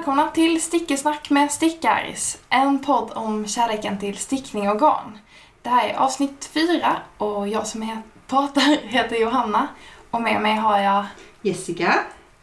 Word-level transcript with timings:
Välkomna 0.00 0.30
till 0.30 0.62
Stickesnack 0.62 1.30
med 1.30 1.50
Stickaris. 1.50 2.38
En 2.48 2.78
podd 2.78 3.10
om 3.14 3.46
kärleken 3.46 3.98
till 3.98 4.16
stickning 4.18 4.68
och 4.70 4.78
garn. 4.80 5.18
Det 5.62 5.68
här 5.68 5.88
är 5.88 5.94
avsnitt 5.94 6.44
fyra 6.52 6.96
och 7.18 7.48
jag 7.48 7.66
som 7.66 7.82
he- 7.82 8.02
pratar 8.26 8.60
heter 8.88 9.16
Johanna 9.16 9.68
och 10.10 10.22
med 10.22 10.42
mig 10.42 10.56
har 10.56 10.78
jag 10.78 11.04
Jessica. 11.42 11.94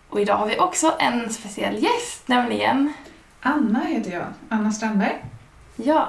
och 0.09 0.21
idag 0.21 0.35
har 0.37 0.47
vi 0.47 0.59
också 0.59 0.95
en 0.99 1.33
speciell 1.33 1.83
gäst, 1.83 2.27
nämligen 2.27 2.93
Anna 3.41 3.79
heter 3.79 4.11
jag, 4.11 4.25
Anna 4.49 4.71
Strandberg. 4.71 5.23
ja, 5.75 6.07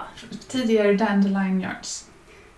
Tidigare 0.48 0.92
Dandelion 0.92 1.60
Yards. 1.60 2.04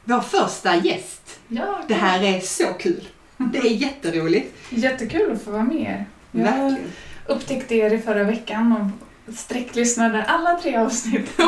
Vår 0.04 0.20
första 0.20 0.76
gäst. 0.76 1.38
Ja, 1.48 1.78
Det 1.88 1.94
här 1.94 2.22
är 2.22 2.40
så 2.40 2.66
kul. 2.78 3.08
Det 3.36 3.58
är 3.58 3.70
jätteroligt. 3.70 4.56
Jättekul 4.70 5.32
att 5.32 5.42
få 5.42 5.50
vara 5.50 5.62
med. 5.62 6.04
Jag 6.32 6.42
Verkligen. 6.44 6.92
Upptäckte 7.30 7.74
er 7.74 7.94
i 7.94 7.98
förra 7.98 8.24
veckan 8.24 8.72
och 8.72 9.34
sträcklyssnade 9.34 10.24
alla 10.24 10.58
tre 10.62 10.76
avsnitt. 10.76 11.30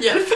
hjälp! 0.00 0.28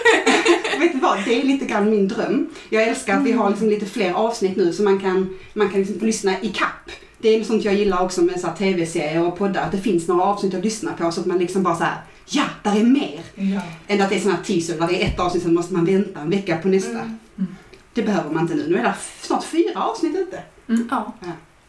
Vet 0.81 0.93
du 0.93 0.99
vad, 0.99 1.25
det 1.25 1.41
är 1.41 1.45
lite 1.45 1.65
grann 1.65 1.91
min 1.91 2.09
dröm. 2.09 2.49
Jag 2.69 2.83
älskar 2.83 3.17
att 3.17 3.25
vi 3.25 3.33
har 3.33 3.51
liksom 3.51 3.69
lite 3.69 3.87
fler 3.87 4.13
avsnitt 4.13 4.57
nu 4.57 4.73
så 4.73 4.83
man 4.83 5.01
kan, 5.01 5.39
man 5.55 5.71
kan 5.71 5.81
liksom 5.81 6.07
lyssna 6.07 6.41
i 6.41 6.49
kapp. 6.49 6.91
Det 7.19 7.29
är 7.29 7.45
sånt 7.45 7.65
jag 7.65 7.75
gillar 7.75 8.03
också 8.03 8.23
med 8.23 8.41
så 8.41 8.47
här 8.47 8.57
tv-serier 8.57 9.27
och 9.27 9.39
poddar, 9.39 9.63
att 9.63 9.73
det 9.73 9.79
finns 9.79 10.09
några 10.09 10.23
avsnitt 10.23 10.55
att 10.55 10.65
lyssna 10.65 10.93
på 10.93 11.13
så 11.13 11.21
att 11.21 11.27
man 11.27 11.39
liksom 11.39 11.63
bara 11.63 11.77
så 11.77 11.85
här, 11.85 11.97
ja, 12.27 12.45
där 12.63 12.81
är 12.81 12.85
mer. 12.85 13.21
Ja. 13.35 13.61
Än 13.87 14.01
att 14.01 14.11
det 14.11 14.17
är 14.17 14.21
såna 14.21 14.35
här 14.35 14.43
teaser, 14.43 14.79
där 14.79 14.87
det 14.87 15.03
är 15.03 15.07
ett 15.07 15.21
avsnitt 15.21 15.43
sen 15.43 15.55
måste 15.55 15.75
man 15.75 15.85
vänta 15.85 16.21
en 16.21 16.31
vecka 16.31 16.57
på 16.57 16.69
nästa. 16.69 16.91
Mm. 16.91 17.19
Mm. 17.39 17.57
Det 17.95 18.03
behöver 18.03 18.31
man 18.31 18.43
inte 18.43 18.55
nu. 18.55 18.69
Nu 18.69 18.79
är 18.79 18.83
det 18.83 18.95
snart 19.21 19.45
fyra 19.45 19.85
avsnitt 19.85 20.17
ute. 20.17 20.43
Ja. 20.91 21.13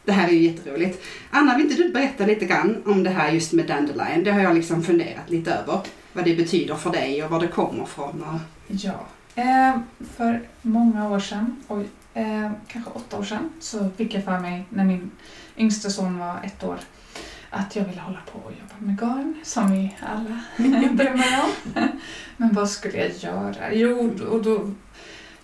Det 0.04 0.12
här 0.12 0.28
är 0.28 0.32
ju 0.32 0.42
jätteroligt. 0.42 1.04
Anna, 1.30 1.56
vill 1.56 1.66
inte 1.66 1.82
du 1.82 1.92
berätta 1.92 2.26
lite 2.26 2.44
grann 2.44 2.82
om 2.86 3.02
det 3.02 3.10
här 3.10 3.30
just 3.30 3.52
med 3.52 3.66
Dandelion? 3.66 4.24
Det 4.24 4.30
har 4.30 4.40
jag 4.40 4.54
liksom 4.54 4.82
funderat 4.82 5.30
lite 5.30 5.52
över. 5.54 5.80
Vad 6.12 6.24
det 6.24 6.34
betyder 6.34 6.74
för 6.74 6.90
dig 6.90 7.24
och 7.24 7.30
var 7.30 7.40
det 7.40 7.48
kommer 7.48 7.84
ifrån. 7.84 8.24
Och... 8.24 8.40
ja. 8.66 9.06
Eh, 9.34 9.78
för 10.16 10.40
många 10.62 11.10
år 11.10 11.20
sedan, 11.20 11.56
oj, 11.68 11.86
eh, 12.14 12.50
kanske 12.68 12.90
åtta 12.90 13.18
år 13.18 13.24
sedan, 13.24 13.52
så 13.60 13.90
fick 13.96 14.14
jag 14.14 14.24
för 14.24 14.40
mig 14.40 14.66
när 14.68 14.84
min 14.84 15.10
yngste 15.56 15.90
son 15.90 16.18
var 16.18 16.40
ett 16.44 16.64
år 16.64 16.78
att 17.50 17.76
jag 17.76 17.84
ville 17.84 18.00
hålla 18.00 18.20
på 18.32 18.38
och 18.38 18.52
jobba 18.52 18.74
med 18.78 19.00
garn, 19.00 19.34
som 19.42 19.72
vi 19.72 19.96
alla 20.00 20.40
drömmer 20.94 21.40
om. 21.44 21.82
Men 22.36 22.52
vad 22.52 22.70
skulle 22.70 22.98
jag 22.98 23.10
göra? 23.16 23.72
Jo, 23.72 24.14
och 24.30 24.42
då, 24.42 24.70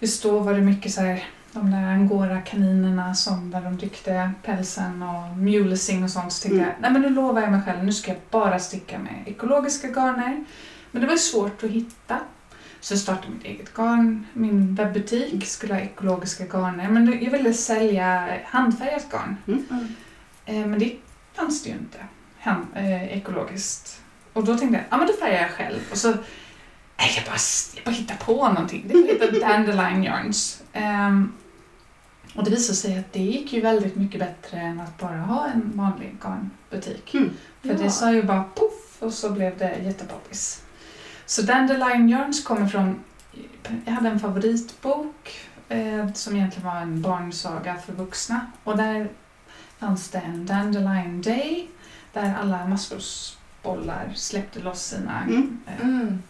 just 0.01 0.23
då 0.23 0.39
var 0.39 0.55
det 0.55 0.61
mycket 0.61 0.93
så 0.93 1.01
här, 1.01 1.25
de 1.53 1.71
där 1.71 1.83
angora-kaninerna 1.93 3.15
som 3.15 3.51
där 3.51 3.61
de 3.61 3.79
ryckte 3.79 4.31
pälsen 4.43 5.03
och 5.03 5.37
mulesing 5.39 6.05
och 6.05 6.11
sånt. 6.11 6.33
Så 6.33 6.43
tänkte 6.43 6.57
Mm. 6.65 6.69
jag, 6.69 6.83
nej 6.83 6.91
men 6.91 7.03
nu 7.03 7.09
lovar 7.11 7.41
jag 7.43 7.51
mig 7.53 7.63
själv, 7.63 7.85
nu 7.85 7.93
ska 7.93 8.11
jag 8.11 8.21
bara 8.31 8.59
sticka 8.59 8.99
med 8.99 9.15
ekologiska 9.27 9.89
garner. 9.89 10.45
Men 10.91 11.03
det 11.03 11.09
var 11.09 11.17
svårt 11.17 11.65
att 11.65 11.71
hitta. 11.71 12.19
Så 12.81 12.93
jag 12.95 13.01
startade 13.01 13.33
mitt 13.33 13.45
eget 13.45 13.75
garn, 13.75 14.27
min 14.33 14.75
webbutik 14.75 15.47
skulle 15.47 15.75
ha 15.75 15.81
ekologiska 15.81 16.45
garner. 16.45 16.89
Men 16.89 17.25
jag 17.25 17.31
ville 17.31 17.55
sälja 17.55 18.29
handfärgat 18.45 19.07
garn. 19.11 19.37
Mm. 19.49 19.67
Eh, 20.47 20.67
Men 20.67 20.79
det 20.79 20.97
fanns 21.35 21.63
det 21.63 21.69
ju 21.71 21.77
inte 21.77 21.99
hem, 22.39 22.67
eh, 22.75 23.17
ekologiskt. 23.17 24.01
Och 24.33 24.45
då 24.45 24.57
tänkte 24.59 24.77
jag, 24.77 24.85
ja 24.91 24.97
men 24.97 25.07
då 25.07 25.13
färgar 25.13 25.43
jag 25.43 25.51
själv. 25.51 25.79
Och 25.91 25.97
så, 25.97 26.09
jag 26.09 27.25
bara, 27.27 27.37
jag 27.75 27.85
bara 27.85 27.91
hittar 27.95 28.17
på 28.17 28.49
någonting. 28.49 28.85
Det 28.89 28.99
heter 28.99 29.41
Dandelion 29.49 30.05
Yarns. 30.05 30.63
Ehm, 30.73 31.33
och 32.35 32.45
det 32.45 32.51
visade 32.51 32.77
sig 32.77 32.99
att 32.99 33.13
det 33.13 33.23
gick 33.23 33.53
ju 33.53 33.61
väldigt 33.61 33.97
mycket 33.97 34.21
bättre 34.21 34.59
än 34.61 34.81
att 34.81 34.99
bara 34.99 35.19
ha 35.19 35.47
en 35.49 35.73
vanlig 35.75 36.17
garnbutik. 36.23 37.15
Mm. 37.15 37.31
För 37.63 37.69
Ja. 37.69 37.75
det 37.75 37.91
sa 37.91 38.13
ju 38.13 38.23
bara 38.23 38.43
poff 38.43 38.97
och 38.99 39.13
så 39.13 39.31
blev 39.31 39.59
det 39.59 39.77
jättepoppis. 39.79 40.63
Så 41.27 41.43
Dandelion 41.43 42.09
Yarns 42.09 42.45
kommer 42.45 42.67
från, 42.67 43.01
jag 43.85 43.93
hade 43.93 44.09
en 44.09 44.21
favoritbok 44.21 45.41
eh, 45.69 46.13
som 46.13 46.37
egentligen 46.37 46.67
var 46.69 46.81
en 46.81 47.03
barnsaga 47.03 47.77
för 47.87 47.93
vuxna. 47.93 48.47
Och 48.65 48.77
där 48.77 49.09
fanns 49.79 50.09
det 50.09 50.19
en 50.19 50.47
Dandelion 50.47 51.23
Day 51.23 51.69
där 52.13 52.35
alla 52.41 52.67
maskrosbollar 52.67 54.13
släppte 54.15 54.61
loss 54.61 54.83
sina. 54.85 55.23
Mm. 55.23 55.59
Eh, 55.67 55.81
Mm. 55.87 56.23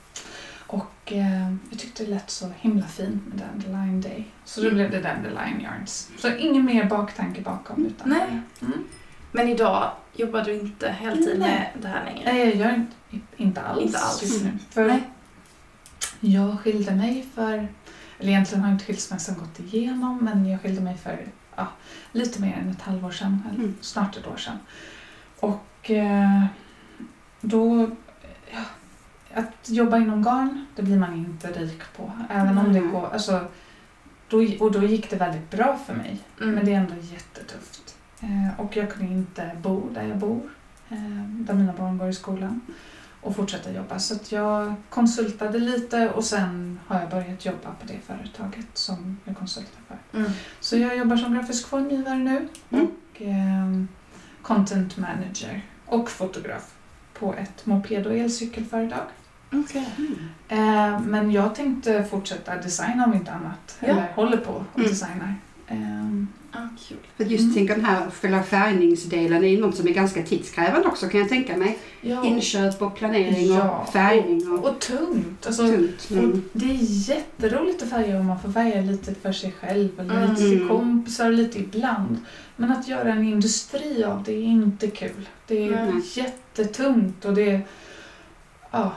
Och 1.11 1.17
eh, 1.17 1.53
jag 1.71 1.79
tyckte 1.79 2.05
det 2.05 2.11
lät 2.11 2.31
så 2.31 2.53
himla 2.61 2.87
fint 2.87 3.23
med 3.27 3.39
Dandelion 3.39 4.01
Day. 4.01 4.25
Så 4.45 4.61
då 4.61 4.71
blev 4.71 4.91
det 4.91 5.01
Dandelion 5.01 5.61
Yarns. 5.61 6.11
Så 6.19 6.37
ingen 6.37 6.65
mer 6.65 6.85
baktanke 6.85 7.41
bakom. 7.41 7.87
Utan 7.87 8.09
Nej. 8.09 8.41
Mm. 8.63 8.85
Men 9.33 9.49
idag 9.49 9.93
jobbar 10.17 10.43
du 10.45 10.55
inte 10.61 10.91
heltid 10.91 11.39
med 11.39 11.67
det 11.83 11.89
här 11.89 12.05
längre? 12.05 12.33
Nej, 12.33 12.47
jag 12.49 12.57
gör 12.57 12.75
inte, 12.75 12.93
inte 13.37 13.61
alls, 13.63 13.83
Inte 13.83 13.99
alls. 13.99 14.23
just 14.23 14.45
nu. 14.45 14.51
För 14.71 14.87
Nej. 14.89 15.03
jag 16.21 16.61
skilde 16.61 16.95
mig 16.95 17.27
för, 17.35 17.69
eller 18.19 18.29
egentligen 18.31 18.65
har 18.65 18.73
inte 18.73 18.85
skilsmässan 18.85 19.35
gått 19.39 19.61
igenom, 19.61 20.19
men 20.25 20.47
jag 20.49 20.63
skilde 20.63 20.81
mig 20.81 20.97
för 20.97 21.27
ja, 21.57 21.67
lite 22.13 22.41
mer 22.41 22.53
än 22.63 22.71
ett 22.71 22.83
halvår 22.83 23.11
sedan, 23.11 23.43
eller 23.49 23.59
Mm. 23.59 23.75
snart 23.81 24.17
ett 24.17 24.27
år 24.27 24.37
sedan. 24.37 24.59
Och 25.41 25.91
eh, 25.91 26.45
då, 27.41 27.91
att 29.35 29.69
jobba 29.69 29.97
inom 29.97 30.23
garn, 30.23 30.67
det 30.77 30.83
blir 30.83 30.97
man 30.99 31.15
inte 31.15 31.49
rik 31.49 31.83
på. 31.97 32.13
Även 32.31 32.59
om 32.59 32.73
det 32.73 32.81
går, 32.81 33.09
alltså, 33.13 33.47
då, 34.29 34.37
och 34.61 34.73
då 34.73 34.83
gick 34.83 35.11
det 35.11 35.17
väldigt 35.17 35.51
bra 35.51 35.79
för 35.87 35.95
mig. 35.95 36.21
Mm. 36.41 36.55
Men 36.55 36.65
det 36.65 36.73
är 36.73 36.77
ändå 36.77 36.95
jättetufft. 36.95 37.97
Eh, 38.21 38.61
och 38.61 38.77
jag 38.77 38.91
kunde 38.93 39.13
inte 39.13 39.51
bo 39.63 39.89
där 39.95 40.03
jag 40.03 40.19
bor, 40.19 40.41
eh, 40.89 40.99
där 41.29 41.55
mina 41.55 41.73
barn 41.73 41.99
går 41.99 42.09
i 42.09 42.15
skolan, 42.15 42.61
och 43.23 43.37
fortsätta 43.37 43.73
jobba. 43.73 43.99
Så 43.99 44.15
jag 44.29 44.75
konsultade 44.89 45.59
lite 45.59 46.11
och 46.11 46.25
sen 46.25 46.81
har 46.87 47.01
jag 47.01 47.11
börjat 47.11 47.45
jobba 47.45 47.71
på 47.81 47.87
det 47.87 47.99
företaget 48.07 48.67
som 48.79 49.19
jag 49.25 49.37
konsultar 49.37 49.81
för. 49.89 50.19
Mm. 50.19 50.31
Så 50.61 50.77
jag 50.77 50.97
jobbar 50.97 51.17
som 51.17 51.35
grafisk 51.35 51.69
formgivare 51.69 52.19
nu 52.19 52.49
Mm. 52.71 52.87
och 52.87 53.23
eh, 53.23 53.85
content 54.43 54.97
manager 54.97 55.65
och 55.87 56.11
fotograf 56.11 56.75
på 57.15 57.35
ett 57.35 57.67
moped 57.67 58.07
och 58.07 58.17
elcykelföretag. 58.17 59.07
Okej. 59.53 59.89
Mm. 59.99 60.19
Eh, 60.49 61.01
men 61.01 61.31
jag 61.33 61.55
tänkte 61.55 62.05
fortsätta 62.11 62.57
designa 62.57 63.05
om 63.05 63.15
inte 63.15 63.33
annat. 63.33 63.77
Ja. 63.81 63.87
Eller 63.87 64.13
håller 64.15 64.37
på 64.37 64.53
och 64.53 64.79
Mm. 64.79 64.91
designar. 64.91 65.35
Eh, 65.69 65.77
Ah, 66.53 66.69
kul. 66.89 66.97
För 67.17 67.25
just 67.25 67.43
Mm. 67.43 67.55
tänker 67.55 67.75
den 67.77 67.85
här 67.85 68.11
själva 68.11 68.43
färgningsdelen 68.43 69.45
är 69.45 69.49
ju 69.49 69.61
något 69.61 69.77
som 69.77 69.89
är 69.89 69.93
ganska 69.93 70.23
tidskrävande 70.23 70.89
också 70.89 71.09
kan 71.09 71.21
jag 71.21 71.29
tänka 71.29 71.57
mig. 71.57 71.79
ja. 72.01 72.25
Inköp 72.25 72.83
och 72.83 72.97
planering 72.97 73.47
Ja, 73.55 73.71
och 73.87 73.93
färgning 73.93 74.51
och, 74.53 74.65
Och 74.71 74.81
tungt. 74.81 75.47
Alltså, 75.47 75.67
tungt. 75.67 76.07
och 76.11 76.17
Mm. 76.17 76.43
det 76.53 76.65
är 76.71 76.79
jätteroligt 77.11 77.83
att 77.83 77.89
färga 77.91 78.21
om 78.21 78.27
man 78.27 78.41
får 78.41 78.53
färga 78.53 78.81
lite 78.81 79.15
för 79.15 79.33
sig 79.33 79.53
själv 79.61 80.01
eller 80.01 80.21
lite 80.29 80.43
Mm. 80.43 80.59
till 80.59 80.69
kompisar 80.69 81.27
och 81.27 81.33
lite 81.33 81.59
ibland. 81.59 82.19
Men 82.57 82.73
att 82.73 82.89
göra 82.89 83.13
en 83.13 83.25
industri 83.25 84.05
av 84.05 84.23
det 84.23 84.33
är 84.33 84.43
inte 84.45 84.87
kul. 84.91 85.29
Det 85.47 85.65
är 85.69 85.71
Nej. 85.71 86.03
jättetungt 86.15 87.25
och 87.25 87.35
det 87.35 87.51
är... 87.51 87.61
Ja, 88.71 88.93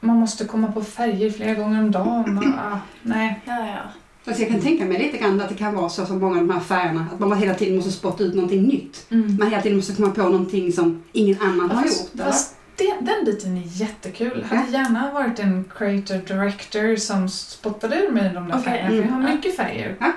man 0.00 0.16
måste 0.16 0.44
komma 0.44 0.72
på 0.72 0.84
färger 0.84 1.30
flera 1.30 1.54
gånger 1.54 1.80
om 1.80 1.90
dagen. 1.90 2.38
Och, 2.38 2.44
ja, 2.56 2.80
nej. 3.02 3.40
Ja, 3.44 3.66
ja. 3.66 3.82
Alltså 4.24 4.42
jag 4.42 4.52
kan 4.52 4.60
tänka 4.60 4.84
mig 4.84 4.98
lite 4.98 5.18
grann 5.18 5.40
att 5.40 5.48
det 5.48 5.54
kan 5.54 5.74
vara 5.74 5.88
så 5.88 6.06
som 6.06 6.18
många 6.18 6.40
av 6.40 6.46
de 6.46 6.52
här 6.54 6.60
färgerna, 6.60 7.06
att 7.12 7.18
man 7.18 7.38
hela 7.38 7.54
tiden 7.54 7.76
måste 7.76 7.92
spotta 7.92 8.24
ut 8.24 8.34
någonting 8.34 8.62
nytt. 8.62 9.06
Mm. 9.10 9.36
Man 9.36 9.50
hela 9.50 9.62
tiden 9.62 9.76
måste 9.76 9.94
komma 9.94 10.10
på 10.10 10.22
någonting 10.22 10.72
som 10.72 11.02
ingen 11.12 11.42
annan 11.42 11.70
har 11.70 11.82
Fast- 11.82 12.14
gjort. 12.14 12.26
fast 12.26 12.56
det, 12.76 12.94
den 13.00 13.24
biten 13.24 13.56
är 13.56 13.62
jättekul. 13.64 14.46
Jag 14.50 14.58
hade 14.58 14.72
gärna 14.72 15.12
varit 15.12 15.38
en 15.38 15.64
creator 15.76 16.34
director 16.34 16.96
som 16.96 17.28
spottade 17.28 17.96
ur 17.96 18.12
mig 18.12 18.30
de 18.34 18.48
där 18.48 18.58
Okej, 18.58 18.62
färgerna. 18.62 18.88
För 18.88 18.96
jag 18.96 19.08
har 19.08 19.20
mm. 19.20 19.34
mycket 19.34 19.56
färger. 19.56 19.96
Ja. 20.00 20.12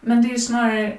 Men 0.00 0.22
det 0.22 0.28
är 0.28 0.32
ju 0.32 0.38
snarare... 0.38 0.98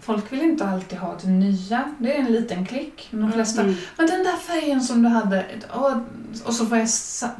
Folk 0.00 0.32
vill 0.32 0.42
inte 0.42 0.66
alltid 0.66 0.98
ha 0.98 1.16
det 1.22 1.28
nya. 1.28 1.84
Det 1.98 2.16
är 2.16 2.20
en 2.20 2.32
liten 2.32 2.66
klick. 2.66 3.08
Men 3.10 3.20
de 3.20 3.32
flesta... 3.32 3.62
Mm. 3.62 3.74
Men 3.96 4.06
den 4.06 4.24
där 4.24 4.36
färgen 4.36 4.80
som 4.80 5.02
du 5.02 5.08
hade. 5.08 5.44
åh, 5.74 5.96
och 6.40 6.54
så 6.54 6.66
får 6.66 6.78
jag 6.78 6.88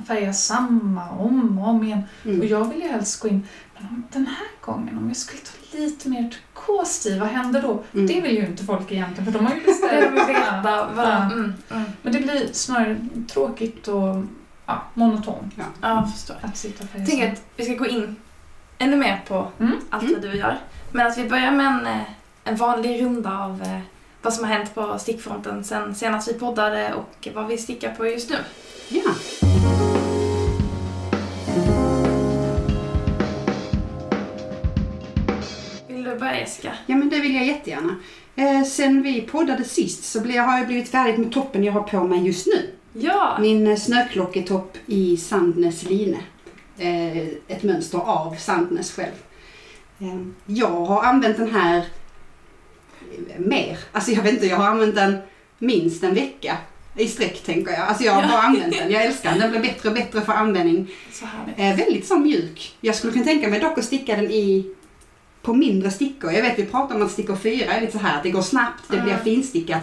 färga 0.07 0.33
samma 0.33 1.11
om 1.11 1.59
och 1.59 1.69
om 1.69 1.85
igen. 1.85 2.03
Och 2.21 2.27
Mm. 2.27 2.49
jag 2.49 2.65
vill 2.69 2.83
ju 2.83 2.89
helst 2.89 3.21
gå 3.23 3.29
in. 3.29 3.47
Men 3.75 3.89
om 3.89 4.03
den 4.13 4.27
här 4.27 4.47
gången, 4.61 4.99
om 4.99 5.09
jag 5.09 5.17
skulle 5.17 5.41
ta 5.43 5.79
lite 5.79 6.09
mer 6.09 6.31
turkost 6.55 7.07
i, 7.07 7.19
vad 7.19 7.29
händer 7.29 7.63
då? 7.63 7.83
Mm. 7.95 8.07
Det 8.07 8.21
vill 8.21 8.37
ju 8.37 8.47
inte 8.47 8.65
folk 8.65 8.93
egentligen 8.93 9.33
för 9.33 9.39
de 9.39 9.47
har 9.47 9.55
ju 9.55 9.61
de 10.11 10.11
vill 10.15 10.35
veta. 10.35 10.61
Vad, 10.63 11.07
Ja. 11.09 11.23
mm. 11.33 11.55
Mm. 11.71 11.83
Men 12.03 12.13
det 12.13 12.19
blir 12.21 12.49
snarare 12.53 12.97
tråkigt 13.33 13.89
och 13.89 14.25
ja, 14.67 14.83
monotont 14.95 15.53
Ja, 15.57 15.65
jag 15.81 16.13
förstår. 16.13 16.37
att 16.43 16.57
sitta 16.57 16.85
och 16.85 16.91
färga 16.91 17.07
samma. 17.07 17.33
att 17.33 17.43
vi 17.57 17.65
ska 17.65 17.75
gå 17.75 17.87
in 17.87 18.17
ännu 18.79 18.97
mer 18.97 19.23
på 19.29 19.49
Mm. 19.61 19.77
allt 19.91 20.03
Mm. 20.03 20.15
vad 20.15 20.23
du 20.23 20.37
gör. 20.37 20.59
Men 20.93 21.07
att 21.07 21.19
vi 21.19 21.29
börjar 21.29 21.53
med 21.53 21.67
en, 21.67 21.87
eh, 21.87 22.01
en 22.45 22.57
vanlig 22.57 23.03
runda 23.03 23.39
av 23.39 23.63
eh, 23.63 23.79
vad 24.23 24.35
som 24.35 24.45
har 24.45 24.53
hänt 24.53 24.75
på 24.75 24.99
stickfronten 24.99 25.65
sen 25.65 25.95
senast 25.95 26.29
vi 26.29 26.35
poddade 26.35 26.95
och 26.95 27.29
vad 27.35 27.47
vi 27.47 27.59
stickar 27.59 27.95
på 27.95 28.07
just 28.07 28.31
nu. 28.31 28.37
Ja. 28.89 29.15
Vill 35.89 36.05
du 36.05 36.19
börja 36.19 36.41
Jessica? 36.41 36.73
Ja 36.87 36.97
men 36.97 37.09
det 37.09 37.21
vill 37.21 37.35
jag 37.35 37.47
jättegärna. 37.47 37.97
Eh, 38.37 38.63
sen 38.63 39.03
vi 39.03 39.21
poddade 39.21 39.65
sist 39.65 40.05
så 40.05 40.19
har 40.21 40.59
jag 40.59 40.67
blivit 40.67 40.89
färdig 40.89 41.19
med 41.19 41.33
toppen 41.33 41.65
jag 41.65 41.73
har 41.73 41.83
på 41.83 42.05
mig 42.05 42.27
just 42.27 42.47
nu. 42.47 42.71
Ja! 42.93 43.37
Min 43.41 43.67
eh, 43.67 43.77
snöklocketopp 43.77 44.77
i 44.87 45.17
Sandnes 45.17 45.83
line. 45.83 46.19
Eh, 46.79 47.27
ett 47.49 47.63
mönster 47.63 47.99
av 47.99 48.35
Sandnes 48.35 48.93
själv. 48.93 49.15
Eh, 49.99 50.21
jag 50.47 50.85
har 50.85 51.03
använt 51.03 51.37
den 51.37 51.55
här 51.55 51.85
mer. 53.39 53.79
Alltså 53.93 54.11
jag 54.11 54.23
vet 54.23 54.33
inte, 54.35 54.47
jag 54.47 54.57
har 54.57 54.67
använt 54.69 54.95
den 54.95 55.17
minst 55.59 56.03
en 56.05 56.15
vecka 56.15 56.57
i 56.97 57.09
sträck 57.09 57.43
tänker 57.43 57.73
jag. 57.73 57.81
Alltså 57.81 58.05
jag 58.05 58.13
har 58.13 58.23
bara 58.23 58.43
använt 58.43 58.79
den. 58.79 58.91
Jag 58.91 59.05
älskar 59.05 59.31
den. 59.31 59.39
Den 59.41 59.51
blir 59.51 59.61
bättre 59.61 59.89
och 59.89 59.95
bättre 59.95 60.21
för 60.21 60.33
användning. 60.33 60.91
Så. 61.13 61.25
Eh, 61.57 61.77
väldigt 61.77 62.07
så 62.07 62.19
mjuk. 62.19 62.75
Jag 62.81 62.95
skulle 62.95 63.13
kunna 63.13 63.25
tänka 63.25 63.49
mig 63.49 63.61
dock 63.61 63.79
att 63.79 63.85
sticka 63.85 64.17
den 64.17 64.31
i 64.31 64.75
på 65.43 65.55
mindre 65.55 65.91
stickor. 65.91 66.33
Jag 66.33 66.43
vet 66.43 66.59
vi 66.59 66.65
pratar 66.67 66.95
om 66.95 67.03
att 67.03 67.11
stickor 67.11 67.37
fyra 67.37 67.73
är 67.73 67.81
lite 67.81 67.93
så 67.93 67.99
här 67.99 68.17
att 68.17 68.23
det 68.23 68.31
går 68.31 68.43
snabbt, 68.43 68.83
det 68.89 69.01
blir 69.01 69.13
Mm. 69.13 69.25
finstickat. 69.25 69.83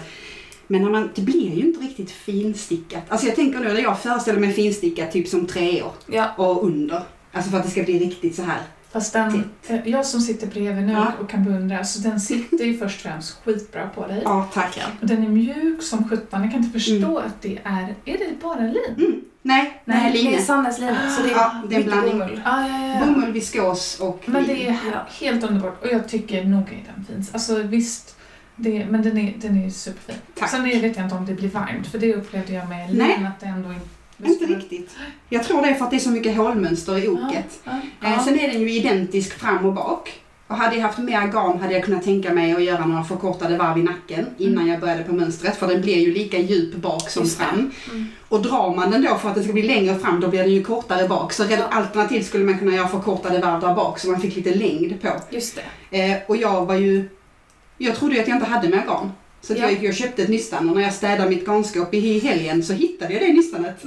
Men 0.68 0.82
när 0.84 0.90
man, 0.90 1.10
det 1.16 1.22
blir 1.22 1.56
ju 1.56 1.62
inte 1.62 1.80
riktigt 1.80 2.12
finstickat. 2.12 3.04
Alltså 3.10 3.28
jag 3.28 3.36
tänker 3.36 3.60
nu 3.60 3.74
när 3.74 3.82
jag 3.82 4.00
föreställer 4.02 4.40
mig 4.40 4.54
finstickat 4.54 5.12
typ 5.12 5.28
som 5.28 5.46
treor 5.48 5.92
Ja. 6.08 6.32
och 6.38 6.64
under. 6.66 7.02
Alltså 7.32 7.52
för 7.52 7.58
att 7.58 7.64
det 7.66 7.72
ska 7.72 7.84
bli 7.84 8.00
riktigt 8.00 8.36
så 8.36 8.42
här. 8.42 8.60
Fast 8.92 9.14
den, 9.14 9.44
eh, 9.68 9.88
jag 9.88 10.06
som 10.06 10.22
sitter 10.22 10.48
bredvid 10.48 10.84
nu 10.88 10.94
Ja. 10.94 11.12
och 11.22 11.30
kan 11.30 11.44
beundra, 11.44 11.84
så 11.84 12.00
den 12.10 12.20
sitter 12.20 12.66
ju 12.66 12.78
först 12.78 12.96
och 13.06 13.12
främst 13.12 13.44
skitbra 13.46 13.88
på 13.96 14.08
dig. 14.08 14.22
Ja, 14.26 14.50
tack. 14.54 14.80
Och 15.02 15.08
den 15.08 15.24
är 15.24 15.30
mjuk 15.30 15.84
som 15.84 16.10
sjutton. 16.10 16.42
Jag 16.42 16.52
kan 16.52 16.64
inte 16.64 16.80
förstå 16.80 16.94
Mm. 16.96 17.18
att 17.18 17.42
det 17.42 17.60
är... 17.64 17.96
Är 18.06 18.18
det 18.18 18.42
bara 18.42 18.60
lin? 18.60 18.96
Mm. 18.98 19.22
Nej, 19.42 19.82
nej, 19.86 20.12
Det 20.12 20.20
är 20.20 20.24
line. 20.24 20.42
Sannes 20.42 20.80
linje, 20.80 21.10
så 21.18 21.22
det 21.24 21.30
är 21.30 21.36
Ja, 21.36 21.62
det 21.70 21.76
är 21.76 21.80
en 21.80 21.86
blandning. 21.86 22.20
bomull. 22.20 22.42
Ah, 22.46 22.68
ja, 22.68 22.88
ja, 22.88 23.00
ja. 23.00 23.06
Bomull, 23.06 23.32
viskos 23.32 24.00
och 24.00 24.24
Men 24.26 24.48
det 24.48 24.68
är 24.68 24.78
helt 25.20 25.44
underbart 25.44 25.82
och 25.84 25.88
jag 25.92 26.08
tycker 26.10 26.44
nog 26.46 26.62
är 26.62 26.94
den 26.96 27.06
fin. 27.06 27.26
Alltså 27.34 27.62
visst, 27.64 28.16
det, 28.56 28.86
men 28.90 29.02
den 29.02 29.18
är, 29.18 29.34
den 29.38 29.66
är 29.66 29.70
superfin. 29.70 30.16
Tack. 30.40 30.50
Sen 30.50 30.66
är, 30.66 30.82
vet 30.82 30.96
jag 30.98 31.06
inte 31.06 31.16
om 31.16 31.26
det 31.26 31.34
blir 31.34 31.50
varmt, 31.50 31.88
för 31.88 31.98
det 32.00 32.16
upplevde 32.16 32.54
jag 32.54 32.70
med 32.70 32.94
lin 32.94 33.26
att 33.26 33.40
det 33.40 33.46
ändå 33.46 33.70
inte... 33.74 33.86
Inte 34.26 34.46
riktigt. 34.46 34.90
Jag 35.30 35.44
tror 35.44 35.62
det 35.62 35.68
är 35.68 35.74
för 35.74 35.86
att 35.86 35.92
det 35.92 35.98
är 35.98 36.00
så 36.00 36.10
mycket 36.10 36.38
hålmönster 36.38 36.98
i 37.06 37.08
oket. 37.08 37.60
Ja, 37.64 37.72
Eh, 38.04 38.12
ja. 38.14 38.24
Sen 38.24 38.40
är 38.40 38.48
den 38.54 38.62
ju 38.62 38.72
identisk 38.72 39.34
fram 39.40 39.66
och 39.66 39.74
bak. 39.74 40.22
Och 40.48 40.56
hade 40.56 40.76
jag 40.76 40.84
haft 40.84 40.98
mer 40.98 41.28
garn 41.28 41.60
hade 41.60 41.74
jag 41.74 41.84
kunnat 41.84 42.04
tänka 42.04 42.34
mig 42.34 42.54
att 42.54 42.64
göra 42.64 42.86
några 42.86 43.04
förkortade 43.04 43.58
varv 43.58 43.78
i 43.78 43.84
nacken 43.84 44.26
innan 44.38 44.68
jag 44.68 44.80
började 44.80 45.04
på 45.04 45.14
mönstret. 45.14 45.56
För 45.58 45.68
den 45.68 45.82
blir 45.82 45.98
ju 45.98 46.14
lika 46.14 46.38
djup 46.38 46.76
bak 46.76 47.10
som 47.10 47.26
fram. 47.26 47.72
Mm. 47.92 48.06
Och 48.30 48.42
drar 48.42 48.76
man 48.76 48.92
den 48.92 49.02
då 49.02 49.16
för 49.16 49.30
att 49.30 49.36
det 49.36 49.44
ska 49.44 49.54
bli 49.54 49.64
längre 49.64 49.96
fram 50.00 50.20
då 50.20 50.28
blir 50.28 50.40
den 50.44 50.52
ju 50.54 50.64
kortare 50.64 51.08
bak. 51.08 51.34
Så 51.34 51.44
redan 51.44 51.68
Ja. 51.72 51.78
alternativt 51.78 52.26
skulle 52.26 52.46
man 52.46 52.60
kunna 52.60 52.76
göra 52.76 52.88
förkortade 52.88 53.40
varv 53.40 53.62
där 53.62 53.74
bak 53.76 54.00
så 54.00 54.10
man 54.12 54.22
fick 54.22 54.36
lite 54.36 54.56
längd 54.56 55.02
på. 55.02 55.10
Just 55.30 55.60
det. 55.90 56.00
Eh, 56.02 56.18
och 56.28 56.38
jag 56.38 56.66
var 56.66 56.76
ju... 56.76 57.10
Jag 57.78 57.96
trodde 57.96 58.16
ju 58.16 58.22
att 58.22 58.28
jag 58.28 58.36
inte 58.38 58.50
hade 58.50 58.70
mer 58.70 58.84
garn. 58.88 59.12
Så 59.42 59.54
att 59.54 59.60
Ja. 59.60 59.70
jag, 59.72 59.84
jag 59.84 59.96
köpte 59.96 60.24
ett 60.24 60.30
nystan 60.30 60.70
och 60.70 60.76
när 60.76 60.84
jag 60.84 60.94
städade 60.94 61.30
mitt 61.30 61.46
garnskåp 61.48 61.94
i 61.94 62.20
helgen 62.20 62.64
så 62.64 62.74
hittade 62.74 63.14
jag 63.14 63.22
det 63.22 63.34
nystanet. 63.34 63.82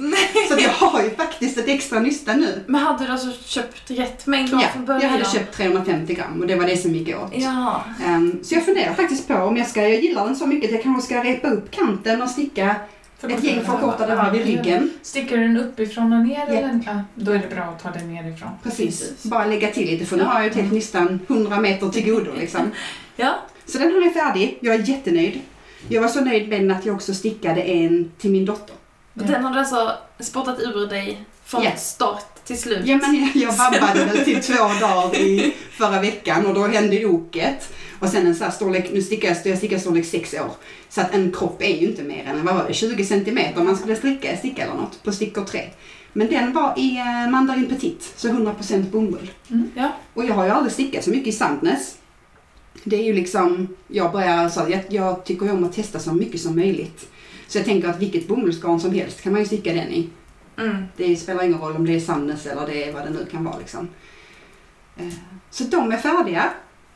Så 0.47 0.53
att 0.53 0.61
jag 0.61 0.69
har 0.69 1.03
ju 1.03 1.09
faktiskt 1.09 1.57
ett 1.57 1.67
extra 1.67 1.99
nystan 1.99 2.39
nu. 2.39 2.63
Men 2.67 2.81
hade 2.81 3.05
du 3.05 3.11
alltså 3.11 3.27
köpt 3.45 3.91
rätt 3.91 4.27
mängd 4.27 4.49
garn 4.51 4.61
Ja, 4.61 4.67
från 4.67 4.85
början? 4.85 5.01
jag 5.01 5.09
hade 5.09 5.25
köpt 5.25 5.57
350 5.57 6.13
gram 6.13 6.41
och 6.41 6.47
det 6.47 6.55
var 6.55 6.65
det 6.65 6.77
som 6.77 6.95
gick 6.95 7.07
åt. 7.15 7.31
Ja. 7.35 7.83
Ehm, 8.05 8.39
så 8.43 8.55
jag 8.55 8.65
funderar 8.65 8.93
faktiskt 8.93 9.27
på 9.27 9.33
om 9.33 9.57
jag 9.57 9.67
ska, 9.67 9.81
jag 9.81 10.03
gillar 10.03 10.25
den 10.25 10.35
så 10.35 10.47
mycket 10.47 10.69
att 10.69 10.73
jag 10.75 10.83
kanske 10.83 11.05
ska 11.05 11.23
repa 11.23 11.47
upp 11.49 11.71
kanten 11.71 12.21
och 12.21 12.29
sticka 12.29 12.75
ett 13.21 13.43
gäng 13.43 13.65
förkortade 13.65 14.15
varv 14.15 14.35
i 14.35 14.43
ryggen. 14.43 14.89
Sticker 15.01 15.37
du 15.37 15.43
den 15.47 15.57
uppifrån 15.57 16.13
och 16.13 16.19
ner? 16.27 16.37
Ja. 16.37 16.43
Eller? 16.53 16.79
Ja, 16.85 17.01
då 17.15 17.31
är 17.31 17.39
det 17.49 17.55
bra 17.55 17.63
att 17.63 17.83
ta 17.83 17.89
den 17.91 18.13
nerifrån. 18.13 18.49
Precis. 18.63 18.99
Precis. 18.99 19.23
Bara 19.23 19.45
lägga 19.45 19.67
till 19.71 19.85
lite 19.87 20.05
för 20.05 20.17
nu 20.17 20.23
har 20.23 20.33
jag 20.33 20.43
ju 20.43 20.49
ett 20.49 20.55
helt 20.55 20.71
nystan 20.73 21.19
100 21.27 21.59
meter 21.59 21.89
till 21.89 22.11
godo 22.13 22.31
liksom. 22.39 22.71
Ja. 23.15 23.35
Så 23.65 23.77
den 23.77 23.93
har 23.93 24.01
jag 24.01 24.13
färdig. 24.13 24.57
Jag 24.61 24.75
är 24.75 24.89
jättenöjd. 24.89 25.41
Jag 25.87 26.01
var 26.01 26.07
så 26.07 26.21
nöjd 26.21 26.49
med 26.49 26.61
den 26.61 26.71
att 26.71 26.85
jag 26.85 26.95
också 26.95 27.13
stickade 27.13 27.61
en 27.61 28.11
till 28.17 28.31
min 28.31 28.45
dotter. 28.45 28.75
Och 29.15 29.25
Den 29.25 29.43
har 29.43 29.53
du 29.53 29.59
alltså 29.59 29.91
spottat 30.19 30.59
ur 30.59 30.87
dig 30.87 31.25
från 31.45 31.63
Ja. 31.63 31.75
start 31.75 32.45
till 32.45 32.57
slut? 32.61 32.81
Ja 32.85 32.97
men 32.97 33.31
jag, 33.35 33.51
vabbade 33.53 34.05
väl 34.05 34.25
till 34.25 34.41
två 34.41 34.63
dagar 34.63 35.15
i 35.17 35.53
förra 35.71 36.01
veckan 36.01 36.45
och 36.45 36.53
då 36.53 36.67
hände 36.67 37.05
oket. 37.05 37.73
Och 37.99 38.09
sen 38.09 38.27
en 38.27 38.35
sån 38.35 38.45
här 38.45 38.51
storlek, 38.51 38.89
nu 38.93 39.01
stickar 39.01 39.27
jag, 39.27 39.37
jag 39.45 39.57
stickar 39.57 39.77
storlek 39.77 40.05
6 40.05 40.33
år. 40.33 40.51
Så 40.89 41.01
att 41.01 41.13
en 41.13 41.31
kropp 41.31 41.61
är 41.61 41.75
ju 41.81 41.87
inte 41.87 42.03
mer 42.03 42.25
än, 42.25 42.45
vad 42.45 42.55
var 42.55 42.65
det, 42.67 42.73
20 42.73 43.05
centimeter 43.05 43.59
om 43.59 43.65
man 43.67 43.77
skulle 43.77 43.95
sticka, 43.95 44.37
sticka 44.37 44.63
eller 44.63 44.73
något 44.73 45.03
på 45.03 45.11
stickor 45.11 45.43
3. 45.43 45.61
Men 46.13 46.27
den 46.27 46.53
var 46.53 46.73
i 46.77 46.97
eh, 46.97 47.29
mandarin 47.31 47.65
petit, 47.69 48.13
så 48.15 48.27
100% 48.27 48.89
bomull. 48.89 49.31
Ja. 49.75 49.91
Och 50.13 50.25
jag 50.25 50.33
har 50.33 50.45
ju 50.45 50.51
aldrig 50.51 50.73
stickat 50.73 51.03
så 51.03 51.09
mycket 51.09 51.27
i 51.27 51.31
Sandnes. 51.31 51.95
Det 52.83 52.95
är 52.95 53.03
ju 53.03 53.13
liksom, 53.13 53.67
jag 53.87 54.11
börjar 54.11 54.49
så 54.49 54.65
jag, 54.69 54.81
jag 54.89 55.25
tycker 55.25 55.51
om 55.51 55.63
att 55.63 55.73
testa 55.73 55.99
så 55.99 56.13
mycket 56.13 56.41
som 56.41 56.55
möjligt. 56.55 57.09
Så 57.47 57.57
jag 57.57 57.65
tänker 57.65 57.87
att 57.89 57.99
vilket 58.01 58.27
bomullsgarn 58.27 58.79
som 58.79 58.93
helst 58.93 59.21
kan 59.21 59.31
man 59.31 59.41
ju 59.41 59.47
sticka 59.47 59.73
den 59.73 59.87
i. 59.89 60.09
Mm. 60.57 60.83
Det 60.97 61.15
spelar 61.15 61.43
ingen 61.43 61.59
roll 61.59 61.75
om 61.75 61.85
det 61.85 61.95
är 61.95 61.99
Sandnes 61.99 62.45
eller 62.45 62.67
det 62.67 62.83
är 62.83 62.93
vad 62.93 63.03
det 63.03 63.09
nu 63.09 63.25
kan 63.31 63.43
vara 63.43 63.57
liksom. 63.57 63.87
Eh, 64.97 65.13
Så 65.49 65.63
de 65.63 65.91
är 65.91 65.97
färdiga. 65.97 66.49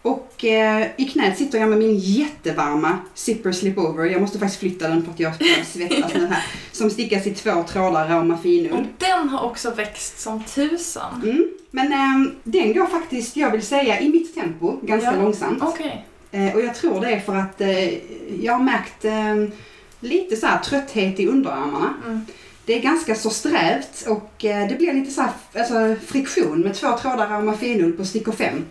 Och 0.08 0.46
eh, 0.46 0.88
i 0.98 1.06
knät 1.06 1.38
sitter 1.38 1.60
jag 1.60 1.70
med 1.70 1.78
min 1.78 1.98
jättevarma 1.98 2.98
Zipper 3.14 3.52
Slipover. 3.52 4.06
Jag 4.06 4.22
måste 4.22 4.40
faktiskt 4.40 4.60
flytta 4.60 4.88
den 4.88 5.04
för 5.04 5.12
att 5.12 5.20
jag 5.20 5.34
svettas 5.66 6.14
nu 6.14 6.26
här. 6.28 6.46
Som 6.72 6.90
stickas 6.90 7.28
i 7.28 7.34
två 7.34 7.64
trådar 7.64 8.08
Rauma 8.08 8.34
Och 8.34 8.42
finull. 8.42 8.88
den 8.98 9.30
har 9.30 9.46
också 9.46 9.72
växt 9.72 10.20
som 10.20 10.44
tusan. 10.44 11.22
Mm. 11.24 11.48
Men 11.72 11.94
eh, 11.94 12.32
den 12.44 12.74
går 12.74 12.86
faktiskt, 12.86 13.38
jag 13.38 13.52
vill 13.52 13.62
säga, 13.62 14.00
i 14.00 14.10
mitt 14.10 14.36
tempo. 14.36 14.80
Ganska 14.82 15.12
Ja. 15.14 15.22
långsamt. 15.22 15.64
Okej. 15.64 16.06
Eh, 16.32 16.56
och 16.56 16.62
jag 16.62 16.76
tror 16.76 17.02
det 17.02 17.08
är 17.12 17.20
för 17.20 17.36
att 17.36 17.62
eh, 17.62 17.94
jag 18.44 18.54
har 18.54 18.64
märkt 18.64 19.06
eh, 19.06 19.56
lite 20.00 20.36
så 20.36 20.48
här 20.48 20.60
trötthet 20.60 21.20
i 21.20 21.28
underarmarna. 21.28 21.94
Mm. 22.06 22.22
Det 22.66 22.74
är 22.78 22.82
ganska 22.82 23.16
så 23.16 23.30
strävt 23.30 24.06
och 24.08 24.46
eh, 24.46 24.68
det 24.70 24.76
blir 24.78 24.94
lite 24.94 25.12
så 25.12 25.22
här, 25.22 25.32
alltså, 25.56 25.96
friktion 26.06 26.60
med 26.62 26.74
två 26.76 26.98
trådar 26.98 27.28
Rauma 27.30 27.54
finull 27.58 27.94
på 27.94 28.06
stickor 28.06 28.32
5. 28.32 28.66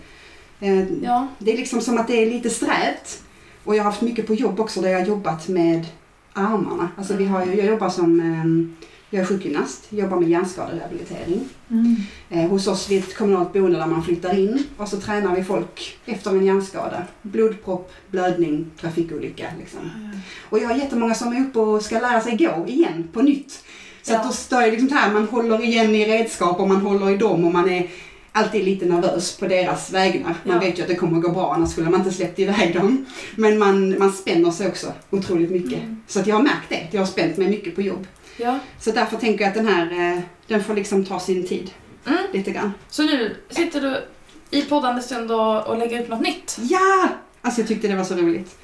Eh, 0.60 0.84
Ja. 1.02 1.26
Det 1.38 1.52
är 1.52 1.56
liksom 1.56 1.80
som 1.80 1.98
att 1.98 2.06
det 2.08 2.22
är 2.22 2.30
lite 2.30 2.50
strävt. 2.50 3.22
Och 3.64 3.76
jag 3.76 3.84
har 3.84 3.90
haft 3.90 4.02
mycket 4.02 4.26
på 4.26 4.34
jobb 4.34 4.60
också 4.60 4.80
där 4.80 4.88
jag 4.90 4.98
har 5.00 5.06
jobbat 5.06 5.48
med 5.48 5.86
armarna. 6.32 6.88
Alltså 6.96 7.14
vi 7.16 7.24
har, 7.24 7.40
jag 7.46 7.66
jobbar 7.66 7.88
som 7.88 8.20
eh, 8.20 8.76
jag 9.10 9.22
är 9.22 9.26
sjukgymnast, 9.26 9.86
jobbar 9.92 10.20
med 10.20 10.28
hjärnskaderehabilitering. 10.28 11.40
Mm. 11.70 11.96
Eh, 12.30 12.48
hos 12.50 12.66
oss 12.66 12.90
vid 12.90 12.98
ett 13.04 13.16
kommunalt 13.16 13.52
boende 13.52 13.78
där 13.78 13.86
man 13.86 14.02
flyttar 14.02 14.38
in 14.38 14.62
och 14.76 14.88
så 14.88 14.96
tränar 15.00 15.36
vi 15.36 15.44
folk 15.44 15.98
efter 16.06 16.30
en 16.30 16.46
hjärnskada. 16.46 17.02
Blodpropp, 17.22 17.92
blödning, 18.10 18.66
trafikolycka. 18.80 19.46
Liksom. 19.58 19.80
Och 20.50 20.58
jag 20.58 20.68
har 20.68 20.74
jättemånga 20.74 21.14
som 21.14 21.32
är 21.32 21.40
uppe 21.40 21.58
och 21.58 21.82
ska 21.82 22.00
lära 22.00 22.20
sig 22.20 22.36
gå 22.36 22.64
igen 22.68 23.08
på 23.12 23.22
nytt. 23.22 23.64
Så 24.02 24.12
Ja. 24.12 24.18
att 24.18 24.26
då 24.26 24.32
står 24.32 24.62
jag 24.62 24.70
liksom 24.70 24.88
här, 24.96 25.12
man 25.12 25.28
håller 25.28 25.64
igen 25.64 25.94
i 25.94 26.04
redskap 26.06 26.60
och 26.60 26.68
man 26.68 26.80
håller 26.80 27.10
i 27.10 27.16
dem 27.16 27.44
och 27.44 27.52
man 27.52 27.70
är 27.70 27.88
alltid 28.36 28.64
lite 28.64 28.86
nervös 28.86 29.36
på 29.36 29.46
deras 29.46 29.92
vägnar. 29.92 30.34
Man 30.44 30.54
Ja. 30.54 30.60
vet 30.60 30.78
ju 30.78 30.82
att 30.82 30.88
det 30.88 30.94
kommer 30.94 31.16
att 31.18 31.22
gå 31.24 31.30
bra, 31.32 31.54
annars 31.54 31.70
skulle 31.70 31.90
man 31.90 32.00
inte 32.00 32.12
släppt 32.12 32.38
iväg 32.38 32.74
dem. 32.74 33.06
Men 33.36 33.58
man, 33.58 33.98
man 33.98 34.12
spänner 34.12 34.50
sig 34.50 34.68
också 34.68 34.92
otroligt 35.10 35.50
mycket. 35.50 35.82
Mm. 35.82 36.02
Så 36.06 36.20
att 36.20 36.26
jag 36.26 36.36
har 36.36 36.42
märkt 36.42 36.68
det, 36.68 36.86
jag 36.90 37.00
har 37.00 37.06
spänt 37.06 37.36
mig 37.36 37.48
mycket 37.48 37.74
på 37.74 37.82
jobb. 37.82 38.06
Ja. 38.36 38.58
Så 38.80 38.90
därför 38.90 39.16
tänker 39.16 39.44
jag 39.44 39.48
att 39.48 39.54
den 39.54 39.66
här, 39.68 40.12
eh, 40.16 40.20
den 40.46 40.64
får 40.64 40.74
liksom 40.74 41.04
ta 41.04 41.20
sin 41.20 41.46
tid. 41.46 41.70
Mm. 42.06 42.18
Lite 42.32 42.50
grann. 42.50 42.72
Så 42.90 43.02
nu 43.02 43.36
sitter 43.50 43.80
du 43.80 44.04
i 44.58 44.62
poddande 44.62 45.02
stund 45.02 45.30
och, 45.32 45.66
och 45.66 45.78
lägger 45.78 46.02
upp 46.02 46.08
något 46.08 46.20
nytt? 46.20 46.56
Ja! 46.62 47.08
Alltså 47.42 47.60
jag 47.60 47.68
tyckte 47.68 47.88
det 47.88 47.96
var 47.96 48.04
så 48.04 48.14
roligt. 48.14 48.56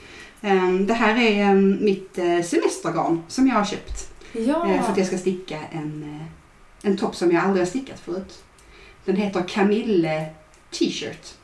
Ehm, 0.42 0.86
Det 0.86 0.94
här 0.94 1.16
är 1.22 1.42
ehm, 1.42 1.78
mitt 1.84 2.18
eh, 2.18 2.42
semestergarn 2.42 3.22
som 3.28 3.46
jag 3.46 3.54
har 3.54 3.64
köpt. 3.64 4.08
Ja. 4.32 4.68
Eh, 4.70 4.82
För 4.84 4.92
att 4.92 4.98
jag 4.98 5.06
ska 5.06 5.18
sticka 5.18 5.58
en, 5.72 6.20
en 6.82 6.96
topp 6.96 7.16
som 7.16 7.32
jag 7.32 7.44
aldrig 7.44 7.60
har 7.60 7.70
stickat 7.70 8.00
förut. 8.00 8.42
Den 9.04 9.16
heter 9.16 9.42
Camille 9.48 10.26
T-shirt. 10.70 11.34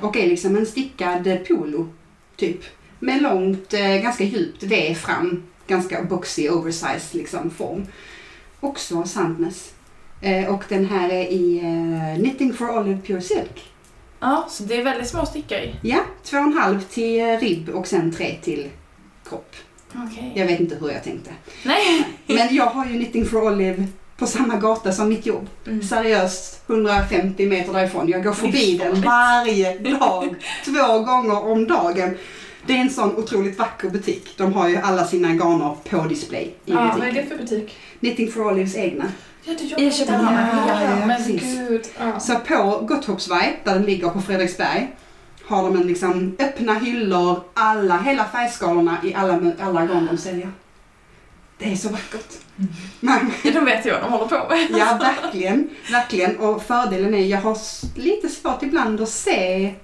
Och 0.00 0.16
är 0.16 0.26
liksom 0.26 0.56
en 0.56 0.66
stickad 0.66 1.38
polo, 1.48 1.88
typ. 2.36 2.60
Med 2.98 3.22
långt, 3.22 3.74
eh, 3.74 3.96
ganska 3.96 4.24
djupt 4.24 4.62
V 4.62 4.94
fram. 4.94 5.42
Ganska 5.66 6.02
boxy, 6.02 6.48
oversized 6.50 7.14
liksom 7.20 7.50
form. 7.50 7.86
Också 8.60 9.04
Sandnes. 9.04 9.72
Eh, 10.20 10.54
Och 10.54 10.64
den 10.68 10.86
här 10.86 11.08
är 11.10 11.24
i 11.26 11.58
eh, 11.58 12.20
Knitting 12.20 12.52
for 12.52 12.78
Olive 12.78 13.00
Pure 13.06 13.20
Silk. 13.20 13.64
ja, 14.20 14.46
så 14.50 14.62
det 14.62 14.76
är 14.76 14.84
väldigt 14.84 15.08
små 15.08 15.26
stickor 15.26 15.58
i. 15.58 15.74
Ja, 15.82 16.00
två 16.24 16.36
och 16.36 16.42
en 16.44 16.52
halv 16.52 16.80
till 16.80 17.38
ribb 17.38 17.68
och 17.68 17.86
sen 17.86 18.12
tre 18.12 18.34
till 18.42 18.68
kropp. 19.28 19.54
Okej. 19.94 20.32
Jag 20.36 20.46
vet 20.46 20.60
inte 20.60 20.76
hur 20.80 20.90
jag 20.90 21.04
tänkte. 21.04 21.30
Nej. 21.64 22.04
Men 22.26 22.54
jag 22.54 22.66
har 22.66 22.86
ju 22.86 22.92
Knitting 22.92 23.24
for 23.24 23.42
Olive 23.52 23.86
på 24.18 24.26
samma 24.26 24.56
gata 24.56 24.92
som 24.92 25.08
mitt 25.08 25.26
jobb. 25.26 25.48
Mm. 25.66 25.82
Seriöst 25.82 26.62
150 26.66 27.46
meter 27.46 27.72
därifrån. 27.72 28.08
Jag 28.08 28.24
går 28.24 28.32
förbi 28.32 28.78
den 28.78 29.00
varje 29.00 29.78
dag. 29.98 30.34
två 30.64 30.98
gånger 30.98 31.44
om 31.48 31.66
dagen. 31.66 32.16
Det 32.66 32.72
är 32.72 32.78
en 32.80 32.90
sån 32.90 33.16
otroligt 33.16 33.58
vacker 33.58 33.90
butik. 33.90 34.34
De 34.36 34.52
har 34.52 34.68
ju 34.68 34.76
alla 34.76 35.04
sina 35.06 35.28
garner 35.28 35.76
på 35.90 36.08
display 36.08 36.42
i 36.64 36.72
Ja, 36.72 36.94
vad 36.98 37.08
är 37.08 37.12
det 37.12 37.26
för 37.26 37.36
butik? 37.36 37.76
Knitting 38.00 38.32
for 38.32 38.46
Olives 38.52 38.76
egna. 38.76 39.04
Ja, 39.44 39.54
du 39.58 39.64
I 39.64 39.68
jobbar 39.68 39.90
Köpenhamn. 39.90 40.36
där. 40.36 40.48
Ja, 40.68 40.82
ja, 40.82 40.96
ja, 41.00 41.06
men 41.06 41.36
gud. 41.38 41.82
Ja. 41.98 42.20
Så 42.20 42.34
på 42.38 42.78
Gotthoppsvaj, 42.88 43.60
där 43.64 43.74
den 43.74 43.82
ligger 43.82 44.08
på 44.08 44.20
Fredriksberg, 44.20 44.88
har 45.46 45.62
de 45.62 45.76
en 45.76 45.86
liksom 45.86 46.36
öppna 46.38 46.74
hyllor, 46.74 47.40
alla, 47.54 47.98
hela 47.98 48.24
färgskalorna 48.24 48.96
i 49.04 49.14
alla, 49.14 49.52
alla 49.60 49.86
garn 49.86 50.08
de 50.10 50.18
säljer. 50.18 50.50
Det 51.58 51.72
är 51.72 51.76
så 51.76 51.88
vackert. 51.88 52.26
Mm. 52.58 52.70
Man, 53.00 53.32
Ja, 53.44 53.50
de 53.52 53.64
vet 53.64 53.86
ju 53.86 53.90
vad 53.92 54.00
de 54.02 54.12
håller 54.12 54.26
på 54.26 54.48
med. 54.48 54.66
ja, 54.78 54.98
verkligen. 55.00 55.70
Verkligen. 55.90 56.36
Och 56.36 56.62
fördelen 56.62 57.14
är, 57.14 57.24
jag 57.26 57.40
har 57.40 57.58
lite 57.98 58.28
svårt 58.28 58.62
ibland 58.62 59.00
att 59.00 59.08
se 59.08 59.74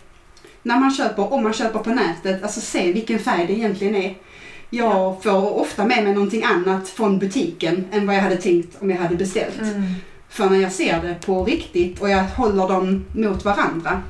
när 0.62 0.80
man 0.80 0.94
köper, 0.94 1.32
om 1.32 1.42
man 1.42 1.52
köper 1.52 1.78
på 1.78 1.90
nätet, 1.90 2.42
alltså 2.42 2.60
se 2.60 2.92
vilken 2.92 3.18
färg 3.18 3.46
det 3.46 3.52
egentligen 3.52 3.94
är. 3.94 4.14
Jag 4.70 4.86
Ja. 4.94 5.18
får 5.22 5.60
ofta 5.60 5.84
med 5.84 6.04
mig 6.04 6.14
någonting 6.14 6.44
annat 6.44 6.88
från 6.88 7.18
butiken 7.18 7.84
än 7.92 8.06
vad 8.06 8.16
jag 8.16 8.20
hade 8.22 8.36
tänkt 8.36 8.76
om 8.82 8.90
jag 8.90 8.96
hade 8.98 9.16
beställt. 9.16 9.60
Mm. 9.60 9.82
För 10.28 10.50
när 10.50 10.58
jag 10.60 10.72
ser 10.72 11.02
det 11.02 11.26
på 11.26 11.44
riktigt 11.44 12.00
och 12.00 12.10
jag 12.10 12.24
håller 12.24 12.68
dem 12.68 13.04
mot 13.14 13.44
varandra 13.44 14.02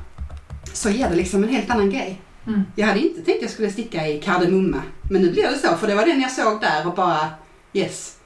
så 0.73 0.89
ger 0.89 1.09
det 1.09 1.15
liksom 1.15 1.43
en 1.43 1.49
helt 1.49 1.69
annan 1.69 1.89
grej. 1.89 2.21
Mm. 2.47 2.61
Jag 2.75 2.87
hade 2.87 2.99
inte 2.99 3.21
tänkt 3.21 3.41
jag 3.41 3.51
skulle 3.51 3.69
sticka 3.69 4.07
i 4.07 4.19
kardemumma. 4.21 4.81
Men 5.11 5.21
nu 5.21 5.31
blir 5.31 5.43
det 5.43 5.57
så, 5.57 5.77
för 5.77 5.87
det 5.87 5.95
var 5.95 6.05
den 6.05 6.21
jag 6.21 6.31
såg 6.31 6.61
där 6.61 6.87
och 6.87 6.93
bara 6.95 7.27
yes, 7.75 8.17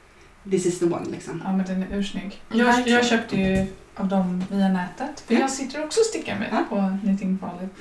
this 0.52 0.66
is 0.66 0.80
the 0.80 0.86
one 0.86 1.06
liksom. 1.12 1.42
Ja 1.46 1.52
men 1.58 1.66
den 1.66 1.84
är 1.84 1.88
ursnygg. 1.98 2.42
Jag, 2.54 2.88
jag 2.88 3.06
köpte 3.06 3.36
ju 3.36 3.66
av 3.96 4.08
dem 4.08 4.44
via 4.52 4.68
nätet. 4.70 5.20
För 5.28 5.34
Ja. 5.34 5.40
jag 5.40 5.50
sitter 5.50 5.84
också 5.86 6.00
och 6.00 6.06
stickar 6.06 6.40
med 6.40 6.48
Ja. 6.52 6.64
på 6.70 6.98
Knitting 7.04 7.38
Farligt. 7.38 7.74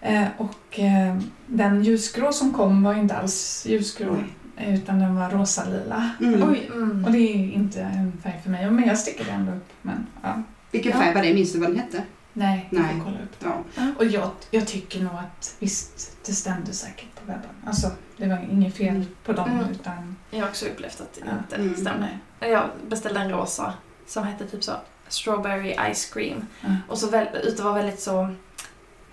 Eh, 0.00 0.24
och 0.38 0.80
eh, 0.80 1.16
den 1.46 1.84
ljusgrå 1.84 2.32
som 2.32 2.52
kom 2.52 2.82
var 2.82 2.94
inte 2.94 3.16
alls 3.16 3.66
ljusgrå. 3.68 4.16
eh, 4.56 4.74
Utan 4.74 4.98
den 4.98 5.16
var 5.16 5.30
rosa-lila. 5.30 6.10
Mm. 6.20 6.48
Oj. 6.50 6.70
Mm. 6.74 7.04
Och 7.04 7.12
det 7.12 7.18
är 7.18 7.52
inte 7.52 7.80
en 7.80 8.12
färg 8.22 8.40
för 8.42 8.50
mig. 8.50 8.70
Men 8.70 8.84
jag 8.88 8.98
stickade 8.98 9.30
ändå 9.30 9.52
upp. 9.52 9.68
Men 9.82 10.06
ja. 10.22 10.42
Vilken 10.70 10.92
Ja. 10.92 10.98
färg 10.98 11.14
var 11.14 11.22
det? 11.22 11.34
Minns 11.34 11.52
du 11.52 11.58
vad 11.58 11.68
den 11.70 11.78
hette? 11.78 12.02
Nej, 12.36 12.68
jag 12.70 12.82
Nej. 12.82 12.94
får 12.96 13.04
kolla 13.04 13.16
upp 13.18 13.40
det. 13.40 13.46
Ja. 13.76 13.92
Och 13.98 14.04
jag, 14.04 14.30
jag 14.50 14.66
tycker 14.66 15.00
nog 15.02 15.12
att 15.14 15.56
visst, 15.58 16.16
det 16.26 16.32
stämde 16.32 16.72
säkert 16.72 17.14
på 17.14 17.20
webben. 17.26 17.50
Alltså, 17.66 17.90
det 18.16 18.28
var 18.28 18.46
inget 18.52 18.76
fel 18.76 18.88
Mm. 18.88 19.06
på 19.24 19.32
dem. 19.32 19.50
Mm. 19.50 19.70
Utan, 19.70 20.16
Jag 20.30 20.40
har 20.40 20.48
också 20.48 20.66
upplevt 20.66 21.00
att 21.00 21.12
det 21.14 21.20
Ja. 21.26 21.32
inte 21.38 21.56
Mm. 21.56 21.76
stämmer. 21.76 22.18
Jag 22.40 22.70
beställde 22.88 23.20
en 23.20 23.30
rosa 23.30 23.74
som 24.06 24.24
hette 24.24 24.46
typ 24.46 24.64
så 24.64 24.72
Strawberry 25.08 25.76
Ice 25.94 26.10
Cream. 26.14 26.46
ja. 26.60 26.68
Och 26.88 26.98
så 26.98 27.10
väl, 27.10 27.28
ute 27.42 27.62
var 27.62 27.72
väldigt 27.74 28.00
så 28.00 28.34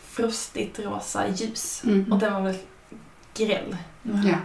frostigt 0.08 0.80
rosa 0.80 1.28
ljus. 1.28 1.84
Mm. 1.86 2.12
Och 2.12 2.20
den 2.20 2.34
var 2.34 2.42
väl 2.42 2.58
gräll. 3.38 3.78
Ja. 4.04 4.36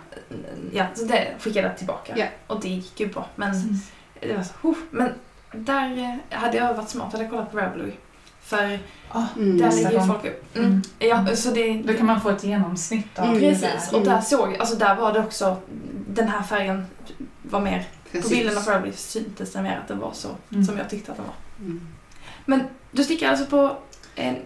Ja, 0.72 0.86
så 0.94 1.04
det 1.04 1.34
skickade 1.40 1.68
jag 1.68 1.78
tillbaka. 1.78 2.12
Ja. 2.16 2.26
Och 2.46 2.60
det 2.60 2.68
gick 2.68 3.00
ju 3.00 3.06
bra. 3.08 3.28
Men 3.36 3.52
Mm. 3.52 3.74
det 4.20 4.36
var 4.36 4.42
så, 4.42 4.52
"Huh." 4.62 4.76
Men 4.90 5.12
där 5.52 5.98
eh, 6.30 6.38
hade 6.38 6.56
jag 6.56 6.74
varit 6.74 6.88
smart, 6.88 7.12
hade 7.12 7.24
jag 7.24 7.30
kollat 7.32 7.50
på 7.52 7.58
Ravelry. 7.58 7.92
För 8.46 8.78
Mm. 9.36 9.58
där 9.58 9.72
ligger 9.76 9.90
ju 10.00 10.06
folk 10.06 10.24
upp. 10.24 10.56
Mm. 10.56 10.66
Mm. 10.68 10.82
Ja, 10.98 11.36
så 11.36 11.50
det... 11.50 11.82
Då 11.82 11.94
kan 11.94 12.06
man 12.06 12.20
få 12.20 12.30
ett 12.30 12.44
genomsnitt 12.44 13.18
av 13.18 13.24
Mm. 13.24 13.38
Precis, 13.40 13.92
och 13.92 14.00
där 14.04 14.10
Mm. 14.10 14.22
såg 14.22 14.48
jag, 14.52 14.56
alltså 14.60 14.76
där 14.76 14.96
var 14.96 15.12
det 15.12 15.20
också, 15.20 15.56
den 16.08 16.28
här 16.28 16.42
färgen 16.42 16.86
var 17.42 17.60
mer, 17.60 17.78
på 18.04 18.10
Precis. 18.12 18.30
bilden 18.30 18.58
av 18.58 18.64
Ravelry 18.64 18.92
syntes 18.92 19.52
det 19.52 19.62
mer 19.62 19.78
att 19.82 19.88
den 19.88 19.98
var 19.98 20.12
så 20.12 20.28
Mm. 20.52 20.64
som 20.64 20.78
jag 20.78 20.90
tyckte 20.90 21.10
att 21.12 21.18
den 21.18 21.26
var. 21.26 22.56
Mm. 22.56 22.66
Du 22.92 23.04
stickar 23.04 23.30
alltså 23.30 23.46
på 23.46 23.76
en, 24.14 24.36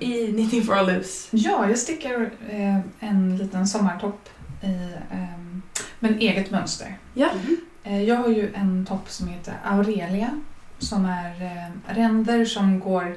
i 0.00 0.32
Knitting 0.32 0.62
for 0.62 0.82
Loose? 0.94 1.28
Ja, 1.30 1.68
jag 1.68 1.78
stickar 1.78 2.30
eh, 2.50 2.78
en 3.00 3.36
liten 3.38 3.66
sommartopp 3.66 4.28
i 4.62 4.66
ehm, 5.12 5.62
men 6.00 6.18
eget 6.18 6.50
mönster. 6.50 6.98
Ja. 7.14 7.28
Mm. 7.30 7.56
Eh, 7.84 8.02
jag 8.02 8.16
har 8.16 8.28
ju 8.28 8.52
en 8.54 8.86
topp 8.86 9.10
som 9.10 9.28
heter 9.28 9.54
Aurelia 9.64 10.40
som 10.78 11.04
är 11.04 11.42
eh, 11.42 11.94
ränder 11.94 12.44
som 12.44 12.80
går 12.80 13.16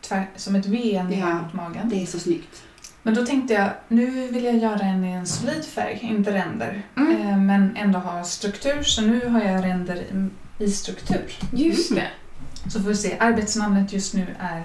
tvär, 0.00 0.26
som 0.36 0.54
ett 0.54 0.66
V 0.66 1.02
ner 1.02 1.18
Ja. 1.20 1.34
mot 1.34 1.52
magen. 1.52 1.88
Det 1.88 2.02
är 2.02 2.06
så 2.06 2.18
snyggt. 2.18 2.62
Men 3.02 3.14
då 3.14 3.26
tänkte 3.26 3.54
jag, 3.54 3.70
nu 3.88 4.28
vill 4.28 4.44
jag 4.44 4.56
göra 4.58 4.80
en 4.80 5.04
i 5.04 5.12
en 5.12 5.26
solid 5.26 5.64
färg, 5.64 5.98
inte 6.02 6.32
ränder. 6.32 6.82
Mm. 6.96 7.20
Eh, 7.20 7.36
men 7.38 7.76
ändå 7.76 7.98
ha 7.98 8.24
struktur, 8.24 8.82
så 8.82 9.02
nu 9.02 9.28
har 9.28 9.40
jag 9.40 9.64
ränder 9.64 9.96
i, 9.96 10.28
i 10.64 10.70
struktur. 10.70 11.24
Just 11.52 11.90
Mm. 11.90 12.02
det. 12.04 12.70
Så 12.70 12.80
får 12.82 12.88
vi 12.88 12.96
se. 12.96 13.16
Arbetsnamnet 13.18 13.92
just 13.92 14.14
nu 14.14 14.26
är 14.38 14.62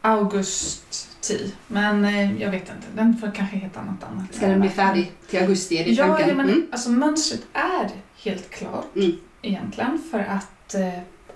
August. 0.00 1.08
Men 1.68 2.04
eh, 2.04 2.42
jag 2.42 2.50
vet 2.50 2.62
inte, 2.62 2.86
den 2.94 3.16
får 3.18 3.30
kanske 3.34 3.56
heta 3.56 3.82
något 3.82 4.02
annat. 4.12 4.34
Ska 4.34 4.46
den 4.46 4.60
bli 4.60 4.68
färdig 4.70 5.12
till 5.30 5.40
augusti? 5.40 5.76
Är 5.78 5.84
det 5.84 5.90
Ja, 5.90 6.06
tanken? 6.06 6.28
ja 6.28 6.34
men 6.34 6.46
Mm. 6.48 6.66
alltså 6.72 6.90
mönstret 6.90 7.42
är 7.52 7.90
helt 8.24 8.50
klart 8.50 8.96
Mm. 8.96 9.12
egentligen 9.42 10.02
för 10.10 10.18
att 10.18 10.74
eh, 10.74 10.88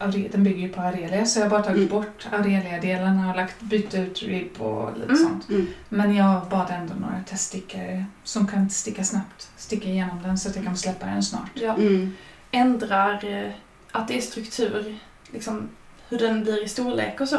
den 0.07 0.45
bygger 0.45 0.61
ju 0.61 0.69
på 0.69 0.81
Aurelia 0.81 1.27
så 1.27 1.39
jag 1.39 1.45
har 1.45 1.51
bara 1.51 1.63
tagit 1.63 1.77
Mm. 1.77 1.89
bort 1.89 2.29
Aurelia-delarna 2.33 3.31
och 3.31 3.37
lagt, 3.37 3.61
bytt 3.63 3.95
ut 3.95 4.23
ribb 4.23 4.61
och 4.61 4.93
lite 4.99 5.13
Mm. 5.13 5.17
sånt. 5.25 5.49
Mm. 5.49 5.67
Men 5.89 6.15
jag 6.15 6.49
bad 6.51 6.71
ändå 6.71 6.95
några 6.95 7.23
teststickare 7.27 8.05
som 8.25 8.47
kan 8.47 8.71
sticka 8.71 9.05
snabbt, 9.05 9.51
sticka 9.57 9.89
igenom 9.89 10.23
den 10.23 10.39
så 10.39 10.49
att 10.49 10.57
jag 10.57 10.65
kan 10.65 10.77
släppa 10.77 11.07
den 11.07 11.23
snart. 11.23 11.51
Ja. 11.55 11.75
Mm. 11.75 12.13
Ändrar 12.51 13.25
eh, 13.25 13.53
att 13.93 14.09
det 14.09 14.17
är 14.19 14.21
struktur, 14.21 14.99
liksom 15.33 15.69
hur 16.09 16.19
den 16.19 16.43
blir 16.43 16.65
i 16.65 16.69
storlek 16.69 17.21
och 17.21 17.29
så? 17.29 17.37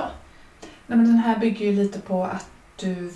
Nej, 0.87 0.97
men 0.97 1.05
den 1.05 1.17
här 1.17 1.39
bygger 1.39 1.65
ju 1.65 1.71
lite 1.71 1.99
på 1.99 2.23
att 2.25 2.47
du 2.79 3.13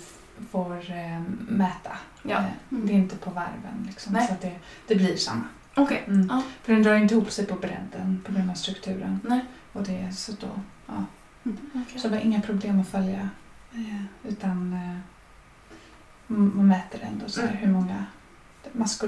får 0.50 0.76
eh, 0.90 1.20
mäta. 1.48 1.90
Ja. 2.22 2.36
Eh, 2.38 2.44
det 2.68 2.92
är 2.92 2.96
inte 2.96 3.16
på 3.16 3.30
varven 3.30 3.86
liksom, 3.88 4.12
så 4.14 4.32
att 4.32 4.40
det, 4.40 4.52
det 4.86 4.94
blir 4.94 5.16
samma. 5.16 5.44
Okej. 5.76 6.04
Mm. 6.06 6.26
Ja. 6.30 6.42
För 6.62 6.72
den 6.72 6.82
drar 6.82 6.94
inte 6.94 7.14
ihop 7.14 7.30
sig 7.30 7.46
på 7.46 7.54
bredden 7.54 8.22
på 8.26 8.32
grund 8.32 8.50
av 8.50 8.54
strukturen. 8.54 9.20
Nej. 9.24 9.40
Och 9.72 9.82
det 9.82 9.98
är 9.98 10.10
så 10.10 10.32
då, 10.40 10.48
ja. 10.86 11.04
Okej. 11.74 12.00
Så 12.00 12.08
det 12.08 12.14
var 12.16 12.22
inga 12.22 12.40
problem 12.40 12.80
att 12.80 12.88
följa. 12.88 13.28
eh, 13.74 14.02
Utan 14.30 14.72
eh, 14.72 14.96
man 16.26 16.66
mäter 16.68 17.00
ändå 17.02 17.28
så 17.28 17.40
här 17.40 17.48
Mm. 17.48 17.58
hur 17.60 17.72
många 17.72 18.04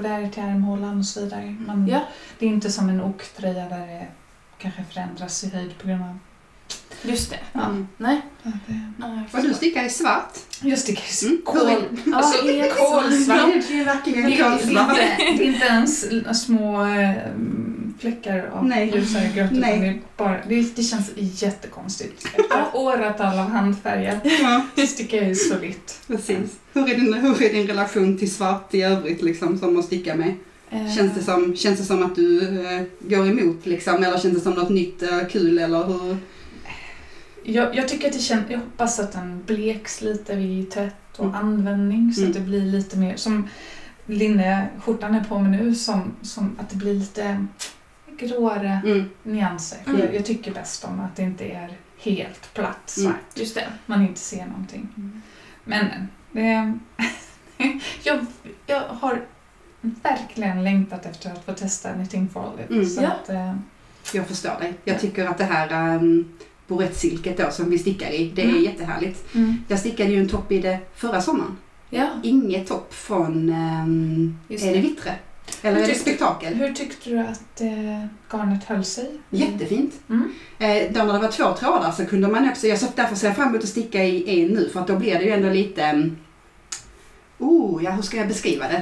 är 0.09 0.29
till 0.29 0.43
armhålan 0.43 0.97
och 0.99 1.05
så 1.05 1.21
vidare. 1.23 1.55
Man, 1.67 1.87
Ja, 1.87 2.01
Det 2.39 2.45
är 2.45 2.49
inte 2.49 2.71
som 2.71 2.89
en 2.89 3.01
oktröja 3.01 3.69
där 3.69 3.87
det 3.87 4.07
kanske 4.57 4.83
förändras 4.83 5.43
i 5.43 5.49
höjd 5.49 5.77
på 5.77 5.87
grund 5.87 6.03
av... 6.03 6.19
just 7.03 7.29
det. 7.29 7.39
Ja. 7.53 7.65
Mm. 7.65 7.87
Nej. 7.97 8.21
Och 9.31 9.41
du 9.43 9.53
stickar 9.53 9.85
i 9.85 9.89
svart. 9.89 10.37
Jag 10.61 10.79
stickar 10.79 11.03
i 11.23 11.25
Mm. 11.27 11.41
kol. 11.45 11.69
Ja, 12.05 12.15
Alltså, 12.17 12.47
helt 12.47 12.75
kolsvart. 12.77 13.39
Det 13.67 13.73
är 13.73 13.77
ju 13.77 13.83
verkligen 13.83 14.31
kolsvart. 14.51 14.89
inte, 14.89 15.17
det 15.37 15.43
är 15.43 15.53
inte 15.53 15.65
ens 15.65 16.05
små 16.45 16.85
eh, 16.85 17.11
fläckar 17.99 18.49
av 18.53 18.65
Nej. 18.65 18.91
ljusare 18.95 19.31
grött 19.35 19.51
Nej. 19.51 19.79
det, 19.79 20.23
bara, 20.23 20.37
det, 20.47 20.75
det 20.75 20.83
känns 20.83 21.11
jättekonstigt. 21.15 22.25
Efter 22.25 22.65
åratal 22.73 23.39
av 23.39 23.49
handfärgat 23.49 24.17
Ja, 24.23 24.61
så 24.75 24.87
stickar 24.87 25.17
jag 25.17 25.29
i 25.31 25.35
solitt. 25.35 25.99
precis. 26.07 26.37
Hur 26.73 26.89
är, 26.89 26.95
din, 26.95 27.13
hur 27.13 27.43
är 27.43 27.53
din 27.53 27.67
relation 27.67 28.17
till 28.17 28.31
svart 28.33 28.73
i 28.73 28.81
övrigt 28.81 29.21
liksom, 29.21 29.57
som 29.59 29.79
att 29.79 29.85
sticka 29.85 30.15
med? 30.15 30.33
Eh, 30.69 30.95
Känns 30.95 31.13
det 31.15 31.23
som, 31.23 31.55
känns 31.55 31.79
det 31.79 31.85
som 31.85 32.03
att 32.05 32.15
du 32.15 32.39
eh, 32.65 32.81
går 32.99 33.27
emot 33.27 33.65
liksom, 33.65 34.03
eller 34.03 34.17
känns 34.17 34.35
det 34.35 34.41
som 34.41 34.53
något 34.53 34.69
nytt 34.69 35.03
kul 35.31 35.59
eller 35.59 35.83
hur? 35.87 36.17
Jag, 37.53 37.75
jag 37.75 37.87
tycker 37.87 38.07
att 38.07 38.13
det 38.13 38.19
känns, 38.19 38.49
jag 38.49 38.59
hoppas 38.59 38.99
att 38.99 39.11
den 39.11 39.43
bleks 39.45 40.01
lite 40.01 40.35
vid 40.35 40.71
tvätt 40.71 40.95
och 41.17 41.25
Mm. 41.25 41.35
användning 41.35 42.13
så 42.13 42.21
Mm. 42.21 42.31
att 42.31 42.37
det 42.37 42.43
blir 42.43 42.61
lite 42.61 42.97
mer 42.97 43.15
som 43.15 43.47
linneskjortan 44.05 45.15
är 45.15 45.23
på 45.23 45.39
mig 45.39 45.51
nu 45.51 45.75
som, 45.75 46.11
som 46.21 46.55
att 46.59 46.69
det 46.69 46.75
blir 46.75 46.93
lite 46.93 47.45
gråare 48.17 48.81
Mm. 48.85 49.09
nyanser. 49.23 49.79
Mm. 49.87 49.99
jag, 49.99 50.15
jag 50.15 50.25
tycker 50.25 50.51
bäst 50.53 50.83
om 50.85 50.99
att 50.99 51.15
det 51.15 51.21
inte 51.23 51.45
är 51.45 51.69
helt 51.99 52.53
platt 52.53 52.81
svart. 52.85 53.05
Mm. 53.05 53.19
Just 53.35 53.55
det. 53.55 53.67
Man 53.85 54.01
inte 54.01 54.19
ser 54.19 54.45
någonting. 54.45 55.11
Men 55.63 55.85
det, 56.31 56.73
jag, 58.03 58.25
jag 58.65 58.81
har 58.81 59.21
verkligen 59.81 60.63
längtat 60.63 61.05
efter 61.05 61.31
att 61.31 61.45
få 61.45 61.53
testa 61.53 61.93
Knitting 61.93 62.29
Farligt. 62.29 62.69
Mm. 62.69 62.85
Så 62.85 63.01
Ja. 63.03 63.07
att, 63.09 63.29
eh, 63.29 63.55
Jag 64.13 64.27
förstår 64.27 64.59
dig. 64.59 64.73
Jag 64.83 64.95
Ja. 64.95 64.99
tycker 64.99 65.25
att 65.27 65.37
det 65.37 65.43
här 65.43 65.95
um, 65.95 66.29
borettsilket 66.69 67.37
då 67.37 67.51
som 67.51 67.69
vi 67.69 67.79
stickar 67.79 68.09
i, 68.11 68.31
det 68.35 68.41
är 68.41 68.49
Mm. 68.49 68.63
jättehärligt. 68.63 69.25
Jag 69.67 69.79
stickade 69.79 70.11
ju 70.11 70.19
en 70.19 70.29
topp 70.29 70.51
i 70.51 70.59
det 70.59 70.79
förra 70.95 71.21
sommaren. 71.21 71.57
Ja. 71.89 72.07
Inget 72.23 72.67
topp 72.67 72.93
från, 72.93 73.49
um, 73.49 74.39
Just 74.47 74.63
är 74.65 74.67
det 74.67 74.75
det. 74.75 74.81
Vittre? 74.81 75.15
Eller 75.61 75.75
Hur 75.75 75.83
är 75.83 75.87
det 75.87 75.93
tyckte- 75.93 76.09
Spektakel? 76.09 76.53
Hur 76.53 76.73
tyckte 76.73 77.09
du 77.09 77.19
att 77.19 77.61
eh, 77.61 78.05
garnet 78.31 78.63
höll 78.63 78.83
sig? 78.85 79.09
Jättefint. 79.29 79.93
Mm. 80.09 80.31
Eh, 80.59 80.91
då 80.93 81.03
när 81.03 81.13
det 81.13 81.19
var 81.19 81.31
två 81.31 81.53
trådar 81.59 81.91
så 81.91 82.05
kunde 82.05 82.27
man 82.27 82.49
också, 82.49 82.67
jag 82.67 82.79
så 82.79 82.85
därför 82.95 83.15
ser 83.15 83.27
jag 83.27 83.35
fram 83.35 83.49
emot 83.49 83.63
att 83.63 83.69
sticka 83.69 84.03
i 84.03 84.41
en 84.41 84.47
nu 84.47 84.69
för 84.73 84.79
att 84.79 84.87
då 84.87 84.95
blir 84.95 85.15
det 85.15 85.23
ju 85.23 85.31
ändå 85.31 85.49
lite, 85.49 85.91
um, 85.93 86.17
oh 87.37 87.83
ja 87.83 87.91
hur 87.91 88.01
ska 88.01 88.17
jag 88.17 88.27
beskriva 88.27 88.67
det? 88.67 88.81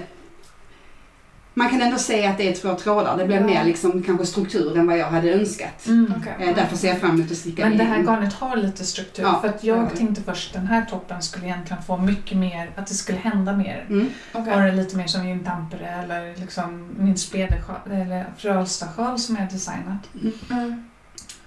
Man 1.58 1.70
kan 1.70 1.82
ändå 1.82 1.98
se 1.98 2.26
att 2.28 2.38
det 2.38 2.50
är 2.50 2.54
två 2.56 2.74
trådar, 2.76 3.18
det 3.18 3.26
blir 3.26 3.38
Ja. 3.38 3.46
mer 3.46 3.64
liksom 3.64 4.04
kanske 4.04 4.26
struktur 4.26 4.78
än 4.78 4.88
vad 4.88 4.98
jag 4.98 5.06
hade 5.06 5.34
önskat. 5.34 5.88
Mm. 5.88 6.14
Okej. 6.20 6.48
Eh, 6.50 6.56
därför 6.56 6.78
ser 6.78 6.88
jag 6.88 7.00
fram 7.00 7.12
emot 7.16 7.32
att 7.32 7.38
sticka 7.38 7.64
Men 7.64 7.74
i 7.74 7.78
det 7.78 7.84
här 7.84 8.04
garnet 8.04 8.34
har 8.34 8.56
lite 8.58 8.86
struktur. 8.86 9.24
Ja, 9.24 9.40
för 9.42 9.48
att 9.50 9.62
det 9.62 9.68
jag 9.68 9.90
det. 9.90 9.96
tänkte 9.98 10.22
först 10.24 10.54
den 10.54 10.68
här 10.68 10.86
toppen 10.86 11.22
skulle 11.22 11.46
egentligen 11.46 11.84
få 11.84 11.98
mycket 11.98 12.38
mer, 12.38 12.72
att 12.76 12.88
det 12.88 12.94
skulle 12.94 13.18
hända 13.18 13.58
mer. 13.58 13.86
Mm. 13.90 14.10
Okej. 14.34 14.54
Vara 14.56 14.72
lite 14.72 14.98
mer 14.98 15.08
som 15.08 15.22
en 15.22 15.44
tampere 15.44 15.88
eller 15.88 16.36
liksom 16.36 16.88
min 16.98 17.18
spedersjal, 17.18 17.92
eller 17.92 18.26
Frölstasjal 18.38 19.20
som 19.20 19.36
jag 19.36 19.50
designat. 19.50 20.10
Mm. 20.52 20.84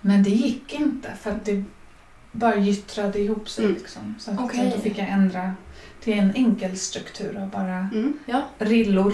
Men 0.00 0.22
det 0.22 0.30
gick 0.30 0.72
inte 0.80 1.08
för 1.20 1.30
att 1.30 1.44
det, 1.44 1.64
bara 2.32 2.56
gyttrade 2.56 3.18
ihop 3.18 3.48
sig. 3.48 3.64
Mm. 3.64 3.76
Liksom. 3.76 4.14
Så 4.18 4.30
att, 4.30 4.40
Okej. 4.40 4.72
då 4.76 4.82
fick 4.82 4.98
jag 4.98 5.08
ändra 5.08 5.52
till 6.04 6.18
en 6.18 6.34
enkel 6.34 6.76
struktur 6.78 7.38
av 7.42 7.48
bara 7.50 7.76
Mm. 7.92 8.12
Ja, 8.26 8.42
rillor 8.58 9.12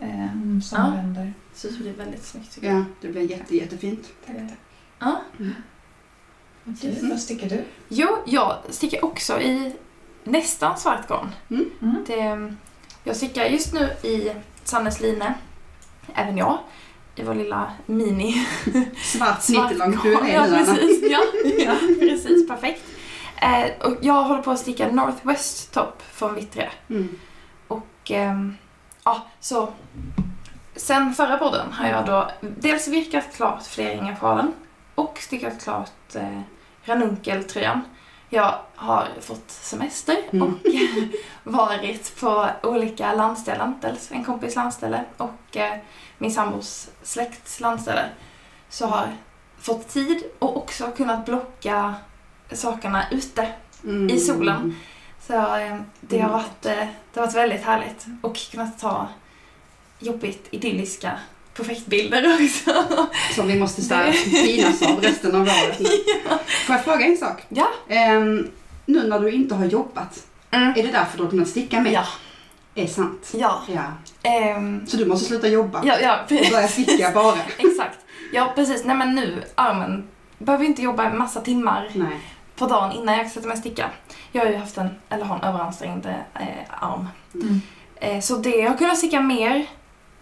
eh, 0.00 0.60
som 0.62 0.78
Ja. 0.78 0.90
vänder. 0.96 1.32
så 1.54 1.68
det 1.68 1.78
blir 1.78 1.92
väldigt 1.92 2.24
snyggt 2.24 2.54
tycker 2.54 2.66
jag. 2.68 2.76
Ja, 2.78 2.84
det 3.00 3.08
blir 3.08 3.30
jätte, 3.30 3.56
jättefint. 3.56 4.08
Tack, 4.26 4.36
tack. 4.36 4.58
Ja. 4.98 5.20
Mm. 5.38 5.52
Vad 7.10 7.20
sticker 7.20 7.48
du? 7.48 7.64
Jo, 7.88 8.08
jag 8.26 8.56
stickar 8.70 9.04
också 9.04 9.40
i 9.40 9.72
nästan 10.24 10.78
svart 10.78 11.08
garn. 11.08 11.28
Mm. 11.50 12.04
Det, 12.06 12.54
jag 13.04 13.16
stickar 13.16 13.44
just 13.44 13.72
nu 13.72 13.80
i 14.02 14.32
Sannes 14.64 15.00
line, 15.00 15.24
även 16.14 16.36
jag, 16.36 16.58
i 17.16 17.22
vår 17.22 17.34
lilla 17.34 17.70
mini 17.86 18.32
Svart 18.96 18.96
svart 19.02 19.42
snittelång 19.42 19.98
du 20.02 20.14
är 20.14 20.34
Ja, 20.34 20.46
precis. 20.64 21.10
Ja, 21.10 21.20
ja, 21.58 21.76
precis. 22.00 22.48
Perfekt. 22.48 22.82
Eh, 23.36 23.86
och 23.86 23.96
jag 24.00 24.22
håller 24.24 24.42
på 24.42 24.50
att 24.50 24.58
sticka 24.58 24.92
Northwest 24.92 25.72
Top 25.72 26.02
från 26.02 26.34
Vittre. 26.34 26.70
Mm. 26.88 27.18
Och 27.68 28.10
ehm, 28.10 28.56
ja, 29.06 29.22
så 29.40 29.68
sen 30.76 31.14
förra 31.14 31.38
podden 31.38 31.72
har 31.72 31.88
jag 31.88 32.06
då 32.06 32.30
dels 32.40 32.88
virkat 32.88 33.36
klart 33.36 33.62
fleringafjalen 33.66 34.52
och 34.94 35.18
stickat 35.18 35.62
klart 35.62 36.14
eh, 36.14 36.40
ranunkeltröjan. 36.84 37.80
Jag 38.28 38.54
har 38.76 39.08
fått 39.20 39.50
semester 39.50 40.16
Mm. 40.30 40.42
och 40.48 40.58
varit 41.52 42.20
på 42.20 42.48
olika 42.62 43.14
landställen. 43.14 43.74
Dels 43.82 44.12
en 44.12 44.24
kompis 44.24 44.56
landställe 44.56 45.04
och 45.16 45.56
eh, 45.56 45.72
min 46.18 46.30
sambos 46.32 46.88
släkts 47.02 47.60
landställe. 47.60 48.04
Så 48.68 48.86
har 48.86 49.08
fått 49.58 49.88
tid 49.88 50.22
och 50.38 50.56
också 50.56 50.86
kunnat 50.96 51.24
blocka 51.24 51.94
sakerna 52.52 53.04
ute 53.10 53.52
Mm. 53.84 54.10
I 54.10 54.20
solen. 54.20 54.76
Så 55.26 55.32
eh, 55.32 55.76
det, 56.00 56.18
har 56.20 56.28
Mm. 56.28 56.32
varit, 56.32 56.66
eh, 56.66 56.86
det 57.12 57.20
har 57.20 57.26
varit 57.26 57.34
väldigt 57.36 57.64
härligt 57.64 58.06
och 58.22 58.36
kunnat 58.50 58.78
ta 58.78 59.08
jobbigt 59.98 60.48
idylliska 60.50 61.12
projektbilder 61.54 62.34
också. 62.44 62.84
Som 63.34 63.46
vi 63.48 63.58
måste 63.60 63.82
pinas 64.44 64.82
av 64.82 65.00
resten 65.00 65.34
av 65.34 65.42
året. 65.42 65.80
nu. 65.80 65.86
Får 66.66 66.74
jag 66.74 66.84
fråga 66.84 67.06
en 67.06 67.16
sak? 67.16 67.42
Ja. 67.48 67.68
Ehm, 67.88 68.50
nu 68.86 69.08
när 69.08 69.20
du 69.20 69.30
inte 69.30 69.54
har 69.54 69.64
jobbat, 69.64 70.26
Mm. 70.50 70.68
är 70.76 70.82
det 70.82 70.90
därför 70.92 71.16
du 71.18 71.22
har 71.24 71.30
kunnat 71.30 71.48
sticka 71.48 71.80
mer? 71.80 71.92
Ja. 71.92 72.04
Är 72.74 72.86
sant? 72.86 73.32
Ja. 73.34 73.62
Ja. 73.68 73.82
Ehm, 74.30 74.86
Så 74.86 74.96
du 74.96 75.06
måste 75.06 75.26
sluta 75.26 75.48
jobba 75.48 75.82
ja, 75.84 75.98
ja, 76.00 76.20
och 76.22 76.28
börja 76.50 76.68
sticka 76.68 77.10
bara? 77.14 77.36
exakt. 77.58 77.98
Ja, 78.32 78.52
precis. 78.54 78.84
Nej 78.84 78.96
men 78.96 79.14
nu, 79.14 79.42
armen, 79.54 80.08
behöver 80.38 80.64
inte 80.64 80.82
jobba 80.82 81.04
en 81.04 81.18
massa 81.18 81.40
timmar 81.40 81.90
Nej. 81.94 82.20
på 82.56 82.66
dagen 82.66 82.92
innan 82.92 83.18
jag 83.18 83.30
sätter 83.30 83.48
mig 83.48 83.54
och 83.54 83.58
sticka. 83.60 83.90
Jag 84.36 84.44
har 84.44 84.50
ju 84.52 84.56
haft 84.56 84.78
en, 84.78 84.88
eller 85.08 85.24
har 85.24 85.36
en 85.36 85.42
överansträngd 85.44 86.06
eh, 86.06 86.46
arm. 86.70 87.08
Mm. 87.34 87.60
Eh, 87.96 88.20
så 88.20 88.36
det, 88.36 88.50
jag 88.56 88.70
har 88.70 88.76
kunnat 88.76 88.98
sticka 88.98 89.20
mer 89.20 89.66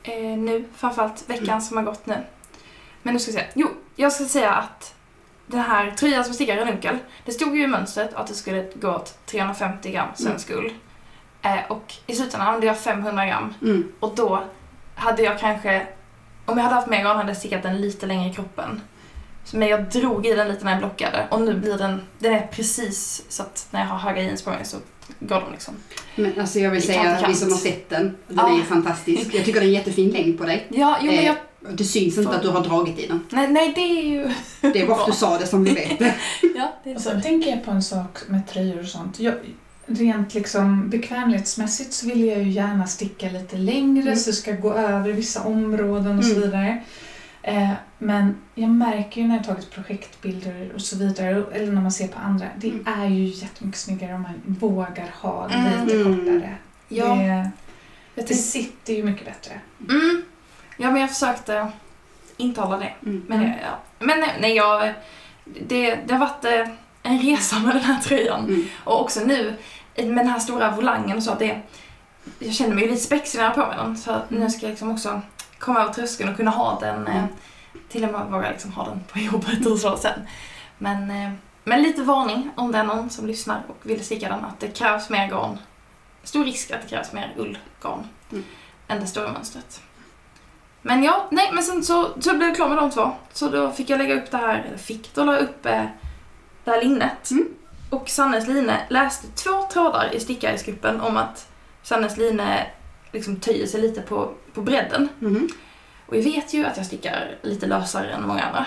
eh, 0.02 0.38
nu, 0.38 0.64
framförallt 0.76 1.30
veckan 1.30 1.49
Mm. 1.49 1.61
som 1.61 1.76
har 1.76 1.85
gått 1.85 2.06
nu. 2.06 2.16
Men 3.02 3.14
nu 3.14 3.21
ska 3.21 3.33
vi 3.33 3.38
se. 3.38 3.44
Jo, 3.54 3.68
jag 3.97 4.12
ska 4.12 4.25
säga 4.25 4.50
att 4.52 4.94
den 5.47 5.61
här 5.61 5.90
tröjan 5.90 6.25
som 6.25 6.28
jag 6.28 6.35
stickar 6.35 6.56
ranunkel, 6.56 6.99
det 7.25 7.33
stod 7.33 7.56
ju 7.56 7.62
i 7.62 7.66
mönstret 7.66 8.14
att 8.14 8.26
det 8.26 8.35
skulle 8.35 8.71
gå 8.75 8.88
åt 8.90 9.26
350 9.26 9.90
gram 9.90 10.09
svensk 10.14 10.50
ull. 10.50 10.73
Eh, 11.42 11.59
och 11.68 11.94
i 12.06 12.14
slutändan 12.14 12.47
använde 12.49 12.66
jag 12.66 12.78
500 12.78 13.26
gram. 13.26 13.54
Mm. 13.62 13.92
Och 14.00 14.14
då 14.16 14.42
hade 14.94 15.23
jag 15.23 15.38
kanske, 15.38 15.87
om 16.47 16.56
jag 16.59 16.64
hade 16.64 16.75
haft 16.75 16.88
mer 16.88 17.02
garn 17.04 17.16
hade 17.16 17.30
jag 17.30 17.37
stickat 17.37 17.62
den 17.62 17.80
lite 17.80 18.06
längre 18.06 18.30
i 18.30 18.35
kroppen. 18.35 18.80
Så- 19.44 19.56
Men 19.56 19.68
jag 19.68 19.84
drog 19.90 20.26
i 20.26 20.35
den 20.35 20.48
lite 20.48 20.64
när 20.64 20.70
jag 20.72 20.78
blockade 20.80 21.26
och 21.30 21.40
nu 21.40 21.54
blir 21.54 21.78
den, 21.78 22.00
den 22.18 22.33
är 22.35 22.46
precis 22.46 23.22
så 23.28 23.42
att 23.42 23.66
när 23.70 23.80
jag 23.80 23.87
har 23.87 23.98
höga 23.98 24.22
jeans 24.22 24.42
på 24.42 24.50
mig 24.50 24.61
så 24.64 24.76
går 25.20 25.40
de 25.40 25.52
liksom. 25.52 25.74
Men 26.16 26.40
alltså 26.40 26.59
jag 26.59 26.70
vill 26.70 26.83
säga 26.83 27.02
kant 27.02 27.28
vi 27.28 27.35
som 27.35 27.50
har 27.52 27.59
sett 27.59 27.90
den, 27.90 28.16
den 28.28 28.37
Ja. 28.37 28.52
är 28.54 28.57
ju 28.59 28.62
fantastisk. 28.64 29.35
Jag 29.35 29.44
tycker 29.44 29.61
det 29.61 29.66
är 29.66 29.68
en 29.68 29.74
jättefin 29.74 30.11
längd 30.11 30.38
på 30.38 30.44
dig. 30.44 30.66
Ja, 30.70 30.98
jo 31.00 31.07
men 31.07 31.18
Eh, 31.20 31.26
jag, 31.26 31.37
Det 31.70 31.85
syns 31.85 32.18
inte 32.18 32.37
att 32.37 32.42
du 32.42 32.48
har 32.48 32.61
dragit 32.64 32.98
i 32.98 33.07
den. 33.07 33.20
nej, 33.30 33.48
nej 33.48 33.72
det 33.74 33.80
är 33.80 34.02
ju... 34.04 34.30
Det 34.72 34.80
är 34.83 34.87
bara 34.87 35.00
att 35.00 35.07
du 35.07 35.12
sa 35.12 35.38
det 35.38 35.46
som 35.46 35.64
vi 35.64 35.74
vet. 35.74 36.00
Ja, 36.57 36.72
det 36.85 36.90
är 36.90 36.94
Och 36.96 37.00
så. 37.02 37.11
sen 37.11 37.22
tänker 37.22 37.50
jag 37.50 37.64
på 37.64 37.70
en 37.70 37.83
sak 37.83 38.18
med 38.28 38.48
tröjor 38.48 38.80
och 38.80 38.87
sånt. 38.88 39.20
Jag, 39.20 39.35
rent 39.87 40.35
liksom 40.35 40.90
bekvämlighetsmässigt 40.90 41.92
så 41.92 42.07
vill 42.07 42.24
jag 42.24 42.38
ju 42.38 42.50
gärna 42.50 42.87
sticka 42.87 43.30
lite 43.30 43.57
längre 43.57 44.02
Mm. 44.02 44.16
så 44.16 44.30
det 44.30 44.37
ska 44.37 44.52
gå 44.52 44.72
över 44.72 45.12
vissa 45.12 45.42
områden 45.42 46.18
och 46.18 46.24
så 46.24 46.30
Mm. 46.30 46.42
vidare. 46.42 46.83
Eh, 47.46 47.70
men 47.98 48.37
jag 48.54 48.70
märker 48.70 49.20
ju 49.20 49.26
när 49.28 49.37
jag 49.37 49.44
tagit 49.44 49.70
projektbilder 49.70 50.72
och 50.74 50.80
så 50.80 50.96
vidare, 50.96 51.44
eller 51.52 51.72
när 51.72 51.83
man 51.83 51.92
ser 51.92 52.09
på 52.09 52.18
andra, 52.18 52.46
det 52.57 52.68
Mm. 52.70 52.85
är 53.00 53.07
ju 53.09 53.24
jättemycket 53.24 53.80
snyggare 53.80 54.14
om 54.14 54.22
man 54.22 54.33
vågar 54.46 55.11
ha 55.20 55.48
Mm. 55.50 55.87
lite 55.87 55.96
Mm. 56.00 56.16
kortare. 56.18 56.54
Ja, 56.88 57.14
Det, 57.14 57.50
jag 58.14 58.26
det 58.26 58.35
sitter 58.35 58.92
ju 58.94 59.02
mycket 59.04 59.24
bättre. 59.26 59.61
mm, 59.90 60.22
ja, 60.76 60.90
men 60.90 61.00
jag 61.00 61.11
försökte 61.11 61.68
intala 62.37 62.76
det. 62.76 62.92
Mm. 63.02 63.24
Men, 63.28 63.38
Mm. 63.38 63.50
ja. 63.62 63.78
men 63.98 64.20
nej, 64.20 64.30
nej, 64.40 64.57
jag... 64.57 64.94
Det, 65.66 65.94
det 66.07 66.14
har 66.14 66.20
varit 66.20 66.44
eh, 66.44 66.68
en 67.02 67.18
resa 67.18 67.59
med 67.59 67.74
den 67.74 67.83
här 67.85 68.00
tröjan. 68.00 68.44
Mm. 68.44 68.64
Och 68.85 69.00
också 69.00 69.20
nu 69.24 69.54
med 69.96 70.07
den 70.16 70.28
här 70.28 70.38
stora 70.38 70.70
volangen 70.70 71.16
och 71.16 71.22
så 71.22 71.30
att 71.33 71.38
det... 71.38 71.61
Jag 72.38 72.52
känner 72.54 72.74
mig 72.74 72.85
ju 72.85 72.90
lite 72.90 73.02
spexig 73.02 73.38
när 73.38 73.44
jag 73.44 73.50
har 73.54 73.62
på 73.62 73.68
mig 73.68 73.76
den. 73.85 73.96
Så 73.96 74.20
nu 74.28 74.50
ska 74.50 74.62
jag 74.66 74.70
liksom 74.70 74.90
också 74.90 75.20
komma 75.64 75.81
över 75.81 75.92
tröskeln 75.92 76.31
och 76.31 76.37
kunna 76.37 76.50
ha 76.50 76.81
den. 76.81 77.07
Eh, 77.07 77.16
Mm. 77.16 77.29
till 77.88 78.05
och 78.05 78.12
med 78.12 78.27
våga 78.31 78.50
liksom 78.50 78.72
ha 78.72 78.85
den 78.85 79.00
på 79.12 79.18
jobbet 79.33 79.66
och 79.66 79.79
så 79.79 79.96
sen. 79.96 80.20
Men, 80.79 81.11
eh, 81.11 81.31
men 81.64 81.83
lite 81.83 82.03
varning 82.03 82.50
om 82.57 82.72
det 82.72 82.79
är 82.79 82.85
någon 82.85 83.11
som 83.11 83.27
lyssnar 83.27 83.62
och 83.68 83.77
vill 83.83 84.05
sticka 84.05 84.29
den 84.29 84.44
att 84.44 84.61
det 84.61 84.68
krävs 84.68 85.11
mer 85.11 85.29
garn. 85.29 85.59
Stor 86.22 86.44
risk 86.44 86.70
att 86.70 86.83
det 86.83 86.88
krävs 86.88 87.12
mer 87.12 87.35
ullgarn 87.37 88.09
Mm. 88.33 88.44
än 88.88 89.00
det 89.00 89.07
stora 89.07 89.33
mönstret. 89.33 89.81
Men 90.83 91.03
ja, 91.05 91.27
nej 91.31 91.50
men 91.53 91.62
sen 91.62 91.83
så, 91.85 92.09
så 92.20 92.31
blev 92.37 92.42
jag 92.48 92.57
klar 92.57 92.68
med 92.68 92.79
de 92.79 92.90
två. 92.90 93.12
Så 93.33 93.48
då 93.48 93.70
fick 93.70 93.90
jag 93.90 93.98
lägga 93.98 94.14
upp 94.14 94.31
det 94.31 94.37
här, 94.37 94.64
eller 94.68 94.79
fick, 94.79 95.14
då 95.14 95.24
la 95.24 95.33
jag 95.33 95.42
upp 95.42 95.66
eh, 95.66 95.83
det 96.64 96.70
här 96.70 96.83
linnet. 96.83 97.31
Mm. 97.31 97.48
Och 97.90 98.09
Sannes 98.09 98.46
line 98.46 98.72
läste 98.88 99.27
två 99.35 99.62
trådar 99.72 100.14
i 100.14 100.20
stickarisgruppen 100.20 101.00
om 101.00 101.16
att 101.16 101.48
Sannes 101.83 102.16
line 102.16 102.42
liksom 103.14 103.37
töjer 103.37 103.66
sig 103.66 103.81
lite 103.81 104.00
på, 104.03 104.33
på 104.55 104.61
bredden. 104.62 105.09
Mhm. 105.18 105.48
Och 106.07 106.16
jag 106.16 106.22
vet 106.22 106.55
ju 106.55 106.64
att 106.66 106.77
jag 106.77 106.87
stickar 106.87 107.38
lite 107.42 107.66
lösare 107.66 108.11
än 108.11 108.27
många 108.27 108.42
andra. 108.42 108.66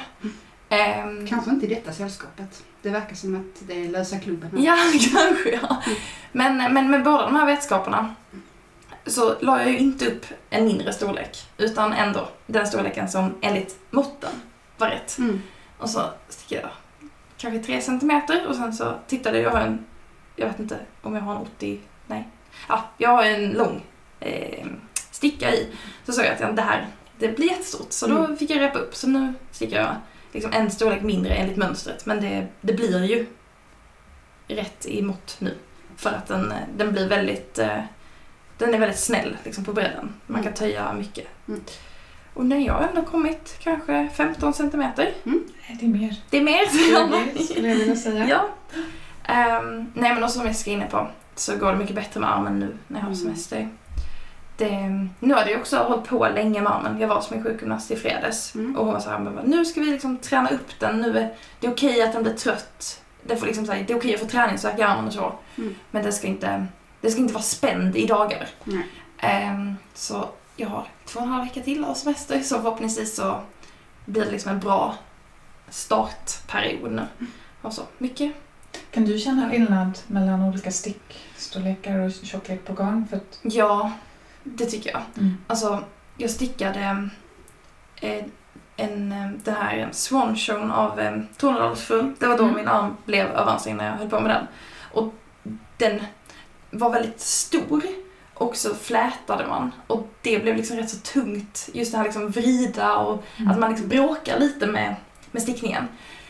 Ehm, 0.70 1.28
Kanske 1.28 1.52
inte 1.52 1.66
i 1.66 1.70
detta 1.70 1.92
sällskapet. 1.92 2.64
Det 2.82 2.90
verkar 2.90 3.16
som 3.16 3.36
att 3.36 3.68
det 3.68 3.86
är 3.86 3.90
lösa 3.90 4.20
klubben. 4.20 4.50
Ja, 4.64 4.78
kanske 5.14 5.60
ja. 5.62 5.84
Men, 6.32 6.74
men 6.74 6.92
med 6.92 7.04
båda 7.04 7.26
de 7.26 7.36
här 7.36 7.46
vetskaperna 7.46 8.16
så 9.06 9.36
la 9.40 9.60
jag 9.62 9.72
ju 9.72 9.78
inte 9.78 10.08
upp 10.08 10.26
en 10.50 10.66
mindre 10.66 10.94
storlek. 10.94 11.38
Utan 11.58 11.94
ändå 11.94 12.30
den 12.46 12.68
storleken 12.68 13.10
som 13.10 13.36
enligt 13.42 13.80
måtten 13.90 14.32
var 14.78 14.90
rätt. 14.90 15.18
Mm. 15.18 15.42
Och 15.78 15.90
så 15.90 16.02
stickade 16.30 16.62
jag 16.62 16.72
kanske 17.38 17.60
3 17.60 17.82
centimeter 17.82 18.48
och 18.48 18.56
sen 18.56 18.74
så 18.74 18.94
tittade 19.08 19.38
jag, 19.38 19.46
jag 19.46 19.60
har 19.60 19.68
en, 19.68 19.86
jag 20.36 20.48
vet 20.48 20.60
inte 20.60 20.80
om 21.02 21.16
jag 21.16 21.22
har 21.22 21.36
en 21.36 21.42
80, 21.42 21.80
nej. 22.08 22.28
Ja, 22.70 22.84
jag 22.98 23.10
har 23.10 23.24
en 23.24 23.50
lång 23.52 23.84
eh, 24.20 24.66
sticka 25.12 25.54
i. 25.54 25.68
Så 26.06 26.12
såg 26.14 26.26
jag 26.26 26.34
att 26.34 26.40
ja, 26.40 26.52
det 26.52 26.62
här, 26.62 26.88
det 27.20 27.36
blir 27.36 27.48
jättestort. 27.52 27.92
Så 27.92 28.08
då 28.08 28.18
Mm. 28.18 28.38
fick 28.38 28.50
jag 28.50 28.62
repa 28.62 28.80
upp. 28.80 28.96
Så 28.96 29.08
nu 29.08 29.34
stickar 29.52 29.78
jag 29.78 29.96
liksom 30.34 30.52
en 30.54 30.72
storlek 30.72 31.02
mindre 31.02 31.34
enligt 31.34 31.58
mönstret. 31.58 32.06
Men 32.06 32.22
det, 32.22 32.48
det 32.62 32.74
blir 32.74 33.04
ju 33.06 33.26
rätt 34.48 34.86
i 34.86 35.02
mått 35.02 35.36
nu. 35.40 35.56
För 35.96 36.10
att 36.10 36.28
den, 36.28 36.54
den 36.78 36.92
blir 36.92 37.08
väldigt, 37.10 37.60
eh, 37.60 37.80
den 38.58 38.74
är 38.74 38.78
väldigt 38.80 39.00
snäll 39.00 39.38
liksom 39.44 39.66
på 39.66 39.74
bredden. 39.74 40.14
Man 40.28 40.36
kan 40.44 40.48
Mm. 40.54 40.54
töja 40.58 40.94
mycket. 40.94 41.28
Mm. 41.48 41.62
Och 42.34 42.46
när 42.46 42.58
jag 42.60 42.74
har 42.74 42.88
ändå 42.88 43.02
kommit 43.02 43.56
kanske 43.60 44.10
15 44.16 44.54
centimeter. 44.54 45.14
Nej, 45.24 45.78
det 45.80 45.86
är 45.86 45.90
mer. 45.90 46.16
Det 46.30 46.38
är 46.38 46.42
mer. 46.44 47.34
Det 47.34 47.44
skulle 47.44 47.68
jag 47.68 47.76
vilja 47.76 47.96
säga. 47.96 48.28
ja. 48.30 48.50
Ehm, 49.24 49.92
nej 49.94 50.14
men 50.14 50.24
också 50.24 50.38
som 50.38 50.48
jag 50.48 50.56
ska 50.56 50.72
inne 50.72 50.86
på 50.88 51.08
så 51.36 51.56
går 51.58 51.72
det 51.72 51.78
mycket 51.78 51.96
bättre 51.96 52.20
med 52.20 52.32
armen 52.32 52.60
nu 52.60 52.78
när 52.88 53.00
jag 53.00 53.04
har 53.06 53.12
Mm. 53.12 53.16
semester. 53.16 53.70
Det, 54.58 55.08
nu 55.20 55.34
har 55.34 55.46
jag 55.46 55.60
också 55.60 55.78
hållit 55.78 56.08
på 56.08 56.28
länge 56.28 56.62
med 56.62 56.72
armen. 56.72 57.00
Jag 57.00 57.08
var 57.08 57.22
som 57.22 57.38
en 57.38 57.44
sjukgymnast 57.44 57.92
i 57.92 57.96
fredags. 57.96 58.56
Mm. 58.56 58.76
Och 58.76 58.86
hon 58.86 58.94
var 58.94 59.00
såhär, 59.00 59.20
bara, 59.20 59.44
nu 59.44 59.66
ska 59.66 59.82
vi 59.82 59.92
liksom 59.92 60.18
träna 60.18 60.50
upp 60.50 60.80
den. 60.80 61.02
Nu 61.02 61.18
är 61.18 61.34
det 61.60 61.68
är 61.68 61.72
okej 61.72 62.02
att 62.02 62.14
den 62.14 62.24
blir 62.24 62.34
trött. 62.34 63.02
Det, 63.24 63.38
får 63.38 63.46
liksom, 63.48 63.66
så 63.66 63.72
här, 63.72 63.84
det 63.88 63.94
är 63.94 63.98
okej 63.98 64.14
att 64.14 64.20
få 64.20 64.26
träningsvärk 64.26 64.80
i 64.80 64.82
armen 64.82 65.08
och 65.08 65.14
så. 65.14 65.34
Mm. 65.58 65.76
Men 65.92 66.04
det 66.04 66.12
ska, 66.12 66.28
inte, 66.28 66.68
det 67.02 67.12
ska 67.12 67.22
inte 67.22 67.34
vara 67.34 67.44
spänd 67.44 67.96
i 67.96 68.06
dagar. 68.06 68.48
Nej. 68.64 68.88
Ehm, 69.18 69.76
så 69.94 70.30
jag 70.56 70.68
har 70.68 70.88
två 71.06 71.20
och 71.20 71.26
en 71.26 71.32
halv 71.32 71.44
vecka 71.44 71.62
till 71.62 71.86
av 71.86 71.94
semester. 71.94 72.40
Så 72.40 72.56
förhoppningsvis 72.56 73.16
så 73.16 73.40
blir 74.06 74.26
det 74.26 74.32
liksom 74.32 74.52
en 74.52 74.60
bra 74.60 74.96
startperiod 75.70 76.92
nu. 76.92 77.06
Och 77.62 77.74
så, 77.74 77.82
mycket. 77.98 78.34
Kan 78.92 79.06
du 79.06 79.20
känna 79.20 79.50
skillnad 79.50 80.00
mellan 80.08 80.44
olika 80.44 80.72
stickstorlekar 80.72 82.00
och 82.00 82.12
tjocklek 82.12 82.66
på 82.66 82.74
garn? 82.74 83.08
För 83.10 83.18
att, 83.18 83.40
Ja, 83.42 83.92
det 84.56 84.66
tycker 84.66 84.92
jag. 84.92 85.02
mm. 85.18 85.38
Alltså, 85.48 85.84
jag 86.18 86.30
stickade... 86.30 87.10
Eh, 88.02 88.24
en, 88.80 89.12
eh, 89.12 89.30
den 89.44 89.56
här 89.56 89.90
Swan 89.92 90.36
Shown 90.36 90.72
av 90.72 91.00
eh, 91.00 91.20
Tornedalsfrun. 91.38 92.16
Det 92.20 92.28
var 92.28 92.38
då 92.38 92.44
Mm. 92.44 92.56
min 92.56 92.68
arm 92.68 92.98
blev 93.06 93.28
överansträngd 93.28 93.78
när 93.78 93.86
jag 93.86 93.94
höll 93.98 94.10
på 94.10 94.20
med 94.20 94.30
den. 94.32 94.48
Och 94.92 95.14
den 95.78 96.02
var 96.72 96.90
väldigt 96.90 97.20
stor 97.20 97.84
och 98.34 98.56
så 98.56 98.76
flätade 98.76 99.48
man. 99.48 99.72
Och 99.88 100.10
det 100.22 100.40
blev 100.40 100.56
liksom 100.56 100.78
rätt 100.78 100.90
så 100.90 100.98
tungt. 100.98 101.70
Just 101.74 101.92
det 101.92 101.98
här 101.98 102.06
liksom 102.06 102.30
vrida 102.30 102.98
och 102.98 103.24
Mm. 103.38 103.52
att 103.52 103.60
man 103.60 103.70
liksom 103.70 103.88
bråkar 103.90 104.40
lite 104.40 104.68
med, 104.68 104.96
med 105.32 105.42
stickningen. 105.42 105.88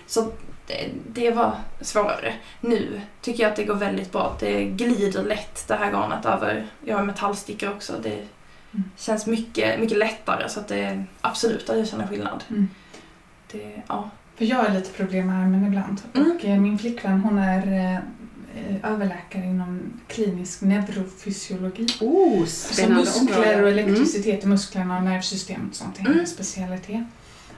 Så 0.07 0.31
det, 0.67 0.89
det 1.13 1.31
var 1.31 1.55
svårare. 1.81 2.33
Nu 2.61 3.01
tycker 3.21 3.43
jag 3.43 3.49
att 3.49 3.55
det 3.55 3.63
går 3.63 3.75
väldigt 3.75 4.11
bra. 4.11 4.35
Det 4.39 4.63
glider 4.63 5.23
lätt 5.23 5.67
det 5.67 5.75
här 5.75 5.91
garnet 5.91 6.25
över. 6.25 6.65
Jag 6.85 6.97
har 6.97 7.03
metallstickor 7.05 7.69
också. 7.69 7.93
Det 8.03 8.25
Mm. 8.73 8.91
känns 8.97 9.25
mycket, 9.25 9.79
mycket 9.79 9.97
lättare 9.97 10.49
så 10.49 10.59
att 10.59 10.67
det 10.67 10.77
är 10.79 11.05
absolut 11.21 11.69
att 11.69 11.77
jag 11.77 11.87
känner 11.87 12.07
skillnad. 12.07 12.43
Mm. 12.49 12.67
Det, 13.51 13.81
ja. 13.87 14.09
För 14.35 14.45
jag 14.45 14.57
har 14.57 14.69
lite 14.69 14.89
problem 14.89 15.27
med 15.27 15.35
armen 15.41 15.67
ibland. 15.67 16.01
Mm. 16.13 16.31
Och 16.31 16.45
eh, 16.45 16.59
min 16.59 16.79
flickvän 16.79 17.21
hon 17.21 17.37
är 17.39 17.67
eh, 17.67 17.95
eh, 17.95 18.91
överläkare 18.93 19.43
inom 19.45 19.81
klinisk 20.07 20.61
neurofysiologi. 20.61 21.87
Oh, 22.01 22.45
Så 22.45 22.73
spännande 22.73 22.95
muskler 23.03 23.37
och 23.39 23.53
område. 23.55 23.69
elektricitet 23.71 24.43
i 24.43 24.47
musklerna 24.47 24.97
och 24.97 25.03
nervsystemet 25.03 25.69
och 25.69 25.75
sånt 25.75 25.95
är 25.97 26.01
Mm. 26.01 26.13
hennes 26.13 26.33
specialitet. 26.33 27.03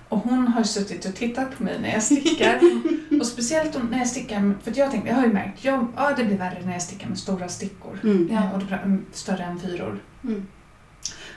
Och 0.10 0.20
hon 0.20 0.48
har 0.48 0.64
suttit 0.64 1.06
och 1.06 1.16
tittat 1.16 1.58
på 1.58 1.64
mig 1.64 1.80
när 1.82 1.94
jag 1.94 2.04
stickar. 2.04 2.60
och 3.20 3.26
speciellt 3.28 3.78
när 3.90 3.98
jag 3.98 4.08
stickar, 4.08 4.54
för 4.64 4.72
att 4.72 4.78
jag 4.78 4.92
tänkte, 4.92 5.10
jag 5.10 5.16
har 5.16 5.24
ju 5.24 5.34
märkt, 5.34 5.64
jag, 5.66 5.88
ja 5.96 6.14
det 6.18 6.24
blir 6.24 6.38
värre 6.38 6.62
när 6.66 6.74
jag 6.74 6.82
stickar 6.82 7.08
med 7.08 7.18
stora 7.20 7.48
stickor. 7.48 8.00
Mm. 8.04 8.30
Ja. 8.32 8.52
Och 8.56 8.72
mm, 8.72 9.06
större 9.14 9.44
än 9.44 9.60
fyror. 9.60 10.00
Mm. 10.24 10.48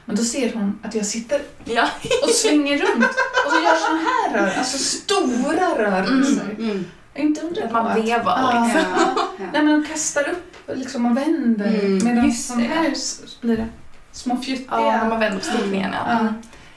Men 0.04 0.16
då 0.16 0.22
ser 0.22 0.52
hon 0.54 0.78
att 0.82 0.94
jag 0.94 1.06
sitter 1.06 1.40
Ja. 1.64 1.88
och 2.22 2.28
svänger 2.30 2.78
runt 2.78 3.04
och 3.46 3.52
så 3.52 3.62
gör 3.64 3.76
såna 3.76 3.98
här 3.98 4.38
rörelser, 4.38 4.58
alltså 4.58 4.78
stora 4.78 5.78
rörelser. 5.78 6.56
Mm. 6.58 6.84
Inte 7.14 7.40
undra 7.40 7.62
Att 7.64 7.68
på 7.68 7.74
man 7.74 7.86
att... 7.86 7.98
vevar 8.04 8.38
Ja. 8.38 8.64
liksom. 8.64 8.92
Ja, 8.96 9.14
ja. 9.38 9.44
Nej, 9.52 9.62
men 9.64 9.82
de 9.82 9.88
kastar 9.88 10.28
upp 10.28 10.76
liksom 10.78 11.06
och 11.06 11.16
vänder. 11.16 11.66
Mm, 11.66 12.04
Medan 12.04 12.32
det. 12.58 12.64
här 12.64 12.94
blir 13.40 13.56
det 13.56 13.68
små 14.12 14.36
fjuttiga. 14.36 14.66
Ja, 14.70 14.96
när 14.96 15.08
man 15.08 15.20
vänder 15.20 15.38
på 15.38 15.44
stickningen 15.44 15.90
ja. 15.92 16.28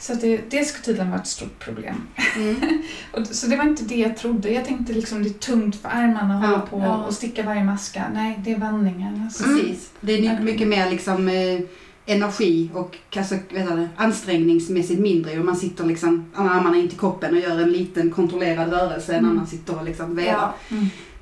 Ja. 0.09 0.13
Mm. 0.13 0.21
Så 0.21 0.27
det, 0.27 0.41
det 0.59 0.65
ska 0.65 0.81
tydligen 0.81 1.09
vara 1.11 1.21
ett 1.21 1.27
stort 1.27 1.59
problem. 1.59 1.95
Mm. 2.35 2.55
Och, 3.11 3.27
så 3.27 3.47
det 3.47 3.55
var 3.57 3.63
inte 3.63 3.83
det 3.83 3.95
jag 3.95 4.17
trodde. 4.17 4.49
Jag 4.49 4.65
tänkte 4.65 4.93
liksom 4.93 5.23
det 5.23 5.29
är 5.29 5.33
tungt 5.33 5.75
för 5.75 5.89
armarna 5.89 6.37
att 6.37 6.43
Ja, 6.43 6.49
hålla 6.49 6.61
på 6.61 6.79
ja. 6.79 7.03
och 7.05 7.13
sticka 7.13 7.43
varje 7.43 7.63
maska. 7.63 8.03
Nej, 8.13 8.39
det 8.43 8.51
är 8.53 8.57
vandringen. 8.59 9.21
Alltså. 9.23 9.43
Precis. 9.43 9.89
Det 10.01 10.13
är 10.13 10.21
mycket, 10.21 10.41
mycket 10.43 10.67
mer 10.67 10.89
liksom 10.89 11.27
eh, 11.27 11.59
energi 12.05 12.69
och 12.73 12.97
alltså, 13.17 13.35
vet 13.35 13.67
du, 13.67 13.87
ansträngningsmässigt 13.95 14.99
mindre 14.99 15.39
och 15.39 15.45
man 15.45 15.55
sitter 15.55 15.85
liksom 15.85 16.31
armarna 16.35 16.77
in 16.77 16.89
till 16.89 16.99
kroppen 16.99 17.33
och 17.33 17.39
gör 17.39 17.59
en 17.61 17.71
liten 17.71 18.11
kontrollerad 18.11 18.69
rörelse 18.73 19.11
när 19.11 19.19
Mm. 19.19 19.35
man 19.35 19.47
sitter 19.47 19.77
och 19.79 19.85
liksom 19.85 20.15
vevar. 20.15 20.53
Ja. 20.69 20.75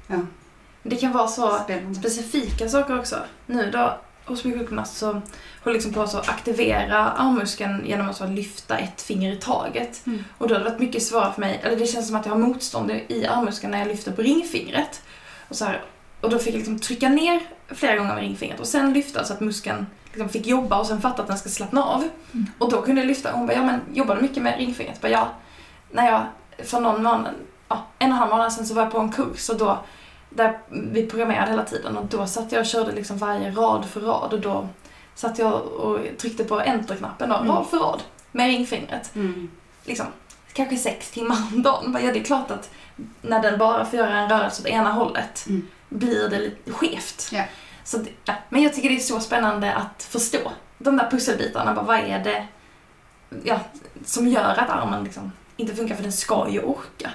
Mm. 0.10 0.28
Det 0.84 0.96
kan 0.96 1.12
vara 1.12 1.28
så 1.28 1.58
Spännande. 1.64 2.00
specifika 2.00 2.70
saker 2.70 3.00
också. 3.00 3.16
Nu 3.46 3.70
då 3.72 3.98
hos 4.26 4.44
min 4.44 4.60
sjukgymnast 4.60 4.98
så 4.98 5.08
håller 5.08 5.22
jag 5.64 5.74
liksom 5.74 5.94
på 5.94 6.02
att 6.02 6.30
aktivera 6.30 6.98
armmuskeln 6.98 7.86
genom 7.86 8.10
att 8.10 8.18
så 8.18 8.26
lyfta 8.26 8.78
ett 8.78 9.02
finger 9.02 9.32
i 9.32 9.36
taget. 9.36 10.06
Mm. 10.06 10.24
Och 10.38 10.48
då 10.48 10.56
har 10.56 10.60
det 10.60 10.70
varit 10.70 10.80
mycket 10.80 11.04
svårare 11.04 11.34
för 11.34 11.42
mig, 11.42 11.60
eller 11.64 11.76
det 11.76 11.86
känns 11.86 12.08
som 12.08 12.16
att 12.16 12.26
jag 12.26 12.34
har 12.34 12.40
motstånd 12.40 12.92
i 13.08 13.26
armmuskeln 13.26 13.72
när 13.72 13.80
jag 13.80 13.88
lyfter 13.88 14.12
på 14.12 14.22
ringfingret. 14.22 15.02
Och, 15.50 15.56
så 15.56 15.66
här, 15.66 15.84
och 16.22 16.30
då 16.30 16.40
fick 16.40 16.54
jag 16.54 16.58
liksom 16.58 16.80
trycka 16.80 17.10
ner 17.10 17.40
flera 17.68 17.96
gånger 17.96 18.14
med 18.14 18.24
ringfingret 18.24 18.60
och 18.60 18.68
sen 18.68 18.94
lyfta 18.94 19.24
så 19.24 19.34
att 19.34 19.40
muskeln 19.40 19.86
liksom 20.12 20.30
fick 20.30 20.48
jobba 20.48 20.80
och 20.80 20.88
sen 20.88 21.02
fatta 21.02 21.22
att 21.22 21.28
den 21.28 21.38
ska 21.38 21.50
slappna 21.50 21.84
av. 21.84 22.10
Mm. 22.34 22.46
Och 22.58 22.72
då 22.72 22.82
kunde 22.82 23.02
jag 23.02 23.08
lyfta 23.08 23.32
och 23.32 23.38
hon 23.38 23.48
bara, 23.48 23.54
ja 23.54 23.64
men 23.64 23.82
jobbar 23.94 24.16
du 24.16 24.22
mycket 24.22 24.44
med 24.44 24.58
ringfingret? 24.58 24.98
Jag 25.02 25.12
bara, 25.12 25.20
ja. 25.20 25.30
När 25.92 26.12
jag 26.12 26.22
för 26.68 26.80
någon 26.80 27.04
månad, 27.04 27.34
ja, 27.70 27.86
en 28.00 28.10
och 28.10 28.14
en 28.14 28.20
halv 28.20 28.32
månad 28.32 28.54
sedan 28.54 28.66
så 28.66 28.74
var 28.74 28.82
jag 28.82 28.92
på 28.92 29.00
en 29.00 29.12
kurs 29.12 29.50
och 29.50 29.58
då 29.58 29.84
där 30.36 30.60
vi 30.70 31.06
programmerade 31.06 31.52
hela 31.52 31.64
tiden 31.64 31.98
och 31.98 32.06
då 32.06 32.28
satt 32.28 32.52
jag 32.52 32.60
och 32.60 32.66
körde 32.66 32.92
liksom 32.92 33.18
varje 33.18 33.52
rad 33.52 33.86
för 33.86 34.02
rad 34.02 34.34
och 34.34 34.40
då 34.42 34.68
satt 35.16 35.40
jag 35.40 35.54
och 35.62 36.00
tryckte 36.18 36.44
på 36.44 36.60
enter-knappen 36.62 37.30
då, 37.30 37.36
Mm. 37.36 37.48
rad 37.52 37.68
för 37.68 37.78
rad 37.78 38.04
med 38.32 38.48
ringfingret. 38.48 39.16
Mm. 39.16 39.50
Liksom, 39.86 40.06
kanske 40.54 40.78
sex 40.78 41.12
timmar 41.12 41.38
om 41.54 41.62
dagen. 41.64 41.98
Ja, 42.04 42.12
det 42.14 42.20
är 42.20 42.24
klart 42.24 42.52
att 42.52 42.70
när 43.22 43.42
den 43.42 43.58
bara 43.60 43.86
får 43.86 44.00
göra 44.00 44.18
en 44.20 44.30
rörelse 44.30 44.62
åt 44.62 44.68
ena 44.68 44.92
hållet 44.92 45.46
Mm. 45.48 45.68
blir 45.90 46.30
det 46.30 46.40
lite 46.40 46.72
skevt. 46.72 47.30
Ja. 47.32 47.44
Så 47.84 47.98
det, 47.98 48.10
ja. 48.26 48.34
Men 48.50 48.64
jag 48.64 48.74
tycker 48.74 48.90
det 48.90 48.96
är 48.96 49.00
så 49.00 49.20
spännande 49.20 49.74
att 49.74 50.04
förstå 50.04 50.52
de 50.78 50.98
där 50.98 51.10
pusselbitarna. 51.12 51.74
Bara, 51.74 51.86
vad 51.86 51.98
är 52.00 52.20
det 52.24 52.48
ja, 53.44 53.60
som 54.06 54.28
gör 54.28 54.56
att 54.58 54.70
armen 54.70 55.04
liksom 55.04 55.32
inte 55.58 55.76
funkar? 55.76 55.96
För 55.96 56.04
den 56.04 56.12
ska 56.14 56.50
ju 56.50 56.60
orka. 56.62 57.12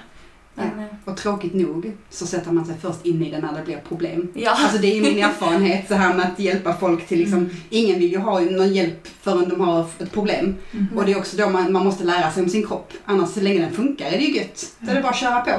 Men, 0.59 0.79
eh, 0.79 0.85
Och 1.05 1.17
tråkigt 1.17 1.53
nog 1.53 1.91
så 2.09 2.25
sätter 2.27 2.51
man 2.51 2.65
sig 2.65 2.75
först 2.81 3.05
in 3.05 3.25
i 3.25 3.31
det 3.31 3.39
när 3.39 3.53
det 3.53 3.65
blir 3.65 3.77
problem. 3.87 4.31
ja. 4.35 4.51
Alltså 4.51 4.77
det 4.77 4.97
är 4.97 5.01
min 5.01 5.23
erfarenhet 5.23 5.87
så 5.87 5.93
här 5.93 6.13
med 6.13 6.25
att 6.25 6.39
hjälpa 6.39 6.73
folk 6.77 7.07
till 7.07 7.19
liksom, 7.19 7.37
Mm. 7.39 7.51
ingen 7.69 7.99
vill 7.99 8.11
ju 8.11 8.17
ha 8.17 8.39
någon 8.39 8.73
hjälp 8.73 9.07
förrän 9.21 9.49
de 9.49 9.61
har 9.61 9.85
ett 9.99 10.11
problem. 10.11 10.55
Mm. 10.71 10.87
Och 10.97 11.05
det 11.05 11.11
är 11.11 11.17
också 11.17 11.37
då 11.37 11.49
man, 11.49 11.71
man 11.71 11.83
måste 11.83 12.03
lära 12.03 12.31
sig 12.31 12.43
om 12.43 12.49
sin 12.49 12.67
kropp. 12.67 12.93
Annars 13.05 13.29
så 13.29 13.39
länge 13.41 13.59
den 13.61 13.71
funkar 13.71 14.05
är 14.05 14.11
det 14.17 14.23
ju 14.23 14.35
gött. 14.37 14.75
Då 14.79 14.91
är 14.91 14.95
det 14.95 15.01
bara 15.01 15.09
att 15.09 15.15
köra 15.19 15.41
på. 15.41 15.51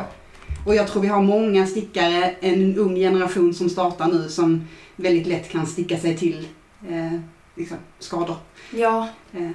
Och 0.66 0.74
jag 0.74 0.88
tror 0.88 1.02
vi 1.02 1.08
har 1.08 1.22
många 1.22 1.66
stickare, 1.66 2.34
en 2.40 2.76
ung 2.76 2.94
generation 2.96 3.54
som 3.54 3.68
startar 3.68 4.06
nu 4.06 4.28
som 4.28 4.64
väldigt 4.96 5.26
lätt 5.26 5.48
kan 5.50 5.66
sticka 5.66 5.98
sig 5.98 6.16
till 6.16 6.48
eh, 6.90 7.18
liksom, 7.56 7.76
skador. 7.98 8.36
ja. 8.74 9.08
Eh, 9.32 9.50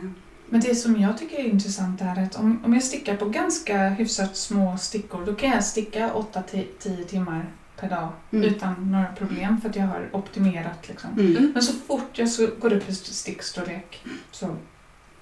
Men 0.50 0.62
det 0.62 0.76
som 0.76 1.02
jag 1.02 1.18
tycker 1.18 1.38
är 1.38 1.44
intressant 1.44 2.02
är 2.02 2.24
att 2.24 2.36
om, 2.36 2.62
om 2.66 2.74
jag 2.74 2.84
stickar 2.84 3.16
på 3.16 3.26
ganska 3.26 3.90
hyfsat 3.90 4.38
små 4.38 4.78
stickor 4.78 5.26
då 5.26 5.36
kan 5.36 5.50
jag 5.50 5.64
sticka 5.64 6.10
8-10 6.14 7.04
timmar 7.04 7.46
per 7.80 7.90
dag 7.90 8.10
Mm. 8.32 8.46
utan 8.50 8.92
några 8.92 9.06
problem 9.08 9.62
för 9.62 9.70
att 9.70 9.76
jag 9.76 9.86
har 9.86 10.10
optimerat. 10.12 10.88
Liksom. 10.88 11.10
mm. 11.12 11.38
Mm. 11.38 11.52
Men 11.54 11.64
så 11.64 11.74
fort 11.74 12.10
jag 12.18 12.30
så 12.30 12.48
går 12.60 12.74
upp 12.74 12.90
i 12.90 12.96
stickstorlek 12.96 14.04
så 14.32 14.46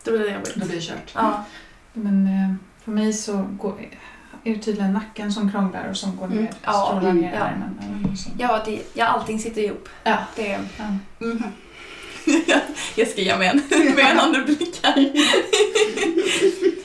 Då 0.03 0.11
blir 0.11 0.19
det 0.19 0.33
jobbigt. 0.33 0.55
då 0.55 0.65
blir 0.65 0.75
det 0.75 0.81
kört. 0.81 1.11
Ja. 1.15 1.45
Men 1.93 2.27
eh, 2.27 2.53
för 2.83 2.91
mig 2.91 3.13
så 3.13 3.45
går, 3.59 3.79
är 4.43 4.53
det 4.53 4.59
tydligen 4.59 4.93
nacken 4.93 5.33
som 5.33 5.51
krånglar 5.51 5.89
och 5.89 5.97
som 5.97 6.17
går 6.17 6.27
ner, 6.27 6.37
Mm. 6.37 6.47
Ja, 6.63 6.85
strålar 6.87 7.09
mm, 7.09 7.21
ner 7.21 7.31
i 7.31 7.35
ja. 7.35 7.41
armen. 7.43 7.79
Ja, 8.37 8.61
det, 8.65 8.81
ja, 8.93 9.05
allting 9.05 9.39
sitter 9.39 9.61
ihop. 9.61 9.89
Ja. 10.03 10.17
Det, 10.35 10.59
Ja. 10.77 10.85
mm. 11.21 11.43
jag 12.95 13.07
ska 13.07 13.21
ge 13.21 13.37
mig 13.37 13.47
en 13.47 13.61
menande 13.95 14.41
blick 14.41 14.79
här. 14.83 15.11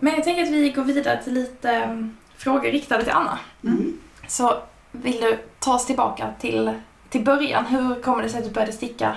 Men 0.00 0.14
jag 0.14 0.24
tänker 0.24 0.42
att 0.42 0.48
vi 0.48 0.70
går 0.70 0.84
vidare 0.84 1.22
till 1.22 1.34
lite 1.34 1.84
um, 1.90 2.16
frågor 2.36 2.70
riktade 2.70 3.04
till 3.04 3.12
Anna. 3.12 3.38
Mm. 3.64 3.98
Så 4.28 4.62
vill 4.92 5.20
du 5.20 5.38
ta 5.58 5.74
oss 5.74 5.86
tillbaka 5.86 6.34
till, 6.40 6.72
till 7.08 7.24
början? 7.24 7.66
Hur 7.66 8.02
kommer 8.02 8.22
det 8.22 8.28
sig 8.28 8.38
att 8.38 8.44
du 8.44 8.50
började 8.50 8.72
sticka 8.72 9.16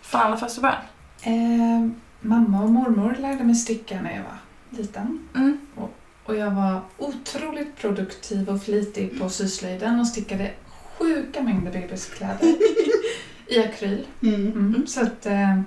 från 0.00 0.20
allra 0.20 0.36
första 0.36 0.60
början? 0.60 0.82
Eh, 1.22 1.90
mamma 2.20 2.62
och 2.62 2.70
mormor 2.70 3.16
lärde 3.18 3.44
mig 3.44 3.54
sticka 3.54 4.00
när 4.02 4.10
jag 4.10 4.22
var 4.22 4.38
liten. 4.78 5.28
Mm. 5.34 5.58
Och 5.74 5.90
jag 6.34 6.50
var 6.50 6.80
otroligt 6.98 7.76
produktiv 7.76 8.48
och 8.50 8.62
flitig 8.62 9.20
på 9.20 9.28
syslöjden 9.28 10.00
och 10.00 10.06
stickade 10.06 10.50
sjuka 10.98 11.42
mängder 11.42 11.72
bebiskläder 11.72 12.54
i 13.46 13.58
akryl. 13.64 14.06
Mm. 14.22 14.52
Mm. 14.52 14.86
Så 14.86 15.00
att 15.02 15.26
eh, 15.26 15.60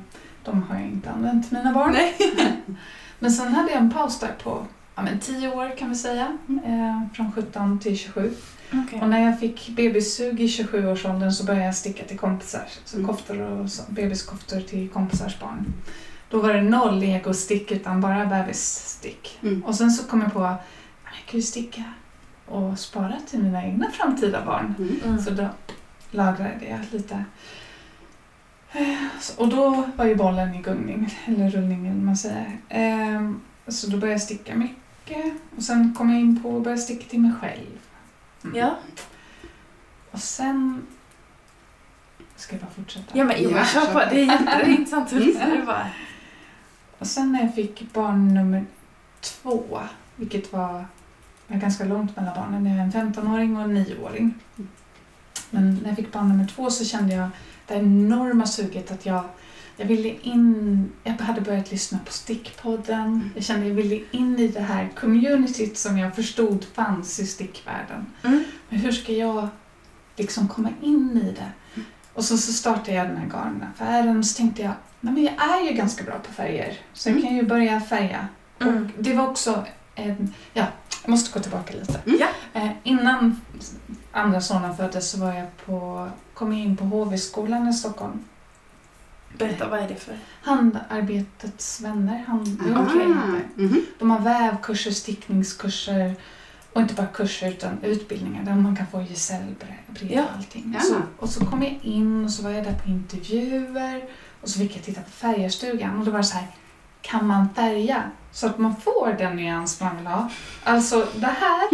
de 0.44 0.64
har 0.64 0.76
jag 0.76 0.86
inte 0.88 1.10
använt 1.10 1.52
mina 1.52 1.74
barn. 1.74 1.92
Nej. 1.92 2.16
Men 3.20 3.32
sen 3.32 3.54
hade 3.54 3.72
jag 3.72 3.82
en 3.82 3.92
paus 3.94 4.20
där 4.20 4.36
på 4.44 4.66
ja, 4.96 5.02
men 5.02 5.20
10 5.20 5.50
år 5.54 5.78
kan 5.78 5.90
vi 5.90 5.96
säga. 5.96 6.38
Eh, 6.66 7.16
från 7.16 7.32
17 7.32 7.80
till 7.80 7.98
27. 7.98 8.34
Okay. 8.86 9.00
Och 9.02 9.10
när 9.10 9.26
jag 9.26 9.40
fick 9.40 9.70
bebissug 9.70 10.42
i 10.42 10.48
27-årsåldern 10.48 11.32
så 11.32 11.44
började 11.46 11.66
jag 11.66 11.76
sticka 11.76 12.04
till 12.04 12.20
kompisar. 12.20 12.64
Så 12.86 12.98
Mm. 12.98 13.08
koftor 13.08 13.42
och 13.42 13.70
så, 13.72 13.84
bebiskoftor 13.90 14.62
till 14.62 14.90
kompisars 14.90 15.40
barn. 15.40 15.74
Då 16.30 16.40
var 16.40 16.54
det 16.54 16.62
noll 16.62 17.00
legostick 17.00 17.72
utan 17.72 18.02
bara 18.02 18.26
bebisstick. 18.26 19.40
Mm. 19.42 19.64
Och 19.64 19.76
sen 19.76 19.92
så 19.92 20.08
kom 20.08 20.22
jag 20.22 20.34
på 20.34 20.44
att 20.44 20.62
jag 21.04 21.26
kan 21.26 21.40
ju 21.40 21.42
sticka 21.42 21.84
och 22.46 22.80
spara 22.80 23.16
till 23.30 23.40
mina 23.44 23.66
egna 23.66 23.92
framtida 23.92 24.46
barn. 24.46 24.76
Mm. 24.80 25.00
Mm. 25.06 25.20
Så 25.22 25.30
då 25.30 25.48
lagrade 26.12 26.66
jag 26.70 26.80
lite. 26.92 27.24
Eh, 28.72 28.98
Och 29.38 29.48
då 29.48 29.84
var 29.96 30.06
ju 30.06 30.16
bollen 30.16 30.54
i 30.56 30.62
gungning, 30.62 31.16
eller 31.26 31.50
rullning 31.50 31.88
eller 31.88 32.02
man 32.02 32.18
säger. 32.18 32.58
Ehm, 32.70 33.40
Så 33.68 33.88
då 33.88 33.98
började 33.98 34.14
jag 34.14 34.22
sticka 34.22 34.56
mycket. 34.56 35.34
Och 35.58 35.64
sen 35.64 35.94
kom 35.98 36.10
jag 36.10 36.20
in 36.20 36.44
på 36.44 36.58
att 36.58 36.64
börja 36.64 36.78
sticka 36.78 37.10
till 37.10 37.20
mig 37.20 37.32
själv. 37.42 37.78
Mm. 38.44 38.56
Ja. 38.58 38.76
Och 40.12 40.20
sen... 40.20 40.82
Ska 42.36 42.56
jag 42.56 42.62
bara 42.62 42.72
fortsätta? 42.72 43.18
ja, 43.18 43.24
men 43.24 43.36
jo, 43.40 43.50
Ja, 43.50 43.66
kör 43.66 43.80
på. 43.82 43.86
kör 43.86 43.94
på. 43.94 44.00
Det 44.16 44.22
är 44.22 44.26
jätteintressant. 44.26 45.12
Mm. 45.12 45.68
Och 47.00 47.08
sen 47.08 47.32
när 47.32 47.44
jag 47.44 47.56
fick 47.56 47.94
barn 47.94 48.34
nummer 48.34 48.66
två, 49.22 49.80
vilket 50.16 50.54
var, 50.54 50.86
var 51.48 51.58
ganska 51.58 51.86
långt 51.86 52.16
mellan 52.16 52.36
barnen, 52.36 52.66
jag 52.66 52.78
är 52.78 52.82
en 52.82 53.14
15-åring 53.14 53.58
och 53.58 53.64
en 53.64 53.78
9-åring. 53.78 54.34
Men 55.50 55.76
när 55.76 55.88
jag 55.88 55.96
fick 55.96 56.12
barn 56.12 56.30
nummer 56.30 56.48
två 56.48 56.70
så 56.70 56.86
kände 56.86 57.16
jag 57.16 57.30
det 57.68 57.74
enorma 57.74 58.46
suget 58.46 58.92
att 58.92 59.06
jag, 59.06 59.24
jag 59.78 59.86
ville 59.86 60.10
in, 60.22 60.92
jag 61.04 61.14
hade 61.14 61.42
börjat 61.42 61.72
lyssna 61.72 62.00
på 62.06 62.12
Stickpodden. 62.12 63.30
Jag 63.36 63.44
kände 63.44 63.68
jag 63.68 63.76
ville 63.76 64.02
in 64.12 64.40
i 64.40 64.48
det 64.48 64.62
här 64.62 64.90
communityt 64.96 65.78
som 65.78 65.98
jag 65.98 66.16
förstod 66.16 66.66
fanns 66.74 67.20
i 67.20 67.26
stickvärlden. 67.26 68.06
Mm. 68.24 68.44
Men 68.70 68.80
hur 68.80 68.92
ska 68.92 69.14
jag 69.14 69.48
liksom 70.16 70.48
komma 70.48 70.70
in 70.82 71.18
i 71.18 71.32
det? 71.32 71.82
Och 72.14 72.24
så, 72.24 72.38
så 72.38 72.54
startade 72.54 72.92
jag 72.98 73.08
den 73.08 73.18
här 73.18 73.30
garnaffären 73.30 74.18
och 74.18 74.26
så 74.26 74.38
tänkte 74.38 74.62
jag, 74.62 74.74
nej 75.02 75.14
men 75.14 75.24
jag 75.24 75.34
är 75.60 75.70
ju 75.70 75.74
ganska 75.74 76.04
bra 76.04 76.20
på 76.20 76.34
färger. 76.34 76.78
Så 76.94 77.10
jag 77.10 77.18
Mm. 77.18 77.28
kan 77.28 77.36
ju 77.38 77.44
börja 77.44 77.82
färga. 77.82 78.28
Mm. 78.62 78.84
Och 78.98 79.04
det 79.04 79.14
var 79.14 79.28
också 79.28 79.66
en, 79.96 80.34
ja, 80.54 80.66
jag 81.04 81.10
måste 81.10 81.32
gå 81.40 81.44
tillbaka 81.44 81.74
lite. 81.74 82.00
Mm. 82.06 82.20
Ja. 82.20 82.28
Eh, 82.62 82.70
innan 82.84 83.42
andra 84.12 84.42
sonen 84.42 84.78
föddes 84.78 85.12
så 85.12 85.18
var 85.20 85.34
jag 85.34 85.48
på, 85.66 86.10
kom 86.34 86.52
jag 86.54 86.62
in 86.62 86.78
på 86.78 86.86
HV-skolan 86.86 87.68
i 87.70 87.74
Stockholm. 87.74 88.20
Berätta, 89.38 89.68
vad 89.68 89.80
är 89.80 89.88
det 89.88 89.96
för? 89.96 90.18
Handarbetets 90.42 91.82
vänner. 91.82 92.24
Hand, 92.28 92.62
Ah, 92.76 92.82
okej. 92.88 93.08
mhm. 93.56 93.86
De 94.00 94.12
har 94.12 94.20
vävkurser, 94.20 94.92
stickningskurser 94.92 96.16
och 96.74 96.82
inte 96.82 96.94
bara 96.94 97.08
kurser 97.08 97.50
utan 97.50 97.78
utbildningar 97.84 98.44
där 98.44 98.56
man 98.56 98.76
kan 98.76 98.88
få 98.88 99.02
gesällbrev 99.02 100.24
och 100.26 100.36
allting. 100.38 100.74
Ja. 100.78 100.82
Så, 100.84 100.96
och 101.18 101.30
så 101.30 101.46
kom 101.46 101.64
jag 101.64 101.80
in 101.82 102.26
och 102.26 102.32
så 102.32 102.44
var 102.44 102.50
jag 102.50 102.64
där 102.64 102.74
på 102.84 102.90
intervjuer 102.90 104.04
och 104.42 104.50
så 104.50 104.60
fick 104.60 104.76
jag 104.76 104.84
titta 104.84 105.02
på 105.02 105.10
färgerstugan 105.10 106.00
och 106.00 106.06
då 106.06 106.12
var 106.12 106.18
det 106.20 106.24
så 106.26 106.38
här, 106.38 106.48
kan 107.02 107.28
man 107.28 107.50
färga 107.56 108.04
så 108.32 108.48
att 108.48 108.58
man 108.58 108.76
får 108.76 109.16
den 109.18 109.36
nyans 109.36 109.82
man 109.82 109.98
vill 109.98 110.08
ha? 110.08 110.30
Alltså 110.64 111.08
det 111.16 111.26
här, 111.40 111.70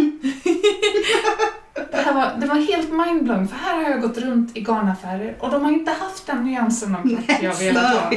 det 1.90 1.96
här 1.96 2.12
var, 2.14 2.36
det 2.40 2.46
var 2.46 2.54
helt 2.54 2.90
mindblowing 2.92 3.48
för 3.48 3.56
här 3.56 3.82
har 3.82 3.90
jag 3.90 4.00
gått 4.02 4.18
runt 4.18 4.56
i 4.56 4.60
garnaffärer 4.60 5.36
och 5.40 5.50
de 5.50 5.64
har 5.64 5.70
inte 5.72 5.90
haft 5.90 6.26
den 6.26 6.44
nyansen 6.44 6.96
av 6.96 7.06
Nej, 7.06 7.38
jag 7.42 7.54
velat 7.58 7.94
ha. 7.94 8.10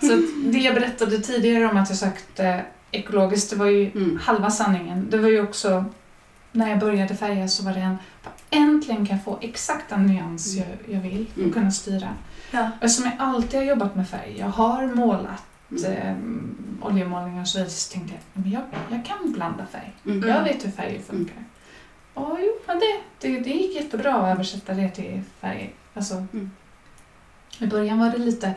Så 0.00 0.22
det 0.44 0.58
jag 0.58 0.74
berättade 0.74 1.18
tidigare 1.18 1.66
om 1.70 1.76
att 1.76 1.88
jag 1.88 1.98
sökte 1.98 2.62
ekologiskt, 2.90 3.50
det 3.50 3.56
var 3.56 3.66
ju 3.66 3.90
Mm. 3.90 4.18
halva 4.22 4.50
sanningen. 4.50 5.06
Det 5.10 5.18
var 5.18 5.28
ju 5.28 5.42
också, 5.42 5.84
när 6.52 6.68
jag 6.70 6.78
började 6.78 7.14
färga 7.16 7.48
så 7.48 7.62
var 7.64 7.72
det 7.72 7.80
en, 7.80 7.96
äntligen 8.50 9.06
kan 9.06 9.16
jag 9.16 9.24
få 9.24 9.38
exakt 9.40 9.90
den 9.90 10.06
nyans 10.06 10.54
jag, 10.54 10.66
jag 10.94 11.00
vill 11.00 11.26
och 11.32 11.38
Mm. 11.38 11.52
kunna 11.52 11.70
styra. 11.70 12.08
Ja. 12.50 12.70
Eftersom 12.80 13.04
jag 13.04 13.14
alltid 13.28 13.60
har 13.60 13.66
jobbat 13.66 13.94
med 13.96 14.08
färg, 14.08 14.34
jag 14.38 14.46
har 14.46 14.86
målat 14.86 15.42
Mm. 15.70 15.84
eh, 15.92 16.86
oljemålningar 16.86 17.40
och 17.42 17.48
så 17.48 17.58
vidare, 17.58 17.70
så 17.70 17.92
tänkte 17.92 18.14
jag 18.14 18.42
men 18.42 18.50
jag, 18.52 18.62
jag 18.90 19.04
kan 19.04 19.32
blanda 19.32 19.66
färg. 19.66 19.92
Mm. 20.06 20.28
Jag 20.28 20.44
vet 20.44 20.64
hur 20.66 20.70
färger 20.70 20.98
funkar. 21.00 21.44
Och 22.14 22.36
jo, 22.40 22.52
men 22.66 22.78
det, 22.78 23.00
det, 23.20 23.40
det 23.40 23.50
gick 23.50 23.74
jättebra 23.76 24.14
att 24.14 24.34
översätta 24.36 24.74
det 24.74 24.88
till 24.90 25.22
färg. 25.40 25.74
Alltså, 25.94 26.14
Mm. 26.14 26.50
I 27.58 27.66
början 27.66 27.98
var 27.98 28.10
det 28.10 28.18
lite, 28.18 28.54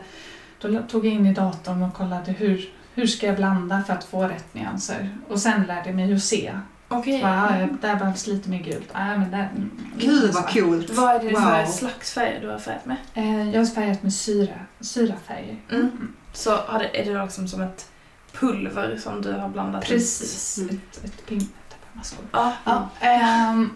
då 0.60 0.82
tog 0.82 1.06
jag 1.06 1.12
in 1.14 1.26
i 1.26 1.34
datorn 1.34 1.82
och 1.82 1.94
kollade 1.94 2.32
hur, 2.32 2.70
hur 2.94 3.06
ska 3.06 3.26
jag 3.26 3.36
blanda 3.36 3.82
för 3.86 3.92
att 3.92 4.04
få 4.04 4.22
rätt 4.24 4.54
nyanser. 4.54 5.16
Och 5.28 5.40
sen 5.40 5.62
lärde 5.62 5.86
jag 5.88 5.96
mig 5.96 6.14
att 6.14 6.22
se. 6.22 6.52
Okej. 6.92 7.22
Va, 7.22 7.68
där 7.80 7.96
behövs 7.96 8.26
lite 8.26 8.50
mer 8.50 8.58
gult. 8.62 8.88
Ah, 8.92 9.16
men 9.16 9.30
där, 9.30 9.50
mm, 9.56 9.70
Gud 9.98 10.34
så. 10.34 10.40
vad 10.40 10.50
coolt. 10.52 10.90
Vad 10.90 11.14
är 11.14 11.20
det 11.30 11.30
för 11.40 11.58
Wow. 11.62 11.66
slags 11.72 12.12
färger 12.12 12.40
du 12.40 12.48
har 12.48 12.58
färgat 12.58 12.86
med? 12.86 12.96
Eh, 13.14 13.50
jag 13.50 13.60
har 13.60 13.66
färgat 13.66 14.02
med 14.02 14.14
syra, 14.14 14.54
syrafärger. 14.80 15.56
Mm. 15.70 16.12
Så 16.32 16.56
har 16.56 16.78
det, 16.78 17.00
är 17.00 17.14
det 17.14 17.22
liksom 17.24 17.48
som 17.48 17.60
ett 17.60 17.88
pulver 18.32 18.96
som 19.02 19.22
du 19.22 19.32
har 19.32 19.48
blandat 19.48 19.84
i? 19.84 19.86
Precis, 19.88 20.58
Mm. 20.58 20.68
ett, 20.90 21.04
ett 21.04 21.26
pin... 21.26 21.40
Tappa 21.68 21.86
maskor. 21.98 22.24
Ja. 22.32 22.52
Ja, 22.64 22.88
ehm, 23.00 23.70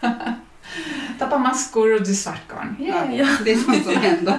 tappa 1.18 1.38
maskor 1.38 1.94
och 1.94 2.02
det 2.02 2.10
är 2.10 2.14
svart 2.14 2.48
garn. 2.48 2.76
Ja, 2.78 3.12
Yay. 3.12 3.26
det 3.44 3.52
är 3.52 3.56
sånt 3.58 3.84
som 3.84 3.96
händer. 3.96 4.38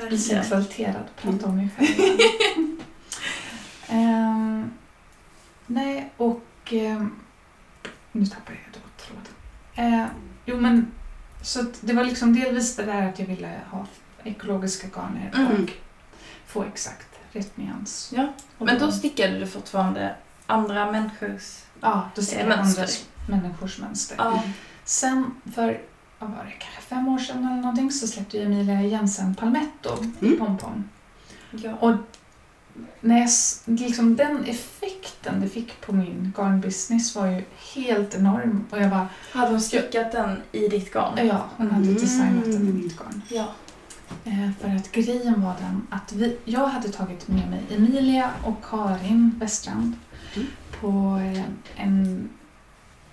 Jag 0.00 0.08
blir 0.08 0.18
så 0.18 0.34
exalterad 0.36 0.96
att 0.96 1.22
prata 1.22 1.46
om 1.46 1.56
mig 1.56 1.68
själv. 1.78 2.18
Ehm, 3.88 4.70
nej, 5.66 6.10
och... 6.16 6.42
ehm, 6.70 7.12
nu 8.12 8.26
tappade 8.26 8.58
jag 8.64 8.82
då 8.82 8.88
tråden. 9.04 9.32
Eh, 10.02 10.06
jo, 10.46 10.60
men 10.60 10.90
så 11.42 11.64
det 11.80 11.92
var 11.92 12.04
liksom 12.04 12.34
delvis 12.40 12.76
det 12.76 12.82
där 12.84 13.08
att 13.08 13.18
jag 13.18 13.26
ville 13.26 13.60
ha 13.70 13.86
ekologiska 14.24 14.86
garner 14.88 15.30
Mm. 15.34 15.62
och 15.64 15.70
få 16.46 16.62
exakt 16.64 17.06
rätt 17.32 17.56
nyans. 17.56 18.12
Ja, 18.16 18.32
Men 18.58 18.78
då 18.78 18.92
stickade 18.92 19.38
du 19.38 19.46
fortfarande 19.46 20.14
andra 20.46 20.92
människors... 20.92 21.62
Ja, 21.80 22.08
då 22.14 22.22
Eh, 22.22 22.38
jag 22.38 22.48
mönster. 22.48 22.82
andra 23.28 23.42
människors 23.42 23.78
mönster. 23.78 24.16
Ja. 24.18 24.42
Sen 24.84 25.30
för, 25.54 25.80
vad 26.18 26.30
var 26.30 26.44
det, 26.44 26.50
kanske 26.50 26.80
fem 26.80 27.08
år 27.08 27.18
sedan 27.18 27.44
eller 27.46 27.56
någonting 27.56 27.90
så 27.90 28.06
släppte 28.08 28.36
ju 28.36 28.42
Emilia 28.44 28.82
Jensen 28.82 29.34
Palmetto 29.34 30.04
i 30.20 30.26
Mm. 30.26 30.38
Pompom. 30.38 30.88
ja. 31.50 31.74
Och 31.74 31.94
när 33.00 33.18
jag, 33.20 33.28
liksom 33.78 34.16
den 34.16 34.44
effekten 34.44 35.40
det 35.40 35.48
fick 35.48 35.80
på 35.80 35.92
min 35.92 36.32
garnbusiness 36.36 37.14
var 37.16 37.26
ju 37.26 37.42
helt 37.74 38.14
enorm. 38.14 38.64
Och 38.70 38.78
jag 38.78 38.90
bara, 38.90 39.08
Hade 39.32 39.50
hon 39.50 39.60
stickat 39.60 40.12
den 40.12 40.42
i 40.52 40.68
ditt 40.68 40.92
garn? 40.92 41.26
ja, 41.26 41.44
hon 41.56 41.70
hade 41.70 41.84
Mm. 41.88 41.94
designat 41.94 42.44
den 42.44 42.68
i 42.68 42.72
mitt 42.72 42.96
garn. 42.98 43.22
Ja. 43.28 43.46
Eh, 44.24 44.50
för 44.60 44.68
att 44.76 44.92
grejen 44.92 45.42
var 45.42 45.54
den 45.60 45.86
att 45.90 46.12
vi, 46.12 46.36
jag 46.44 46.66
hade 46.66 46.88
tagit 46.88 47.28
med 47.28 47.50
mig 47.50 47.60
Emilia 47.76 48.30
och 48.44 48.64
Karin 48.70 49.30
Westrand 49.40 49.92
Mm. 50.36 50.46
på 50.80 51.20
eh, 51.24 51.44
en, 51.84 52.28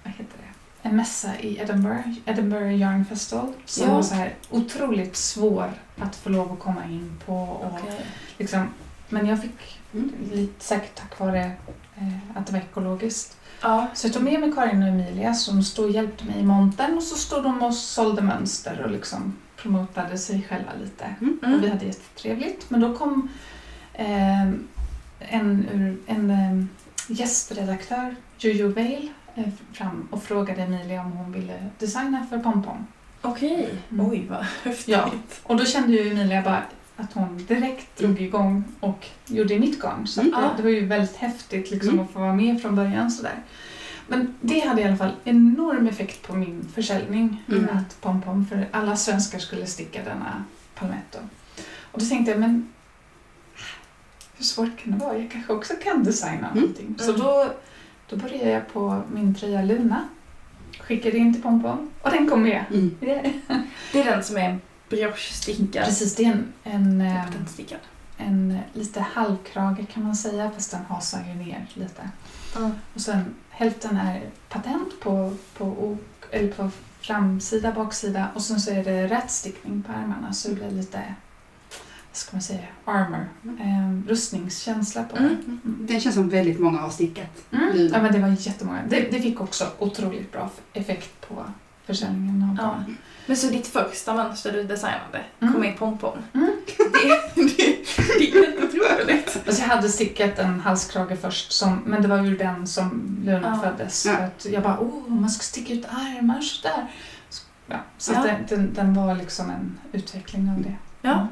vad 0.04 0.13
heter 0.13 0.26
det, 0.38 0.89
en 0.89 0.95
mässa 0.95 1.39
i 1.39 1.60
Edinburgh, 1.60 2.10
Edinburgh 2.26 2.76
Yarn 2.76 3.06
Festival. 3.06 3.54
Som 3.65 3.88
Ja. 3.88 3.93
var 3.93 4.02
så 4.02 4.13
här 4.15 4.36
otroligt 4.50 5.15
svår 5.15 5.71
att 6.00 6.15
få 6.15 6.30
lov 6.30 6.52
att 6.52 6.60
komma 6.60 6.86
in 6.86 7.19
på. 7.26 7.34
Och 7.34 7.74
Okej. 7.84 8.06
liksom, 8.38 8.67
men 9.12 9.26
jag 9.26 9.41
fick, 9.41 9.78
Mm. 9.93 10.12
lite 10.34 10.63
säkert 10.65 10.95
tack 10.95 11.19
vare 11.19 11.41
eh, 11.95 12.38
att 12.38 12.47
det 12.47 12.54
var 12.54 12.60
ekologiskt. 12.60 13.38
Ja. 13.62 13.88
Så 13.93 14.08
jag 14.08 14.13
tog 14.13 14.24
med 14.24 14.39
mig 14.39 14.52
Karin 14.56 14.84
och 14.84 14.89
Emilia 14.89 15.34
som 15.34 15.63
stod 15.63 15.86
och 15.86 15.91
hjälpte 15.91 16.26
mig 16.26 16.39
i 16.39 16.43
montern 16.43 16.97
och 16.97 17.04
så 17.04 17.15
stod 17.15 17.43
de 17.43 17.62
och 17.63 17.74
sålde 17.76 18.21
mönster 18.21 18.82
och 18.86 18.91
liksom 18.91 19.34
promotade 19.58 20.17
sig 20.17 20.45
själva 20.50 20.71
lite. 20.84 21.06
Mm. 21.21 21.38
Och 21.43 21.47
vi 21.50 21.56
Mm. 21.56 21.71
hade 21.71 21.86
jättetrevligt. 21.86 22.69
Men 22.69 22.82
då 22.82 22.95
kom 22.97 23.30
eh, 23.93 24.41
en, 25.19 25.97
en 26.08 26.30
eh, 26.30 26.65
gästredaktör, 27.08 28.15
Jojo 28.38 28.67
Vale, 28.69 29.08
eh, 29.36 29.50
fram 29.74 30.08
och 30.12 30.24
frågade 30.24 30.62
Emilia 30.62 31.02
om 31.02 31.12
hon 31.12 31.32
ville 31.32 31.69
designa 31.80 32.26
för 32.30 32.39
Pompom. 32.39 32.88
Okej. 33.21 33.69
Mm. 33.91 34.10
Oj, 34.12 34.28
vad 34.30 34.45
häftigt. 34.63 34.88
Ja. 34.88 35.12
Och 35.43 35.58
då 35.58 35.65
kände 35.65 35.93
ju 35.93 36.12
Emilia 36.12 36.41
bara 36.41 36.63
att 37.01 37.13
hon 37.13 37.45
direkt 37.45 37.97
drog 37.97 38.21
igång 38.21 38.63
och 38.79 39.05
gjorde 39.25 39.53
i 39.53 39.59
mitt 39.59 39.79
garn. 39.81 40.07
Så 40.07 40.21
Mm. 40.21 40.31
det, 40.33 40.49
det 40.57 40.63
var 40.63 40.69
ju 40.69 40.85
väldigt 40.85 41.15
häftigt 41.15 41.71
liksom, 41.71 41.89
Mm. 41.93 42.05
att 42.05 42.11
få 42.11 42.19
vara 42.19 42.33
med 42.33 42.61
från 42.61 42.75
början. 42.75 43.11
Sådär. 43.11 43.35
Men 44.07 44.35
det 44.41 44.59
hade 44.59 44.81
i 44.81 44.85
alla 44.85 44.97
fall 44.97 45.11
enorm 45.23 45.87
effekt 45.87 46.27
på 46.27 46.35
min 46.35 46.67
försäljning. 46.75 47.43
Mm. 47.47 47.67
Att 47.77 48.01
Pompom, 48.01 48.45
för 48.45 48.67
alla 48.71 48.95
svenskar 48.95 49.39
skulle 49.39 49.65
sticka 49.65 50.03
denna 50.03 50.43
palmetto. 50.75 51.17
Och 51.91 51.99
då 51.99 52.05
tänkte 52.05 52.31
jag, 52.31 52.39
men 52.39 52.67
hur 54.37 54.43
svårt 54.45 54.77
kan 54.77 54.91
det 54.91 54.97
vara? 55.05 55.17
Jag 55.17 55.31
kanske 55.31 55.53
också 55.53 55.73
kan 55.83 56.03
designa 56.03 56.47
Mm. 56.49 56.59
någonting. 56.59 56.95
Så 56.99 57.09
Mm. 57.09 57.21
då, 57.21 57.51
då 58.09 58.15
började 58.15 58.49
jag 58.49 58.73
på 58.73 59.01
min 59.13 59.35
tröja 59.35 59.61
Luna. 59.61 60.07
Skickade 60.79 61.17
in 61.17 61.33
till 61.33 61.43
Pompom 61.43 61.89
och 62.01 62.11
den 62.11 62.29
kom 62.29 62.43
med. 62.43 62.63
Mm. 62.69 62.95
Yeah. 63.01 63.25
Det 63.93 63.99
är 64.01 64.05
den 64.05 64.23
som 64.23 64.37
är 64.37 64.59
brioche-stickad. 64.91 65.86
Precis, 65.86 66.15
det 66.15 66.25
är 66.25 66.32
en, 66.32 66.54
en, 66.63 67.01
eh, 67.01 67.25
Patentstickad. 67.25 67.80
en 68.17 68.60
lite 68.73 69.01
halvkrage 69.01 69.89
kan 69.93 70.04
man 70.04 70.15
säga 70.15 70.51
fast 70.51 70.71
den 70.71 70.86
hasar 70.86 71.19
ju 71.27 71.34
ner 71.45 71.67
lite. 71.73 72.10
Mm. 72.58 72.71
Och 72.93 73.01
sen 73.01 73.25
hälften 73.49 73.97
är 73.97 74.21
patent 74.49 74.99
på, 75.01 75.34
på, 75.58 75.65
ok, 75.65 76.25
eller 76.32 76.51
på 76.51 76.69
framsida, 77.01 77.71
baksida 77.71 78.27
och 78.36 78.41
sen 78.41 78.62
så 78.62 78.71
är 78.71 78.84
det 78.84 79.08
rätstickning 79.08 79.84
på 79.84 79.91
ärmarna 79.91 80.34
så 80.34 80.49
det 80.49 80.56
blir 80.56 80.71
lite, 80.71 80.97
vad 82.10 82.17
ska 82.17 82.36
man 82.36 82.41
säga, 82.41 82.63
armor, 82.86 83.30
eh, 83.60 84.08
rustningskänsla 84.10 85.04
på 85.04 85.17
Mm. 85.17 85.32
Mm. 85.34 85.77
Det 85.89 85.99
känns 85.99 86.15
som 86.15 86.30
väldigt 86.30 86.60
många 86.60 86.80
har 86.80 86.89
stickat. 86.89 87.43
Mm. 87.51 87.89
Ja 87.93 88.01
men 88.01 88.12
det 88.13 88.19
var 88.19 88.27
jättemånga. 88.39 88.80
Det, 88.89 88.99
det 89.12 89.21
fick 89.21 89.41
också 89.41 89.67
otroligt 89.80 90.32
bra 90.32 90.49
effekt 90.73 91.27
på 91.27 91.43
försäljningen 91.86 92.43
av 92.43 92.56
Ja. 92.60 92.63
garn. 92.63 92.97
Men 93.31 93.37
så 93.37 93.47
ditt 93.47 93.67
första 93.67 94.13
mönster 94.13 94.51
du 94.51 94.63
designade 94.63 95.21
Mm. 95.41 95.53
kom 95.53 95.63
i 95.63 95.71
pompom. 95.71 96.17
Mm. 96.33 96.51
Det, 96.77 97.33
det, 97.35 97.53
det 98.19 98.29
är 98.29 98.45
helt 98.45 98.63
otroligt. 98.63 99.41
Alltså 99.47 99.61
jag 99.61 99.69
hade 99.69 99.89
stickat 99.89 100.39
en 100.39 100.59
halskrage 100.59 101.17
först, 101.21 101.51
som, 101.51 101.81
men 101.85 102.01
det 102.01 102.07
var 102.07 102.25
ur 102.25 102.37
den 102.37 102.67
som 102.67 103.17
Luna 103.25 103.59
Ja. 103.63 103.69
föddes. 103.69 104.05
Ja. 104.05 104.15
För 104.15 104.23
att 104.23 104.45
jag 104.53 104.63
bara, 104.63 104.77
oh, 104.79 105.09
man 105.09 105.29
ska 105.29 105.43
sticka 105.43 105.73
ut 105.73 105.85
armar 105.85 106.41
sådär. 106.41 106.87
Så, 107.29 107.43
ja, 107.67 107.75
så 107.97 108.13
Ja. 108.13 108.19
att 108.19 108.25
den, 108.25 108.45
den, 108.49 108.73
den 108.73 108.93
var 108.93 109.15
liksom 109.15 109.49
en 109.49 109.79
utveckling 109.91 110.49
av 110.49 110.61
det. 110.63 110.75
Ja, 111.01 111.27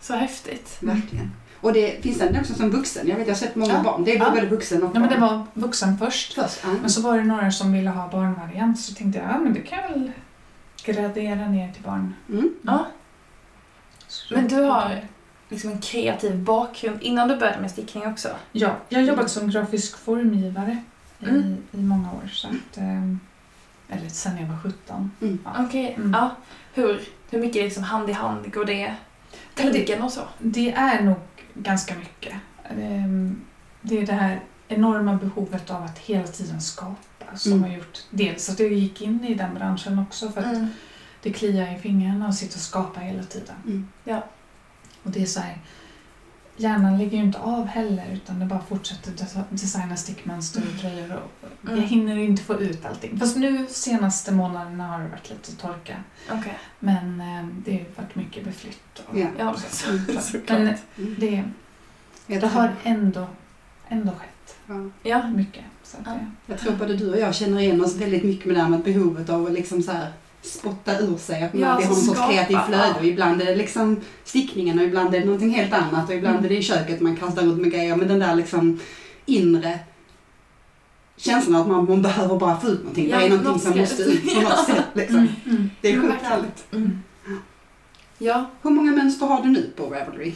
så 0.00 0.14
häftigt. 0.14 0.76
Verkligen. 0.80 1.30
Och 1.60 1.72
det 1.72 2.02
finns 2.02 2.18
den 2.18 2.40
också 2.40 2.54
som 2.54 2.70
vuxen. 2.70 3.08
Jag 3.08 3.16
vet, 3.16 3.26
jag 3.26 3.34
har 3.34 3.38
sett 3.38 3.56
många 3.56 3.72
Ja. 3.74 3.82
barn. 3.82 4.04
Det 4.04 4.12
är 4.16 4.18
Ja. 4.18 4.30
både 4.30 4.46
vuxen 4.46 4.82
och 4.82 4.90
Ja, 4.94 5.00
men 5.00 5.08
det 5.08 5.18
barn. 5.18 5.38
var 5.38 5.46
vuxen 5.66 5.98
först. 5.98 6.34
Först, 6.34 6.58
ja. 6.64 6.68
Men 6.80 6.90
så 6.90 7.00
var 7.00 7.18
det 7.18 7.24
några 7.24 7.50
som 7.50 7.72
ville 7.72 7.90
ha 7.90 8.08
barnvariant 8.10 8.80
så 8.80 8.94
tänkte 8.94 9.18
jag, 9.18 9.28
ja 9.30 9.38
men 9.38 9.52
det 9.54 9.60
kan 9.60 9.78
jag 9.82 9.88
väl 9.88 10.10
gradera 10.92 11.48
ner 11.48 11.72
till 11.72 11.82
barn. 11.82 12.14
Mm. 12.28 12.54
Ja. 12.62 12.86
Men 14.30 14.48
du 14.48 14.56
har 14.62 15.00
liksom 15.48 15.70
en 15.70 15.80
kreativ 15.80 16.36
bakgrund 16.36 17.02
innan 17.02 17.28
du 17.28 17.36
började 17.36 17.60
med 17.60 17.70
stickning 17.70 18.06
också. 18.06 18.28
Ja, 18.52 18.76
jag 18.88 18.98
har 19.00 19.06
jobbat 19.06 19.30
som 19.30 19.50
grafisk 19.50 19.98
formgivare 19.98 20.82
Mm. 21.22 21.36
i, 21.72 21.76
i 21.78 21.82
många 21.82 22.12
år. 22.12 22.28
Så 22.32 22.48
att, 22.48 22.76
ehm, 22.78 23.20
eller 23.88 24.08
sen 24.08 24.36
jag 24.38 24.46
var 24.46 24.58
17. 24.62 25.10
Mm. 25.20 25.38
Ja. 25.44 25.64
Okej, 25.66 25.94
Mm. 25.98 26.12
ja. 26.12 26.30
Hur, 26.74 27.00
hur 27.30 27.40
mycket 27.40 27.62
liksom 27.64 27.82
hand 27.82 28.10
i 28.10 28.12
hand 28.12 28.52
går 28.52 28.64
det? 28.64 28.94
Tänken 29.54 30.02
och 30.02 30.12
så? 30.12 30.20
Det 30.38 30.72
är 30.72 31.02
nog 31.02 31.16
ganska 31.54 31.94
mycket. 31.94 32.34
Ehm, 32.70 33.40
Det 33.82 33.98
är 33.98 34.06
det 34.06 34.12
här 34.12 34.40
enorma 34.68 35.14
behovet 35.14 35.70
av 35.70 35.82
att 35.82 35.98
hela 35.98 36.26
tiden 36.26 36.60
skapa 36.60 37.36
som 37.36 37.52
Mm. 37.52 37.64
har 37.64 37.76
gjort 37.76 37.98
dels 38.10 38.50
att 38.50 38.58
jag 38.60 38.72
gick 38.72 39.02
in 39.02 39.24
i 39.24 39.34
den 39.34 39.54
branschen 39.54 39.98
också 39.98 40.30
för 40.30 40.40
att 40.40 40.54
Mm. 40.56 40.66
det 41.22 41.32
kliar 41.32 41.76
i 41.76 41.78
fingrarna 41.78 42.28
att 42.28 42.34
sitta 42.34 42.54
och 42.54 42.60
skapa 42.60 43.00
hela 43.00 43.22
tiden. 43.22 43.54
Mm. 43.66 43.88
Ja. 44.04 44.24
Och 45.02 45.10
det 45.10 45.22
är 45.22 45.26
så 45.26 45.40
här, 45.40 45.58
hjärnan 46.56 46.98
lägger 46.98 47.18
ju 47.18 47.24
inte 47.24 47.38
av 47.38 47.66
heller 47.66 48.04
utan 48.12 48.38
det 48.40 48.46
bara 48.46 48.60
fortsätter 48.68 49.12
designa 49.50 49.96
stickmönster 49.96 50.62
och 50.74 50.80
tröjor 50.80 51.12
och 51.16 51.48
Mm. 51.68 51.80
jag 51.80 51.86
hinner 51.88 52.16
inte 52.16 52.42
få 52.42 52.54
ut 52.60 52.86
allting. 52.86 53.18
Fast 53.18 53.36
nu 53.36 53.66
senaste 53.68 54.32
månaderna 54.32 54.86
har 54.86 55.00
det 55.00 55.08
varit 55.08 55.30
lite 55.30 55.56
torka. 55.56 55.96
Okej. 56.30 56.58
Men 56.78 57.20
eh, 57.20 57.46
det 57.64 57.72
har 57.72 58.02
varit 58.02 58.14
mycket 58.14 58.44
beflytt. 58.44 59.02
Och, 59.06 59.18
Ja. 59.18 59.26
Ja, 59.38 59.54
så, 59.70 59.90
Mm. 59.90 60.20
såklart. 60.20 60.58
Men 60.58 60.74
Mm. 60.98 61.14
det, 61.18 61.44
det 62.40 62.46
har 62.46 62.74
ändå, 62.82 63.26
ändå 63.88 64.12
skett 64.12 64.30
ja. 64.66 64.74
Ja. 65.02 65.26
mycket. 65.30 65.64
Så 65.82 65.96
att 65.96 66.02
Ja. 66.06 66.12
Jag 66.46 66.58
tror 66.58 66.72
både 66.72 66.96
du 66.96 67.10
och 67.12 67.18
jag 67.18 67.34
känner 67.34 67.60
igen 67.60 67.84
oss 67.84 67.94
väldigt 67.96 68.24
mycket 68.24 68.46
med 68.46 68.54
det 68.56 68.60
här 68.60 68.68
med 68.68 68.82
behovet 68.82 69.30
av 69.30 69.46
att 69.46 69.52
liksom 69.52 69.82
så 69.82 69.92
här 69.92 70.08
spotta 70.42 70.98
ur 70.98 71.16
sig. 71.16 71.42
Att 71.42 71.52
man 71.54 71.62
Ja, 71.62 71.68
alltid 71.68 71.88
har 71.88 71.94
någon 71.94 72.04
sorts 72.04 72.18
skapa, 72.18 72.32
kreativt 72.32 72.66
flöde. 72.66 72.94
Och 72.98 73.04
ibland 73.04 73.42
är 73.42 73.46
det 73.46 73.56
liksom 73.56 74.00
stickningen 74.24 74.78
och 74.78 74.84
ibland 74.84 75.14
är 75.14 75.18
det 75.20 75.24
någonting 75.26 75.50
helt 75.50 75.72
annat. 75.72 76.08
Och 76.08 76.14
ibland 76.14 76.34
Mm. 76.36 76.44
är 76.44 76.48
det 76.48 76.56
i 76.56 76.62
köket 76.62 77.00
man 77.00 77.16
kastar 77.16 77.42
runt 77.42 77.60
med 77.60 77.70
grejer. 77.70 77.96
Men 77.96 78.08
den 78.08 78.18
där 78.18 78.34
liksom 78.34 78.80
inre 79.26 79.78
känslan 81.16 81.60
att 81.60 81.68
man, 81.68 81.84
man 81.84 82.02
behöver 82.02 82.36
bara 82.38 82.60
få 82.60 82.66
ut 82.68 82.78
någonting. 82.80 83.08
Ja, 83.08 83.18
det 83.18 83.24
är 83.24 83.28
någonting 83.28 83.52
något 83.52 83.62
som 83.62 83.78
måste 83.78 84.02
ut 84.02 84.34
på 84.34 84.40
något 84.40 84.66
sätt. 84.66 84.84
Liksom. 84.94 85.16
Mm, 85.18 85.28
mm. 85.46 85.70
Det 85.80 85.92
är 85.92 86.00
sjukt 86.00 86.22
härligt. 86.22 86.72
Mm. 86.72 86.98
Ja. 88.18 88.50
Hur 88.62 88.70
många 88.70 88.92
mönster 88.92 89.26
har 89.26 89.42
du 89.42 89.48
nu 89.48 89.70
på 89.76 89.82
Ravelry? 89.84 90.32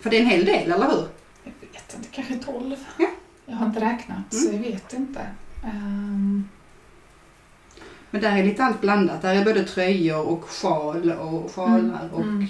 För 0.00 0.10
det 0.10 0.16
är 0.16 0.20
en 0.20 0.26
hel 0.26 0.44
del, 0.44 0.72
eller 0.72 0.86
hur? 0.90 1.08
Vet 1.86 1.96
inte, 1.96 2.08
kanske 2.12 2.34
12. 2.36 2.76
Ja. 2.98 3.06
Jag 3.46 3.56
har 3.56 3.66
inte 3.66 3.80
räknat 3.80 4.34
så 4.34 4.52
jag 4.52 4.58
vet 4.58 4.92
inte. 4.92 5.20
Ehm, 5.64 6.48
Men 8.10 8.20
där 8.20 8.36
är 8.36 8.44
lite 8.44 8.64
allt 8.64 8.80
blandat. 8.80 9.22
Där 9.22 9.34
är 9.34 9.44
både 9.44 9.64
tröjor 9.64 10.26
och 10.26 10.44
sjal 10.44 11.12
och 11.12 11.50
sjalar 11.54 12.08
och... 12.12 12.22
Mm. 12.22 12.46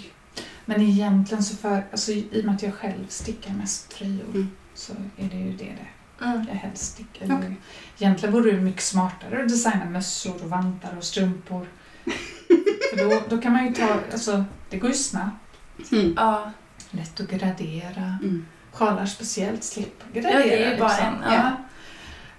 Men 0.64 0.80
egentligen 0.82 1.44
så 1.44 1.56
för, 1.56 1.84
alltså 1.90 2.12
i 2.12 2.40
och 2.40 2.44
med 2.44 2.54
att 2.54 2.62
jag 2.62 2.74
själv 2.74 3.06
stickar 3.08 3.54
mest 3.54 3.90
tröjor 3.90 4.24
Mm. 4.34 4.48
så 4.74 4.92
är 5.16 5.28
det 5.28 5.36
ju 5.36 5.52
det 5.56 5.64
det 5.64 5.86
Mm. 6.24 6.46
jag 6.48 6.54
helst 6.54 6.84
stickar. 6.92 7.36
Okej. 7.38 7.56
Egentligen 7.98 8.32
vore 8.34 8.50
det 8.52 8.60
mycket 8.60 8.82
smartare 8.82 9.42
att 9.42 9.48
designa 9.48 9.84
mössor 9.84 10.34
och 10.44 10.50
vantar 10.50 10.96
och 10.96 11.04
strumpor. 11.04 11.66
för 12.90 12.96
då, 13.10 13.22
då 13.28 13.38
kan 13.42 13.52
man 13.52 13.66
ju 13.66 13.72
ta, 13.74 14.00
alltså 14.12 14.44
det 14.70 14.78
går 14.78 14.90
ju 14.90 14.96
snabbt. 14.96 15.56
Mm. 15.92 16.14
Ja. 16.16 16.52
Lätt 16.90 17.20
att 17.20 17.30
gradera. 17.30 18.18
Mm. 18.22 18.46
Sjalar 18.76 19.06
speciellt, 19.06 19.64
slippa 19.64 20.04
Ja, 20.12 20.22
det 20.22 20.28
är 20.64 20.70
ju 20.72 20.78
bara 20.78 20.88
liksom. 20.88 21.06
en, 21.06 21.32
ja. 21.32 21.50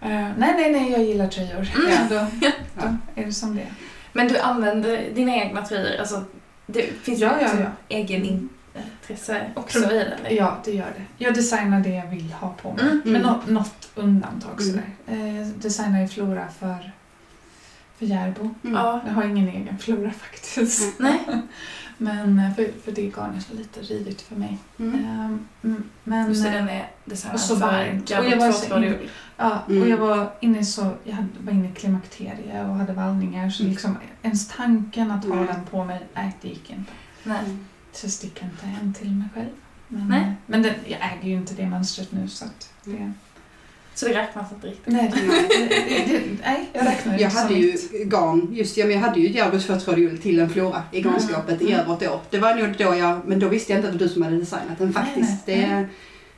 Eh, 0.02 0.10
nej, 0.38 0.54
nej, 0.58 0.71
nej, 0.71 0.91
jag 0.91 1.04
gillar 1.04 1.28
tröjor. 1.28 1.67
Mm. 1.76 1.89
Ja, 1.89 1.97
då, 2.10 2.15
Ja. 2.41 2.52
då 2.76 3.21
är 3.21 3.26
det 3.26 3.32
som 3.34 3.56
det. 3.56 3.67
Men 4.13 4.28
du 4.28 4.39
använder 4.39 5.10
dina 5.15 5.36
egna 5.36 5.65
tröjor? 5.65 6.00
Alltså, 6.00 6.23
det 6.65 6.82
finns 7.04 7.19
Ja, 7.19 7.32
ja, 7.32 7.38
liksom 7.41 7.60
ja. 7.60 7.67
egen 7.89 8.26
intresse 8.26 9.41
också 9.56 9.80
Pro- 9.80 9.91
i 9.91 9.95
det? 10.23 10.34
Ja, 10.36 10.58
det 10.65 10.71
gör 10.71 10.86
det. 10.97 11.26
Jag 11.26 11.34
designar 11.34 11.80
det 11.80 11.89
jag 11.89 12.08
vill 12.08 12.34
ha 12.34 12.54
på 12.62 12.73
mig. 12.73 12.82
Mm. 12.84 13.02
Men 13.06 13.15
Mm. 13.15 13.28
nå- 13.28 13.41
något 13.60 13.89
undantag 13.95 14.62
Mm. 14.62 14.65
sådär. 14.65 14.86
Eh, 15.41 15.47
designar 15.47 16.02
ju 16.02 16.08
Flora 16.08 16.47
för, 16.60 16.91
för 17.97 18.05
Järbo. 18.05 18.41
Mm. 18.41 18.75
Ja. 18.75 19.01
Jag 19.07 19.13
har 19.13 19.23
ingen 19.23 19.47
egen 19.47 19.77
Flora 19.77 20.12
faktiskt. 20.12 20.99
Nej? 20.99 21.19
Men 21.97 22.39
eh, 22.39 22.55
för, 22.55 22.71
för 22.86 22.91
det 22.91 23.01
garnet 23.01 23.49
var 23.49 23.57
lite 23.57 23.79
rivigt 23.81 24.21
för 24.21 24.36
mig. 24.36 24.57
Mm. 24.79 25.39
Mm, 25.63 25.83
men, 26.03 26.27
Just 26.29 26.43
det, 26.43 26.49
eh, 26.49 26.55
den 26.55 26.69
är 26.69 27.33
och 27.33 27.39
så 27.39 27.55
grabb 27.55 28.25
Och 28.25 28.31
jag 28.31 28.38
var 28.38 28.51
så 28.51 28.60
tvåtrådig 28.65 28.88
in- 28.88 28.93
ull. 28.93 29.10
Ja, 29.38 29.60
Mm. 29.69 29.81
och 29.81 29.89
jag 29.89 29.97
var 29.97 30.33
inne 30.41 30.65
så, 30.65 30.91
jag 31.03 31.13
hade, 31.15 31.27
var 31.39 31.51
inne 31.53 31.69
i 31.69 31.71
klimakterie 31.71 32.65
och 32.65 32.75
hade 32.75 32.93
vallningar 32.93 33.49
så 33.49 33.63
Mm. 33.63 33.71
liksom 33.73 33.97
ens 34.21 34.47
tanken 34.47 35.12
att 35.12 35.25
ha 35.25 35.36
den 35.36 35.65
på 35.71 35.83
mig, 35.83 36.01
nej 36.13 36.36
det 36.41 36.47
gick 36.47 36.69
inte. 36.71 36.91
Nej. 37.23 37.41
Så 37.91 38.05
jag 38.05 38.12
stickar 38.12 38.45
inte 38.45 38.65
en 38.81 38.93
till 38.93 39.12
mig 39.12 39.27
själv. 39.36 39.49
Men, 39.88 40.07
Nej. 40.07 40.33
men 40.45 40.62
den, 40.62 40.73
jag 40.86 40.99
äger 41.12 41.29
ju 41.29 41.36
inte 41.36 41.53
det 41.53 41.65
mönstret 41.65 42.12
nu 42.12 42.27
så 42.27 42.45
att 42.45 42.73
det... 42.83 43.13
Så 43.97 44.05
det 44.07 44.13
räknas 44.13 44.51
inte 44.51 44.67
riktigt? 44.67 44.93
Nej, 44.93 45.12
det, 45.15 45.65
det, 45.65 46.13
det, 46.13 46.21
nej 46.45 46.69
jag 46.73 46.86
räknar 46.86 47.13
Jag 47.13 47.21
inte 47.21 47.29
som 47.36 47.41
hade 47.43 47.53
ju 47.60 47.77
garn, 48.05 48.47
just 48.51 48.77
ja, 48.77 48.86
men 48.86 48.95
jag 48.95 49.01
hade 49.01 49.19
ju 49.19 49.29
Järbus 49.29 49.65
förtrådig 49.65 50.05
ull 50.10 50.17
till 50.17 50.39
en 50.39 50.49
Flora 50.49 50.83
i 50.91 51.01
garnskåpet 51.01 51.62
i 51.62 51.65
Mm. 51.73 51.79
över 51.79 51.93
ett 51.93 52.10
år. 52.12 52.19
Det 52.29 52.38
var 52.38 52.55
nog 52.55 52.75
då 52.77 52.95
jag, 52.95 53.19
men 53.27 53.39
då 53.39 53.47
visste 53.47 53.71
jag 53.71 53.79
inte 53.79 53.88
att 53.88 53.93
det 53.93 53.99
var 53.99 54.07
du 54.07 54.13
som 54.13 54.21
hade 54.21 54.38
designat 54.38 54.77
den 54.77 54.88
Nej, 54.88 54.93
faktiskt. 54.93 55.47
nej, 55.47 55.57
det, 55.69 55.88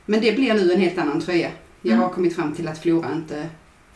Men 0.06 0.20
det 0.20 0.32
blir 0.32 0.54
nu 0.54 0.72
en 0.72 0.80
helt 0.80 0.98
annan 0.98 1.20
tröja. 1.20 1.50
Jag 1.82 1.92
Mm. 1.92 2.02
har 2.02 2.08
kommit 2.10 2.36
fram 2.36 2.54
till 2.54 2.68
att 2.68 2.78
Flora 2.78 3.08
inte 3.12 3.38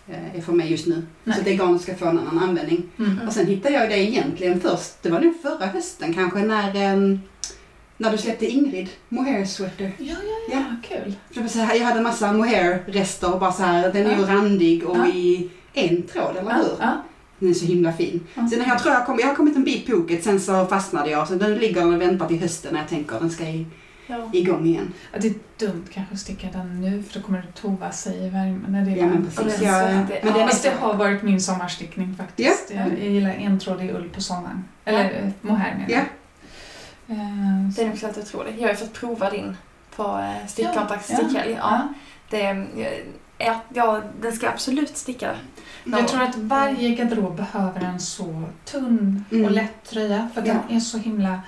eh, 0.08 0.36
är 0.38 0.40
för 0.40 0.52
mig 0.52 0.70
just 0.70 0.86
nu. 0.86 1.06
Nej. 1.24 1.36
Så 1.36 1.42
det 1.44 1.50
garnet 1.56 1.82
ska 1.82 1.94
få 1.94 2.06
en 2.06 2.18
annan 2.18 2.38
användning. 2.38 2.82
Mm. 2.98 3.20
Och 3.26 3.32
sen 3.32 3.46
hittade 3.46 3.74
jag 3.74 3.88
det 3.90 3.98
egentligen 3.98 4.60
först, 4.60 5.02
det 5.02 5.08
var 5.10 5.20
nog 5.20 5.34
förra 5.42 5.66
hösten 5.66 6.14
kanske, 6.14 6.38
när, 6.38 6.76
ehm, 6.76 7.20
när 7.96 8.10
du 8.12 8.18
släppte 8.18 8.46
Ingrid, 8.46 8.88
Mohair 9.08 9.44
Sweater. 9.44 9.92
Ja, 9.98 10.14
ja, 10.50 10.56
ja, 10.56 10.64
kul. 10.88 11.14
Jag 11.78 11.86
hade 11.86 11.98
en 11.98 12.02
massa 12.02 12.32
mohair-rester 12.32 13.32
och 13.34 13.40
bara 13.40 13.52
så 13.52 13.62
här, 13.62 13.92
den 13.92 14.06
är 14.06 14.16
ju 14.16 14.20
Ja. 14.22 14.28
randig 14.34 14.84
och 14.84 14.96
Ja. 14.96 15.06
i 15.06 15.50
en 15.72 16.02
tråd, 16.02 16.36
eller 16.36 16.50
Ja, 16.50 16.56
hur? 16.56 16.76
ja. 16.80 17.02
Den 17.38 17.48
är 17.50 17.54
så 17.54 17.66
himla 17.66 17.92
fin. 17.92 18.26
Ja. 18.34 18.48
Sen 18.48 18.64
jag 18.68 18.78
tror 18.78 18.94
jag, 18.94 19.06
kom, 19.06 19.18
jag 19.20 19.26
har 19.26 19.34
kommit 19.34 19.56
en 19.56 19.64
bit 19.64 19.86
på 19.86 19.92
oket, 19.92 20.24
sen 20.24 20.40
så 20.40 20.66
fastnade 20.66 21.10
jag. 21.10 21.28
Så 21.28 21.34
den 21.34 21.54
ligger 21.54 21.86
och 21.86 22.00
väntar 22.00 22.28
till 22.28 22.40
hösten 22.40 22.72
när 22.72 22.80
jag 22.80 22.88
tänker 22.88 23.20
den 23.20 23.30
ska 23.30 23.44
i, 23.44 23.66
Ja. 24.06 24.30
igång 24.32 24.66
igen. 24.66 24.92
Ja, 25.12 25.18
det 25.20 25.28
är 25.28 25.34
dumt 25.58 25.84
kanske 25.92 26.14
att 26.14 26.20
sticka 26.20 26.46
den 26.52 26.80
nu 26.80 27.02
för 27.02 27.20
då 27.20 27.26
kommer 27.26 27.38
det 27.42 27.60
tova 27.60 27.90
sig 27.92 28.16
i 28.26 28.28
värmen 28.28 28.64
när 28.68 28.84
det 28.84 28.90
är 28.90 28.96
Ja 28.96 29.06
men 29.06 29.24
precis. 29.30 29.60
Den- 29.60 29.70
men 29.96 30.06
det- 30.06 30.20
den 30.22 30.36
ja, 30.38 30.50
det 30.62 30.70
har 30.80 30.94
varit 30.94 31.22
min 31.22 31.40
sommarstickning 31.40 32.14
faktiskt. 32.18 32.70
Ja. 32.74 32.80
Jag, 32.80 32.88
jag 32.92 33.10
gillar 33.12 33.30
entrådig 33.30 33.90
ull 33.94 34.08
på 34.14 34.20
sommaren. 34.20 34.64
Eller 34.84 35.04
ja. 35.24 35.48
mohair 35.48 35.74
menar 35.74 35.90
Ja. 35.90 35.96
jag. 35.96 36.04
Eh, 37.08 37.16
så- 37.74 37.80
Den 37.80 37.88
är 37.90 37.92
också 37.92 38.06
helt 38.06 38.18
otrolig. 38.18 38.54
Jag 38.58 38.62
har 38.62 38.68
ju 38.68 38.76
fått 38.76 38.92
prova 38.92 39.30
din 39.30 39.56
på 39.96 40.02
eh, 40.02 40.46
stickkontakt 40.48 41.10
Ja, 41.10 41.16
stickhelg. 41.16 41.50
Ja. 41.52 41.58
ja. 41.70 41.88
Det, 42.30 42.42
är- 42.46 42.66
ja, 43.38 43.60
ja, 43.74 44.02
den 44.20 44.32
ska 44.32 44.48
absolut 44.48 44.96
sticka. 44.96 45.30
Jag 45.84 46.08
tror 46.08 46.22
att 46.22 46.36
varje 46.36 46.88
garderob 46.94 47.36
behöver 47.36 47.80
en 47.80 48.00
så 48.00 48.42
tunn 48.64 49.24
Mm. 49.30 49.44
och 49.44 49.50
lätt 49.50 49.84
tröja 49.90 50.28
för 50.34 50.42
den 50.42 50.56
är 50.70 50.80
så 50.80 50.98
himla... 50.98 51.40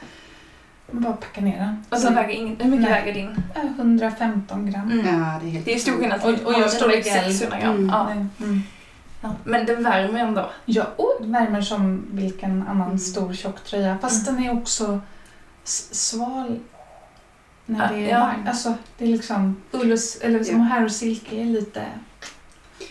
Man 0.90 1.02
bara 1.02 1.12
packar 1.12 1.42
ner 1.42 1.58
den. 1.58 1.84
Och 1.90 2.00
den 2.00 2.14
väger 2.14 2.30
ingen, 2.34 2.56
hur 2.60 2.70
mycket 2.70 2.90
Nej. 2.90 3.00
väger 3.00 3.14
din? 3.14 3.42
eh, 3.54 3.64
115 3.78 4.70
gram. 4.70 4.90
Mm. 4.90 5.06
Ja, 5.06 5.38
det 5.42 5.46
är 5.46 5.50
helt 5.50 5.64
Det 5.64 5.74
är 5.74 5.78
stor 5.78 5.92
skillnad. 5.92 6.20
Och- 6.24 6.46
och 6.46 6.52
jag 6.52 6.70
står 6.70 6.92
i 6.92 7.00
gel. 7.02 7.04
600 7.34 7.58
gram. 7.60 7.74
Mm. 7.76 7.88
Ja. 7.88 8.10
Mm. 8.44 8.62
Ja. 9.22 9.32
Men 9.44 9.66
den 9.66 9.84
värmer 9.84 10.20
ändå. 10.20 10.50
Ja, 10.64 10.84
och 10.96 11.18
värmer 11.20 11.60
som 11.60 12.06
vilken 12.10 12.62
annan 12.68 12.86
Mm. 12.86 12.98
stor 12.98 13.34
tjock 13.34 13.64
tröja. 13.64 13.98
Fast 14.02 14.26
den 14.26 14.38
är 14.44 14.52
också 14.52 15.00
sval 15.68 16.58
när 17.66 17.82
Ja, 17.92 17.96
det 17.96 18.06
är 18.06 18.10
ja. 18.10 18.20
varmt. 18.20 18.48
Alltså, 18.48 18.74
det 18.98 19.04
är 19.04 19.08
liksom 19.08 19.56
ull 19.72 19.92
och, 19.92 19.98
eller 20.20 20.44
som 20.44 20.56
Ja. 20.56 20.62
här 20.62 20.84
och 20.84 20.92
silke 20.92 21.36
är 21.40 21.44
lite... 21.44 21.82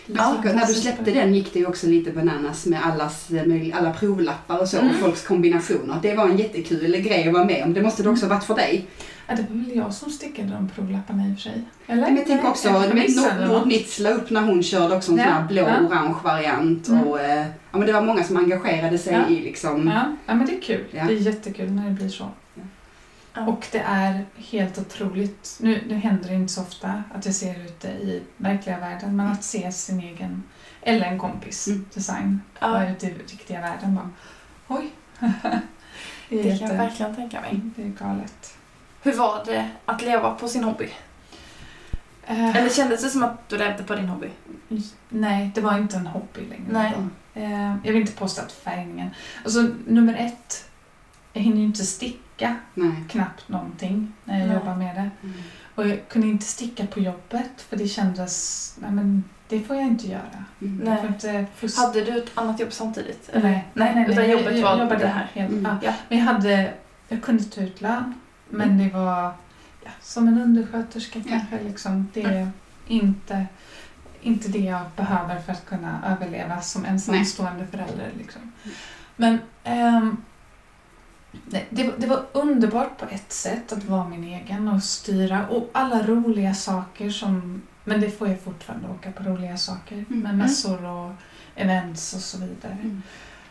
tycker, 0.06 0.54
när 0.54 0.66
du 0.66 0.74
släppte 0.74 1.10
den 1.10 1.34
gick 1.34 1.52
det 1.52 1.58
ju 1.58 1.66
också 1.66 1.86
lite 1.86 2.10
bananas 2.12 2.66
med 2.66 2.86
allas, 2.86 3.30
eh, 3.30 3.46
möjlig- 3.46 3.72
alla 3.72 3.92
provlappar 3.92 4.58
och 4.60 4.68
så 4.68 4.78
Mm. 4.78 4.90
och 4.90 4.96
folks 5.00 5.26
kombinationer. 5.26 5.98
Det 6.02 6.14
var 6.14 6.28
en 6.28 6.36
jättekul 6.38 6.96
grej 6.96 7.28
att 7.28 7.34
vara 7.34 7.44
med 7.44 7.64
om. 7.64 7.74
Det 7.74 7.82
måste 7.82 8.02
det 8.02 8.08
också 8.10 8.26
ha 8.26 8.34
varit 8.34 8.44
för 8.44 8.54
dig. 8.54 8.86
Ja, 9.28 9.34
det 9.36 9.42
var 9.50 9.56
väl 9.56 9.76
jag 9.76 9.94
som 9.94 10.10
stickade 10.10 10.48
de 10.52 10.68
provlapparna 10.68 11.28
i 11.28 11.32
och 11.32 11.36
för 11.36 11.42
sig. 11.42 11.62
Eller? 11.86 12.02
Men 12.02 12.16
jag 12.16 12.26
tänker 12.26 12.48
också, 12.48 12.70
Nej, 12.72 12.88
du 12.88 12.94
vet 12.94 13.04
missade 13.08 13.34
Nord- 13.40 13.48
något. 13.48 13.58
Nordnitz 13.58 13.98
la 13.98 14.10
upp 14.10 14.30
när 14.30 14.40
hon 14.42 14.62
körde 14.62 14.96
också 14.96 15.12
en 15.12 15.18
sån 15.18 15.26
Ja, 15.26 15.32
här 15.32 15.44
blå 15.48 15.62
ja. 15.62 15.80
orange 15.80 16.14
variant. 16.24 16.88
Mm. 16.88 17.02
Och, 17.06 17.20
eh, 17.20 17.46
ja, 17.72 17.78
men 17.78 17.86
det 17.86 17.92
var 17.92 18.02
många 18.02 18.24
som 18.24 18.36
engagerade 18.36 18.98
sig 18.98 19.12
Ja. 19.12 19.28
i 19.28 19.40
liksom... 19.42 19.86
Ja, 19.88 20.16
ja, 20.26 20.34
men 20.34 20.46
det 20.46 20.52
är 20.56 20.60
kul. 20.60 20.84
Ja. 20.90 21.04
Det 21.04 21.12
är 21.12 21.16
jättekul 21.16 21.70
när 21.72 21.84
det 21.84 21.90
blir 21.90 22.08
så. 22.08 22.28
Ja. 23.34 23.46
Och 23.46 23.66
det 23.72 23.78
är 23.86 24.24
helt 24.36 24.78
otroligt. 24.78 25.56
Nu, 25.60 25.80
nu 25.88 25.94
händer 25.94 26.28
det 26.28 26.34
inte 26.34 26.52
så 26.52 26.60
ofta 26.62 27.02
att 27.14 27.26
jag 27.26 27.34
ser 27.34 27.64
ute 27.64 27.88
i 27.88 28.22
verkliga 28.36 28.78
världen, 28.78 29.16
men 29.16 29.26
att 29.26 29.44
se 29.44 29.72
sin 29.72 30.00
egen, 30.00 30.42
eller 30.82 31.06
en 31.06 31.18
kompis, 31.18 31.66
Mm. 31.66 31.84
design 31.94 32.40
Ja, 32.60 32.68
vara 32.68 32.90
ute 32.90 33.06
i 33.06 33.10
riktiga 33.10 33.60
världen 33.60 33.94
bara, 33.94 34.10
oj. 34.68 34.90
det, 35.20 35.26
är 36.40 36.42
det 36.42 36.58
kan 36.58 36.68
jag 36.68 36.76
verkligen 36.76 37.16
tänka 37.16 37.40
mig. 37.40 37.60
det 37.76 37.82
är 37.82 37.86
galet. 37.88 38.55
Hur 39.06 39.16
var 39.16 39.42
det 39.46 39.68
att 39.84 40.02
leva 40.02 40.30
på 40.34 40.48
sin 40.48 40.64
hobby? 40.64 40.90
Eh, 42.26 42.56
Eller 42.56 42.70
kändes 42.70 43.02
det 43.02 43.08
som 43.08 43.22
att 43.22 43.48
du 43.48 43.58
levde 43.58 43.82
på 43.82 43.94
din 43.94 44.08
hobby? 44.08 44.30
nej, 45.08 45.50
det 45.54 45.60
var 45.60 45.78
inte 45.78 45.96
en 45.96 46.06
hobby 46.06 46.40
längre. 46.40 46.64
Nej. 46.70 46.92
Eh, 47.34 47.76
jag 47.84 47.92
vill 47.92 48.00
inte 48.00 48.12
påstå 48.12 48.42
att 48.42 48.52
färgningen... 48.52 49.10
Alltså 49.44 49.68
nummer 49.86 50.14
ett, 50.14 50.70
jag 51.32 51.42
hinner 51.42 51.56
ju 51.58 51.64
inte 51.64 51.84
sticka 51.84 52.56
Nej. 52.74 53.04
knappt 53.08 53.48
någonting 53.48 54.12
när 54.24 54.38
jag 54.38 54.46
Nej. 54.48 54.56
jobbar 54.56 54.74
med 54.76 54.94
det. 54.96 55.10
Mm. 55.22 55.36
Och 55.74 55.88
jag 55.88 56.08
kunde 56.08 56.26
inte 56.26 56.44
sticka 56.46 56.86
på 56.86 57.00
jobbet 57.00 57.62
för 57.68 57.76
det 57.76 57.88
kändes, 57.88 58.74
nej 58.80 58.90
men 58.90 59.24
det 59.48 59.60
får 59.60 59.76
jag 59.76 59.84
inte 59.86 60.06
göra. 60.06 60.44
Mm. 60.60 60.76
Nej. 60.84 61.06
Inte 61.06 61.46
fuska. 61.56 61.80
Hade 61.86 62.04
du 62.04 62.18
ett 62.18 62.30
annat 62.34 62.60
jobb 62.60 62.72
samtidigt? 62.72 63.30
Nej, 63.34 63.42
nej, 63.42 63.62
nej, 63.74 63.94
nej. 63.94 64.06
Utan 64.10 64.30
jobbet 64.30 64.56
jag, 64.56 64.62
var 64.62 64.70
jag 64.70 64.78
jobbade 64.80 65.00
det 65.00 65.06
här? 65.08 65.28
Helt, 65.34 65.50
Mm. 65.50 65.64
ja. 65.64 65.76
Ja. 65.82 65.92
Men 66.08 66.18
jag, 66.18 66.24
hade, 66.24 66.72
jag 67.08 67.22
kunde 67.22 67.44
ta 67.44 67.60
ut 67.60 67.80
lön, 67.80 68.14
men 68.48 68.70
Mm. 68.70 68.78
det 68.78 68.94
var 68.94 69.32
ja, 69.84 69.90
som 70.02 70.28
en 70.28 70.40
undersköterska 70.42 71.22
kanske. 71.28 71.62
Liksom. 71.62 72.08
Det 72.12 72.22
är 72.22 72.50
inte, 72.86 73.46
inte 74.22 74.48
det 74.48 74.58
jag 74.58 74.82
behöver 74.96 75.38
för 75.40 75.52
att 75.52 75.66
kunna 75.66 76.00
överleva 76.06 76.60
som 76.60 76.84
ensamstående 76.84 77.66
förälder. 77.66 78.10
Liksom. 78.18 78.52
Men 79.16 79.38
nej, 81.44 81.66
det, 81.70 81.92
det 81.98 82.06
var 82.06 82.24
underbart 82.32 82.98
på 82.98 83.06
ett 83.10 83.32
sätt 83.32 83.72
att 83.72 83.84
vara 83.84 84.08
min 84.08 84.24
egen 84.24 84.68
och 84.68 84.82
styra. 84.82 85.48
Och 85.48 85.70
alla 85.72 86.02
roliga 86.06 86.54
saker 86.54 87.10
som... 87.10 87.62
Men 87.84 88.00
det 88.00 88.10
får 88.10 88.28
jag 88.28 88.40
fortfarande 88.40 88.88
åka 88.88 89.12
på 89.12 89.22
roliga 89.22 89.56
saker. 89.56 89.94
Mm. 89.94 90.20
Med 90.20 90.38
mässor 90.38 90.84
och 90.84 91.12
events 91.54 92.14
och 92.14 92.20
så 92.20 92.38
vidare. 92.38 92.78
Mm. 92.82 93.02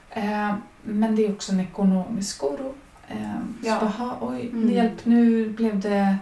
Eh, 0.10 0.56
men 0.84 1.16
det 1.16 1.26
är 1.26 1.32
också 1.34 1.52
en 1.52 1.60
ekonomisk 1.60 2.44
oro. 2.44 2.74
Eh, 3.08 3.18
Ja. 3.64 3.80
Så, 3.80 3.86
aha, 3.86 4.18
oj, 4.22 4.50
Mm. 4.54 4.70
hjälp, 4.74 5.06
nu 5.06 5.50
blev 5.50 5.80
det... 5.80 6.18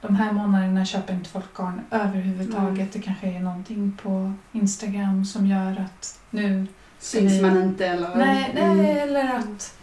De 0.00 0.14
här 0.16 0.32
månaderna 0.32 0.84
köper 0.84 1.14
inte 1.14 1.30
folk 1.30 1.54
garn 1.56 1.80
överhuvudtaget. 1.90 2.78
Mm. 2.78 2.88
Det 2.92 2.98
kanske 2.98 3.26
är 3.26 3.40
någonting 3.40 3.98
på 4.02 4.32
Instagram 4.52 5.24
som 5.24 5.46
gör 5.46 5.70
att 5.70 6.18
nu... 6.30 6.66
Syns 6.98 7.42
man 7.42 7.62
inte 7.62 7.86
eller? 7.86 8.16
Nej, 8.16 8.50
nej 8.54 8.62
Mm. 8.64 9.08
eller 9.08 9.34
att 9.38 9.78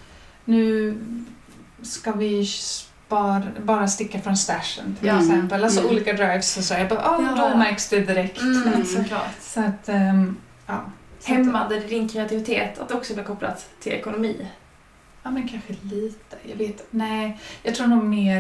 nu 0.46 0.98
ska 1.82 2.12
vi 2.12 2.46
spara, 2.46 3.44
bara 3.64 3.88
sticka 3.88 4.20
från 4.22 4.38
stashen 4.38 4.96
till 5.00 5.08
Ja. 5.08 5.20
exempel. 5.20 5.64
Alltså 5.64 5.80
Mm. 5.80 5.92
olika 5.92 6.14
drives 6.14 6.58
och 6.58 6.64
så. 6.64 6.74
Jag 6.74 6.90
bara, 6.90 7.18
oh, 7.18 7.34
Ja. 7.38 7.50
då 7.52 7.58
märks 7.58 7.90
det 7.90 8.00
direkt. 8.00 8.42
Mm, 8.42 8.86
såklart. 8.86 9.36
Så 9.42 9.60
att, 9.62 9.90
ehm, 9.90 10.36
ja. 10.68 10.82
Hämmade 11.26 11.80
din 11.80 12.10
kreativitet 12.10 12.80
att 12.80 12.90
det 12.90 12.94
också 12.96 13.14
blev 13.14 13.24
kopplat 13.24 13.70
till 13.80 13.92
ekonomi? 13.92 14.48
Ja, 15.26 15.32
men 15.32 15.48
kanske 15.48 15.74
lite. 15.82 16.38
Jag 16.50 16.56
vet 16.56 16.88
Nej, 16.92 17.40
jag 17.64 17.76
tror 17.76 17.88
nog 17.88 18.04
mer... 18.04 18.38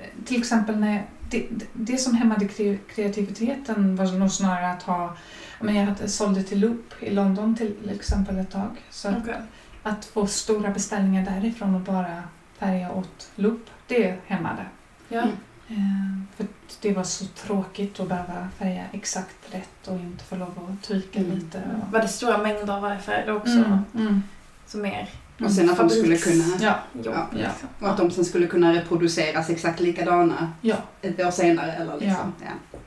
eh, 0.00 0.24
Till 0.24 0.38
exempel 0.40 0.76
när... 0.80 1.04
Det, 1.30 1.46
det, 1.50 1.66
det 1.72 1.96
som 1.98 2.14
hämmade 2.14 2.44
kre- 2.44 2.78
kreativiteten 2.94 3.96
var 3.96 4.12
nog 4.12 4.30
snarare 4.30 4.70
att 4.70 4.82
ha... 4.82 5.16
Men 5.60 5.74
jag 5.76 5.86
hade, 5.86 6.08
sålde 6.08 6.42
till 6.42 6.60
Loop 6.60 6.94
i 7.02 7.10
London 7.10 7.56
till 7.56 7.90
exempel 7.94 8.38
ett 8.38 8.50
tag. 8.50 8.70
Så 8.90 9.08
att, 9.08 9.18
Okej. 9.18 9.34
att 9.82 10.04
få 10.04 10.26
stora 10.26 10.70
beställningar 10.70 11.24
därifrån 11.24 11.74
och 11.74 11.80
bara 11.80 12.22
färga 12.58 12.92
åt 12.92 13.30
Loop, 13.34 13.70
det 13.86 14.16
hämmade. 14.26 14.66
Ja. 15.08 15.20
Mm. 15.22 15.32
Eh, 15.68 16.36
för 16.36 16.46
det 16.82 16.92
var 16.92 17.04
så 17.04 17.24
tråkigt 17.26 18.00
att 18.00 18.08
behöva 18.08 18.48
färga 18.58 18.84
exakt 18.92 19.36
rätt 19.54 19.88
och 19.88 19.98
inte 20.00 20.24
få 20.24 20.36
lov 20.36 20.76
att 20.78 20.86
tweaka 20.88 21.18
Mm. 21.18 21.30
lite. 21.34 21.58
Och, 21.86 21.92
Var 21.92 22.00
det 22.00 22.08
stora 22.08 22.38
mängder 22.38 22.74
av 22.76 22.82
varje 22.82 22.98
färg 23.00 23.30
också? 23.32 23.52
mm, 23.52 23.78
mm. 23.94 24.22
Så 24.66 24.78
mer 24.78 25.08
Och 25.44 25.50
sen 25.50 25.70
att 25.70 25.76
de 25.76 25.90
skulle 25.90 26.16
kunna... 26.16 26.44
Ja, 26.60 26.74
Ja. 27.04 27.26
liksom. 27.32 27.68
Och 27.80 27.88
att 27.90 27.96
de 27.96 28.10
sen 28.10 28.24
skulle 28.24 28.46
kunna 28.46 28.72
reproduceras 28.74 29.50
exakt 29.50 29.80
likadana 29.80 30.52
ja. 30.60 30.76
ett 31.02 31.20
år 31.20 31.30
senare 31.30 31.72
eller 31.72 31.92
liksom. 32.00 32.32
Ja. 32.44 32.78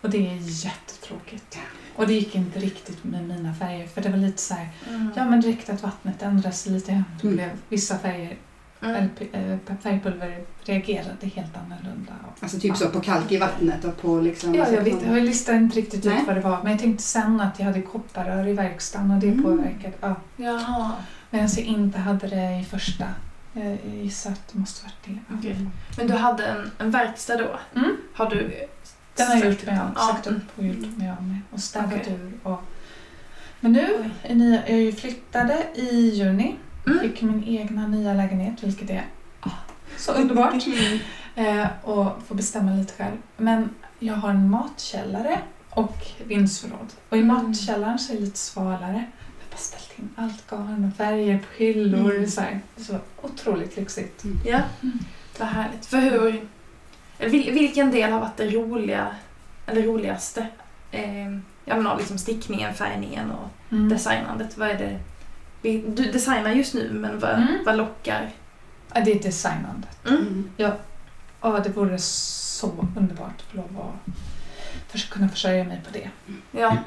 Och 0.00 0.10
det 0.10 0.18
är 0.18 0.64
jättetråkigt. 0.64 1.58
Och 1.96 2.06
det 2.06 2.12
gick 2.14 2.34
inte 2.34 2.58
riktigt 2.60 3.04
med 3.04 3.28
mina 3.28 3.54
färger 3.54 3.86
för 3.86 4.00
det 4.00 4.08
var 4.08 4.16
lite 4.18 4.42
så 4.42 4.54
här, 4.54 4.68
Mm. 4.88 5.10
ja 5.16 5.24
men 5.24 5.40
direkt 5.40 5.70
att 5.70 5.82
vattnet 5.82 6.22
ändrades 6.22 6.66
lite. 6.66 7.04
Då 7.22 7.28
Mm. 7.28 7.36
blev 7.36 7.50
vissa 7.68 7.98
färger, 7.98 8.36
Mm. 8.82 9.08
eh, 9.32 9.76
färgpulver 9.82 10.44
reagerade 10.64 11.26
helt 11.34 11.56
annorlunda. 11.56 12.12
Alltså 12.40 12.58
typ 12.60 12.76
så 12.76 12.88
på 12.88 13.00
kalk 13.00 13.32
i 13.32 13.36
vattnet 13.38 13.84
och 13.84 14.02
på 14.02 14.20
liksom... 14.20 14.54
Ja, 14.54 14.60
alltså 14.60 14.76
jag 14.76 14.82
vet, 14.84 15.02
jag 15.06 15.22
listade 15.22 15.58
inte 15.58 15.76
riktigt 15.78 16.04
Nej. 16.04 16.20
ut 16.20 16.26
vad 16.26 16.36
det 16.36 16.40
var 16.42 16.62
men 16.62 16.72
jag 16.72 16.80
tänkte 16.80 17.02
sen 17.02 17.40
att 17.40 17.58
jag 17.58 17.66
hade 17.66 17.82
kopparrör 17.82 18.46
i 18.48 18.52
verkstaden 18.52 19.10
och 19.10 19.18
det 19.20 19.26
Mm. 19.28 19.42
påverkade. 19.42 19.92
Ja. 20.00 20.14
Jaha. 20.36 20.92
Medan 21.36 21.50
jag 21.56 21.64
inte 21.64 21.98
hade 21.98 22.26
det 22.28 22.60
i 22.60 22.64
första. 22.64 23.04
Jag 23.52 23.78
gissar 24.02 24.30
att 24.30 24.48
det 24.52 24.58
måste 24.58 24.84
varit 24.84 24.94
det. 25.04 25.34
Okej. 25.38 25.56
Men 25.96 26.06
du 26.06 26.12
hade 26.14 26.46
en, 26.46 26.70
en 26.78 26.90
verkstad 26.90 27.36
då? 27.36 27.58
Mm. 27.74 27.96
Har 28.14 28.30
du 28.30 28.66
Den 29.16 29.26
har 29.28 29.36
jag 29.36 29.46
gjort 29.46 29.66
mig 29.66 29.78
av, 29.78 29.90
Ja. 29.94 30.00
sagt 30.00 30.26
upp 30.26 30.42
och 30.58 30.64
gjort 30.64 30.96
mig 30.98 31.10
av 31.10 31.22
med 31.22 31.40
och 31.50 31.60
städat 31.60 31.92
Okej. 31.94 32.12
ur. 32.12 32.32
Och... 32.42 32.60
Men 33.60 33.72
nu 33.72 34.10
ni, 34.30 34.60
jag 34.68 34.78
ju 34.80 34.92
flyttade 34.92 35.66
i 35.74 36.10
juni. 36.10 36.56
Mm. 36.86 37.00
Fick 37.00 37.22
min 37.22 37.44
egna 37.44 37.86
nya 37.86 38.14
lägenhet 38.14 38.62
vilket 38.62 38.90
är 38.90 39.06
ah, 39.40 39.50
så 39.98 40.12
underbart. 40.12 40.54
Mm. 41.36 41.58
Eh, 41.60 41.68
och 41.82 42.22
få 42.26 42.34
bestämma 42.34 42.70
lite 42.74 42.92
själv. 42.92 43.16
Men 43.36 43.70
jag 43.98 44.14
har 44.14 44.30
en 44.30 44.50
matkällare 44.50 45.38
och 45.70 45.96
vindsförråd. 46.26 46.92
Och 47.08 47.16
i 47.16 47.20
Mm. 47.20 47.34
matkällaren 47.36 47.98
så 47.98 48.12
är 48.12 48.16
det 48.16 48.22
lite 48.22 48.38
svalare. 48.38 49.04
Jag 49.18 49.50
bara 49.50 49.56
in 49.98 50.08
allt 50.16 50.50
garn 50.50 50.84
och 50.92 50.96
färger 50.96 51.38
på 51.38 51.62
hyllor. 51.62 52.10
Mm. 52.14 52.26
Så 52.30 52.40
här. 52.40 52.60
Så 52.76 52.98
otroligt 53.22 53.76
lyxigt. 53.76 54.24
Ja, 54.46 54.60
Mm. 54.82 54.98
vad 55.38 55.48
härligt. 55.48 55.86
För 55.86 55.98
hur... 55.98 56.40
vil- 57.18 57.52
Vilken 57.52 57.90
del 57.90 58.12
har 58.12 58.20
varit 58.20 58.36
det 58.36 58.50
roliga, 58.50 59.06
eller 59.66 59.82
roligaste? 59.82 60.46
Eh, 60.90 61.26
jag 61.64 61.76
menar 61.76 61.96
liksom 61.98 62.18
stickningen, 62.18 62.74
färgningen 62.74 63.30
och 63.30 63.48
Mm. 63.72 63.88
designandet. 63.88 64.58
Vad 64.58 64.68
är 64.68 64.78
det? 64.78 64.98
Du 65.94 66.12
designar 66.12 66.50
just 66.50 66.74
nu, 66.74 66.90
men 66.92 67.18
vad, 67.18 67.30
Mm. 67.34 67.48
vad 67.66 67.76
lockar? 67.76 68.30
Ja, 68.94 69.00
det 69.04 69.12
är 69.12 69.22
designandet. 69.22 70.06
Mm. 70.08 70.20
Mm. 70.20 70.50
Ja, 70.56 70.76
det 71.64 71.68
vore 71.76 71.98
så 71.98 72.86
underbart 72.96 73.34
att 73.36 73.42
få 73.42 73.56
lov 73.56 73.92
att 74.94 75.10
kunna 75.10 75.28
försörja 75.28 75.64
mig 75.64 75.80
på 75.86 75.90
det. 75.98 76.10
Ja. 76.60 76.76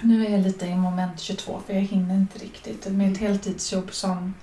Nu 0.00 0.26
är 0.26 0.30
jag 0.30 0.40
lite 0.40 0.66
i 0.66 0.74
moment 0.74 1.20
22 1.20 1.62
för 1.66 1.74
jag 1.74 1.80
hinner 1.80 2.14
inte 2.14 2.38
riktigt. 2.38 2.86
Med 2.86 3.12
ett 3.12 3.18
heltidsjobb 3.18 3.92
som, 3.92 4.34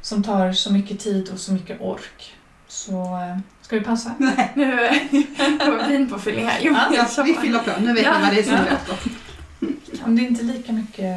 som 0.00 0.22
tar 0.22 0.52
så 0.52 0.72
mycket 0.72 1.00
tid 1.00 1.30
och 1.32 1.38
så 1.40 1.52
mycket 1.52 1.80
ork. 1.80 2.34
Så 2.68 3.02
eh, 3.02 3.38
ska 3.62 3.78
vi 3.78 3.84
pausa? 3.84 4.14
Nej. 4.18 4.52
Nu 4.54 5.58
kommer 5.58 5.88
vinpåfyllning 5.88 6.46
här. 6.46 6.58
Jo, 6.62 6.72
Ja, 6.94 7.06
Ja, 7.16 7.22
vi 7.22 7.34
fyller 7.34 7.58
på. 7.58 7.80
Nu 7.80 7.92
vet 7.94 8.04
Ja. 8.04 8.18
ni 8.18 8.24
vad 8.24 8.34
det 8.34 8.40
är 8.40 8.42
som 8.42 8.52
Ja. 8.52 8.60
låter. 8.88 10.04
Om 10.04 10.16
det 10.16 10.22
är 10.22 10.26
inte 10.28 10.42
lika 10.42 10.72
mycket 10.72 11.16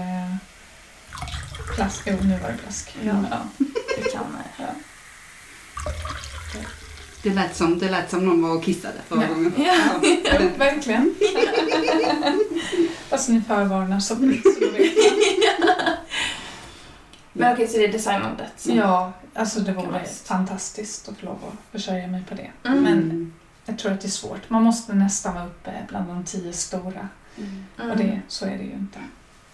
plask. 1.75 2.01
Jo, 2.05 2.15
nu 2.21 2.38
var 2.38 2.49
det 2.49 2.57
plask. 2.57 2.97
Ja. 3.03 3.13
Ja. 3.32 3.38
Vi 4.03 4.09
kan, 4.11 4.23
eh, 4.57 4.65
Det 7.24 7.30
lät, 7.34 7.55
som, 7.55 7.80
det 7.80 7.89
lät 7.89 8.09
som 8.09 8.26
någon 8.26 8.41
var 8.41 8.55
och 8.55 8.63
kissade 8.63 8.93
förra 9.07 9.22
Ja. 9.22 9.28
gången. 9.28 9.53
Ja. 9.57 9.76
Ja, 10.24 10.39
verkligen. 10.57 11.15
Fast 13.09 13.30
ni 13.30 13.41
förvarnar 13.41 13.99
så, 13.99 14.15
så. 14.15 14.22
Men 17.34 17.53
okej, 17.53 17.67
så 17.67 17.78
det 17.78 17.86
är 17.86 17.91
designandet 17.91 18.51
som... 18.57 18.76
Ja, 18.76 19.13
alltså 19.34 19.59
det 19.59 19.74
vore 19.74 20.05
fantastiskt 20.05 21.09
att 21.09 21.17
få 21.17 21.26
lov 21.26 21.38
att 21.47 21.72
försörja 21.72 22.07
mig 22.07 22.24
på 22.30 22.36
det. 22.36 22.51
Mm. 22.70 22.84
Men 22.84 23.34
jag 23.65 23.78
tror 23.80 23.91
att 23.91 24.01
det 24.01 24.07
är 24.07 24.09
svårt. 24.09 24.49
Man 24.49 24.63
måste 24.63 24.93
nästan 24.93 25.36
vara 25.36 25.45
uppe 25.45 25.72
bland 25.89 26.07
de 26.07 26.24
tio 26.24 26.53
stora. 26.53 27.09
Mm. 27.38 27.65
Mm. 27.80 27.91
Och 27.91 27.97
det, 27.97 28.22
så 28.28 28.45
är 28.45 28.57
det 28.57 28.63
ju 28.63 28.72
inte. 28.74 28.99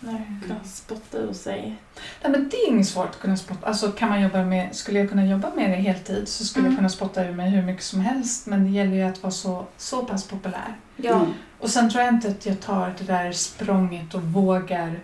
Nej, 0.06 0.22
kunna 0.48 0.64
spotta 0.64 1.18
ur 1.18 1.34
sig. 1.34 1.76
Nej, 2.24 2.32
men 2.32 2.50
det 2.50 2.58
är 2.58 2.70
inget 2.70 2.88
svårt 2.88 3.10
att 3.10 3.20
kunna 3.20 3.38
spotta. 3.38 3.68
Alltså, 3.68 3.92
kan 3.92 4.10
man 4.10 4.22
jobba 4.22 4.44
med, 4.44 4.76
skulle 4.76 5.00
jag 5.00 5.10
kunna 5.10 5.26
jobba 5.26 5.52
med 5.56 5.70
det 5.70 5.76
heltid 5.76 6.28
så 6.28 6.46
skulle 6.46 6.62
Mm. 6.64 6.72
jag 6.74 6.78
kunna 6.80 6.90
spotta 6.90 7.26
ur 7.26 7.34
mig 7.34 7.50
hur 7.50 7.62
mycket 7.62 7.84
som 7.84 8.00
helst. 8.00 8.48
Men 8.48 8.64
det 8.64 8.70
gäller 8.70 8.96
ju 8.96 9.02
att 9.04 9.24
vara 9.24 9.32
så, 9.32 9.66
så 9.78 10.06
pass 10.06 10.28
populär. 10.28 10.76
Ja. 10.96 11.16
Mm. 11.16 11.34
Och 11.60 11.70
sen 11.70 11.90
tror 11.90 12.04
jag 12.04 12.14
inte 12.14 12.28
att 12.28 12.46
jag 12.46 12.60
tar 12.62 12.94
det 12.98 13.04
där 13.04 13.32
språnget 13.32 14.14
och 14.14 14.24
vågar 14.24 15.00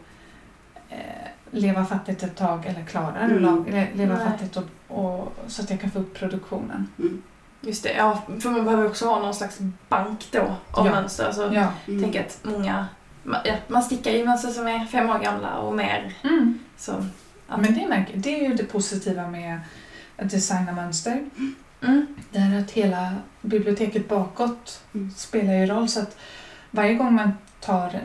eh, 0.90 0.98
leva 1.52 1.86
fattigt 1.86 2.24
ett 2.24 2.36
tag 2.36 2.66
eller 2.66 2.84
klarar 2.86 3.24
Mm. 3.26 3.40
lag- 3.44 3.70
le- 3.72 3.88
leva 3.94 4.16
Nej. 4.16 4.26
fattigt 4.26 4.58
och, 4.58 4.64
och, 4.88 5.34
så 5.48 5.62
att 5.62 5.70
jag 5.70 5.82
kan 5.82 5.92
få 5.92 6.00
upp 6.00 6.14
produktionen. 6.14 6.88
Mm. 7.00 7.22
Just 7.62 7.84
det, 7.84 7.94
ja. 7.98 8.22
För 8.40 8.50
man 8.50 8.66
behöver 8.66 8.88
också 8.88 9.06
ha 9.06 9.20
någon 9.20 9.34
slags 9.34 9.58
bank 9.90 10.28
då 10.32 10.56
av 10.72 10.86
Ja. 10.86 10.92
mönster. 10.92 11.26
Alltså, 11.26 11.54
Ja. 11.54 11.68
Mm. 11.88 12.02
Tänk 12.04 12.16
att 12.16 12.40
många... 12.44 12.88
ma- 13.24 13.42
Ja, 13.46 13.56
man 13.68 13.84
stickar 13.84 14.12
i 14.12 14.26
mönster 14.26 14.50
som 14.50 14.68
är 14.68 14.86
fem 14.86 15.10
år 15.10 15.20
gamla 15.20 15.58
och 15.58 15.76
mer. 15.76 16.14
Mm. 16.24 16.60
Så, 16.78 17.06
Ja, 17.48 17.58
men 17.58 17.74
det, 17.74 17.88
märker, 17.88 18.18
det 18.18 18.40
är 18.46 18.50
ju 18.50 18.56
det 18.56 18.64
positiva 18.64 19.28
med 19.28 19.60
att 20.18 20.30
designa 20.30 20.72
mönster. 20.72 21.26
mm. 21.82 22.06
Det 22.32 22.40
är 22.40 22.60
att 22.60 22.72
hela 22.72 23.16
biblioteket 23.42 24.10
bakåt 24.10 24.82
Mm. 24.94 25.12
spelar 25.12 25.54
ju 25.54 25.66
roll. 25.66 25.90
Så 25.90 26.00
att 26.02 26.18
varje 26.72 26.94
gång 26.94 27.14
man 27.16 27.32
tar 27.60 28.00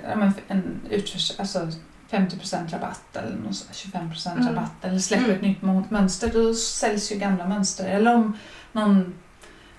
en 0.49 0.81
utförs, 0.91 1.41
alltså 1.41 1.69
50% 2.11 2.73
rabatt 2.73 3.17
eller 3.17 3.37
någon 3.37 3.55
sån 3.55 3.69
här 3.69 3.75
25% 3.75 4.33
Mm. 4.41 4.55
rabatt 4.55 4.85
eller 4.85 4.99
släpper 4.99 5.25
Mm. 5.25 5.37
ett 5.37 5.43
nytt 5.43 5.61
mo- 5.61 5.85
mönster 5.89 6.31
då 6.33 6.55
säljs 6.55 7.13
ju 7.13 7.17
gamla 7.17 7.49
mönster. 7.49 7.85
Eller 7.89 8.15
om 8.15 8.39
någon, 8.73 9.15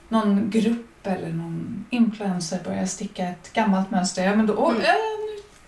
någon 0.10 0.50
grupp 0.50 1.08
eller 1.08 1.30
någon 1.34 1.86
influencer 1.90 2.60
börjar 2.64 2.86
sticka 2.86 3.28
ett 3.28 3.54
gammalt 3.54 3.92
mönster, 3.92 4.24
ja 4.26 4.36
men 4.36 4.46
då, 4.48 4.70
Mm. 4.70 4.82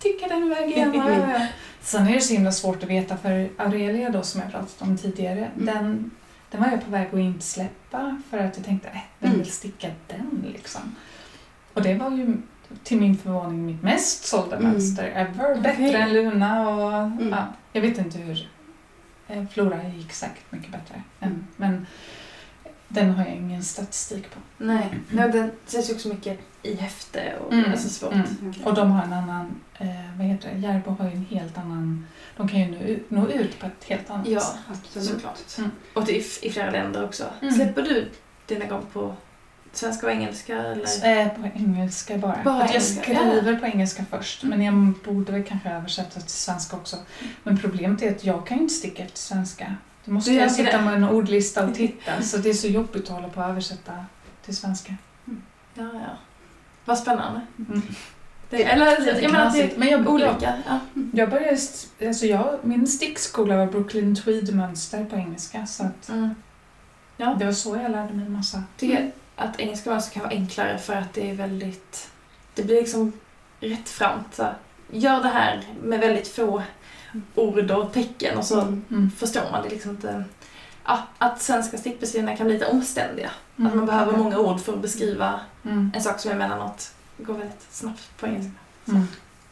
Tickar 0.00 0.28
den 0.28 0.44
iväg 0.44 0.70
igen. 0.70 0.94
Ja. 0.94 1.46
Sen 1.80 2.06
är 2.06 2.12
det 2.14 2.20
så 2.20 2.32
himla 2.32 2.52
svårt 2.52 2.82
att 2.82 2.88
veta 2.90 3.16
för 3.16 3.48
Aurelia 3.56 4.10
då 4.10 4.22
som 4.22 4.40
jag 4.40 4.50
pratat 4.50 4.82
om 4.82 4.98
tidigare, 4.98 5.50
Mm. 5.54 5.66
den, 5.66 6.10
den 6.50 6.60
var 6.62 6.68
jag 6.70 6.84
på 6.84 6.90
väg 6.90 7.06
att 7.12 7.18
inte 7.18 7.44
släppa 7.44 8.22
för 8.30 8.38
att 8.38 8.56
jag 8.56 8.66
tänkte, 8.66 8.88
äh, 8.88 8.98
vem 9.18 9.30
Mm. 9.30 9.42
vill 9.42 9.52
sticka 9.52 9.88
den 10.06 10.44
liksom? 10.52 10.96
Och 11.74 11.82
det 11.82 11.94
var 11.94 12.10
ju 12.10 12.36
till 12.84 13.00
min 13.00 13.16
förvåning 13.16 13.66
mitt 13.66 13.82
mest 13.82 14.24
sålda 14.24 14.56
Mm. 14.56 14.70
mönster 14.72 15.04
ever. 15.14 15.54
Bättre 15.54 15.72
Okej. 15.88 15.94
än 15.94 16.12
Luna 16.12 16.68
och 16.68 16.92
Mm. 17.02 17.28
ja, 17.28 17.46
jag 17.72 17.80
vet 17.82 17.98
inte 17.98 18.18
hur. 18.18 18.48
Eh, 19.28 19.44
Flora 19.52 19.88
gick 19.88 20.12
säkert 20.12 20.52
mycket 20.52 20.72
bättre. 20.72 21.02
Mm. 21.20 21.46
Men 21.56 21.86
den 22.88 23.10
har 23.10 23.24
jag 23.24 23.34
ingen 23.34 23.64
statistik 23.64 24.30
på. 24.30 24.40
Nej, 24.58 24.88
Nej 25.10 25.30
den 25.30 25.50
ju 25.90 25.94
också 25.94 26.08
mycket 26.08 26.38
i 26.62 26.74
häfte 26.74 27.36
och 27.46 27.52
Mm. 27.52 27.64
det 27.70 27.76
är 27.76 27.80
så 27.80 27.88
svårt. 27.88 28.12
Mm. 28.12 28.54
Och 28.64 28.74
de 28.74 28.90
har 28.90 29.02
en 29.04 29.12
annan, 29.12 29.60
eh, 29.78 29.88
vad 30.18 30.26
heter 30.26 30.50
det, 30.54 30.58
Järbo 30.58 30.90
har 30.90 31.04
ju 31.04 31.12
en 31.12 31.26
helt 31.30 31.58
annan, 31.58 32.06
de 32.36 32.48
kan 32.48 32.60
ju 32.60 32.66
nå, 32.66 32.78
ut- 32.78 33.10
nå 33.10 33.28
ut 33.28 33.60
på 33.60 33.66
ett 33.66 33.84
helt 33.84 34.10
annat 34.10 34.28
Ja, 34.28 34.40
sätt. 34.40 34.56
Absolut. 34.68 35.08
såklart. 35.08 35.58
Mm. 35.58 35.70
Och 35.94 36.04
det 36.04 36.12
är 36.12 36.20
i, 36.44 36.46
i 36.48 36.50
flera 36.52 36.70
länder 36.70 37.04
också. 37.04 37.24
Mm. 37.42 37.54
Släpper 37.54 37.82
du 37.82 38.08
dina 38.46 38.64
gånger 38.64 38.84
på 38.92 39.14
svenska 39.72 40.06
och 40.06 40.12
engelska 40.12 40.58
eller? 40.58 41.20
Eh, 41.22 41.28
på 41.28 41.46
engelska 41.54 42.18
bara. 42.18 42.38
Bara 42.44 42.58
jag 42.58 42.68
engelska, 42.68 43.02
skriver 43.02 43.56
på 43.56 43.66
engelska 43.66 44.04
först, 44.10 44.42
Mm. 44.42 44.58
men 44.58 44.66
jag 44.66 44.94
borde 45.14 45.32
väl 45.32 45.44
kanske 45.44 45.70
översätta 45.70 46.20
till 46.20 46.28
svenska 46.30 46.76
också. 46.76 46.96
Men 47.42 47.58
problemet 47.58 48.02
är 48.02 48.10
att 48.10 48.24
jag 48.24 48.46
kan 48.46 48.56
ju 48.56 48.62
inte 48.62 48.74
sticka 48.74 49.02
efter 49.02 49.18
svenska. 49.18 49.74
Då 50.04 50.12
måste 50.12 50.32
jag 50.32 50.52
sitta 50.52 50.78
det? 50.78 50.84
med 50.84 50.94
en 50.94 51.04
ordlista 51.04 51.66
och 51.66 51.74
titta, 51.74 52.22
så 52.22 52.36
det 52.36 52.48
är 52.50 52.54
så 52.54 52.66
jobbigt 52.66 53.02
att 53.02 53.08
hålla 53.08 53.28
på 53.28 53.40
att 53.40 53.50
översätta 53.50 54.04
till 54.44 54.56
svenska. 54.56 54.94
Ja, 55.74 55.90
ja. 55.94 56.18
Vad 56.90 56.98
spännande. 56.98 57.40
Mm. 57.68 57.82
Det, 58.50 58.64
eller 58.64 58.86
jag 58.86 58.98
menar 59.06 59.06
att 59.16 59.20
det 59.20 59.28
knasigt, 59.28 59.76
men 59.76 59.88
jag, 59.88 60.00
är 60.00 60.08
olika. 60.08 60.54
Ja. 60.68 60.78
jag 61.12 61.30
började, 61.30 61.58
alltså 62.06 62.26
jag, 62.26 62.58
min 62.62 62.86
stickskola 62.86 63.56
var 63.56 63.66
Brooklyn 63.66 64.16
Tweed-mönster 64.16 65.04
på 65.04 65.16
engelska, 65.16 65.66
så 65.66 65.82
att 65.84 66.08
Mm. 66.08 66.34
Ja. 67.16 67.36
det 67.38 67.44
var 67.44 67.52
så 67.52 67.76
jag 67.76 67.90
lärde 67.90 68.14
mig 68.14 68.28
massa. 68.28 68.56
Jag 68.56 68.64
tycker 68.76 69.10
att 69.36 69.60
engelska 69.60 69.90
mönster 69.90 70.12
kan 70.12 70.22
vara 70.22 70.32
enklare 70.32 70.78
för 70.78 70.94
att 70.94 71.12
det 71.12 71.30
är 71.30 71.34
väldigt... 71.34 72.10
Det 72.54 72.62
blir 72.62 72.76
liksom 72.80 73.12
rättframt. 73.60 74.34
Så 74.34 74.46
Gör 74.90 75.22
det 75.22 75.28
här 75.28 75.62
med 75.82 76.00
väldigt 76.00 76.28
få 76.28 76.62
ord 77.34 77.70
och 77.70 77.92
tecken 77.92 78.38
och 78.38 78.44
så 78.44 78.60
Mm. 78.60 78.84
Mm. 78.90 79.10
förstår 79.10 79.50
man 79.52 79.62
det 79.62 79.68
liksom 79.68 79.90
inte. 79.90 80.24
Att 81.18 81.42
svenska 81.42 81.78
stickbeskrivningar 81.78 82.36
kan 82.36 82.46
bli 82.46 82.54
lite 82.54 82.66
omständiga. 82.66 83.30
Mm. 83.58 83.70
Att 83.70 83.76
man 83.76 83.86
behöver 83.86 84.16
många 84.16 84.38
ord 84.38 84.60
för 84.60 84.72
att 84.72 84.82
beskriva 84.82 85.40
Mm. 85.64 85.90
en 85.94 86.02
sak 86.02 86.20
som 86.20 86.30
emellanåt 86.30 86.90
går 87.18 87.34
väldigt 87.34 87.66
snabbt 87.70 88.18
på 88.20 88.26
engelska. 88.26 88.50
Mm. 88.88 89.02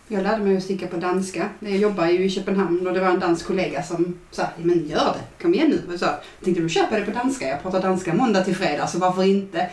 Jag 0.09 0.23
lärde 0.23 0.45
mig 0.45 0.57
att 0.57 0.63
sticka 0.63 0.87
på 0.87 0.97
danska. 0.97 1.49
Jag 1.59 1.77
jobbar 1.77 2.07
ju 2.07 2.25
i 2.25 2.31
Köpenhamn 2.31 2.87
och 2.87 2.95
det 2.95 3.01
var 3.01 3.09
en 3.09 3.21
dansk 3.21 3.47
kollega 3.47 3.83
som 3.83 4.19
sa 4.31 4.47
men 4.57 4.89
gör 4.89 5.15
det, 5.15 5.43
kom 5.43 5.55
igen 5.55 5.69
nu. 5.69 5.93
Och 5.95 5.99
så, 5.99 6.05
jag 6.05 6.19
tänkte 6.45 6.63
du 6.63 6.69
köper 6.69 7.01
det 7.01 7.07
på 7.07 7.11
danska, 7.13 7.49
jag 7.49 7.63
pratar 7.63 7.83
danska 7.83 8.15
måndag 8.15 8.45
till 8.45 8.57
fredag 8.57 8.87
så 8.87 8.99
varför 8.99 9.23
inte? 9.23 9.71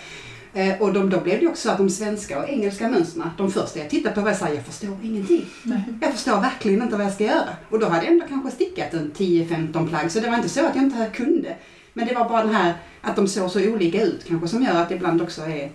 Eh, 0.56 0.82
och 0.82 0.94
de, 0.94 1.10
då 1.10 1.20
blev 1.20 1.40
det 1.40 1.48
också 1.48 1.62
så 1.68 1.72
att 1.72 1.78
de 1.78 1.90
svenska 1.90 2.40
och 2.40 2.50
engelska 2.50 2.90
mönstren, 2.90 3.30
de 3.38 3.52
första 3.52 3.80
jag 3.80 3.90
tittade 3.90 4.16
på 4.16 4.22
var 4.22 4.34
så 4.34 4.46
här, 4.46 4.54
jag 4.54 4.66
förstår 4.66 4.98
ingenting. 5.04 5.46
Nej. 5.64 5.84
Jag 6.02 6.12
förstår 6.14 6.42
verkligen 6.42 6.82
inte 6.82 6.96
vad 6.96 7.06
jag 7.06 7.14
ska 7.14 7.24
göra. 7.24 7.50
Och 7.70 7.80
då 7.80 7.90
hade 7.90 8.04
jag 8.06 8.14
ändå 8.14 8.26
kanske 8.28 8.52
stickat 8.52 8.94
en 8.94 9.12
10-15 9.16 9.90
plagg 9.90 10.12
så 10.12 10.20
det 10.20 10.30
var 10.30 10.36
inte 10.38 10.50
så 10.50 10.66
att 10.66 10.76
jag 10.76 10.84
inte 10.84 11.10
kunde. 11.14 11.56
Men 11.94 12.08
det 12.08 12.14
var 12.14 12.30
bara 12.30 12.44
den 12.44 12.56
här 12.56 12.74
att 13.02 13.16
de 13.16 13.28
såg 13.28 13.52
så 13.52 13.70
olika 13.70 14.02
ut 14.02 14.26
kanske 14.28 14.48
som 14.48 14.64
gör 14.64 14.82
att 14.82 14.90
det 14.90 14.96
ibland 14.96 15.22
också 15.22 15.42
är 15.42 15.72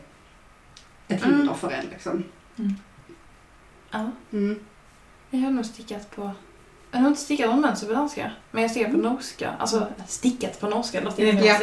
ett 1.08 1.24
Mm. 1.24 1.36
hinder 1.36 1.54
för 1.54 1.70
en 1.70 1.84
liksom. 1.90 2.24
Ja. 3.90 4.10
Mm. 4.32 4.58
Jag 5.30 5.40
har 5.40 5.50
nog 5.50 5.64
stickat 5.66 6.10
på... 6.16 6.30
Jag 6.92 7.00
har 7.00 7.08
inte 7.08 7.20
stickat 7.20 7.50
någon 7.50 7.60
mönster 7.60 7.86
på 7.86 7.92
danska. 7.92 8.30
Men 8.50 8.62
jag 8.62 8.70
stickar 8.70 8.90
på 8.90 8.96
norska. 8.96 9.50
Alltså 9.58 9.88
stickat 10.06 10.60
på 10.60 10.68
norska. 10.68 11.00
Låter 11.00 11.22
Mm. 11.30 11.44
Ja. 11.44 11.58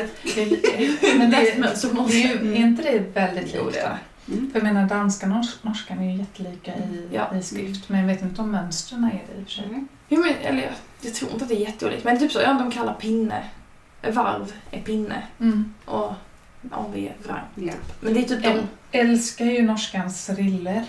Men 1.17 1.31
det 1.31 1.37
är 1.37 1.51
ett 1.51 1.57
mönster 1.57 1.89
på 1.89 1.95
Det 1.95 2.01
norska. 2.01 2.17
är, 2.17 2.43
ju, 2.43 2.53
är 2.53 2.57
inte 2.57 2.83
det 2.83 2.99
väldigt 2.99 3.53
likt. 3.53 3.77
Mm. 4.27 4.51
För 4.51 4.59
jag 4.59 4.63
menar 4.63 4.89
danska 4.89 5.25
och 5.25 5.31
nors- 5.31 5.57
norskan 5.61 5.99
är 5.99 6.11
ju 6.11 6.17
jättelika 6.17 6.75
i, 6.75 7.09
Ja. 7.13 7.35
i 7.35 7.41
skrift, 7.43 7.89
men 7.89 7.99
jag 7.99 8.07
vet 8.07 8.21
inte 8.21 8.41
om 8.41 8.51
mönstren 8.51 9.03
är 9.03 9.09
det 9.33 9.39
i 9.39 9.43
och 9.43 9.47
för 9.47 9.51
sig. 9.51 9.63
Mm. 9.65 9.87
Jo, 10.09 10.19
men, 10.21 10.33
eller 10.41 10.61
jag, 10.63 10.71
jag 11.01 11.13
tror 11.13 11.31
inte 11.31 11.43
att 11.43 11.49
det 11.49 11.55
är 11.55 11.59
jätteolikt. 11.59 12.03
Men 12.03 12.19
typ 12.19 12.31
så, 12.31 12.39
ja, 12.41 12.53
de 12.53 12.71
kallar 12.71 12.93
pinne. 12.93 13.43
Varv 14.13 14.53
är 14.71 14.81
pinne. 14.81 15.23
Mm. 15.39 15.73
Och 15.85 16.13
AV 16.71 16.95
är 16.97 17.15
vrang. 17.27 17.39
Ja. 17.55 17.73
Men 18.01 18.13
det 18.13 18.19
är 18.19 18.23
typ 18.23 18.43
Jag 18.43 18.55
de... 18.91 18.97
älskar 18.97 19.45
ju 19.45 19.61
norskans 19.61 20.29
riller. 20.29 20.83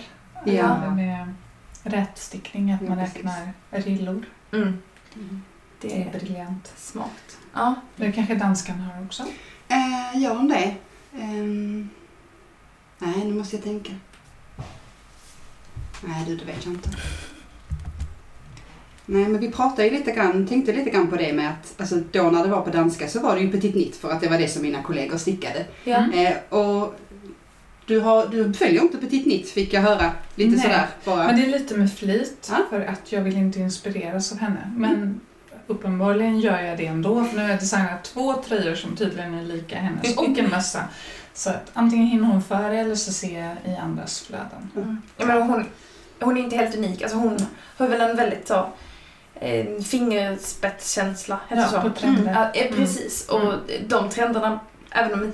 Ja. 0.45 0.89
Med 0.91 1.33
rätstickning, 1.83 2.71
att 2.71 2.81
man 2.81 2.97
Ja, 2.99 3.03
räknar 3.05 3.53
rillor. 3.71 4.25
Mm, 4.51 4.77
Mm. 5.15 5.41
det 5.81 6.01
är 6.03 6.11
briljant. 6.19 6.73
smart. 6.77 7.37
Ja. 7.53 7.75
Det 7.95 8.11
kanske 8.11 8.35
danskan 8.35 8.79
har 8.79 9.05
också? 9.05 9.23
Eh, 9.67 10.21
gör 10.21 10.35
de 10.35 10.47
det? 10.47 10.75
Ehm, 11.19 11.89
nej, 12.97 13.25
nu 13.25 13.33
måste 13.33 13.55
jag 13.55 13.63
tänka. 13.63 13.91
Nej, 16.03 16.25
du, 16.27 16.35
det 16.35 16.45
vet 16.45 16.65
jag 16.65 16.73
inte. 16.73 16.89
Nej, 19.05 19.27
men 19.27 19.41
vi 19.41 19.51
pratade 19.51 19.83
ju 19.87 19.89
lite 19.97 20.11
grann, 20.11 20.47
tänkte 20.47 20.73
lite 20.73 20.89
grann 20.89 21.07
på 21.07 21.15
det 21.15 21.33
med 21.33 21.49
att 21.49 21.73
alltså, 21.81 21.95
då 22.11 22.23
när 22.29 22.43
det 22.43 22.49
var 22.49 22.61
på 22.61 22.69
danska 22.69 23.07
så 23.07 23.19
var 23.19 23.35
det 23.35 23.41
ju 23.41 23.51
petit 23.51 23.75
nit 23.75 23.95
för 23.95 24.11
att 24.11 24.21
det 24.21 24.27
var 24.29 24.37
det 24.37 24.47
som 24.47 24.61
mina 24.61 24.83
kollegor 24.83 25.17
stickade. 25.17 25.65
Ja. 25.83 26.13
Eh, 26.13 26.37
och 26.59 26.95
du, 27.89 27.99
har, 27.99 28.27
du 28.27 28.53
följer 28.53 28.81
inte 28.81 28.97
petit 28.97 29.25
nit 29.25 29.49
fick 29.49 29.73
jag 29.73 29.81
höra 29.81 30.11
lite 30.35 30.49
Nej, 30.51 30.59
sådär 30.59 30.87
bara. 31.05 31.23
Men 31.25 31.35
det 31.35 31.45
är 31.45 31.59
lite 31.59 31.77
med 31.77 31.93
flit, 31.93 32.47
Ja. 32.51 32.57
för 32.69 32.81
att 32.81 33.11
jag 33.11 33.21
vill 33.21 33.37
inte 33.37 33.59
inspireras 33.59 34.31
av 34.31 34.37
henne. 34.39 34.71
Men 34.75 35.19
uppenbarligen 35.67 36.39
gör 36.39 36.61
jag 36.61 36.77
det 36.77 36.85
ändå, 36.85 37.23
för 37.25 37.35
nu 37.37 37.41
har 37.41 37.49
jag 37.49 37.59
designat 37.59 38.03
två 38.03 38.33
tröjor 38.33 38.75
som 38.75 38.95
tydligen 38.95 39.33
är 39.33 39.43
lika 39.43 39.75
hennes 39.79 40.17
och 40.17 40.37
en 40.39 40.49
mössa. 40.49 40.83
Så 41.33 41.49
att 41.49 41.71
antingen 41.73 42.07
hinner 42.07 42.27
hon 42.27 42.41
före 42.43 42.79
eller 42.79 42.95
så 42.95 43.11
ser 43.13 43.39
jag 43.39 43.73
i 43.73 43.77
andras 43.77 44.21
flöden. 44.21 44.71
Mm. 44.75 45.01
Menar, 45.17 45.39
hon, 45.41 45.65
hon 46.19 46.37
är 46.37 46.41
inte 46.41 46.55
helt 46.55 46.75
unik. 46.75 47.01
Alltså 47.01 47.17
hon 47.17 47.37
har 47.77 47.87
väl 47.87 48.01
en 48.01 48.15
väldigt 48.15 48.47
så... 48.47 48.69
Eh, 49.41 49.65
fingerspetskänsla, 49.85 51.39
Ja, 51.49 51.67
så? 51.67 51.81
på 51.81 51.89
trender. 51.89 52.33
Ja, 52.53 52.61
eh, 52.61 52.75
precis. 52.75 53.29
Mm. 53.29 53.47
Och 53.47 53.53
de 53.87 54.09
trenderna, 54.09 54.59
även 54.91 55.13
om 55.13 55.31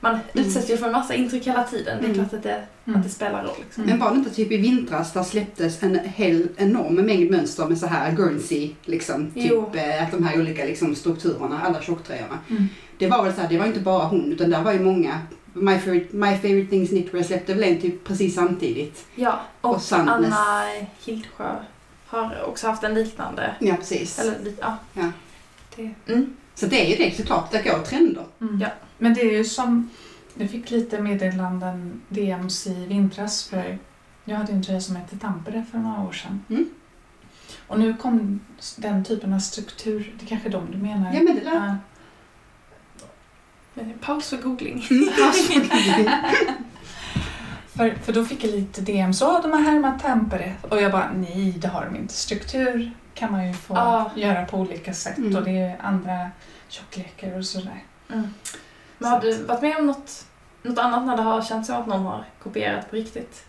man 0.00 0.18
utsätts 0.34 0.70
ju 0.70 0.76
för 0.76 0.86
en 0.86 0.92
massa 0.92 1.14
intryck 1.14 1.46
hela 1.46 1.62
tiden. 1.64 1.98
Det 2.00 2.06
är 2.06 2.14
Mm. 2.14 2.14
klart 2.14 2.32
att 2.34 2.42
det, 2.42 2.62
Mm. 2.84 2.98
att 3.00 3.04
det 3.06 3.10
spelar 3.12 3.44
roll. 3.44 3.54
Liksom. 3.60 3.84
Men 3.84 3.98
var 3.98 4.10
det 4.10 4.16
inte 4.16 4.30
typ 4.30 4.52
i 4.52 4.56
vintras 4.56 5.12
där 5.12 5.22
släpptes 5.22 5.82
en 5.82 5.98
hel 6.04 6.48
enorm 6.56 6.94
mängd 6.94 7.30
mönster 7.30 7.66
med 7.66 7.78
så 7.78 7.86
här 7.86 8.12
Guernsey, 8.12 8.70
liksom, 8.84 9.30
Jo. 9.34 9.70
typ 9.72 9.82
eh, 9.82 10.02
att 10.02 10.10
de 10.10 10.24
här 10.24 10.40
olika 10.40 10.64
liksom, 10.64 10.94
strukturerna, 10.94 11.60
alla 11.62 11.80
tjocktröjorna. 11.82 12.38
Mm. 12.50 12.66
Det 12.98 13.06
var 13.08 13.24
väl 13.24 13.34
så 13.34 13.40
här, 13.40 13.48
det 13.48 13.58
var 13.58 13.66
inte 13.66 13.80
bara 13.80 14.04
hon 14.04 14.32
utan 14.32 14.50
där 14.50 14.62
var 14.62 14.72
ju 14.72 14.80
många. 14.80 15.20
My 15.52 15.78
favorite, 15.78 16.16
My 16.16 16.36
favorite 16.36 16.70
things 16.70 16.88
knitwear 16.88 17.22
släppte 17.24 17.54
väl 17.54 17.64
en 17.64 17.80
typ 17.80 18.04
precis 18.04 18.34
samtidigt. 18.34 19.06
Ja, 19.14 19.40
och, 19.60 19.74
Och 19.74 19.82
Sandnes. 19.82 20.14
Anna 20.34 20.62
Hildsjö 21.04 21.54
har 22.06 22.42
också 22.48 22.66
haft 22.66 22.84
en 22.84 22.94
liknande. 22.94 23.54
Ja 23.60 23.74
precis. 23.76 24.18
Eller, 24.18 24.34
ja. 24.60 24.76
Ja. 24.94 25.10
Det, 25.76 25.90
mm. 26.12 26.36
Så 26.56 26.66
det 26.66 26.86
är 26.86 26.90
ju 26.90 26.96
det 27.04 27.16
såklart, 27.16 27.50
det 27.50 27.62
går 27.62 27.78
trender. 27.78 28.24
Mm. 28.40 28.60
Ja. 28.60 28.68
Men 28.98 29.14
det 29.14 29.20
är 29.20 29.32
ju 29.32 29.44
som, 29.44 29.90
jag 30.34 30.50
fick 30.50 30.70
lite 30.70 31.00
meddelanden 31.00 32.02
DMs 32.08 32.66
i 32.66 32.86
vintras 32.86 33.44
för 33.44 33.78
jag 34.24 34.36
hade 34.36 34.52
en 34.52 34.62
tröja 34.62 34.80
som 34.80 34.96
hette 34.96 35.18
Tampere 35.18 35.64
för 35.70 35.78
några 35.78 36.02
år 36.02 36.12
sedan. 36.12 36.44
Mm. 36.50 36.68
Och 37.66 37.78
nu 37.78 37.94
kom 37.94 38.40
den 38.76 39.04
typen 39.04 39.32
av 39.32 39.38
struktur, 39.38 40.14
det 40.18 40.24
är 40.24 40.28
kanske 40.28 40.48
de 40.48 40.70
du 40.70 40.78
menar? 40.78 41.14
Ja 41.14 41.22
men 41.22 41.34
det 41.34 41.40
där. 41.40 41.54
Ja. 41.54 41.76
Men 43.74 43.98
Paus 43.98 44.28
för 44.28 44.36
googling. 44.36 44.86
För, 47.76 47.94
för 48.02 48.12
då 48.12 48.24
fick 48.24 48.44
jag 48.44 48.50
lite 48.50 48.80
DM, 48.80 49.14
så 49.14 49.40
de 49.42 49.52
har 49.52 49.60
härmat 49.60 50.02
Tampere. 50.02 50.52
Och 50.62 50.82
jag 50.82 50.92
bara, 50.92 51.10
nej 51.16 51.54
det 51.58 51.68
har 51.68 51.84
de 51.84 51.96
inte. 51.96 52.14
Struktur 52.14 52.92
kan 53.16 53.32
man 53.32 53.46
ju 53.46 53.52
få 53.52 53.74
Ja. 53.74 54.10
göra 54.16 54.44
på 54.46 54.56
olika 54.58 54.94
sätt 54.94 55.18
Mm. 55.18 55.36
och 55.36 55.42
det 55.42 55.58
är 55.58 55.76
andra 55.82 56.30
tjocklekar 56.68 57.38
och 57.38 57.44
sådär. 57.44 57.82
Mm. 58.12 58.34
Men 58.98 59.10
har 59.10 59.20
du 59.20 59.44
varit 59.44 59.62
med 59.62 59.76
om 59.76 59.86
något, 59.86 60.26
något 60.62 60.78
annat 60.78 61.06
när 61.06 61.16
det 61.16 61.22
har 61.22 61.42
känts 61.42 61.66
som 61.66 61.76
att 61.76 61.86
någon 61.86 62.04
har 62.06 62.24
kopierat 62.42 62.90
på 62.90 62.96
riktigt? 62.96 63.44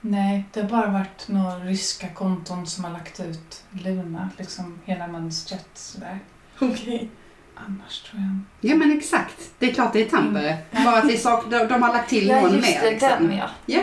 Nej, 0.00 0.44
det 0.52 0.60
har 0.60 0.68
bara 0.68 0.86
varit 0.86 1.28
några 1.28 1.58
ryska 1.58 2.08
konton 2.08 2.66
som 2.66 2.84
har 2.84 2.90
lagt 2.90 3.20
ut 3.20 3.64
Luna, 3.70 4.28
liksom 4.38 4.78
hela 4.84 5.06
mönstret 5.06 5.68
sådär. 5.74 6.18
Okej. 6.60 7.10
Annars 7.56 8.00
tror 8.02 8.22
jag 8.22 8.70
Ja 8.70 8.76
men 8.76 8.98
exakt, 8.98 9.50
det 9.58 9.70
är 9.70 9.74
klart 9.74 9.92
det 9.92 10.00
är 10.06 10.08
Tampere. 10.08 10.56
Bara 10.84 10.96
att 10.98 11.08
det 11.08 11.14
är 11.14 11.18
sak, 11.18 11.44
de, 11.50 11.58
de 11.58 11.82
har 11.82 11.92
lagt 11.92 12.10
till 12.10 12.28
Ja, 12.28 12.40
någon 12.40 12.54
just 12.54 12.68
mer. 12.68 12.80
det. 12.82 12.90
Liksom. 12.90 13.08
Den 13.28 13.36
ja. 13.36 13.48
Ja. 13.66 13.80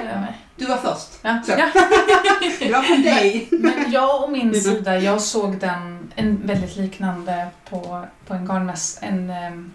Du 0.56 0.66
var 0.66 0.78
först. 0.78 1.10
Ja. 1.22 1.42
Så. 1.46 1.52
Ja. 1.52 1.70
Det 2.60 2.72
var 2.72 2.82
från 2.82 3.02
dig. 3.02 3.48
Men 3.52 3.92
jag 3.92 4.24
och 4.24 4.32
min 4.32 4.42
Mm. 4.42 4.62
sida, 4.62 5.00
jag 5.00 5.22
såg 5.22 5.58
den 5.60 6.12
en 6.16 6.48
väldigt 6.48 6.76
liknande 6.76 7.48
på, 7.70 8.06
på 8.28 8.34
en 8.34 8.46
garnmäss. 8.46 9.00
En, 9.02 9.30
en, 9.30 9.72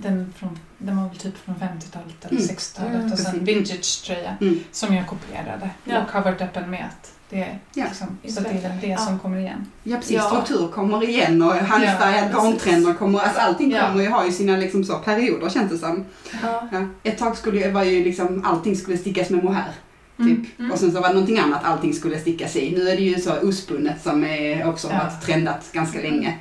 den, 0.00 0.34
från, 0.38 0.58
den 0.78 0.96
var 1.02 1.08
väl 1.08 1.16
typ 1.18 1.38
från 1.44 1.54
50-talet 1.54 2.24
eller 2.24 2.40
Mm. 2.40 2.48
60-talet. 2.56 2.94
Mm, 2.94 3.10
alltså 3.12 3.28
en 3.28 3.32
precis. 3.46 3.48
vintage-tröja 3.48 4.36
Mm. 4.40 4.64
som 4.72 4.94
jag 4.94 5.06
kopierade 5.06 5.70
Ja. 5.84 6.02
och 6.02 6.10
har 6.12 6.20
varit 6.22 6.40
öppen 6.40 6.70
med 6.70 6.84
att 6.84 7.12
det 7.34 7.58
Ja. 7.74 7.84
liksom, 7.84 8.18
så 8.28 8.40
det 8.40 8.48
är 8.48 8.78
det 8.80 8.86
Ja. 8.86 8.96
som 8.98 9.18
kommer 9.18 9.38
igen. 9.38 9.66
Ja 9.82 9.96
precis, 9.96 10.16
Ja. 10.16 10.22
struktur 10.30 10.68
kommer 10.68 11.08
igen 11.08 11.42
och 11.42 11.54
handfärgad 11.54 12.30
Ja, 12.32 12.38
garntrender 12.42 12.94
kommer, 12.94 13.18
alltså 13.20 13.40
allting 13.40 13.70
Ja. 13.70 13.86
kommer 13.88 14.02
ju 14.04 14.10
ha 14.10 14.24
ju 14.26 14.32
sina 14.32 14.56
liksom 14.56 14.84
så 14.84 14.98
perioder 14.98 15.48
känns 15.48 15.70
det 15.72 15.78
som. 15.78 16.04
Ja. 16.42 16.68
Ja. 16.72 16.86
Ett 17.02 17.18
tag 17.18 17.36
skulle 17.36 17.70
var 17.70 17.82
ju 17.84 18.04
liksom 18.04 18.44
allting 18.44 18.76
skulle 18.76 18.96
stickas 18.98 19.30
med 19.30 19.44
mohair. 19.44 19.72
Typ. 20.16 20.58
Mm. 20.58 20.72
Och 20.72 20.78
sen 20.78 20.92
så 20.92 21.00
var 21.00 21.08
det 21.08 21.14
någonting 21.14 21.38
annat 21.38 21.64
allting 21.64 21.92
skulle 21.94 22.18
stickas 22.20 22.56
i. 22.56 22.70
Nu 22.76 22.88
är 22.88 22.96
det 22.96 23.02
ju 23.02 23.20
så 23.20 23.48
ospunnet 23.48 24.02
som 24.02 24.24
är 24.24 24.68
också 24.68 24.88
Ja. 24.92 24.98
varit 24.98 25.22
trendat 25.26 25.72
ganska 25.72 26.00
länge. 26.00 26.38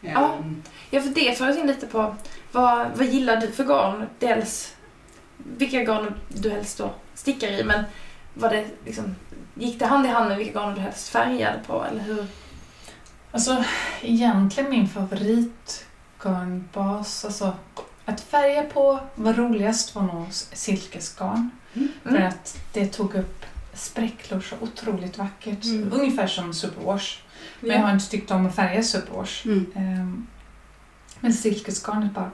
Ja. 0.00 0.10
Ehm, 0.38 0.62
Ja, 0.90 1.00
för 1.00 1.08
det 1.08 1.38
för 1.38 1.50
oss 1.50 1.56
in 1.56 1.66
lite 1.66 1.86
på 1.86 2.14
vad, 2.52 2.86
vad 2.96 3.06
gillar 3.06 3.36
du 3.36 3.46
för 3.52 3.64
garn? 3.64 4.04
Dels 4.18 4.74
vilka 5.58 5.82
garn 5.84 6.14
du 6.28 6.50
helst 6.50 6.78
då 6.78 6.90
stickar 7.14 7.48
i, 7.48 7.64
men 7.64 7.84
var 8.34 8.48
det 8.50 8.64
liksom, 8.84 9.04
gick 9.54 9.78
det 9.78 9.86
hand 9.86 10.06
i 10.06 10.08
hand 10.08 10.28
med 10.28 10.38
vilka 10.38 10.60
garn 10.60 10.74
du 10.74 10.80
helst 10.80 11.08
färgade 11.08 11.60
på, 11.66 11.84
eller 11.84 12.00
hur? 12.02 12.26
Alltså 13.32 13.64
egentligen 14.02 14.70
min 14.70 14.88
favoritgarnbas, 14.88 17.24
alltså 17.24 17.52
att 18.04 18.20
färga 18.20 18.62
på 18.62 19.00
var 19.14 19.32
roligast 19.32 19.94
var 19.94 20.02
nog 20.02 20.26
silkesgarn. 20.30 21.50
För 22.02 22.10
Mm. 22.10 22.28
att 22.28 22.58
det 22.72 22.86
tog 22.86 23.14
upp 23.14 23.44
spräcklor 23.74 24.40
så 24.40 24.56
otroligt 24.60 25.18
vackert. 25.18 25.64
Mm. 25.64 25.92
Ungefär 25.92 26.26
som 26.26 26.54
superwash. 26.54 27.18
Men 27.60 27.70
jag 27.70 27.80
har 27.82 27.90
inte 27.92 28.10
tyckt 28.10 28.30
om 28.30 28.46
att 28.46 28.54
färga 28.54 28.82
superwash. 28.82 29.46
Mm. 29.46 29.72
Ehm, 29.76 30.26
men 31.20 31.32
silkesgarnet 31.32 32.12
bara... 32.14 32.30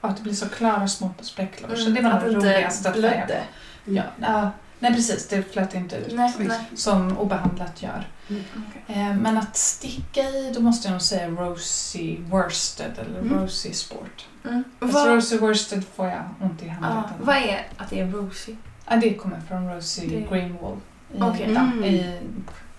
Ja, 0.00 0.08
det 0.16 0.22
blir 0.22 0.34
så 0.34 0.48
klara 0.48 0.88
små 0.88 1.10
spräcklor. 1.20 1.74
så 1.76 1.82
Mm, 1.82 1.94
det 1.94 2.00
var 2.02 2.10
att 2.10 2.20
det 2.24 2.30
det 2.30 2.36
roligaste 2.36 2.78
inte 2.78 2.88
att 2.88 2.94
färga 3.12 3.26
blödde. 3.26 3.42
Ja, 3.84 4.02
ja, 4.20 4.50
nej 4.84 4.94
precis, 4.94 5.28
det 5.28 5.52
flöt 5.52 5.74
inte 5.74 5.96
ut. 5.96 6.14
Nej, 6.14 6.32
nej. 6.38 6.60
Som 6.76 7.18
obehandlat 7.18 7.82
gör. 7.82 8.08
Okej. 8.26 8.82
Eh, 8.96 9.14
Men 9.16 9.38
att 9.38 9.56
sticka 9.56 10.20
i, 10.20 10.52
då 10.54 10.60
måste 10.60 10.88
jag 10.88 10.92
nog 10.92 11.02
säga 11.02 11.28
Rosie 11.28 12.20
Worsted 12.20 12.98
eller 12.98 13.20
Mm. 13.20 13.38
Rosie 13.40 13.72
Sport. 13.74 14.26
Mm. 14.44 14.64
Fast 14.80 14.94
Vad, 14.94 15.08
Rosie 15.08 15.38
Worsted 15.38 15.84
får 15.96 16.06
jag 16.06 16.22
ont 16.40 16.62
i 16.62 16.66
ja, 16.66 16.72
handleden. 16.72 17.18
vad 17.26 17.36
är 17.36 17.66
att 17.76 17.90
det 17.90 18.00
är 18.00 18.06
rosy? 18.06 18.54
Ja, 18.88 18.96
det 18.96 19.14
kommer 19.14 19.40
från 19.48 19.74
Rosie 19.74 20.08
Det- 20.08 20.26
Greenwool 20.36 20.76
i, 21.12 21.18
ja, 21.18 21.34
Mm. 21.36 21.84
i 21.84 22.20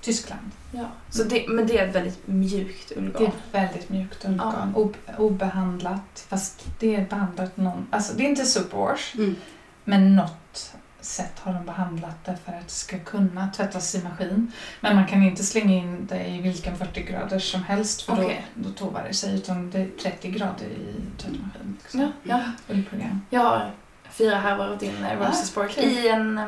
Tyskland. 0.02 0.52
Ja. 0.72 0.86
Så 1.10 1.24
det, 1.24 1.46
men 1.50 1.68
det 1.68 1.78
är 1.78 1.88
ett 1.88 1.96
väldigt 1.96 2.28
mjukt 2.28 2.90
Det 2.90 2.96
ullgarn? 2.96 3.24
är 3.26 3.32
väldigt 3.62 3.90
mjukt 3.90 4.26
ullgarn. 4.26 4.74
Ob- 4.76 5.18
obehandlat. 5.18 6.26
Fast 6.30 6.66
det 6.80 6.96
är 6.96 7.06
behandlat 7.06 7.58
någon... 7.58 7.88
Alltså 7.92 8.14
det 8.18 8.26
är 8.26 8.30
inte 8.30 8.46
superwash. 8.46 9.16
Mm. 9.18 9.36
Men 9.84 10.16
något 10.16 10.75
sätt 11.06 11.40
har 11.40 11.54
de 11.54 11.66
behandlat 11.66 12.26
det 12.26 12.38
för 12.46 12.52
att 12.52 12.68
det 12.68 12.74
ska 12.74 13.00
kunna 13.00 13.48
tvättas 13.56 13.96
i 13.96 14.04
maskin. 14.04 14.52
Men 14.82 14.96
man 14.96 15.08
kan 15.08 15.24
inte 15.24 15.44
slänga 15.44 15.74
in 15.76 16.06
det 16.06 16.26
i 16.26 16.42
vilken 16.42 16.78
40 16.78 17.04
grader 17.04 17.40
som 17.40 17.64
helst 17.64 18.02
för 18.02 18.14
Okej. 18.14 18.46
då, 18.54 18.70
då 18.70 18.76
tovar 18.76 19.04
det 19.08 19.14
sig. 19.14 19.36
Utan 19.36 19.70
det 19.72 19.80
är 19.80 19.90
30 20.04 20.30
grader 20.30 20.66
i 20.66 20.96
tvättmaskin. 21.18 21.78
Liksom. 21.82 22.02
Ja, 22.02 22.08
ja. 22.24 22.40
Ullprogram. 22.74 23.22
Jag 23.30 23.42
har 23.42 23.72
fyra 24.12 24.36
härvor 24.36 24.74
åt 24.74 24.80
din 24.80 25.04
eh, 25.06 25.22
Ah, 25.30 25.32
Sport 25.32 25.66
okej. 25.70 25.86
i 25.86 26.08
en 26.10 26.38
eh, 26.38 26.48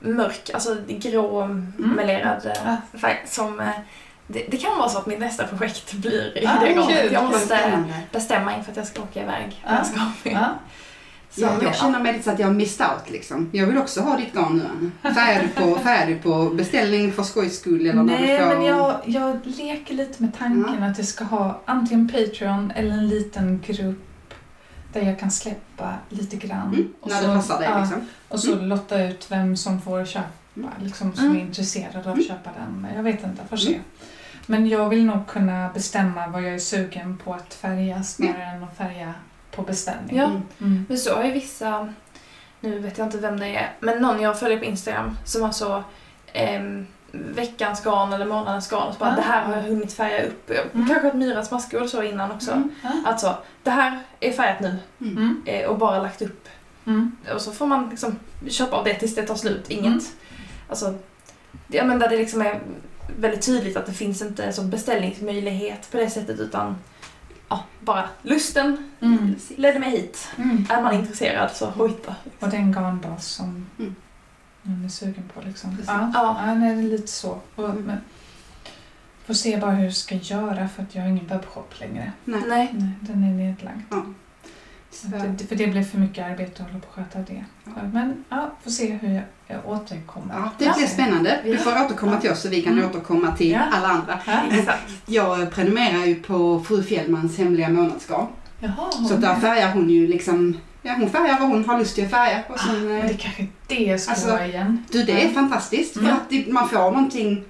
mörk, 0.00 0.50
alltså 0.54 0.76
grå 0.88 1.46
melerad 1.76 2.46
eh, 2.46 2.72
Ah. 2.72 2.98
färg 2.98 3.22
som 3.26 3.62
det, 4.26 4.44
det 4.50 4.56
kan 4.56 4.78
vara 4.78 4.88
så 4.88 4.98
att 4.98 5.06
mitt 5.06 5.20
nästa 5.20 5.46
projekt 5.46 5.92
blir 5.92 6.38
i 6.38 6.46
Ah, 6.46 6.58
det 6.60 6.72
garnet. 6.72 7.12
Jag 7.12 7.24
måste 7.24 7.84
bestämma 8.12 8.56
inför 8.56 8.70
att 8.70 8.76
jag 8.76 8.86
ska 8.86 9.02
åka 9.02 9.22
iväg. 9.22 9.62
Ah. 9.66 9.76
Jag 9.76 9.86
ska 9.86 10.00
Ja. 10.30 10.48
Så, 11.30 11.40
Ja, 11.40 11.50
men, 11.56 11.64
jag 11.66 11.76
känner 11.76 12.00
mig 12.00 12.12
lite 12.12 12.24
så 12.24 12.30
att 12.30 12.38
jag 12.38 12.46
har 12.46 12.54
missed 12.54 12.86
out 12.86 13.10
liksom. 13.10 13.50
Jag 13.52 13.66
vill 13.66 13.78
också 13.78 14.00
ha 14.00 14.16
ditt 14.16 14.34
garn 14.34 14.56
nu 14.56 14.90
Anna. 15.02 15.40
Du 15.42 15.48
på, 15.48 15.78
du 16.06 16.18
på 16.18 16.54
beställning 16.54 17.12
för 17.12 17.22
skojs 17.22 17.58
skull 17.60 17.80
eller 17.80 17.94
när 18.02 18.04
Nej, 18.04 18.32
du 18.38 18.44
får... 18.44 18.46
men 18.54 18.64
jag, 18.64 19.00
jag 19.04 19.38
leker 19.46 19.94
lite 19.94 20.22
med 20.22 20.38
tanken 20.38 20.82
att 20.82 20.98
jag 20.98 21.06
ska 21.06 21.24
ha 21.24 21.60
antingen 21.64 22.08
Patreon 22.08 22.70
eller 22.76 22.92
en 22.92 23.08
liten 23.08 23.62
grupp 23.66 24.34
där 24.92 25.02
jag 25.02 25.18
kan 25.20 25.30
släppa 25.30 25.94
lite 26.08 26.36
grann. 26.36 26.68
Mm, 26.74 26.92
Och 27.00 27.10
när 27.10 27.20
så- 27.22 27.26
det 27.28 27.34
passar 27.34 27.58
dig 27.60 27.70
liksom. 27.80 28.06
Och 28.28 28.40
så 28.40 28.54
lotta 28.56 29.04
ut 29.04 29.26
vem 29.30 29.56
som 29.56 29.80
får 29.80 30.04
köpa, 30.04 30.26
Mm. 30.56 30.70
liksom, 30.78 31.12
som 31.14 31.24
Mm. 31.24 31.36
är 31.36 31.40
intresserad 31.40 31.96
av 31.96 32.06
Mm. 32.06 32.18
att 32.18 32.26
köpa 32.26 32.50
den. 32.58 32.86
Jag 32.96 33.02
vet 33.02 33.24
inte, 33.24 33.42
får 33.50 33.56
se. 33.56 33.68
Mm. 33.68 33.80
Men 34.46 34.68
jag 34.68 34.88
vill 34.88 35.04
nog 35.04 35.26
kunna 35.26 35.70
bestämma 35.74 36.26
vad 36.28 36.42
jag 36.42 36.54
är 36.54 36.58
sugen 36.58 37.18
på 37.24 37.34
att 37.34 37.54
färga 37.54 38.02
snarare 38.02 38.44
än 38.44 38.62
att 38.64 38.76
färga 38.76 39.14
på 39.58 39.62
beställning. 39.62 40.16
Ja. 40.16 40.24
Mm. 40.24 40.42
Mm. 40.60 40.86
men 40.88 40.98
så 40.98 41.14
har 41.14 41.24
ju 41.24 41.32
vissa, 41.32 41.92
nu 42.60 42.78
vet 42.78 42.98
jag 42.98 43.06
inte 43.06 43.18
vem 43.18 43.40
det 43.40 43.46
är, 43.56 43.72
men 43.80 44.02
någon 44.02 44.20
jag 44.22 44.40
följer 44.40 44.58
på 44.58 44.64
Instagram 44.64 45.16
som 45.24 45.42
har 45.42 45.52
så 45.52 45.82
ehm, 46.32 46.86
veckans 47.12 47.84
garn 47.84 48.12
eller 48.12 48.26
månadens 48.26 48.70
garn 48.70 48.88
och 48.88 48.94
så 48.94 48.98
bara 48.98 49.12
Ah. 49.12 49.16
det 49.16 49.22
här 49.22 49.42
har 49.44 49.56
jag 49.56 49.62
hunnit 49.62 49.92
färga 49.92 50.22
upp. 50.26 50.50
Mm. 50.74 50.88
Kanske 50.88 51.08
ett 51.08 51.14
Myras 51.14 51.50
maskor 51.50 51.86
så 51.86 52.02
innan 52.02 52.30
också. 52.32 52.52
Mm. 52.52 52.70
Ja. 52.82 52.90
Alltså, 53.04 53.36
det 53.62 53.70
här 53.70 53.98
är 54.20 54.32
färgat 54.32 54.60
nu 54.60 54.76
Mm. 55.00 55.42
eh, 55.46 55.66
och 55.66 55.78
bara 55.78 56.02
lagt 56.02 56.22
upp. 56.22 56.48
Mm. 56.86 57.16
Och 57.34 57.40
så 57.40 57.52
får 57.52 57.66
man 57.66 57.88
liksom 57.90 58.18
köpa 58.48 58.76
av 58.76 58.84
det 58.84 58.94
tills 58.94 59.14
det 59.14 59.22
tar 59.22 59.34
slut. 59.34 59.70
Inget. 59.70 59.84
Mm. 59.86 60.00
Alltså, 60.68 60.94
det, 61.66 61.76
ja, 61.76 61.84
men 61.84 61.98
där 61.98 62.08
det 62.08 62.16
liksom 62.16 62.42
är 62.42 62.60
väldigt 63.18 63.42
tydligt 63.46 63.76
att 63.76 63.86
det 63.86 63.92
finns 63.92 64.22
inte 64.22 64.44
en 64.44 64.52
sån 64.52 64.70
beställningsmöjlighet 64.70 65.90
på 65.90 65.96
det 65.96 66.10
sättet 66.10 66.40
utan 66.40 66.76
ja, 67.48 67.64
bara 67.80 68.08
lusten 68.22 68.90
Mm. 69.00 69.34
ledde 69.56 69.78
mig 69.78 69.90
hit. 69.90 70.28
Mm. 70.36 70.66
Är 70.70 70.82
man 70.82 70.94
intresserad 70.94 71.50
så 71.52 71.66
hojta. 71.70 72.14
Och 72.40 72.48
den 72.48 72.72
garnbas 72.72 73.26
som 73.26 73.66
Mm. 73.78 73.94
man 74.62 74.84
är 74.84 74.88
sugen 74.88 75.30
på. 75.34 75.40
Liksom. 75.40 75.70
Precis. 75.70 75.88
Ja. 75.88 76.10
Ja. 76.14 76.36
Ja, 76.46 76.54
nej, 76.54 76.74
det 76.76 76.80
är 76.82 76.88
lite 76.88 77.06
så. 77.12 77.40
Och, 77.54 77.64
Mm. 77.70 77.82
men, 77.82 77.98
får 79.26 79.34
se 79.34 79.56
bara 79.56 79.70
hur 79.70 79.84
jag 79.84 79.94
ska 79.94 80.14
göra 80.14 80.68
för 80.68 80.82
att 80.82 80.94
jag 80.94 81.02
har 81.02 81.08
ingen 81.08 81.26
webbshop 81.26 81.74
längre. 81.80 82.12
Nej. 82.24 82.42
Nej. 82.48 82.70
Nej, 82.72 82.90
den 83.00 83.24
är 83.24 83.32
nedlagd. 83.34 83.80
Ja. 83.90 84.02
Det, 85.38 85.44
för 85.46 85.56
det 85.56 85.66
blev 85.66 85.84
för 85.84 85.98
mycket 85.98 86.24
arbete 86.26 86.62
att 86.62 86.68
hålla 86.68 86.80
på 86.80 86.86
och 86.88 86.94
sköta 86.94 87.18
det. 87.32 87.44
Ja. 87.64 87.70
Men 87.92 88.24
ja, 88.28 88.50
får 88.64 88.70
se 88.70 88.92
hur 89.02 89.08
jag, 89.14 89.22
jag 89.46 89.68
återkommer. 89.68 90.34
Ja, 90.34 90.50
det 90.58 90.64
Ja. 90.64 90.74
blir 90.76 90.86
spännande. 90.86 91.40
Du 91.44 91.50
Ja. 91.50 91.58
får 91.58 91.70
återkomma 91.84 92.16
till 92.20 92.30
oss 92.30 92.42
så 92.42 92.48
vi 92.48 92.62
kan 92.62 92.72
Mm. 92.72 92.90
återkomma 92.90 93.36
till 93.36 93.50
Ja. 93.50 93.60
alla 93.72 93.88
andra. 93.88 94.18
Ja. 94.26 94.74
Jag 95.06 95.50
prenumererar 95.50 96.04
ju 96.06 96.14
på 96.14 96.60
fru 96.68 96.82
Fjällmans 96.82 97.38
hemliga 97.38 97.68
månadsgarn. 97.68 98.26
Så 99.08 99.16
där 99.16 99.34
färgar 99.34 99.72
hon 99.72 99.90
ju 99.90 100.06
liksom, 100.08 100.56
ja 100.82 100.94
hon 100.98 101.10
färgar 101.10 101.40
vad 101.40 101.48
hon 101.48 101.64
har 101.68 101.78
lust 101.78 101.98
att 101.98 102.10
färga. 102.10 102.42
Och 102.48 102.60
sen, 102.60 102.88
Men 102.88 102.98
eh, 103.00 103.06
det 103.08 103.14
kanske 103.14 103.42
är 103.42 103.48
det 103.92 103.98
ska 103.98 104.10
Alltså, 104.12 104.30
vara 104.30 104.46
igen. 104.46 104.84
du 104.90 105.02
det 105.02 105.12
är 105.22 105.26
Ja. 105.26 105.30
fantastiskt 105.34 105.92
för 105.92 106.00
Mm. 106.00 106.14
att 106.16 106.48
man 106.52 106.68
får 106.68 106.78
någonting 106.78 107.44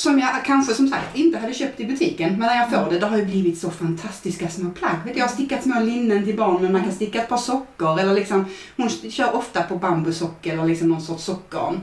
som 0.00 0.18
jag 0.18 0.44
kanske 0.44 0.74
som 0.74 0.88
sagt 0.88 1.16
inte 1.16 1.38
hade 1.38 1.54
köpt 1.54 1.80
i 1.80 1.86
butiken. 1.86 2.30
Men 2.30 2.48
när 2.48 2.56
jag 2.56 2.70
får 2.70 2.90
det, 2.90 2.98
det 2.98 3.06
har 3.06 3.16
ju 3.16 3.24
blivit 3.24 3.58
så 3.58 3.70
fantastiska 3.70 4.48
små 4.48 4.70
plagg. 4.70 4.96
Vet 5.04 5.14
du, 5.14 5.20
jag 5.20 5.26
har 5.26 5.32
stickat 5.34 5.62
små 5.62 5.80
linnen 5.80 6.24
till 6.24 6.36
barn 6.36 6.62
men 6.62 6.72
man 6.72 6.82
kan 6.82 6.92
sticka 6.92 7.22
ett 7.22 7.28
par 7.28 7.36
sockor 7.36 8.00
eller 8.00 8.14
liksom, 8.14 8.44
hon 8.76 8.88
kör 8.88 9.36
ofta 9.36 9.62
på 9.62 9.76
bambusocker 9.76 10.52
eller 10.52 10.64
liksom 10.64 10.88
någon 10.88 11.00
sorts 11.00 11.24
sockgarn. 11.24 11.80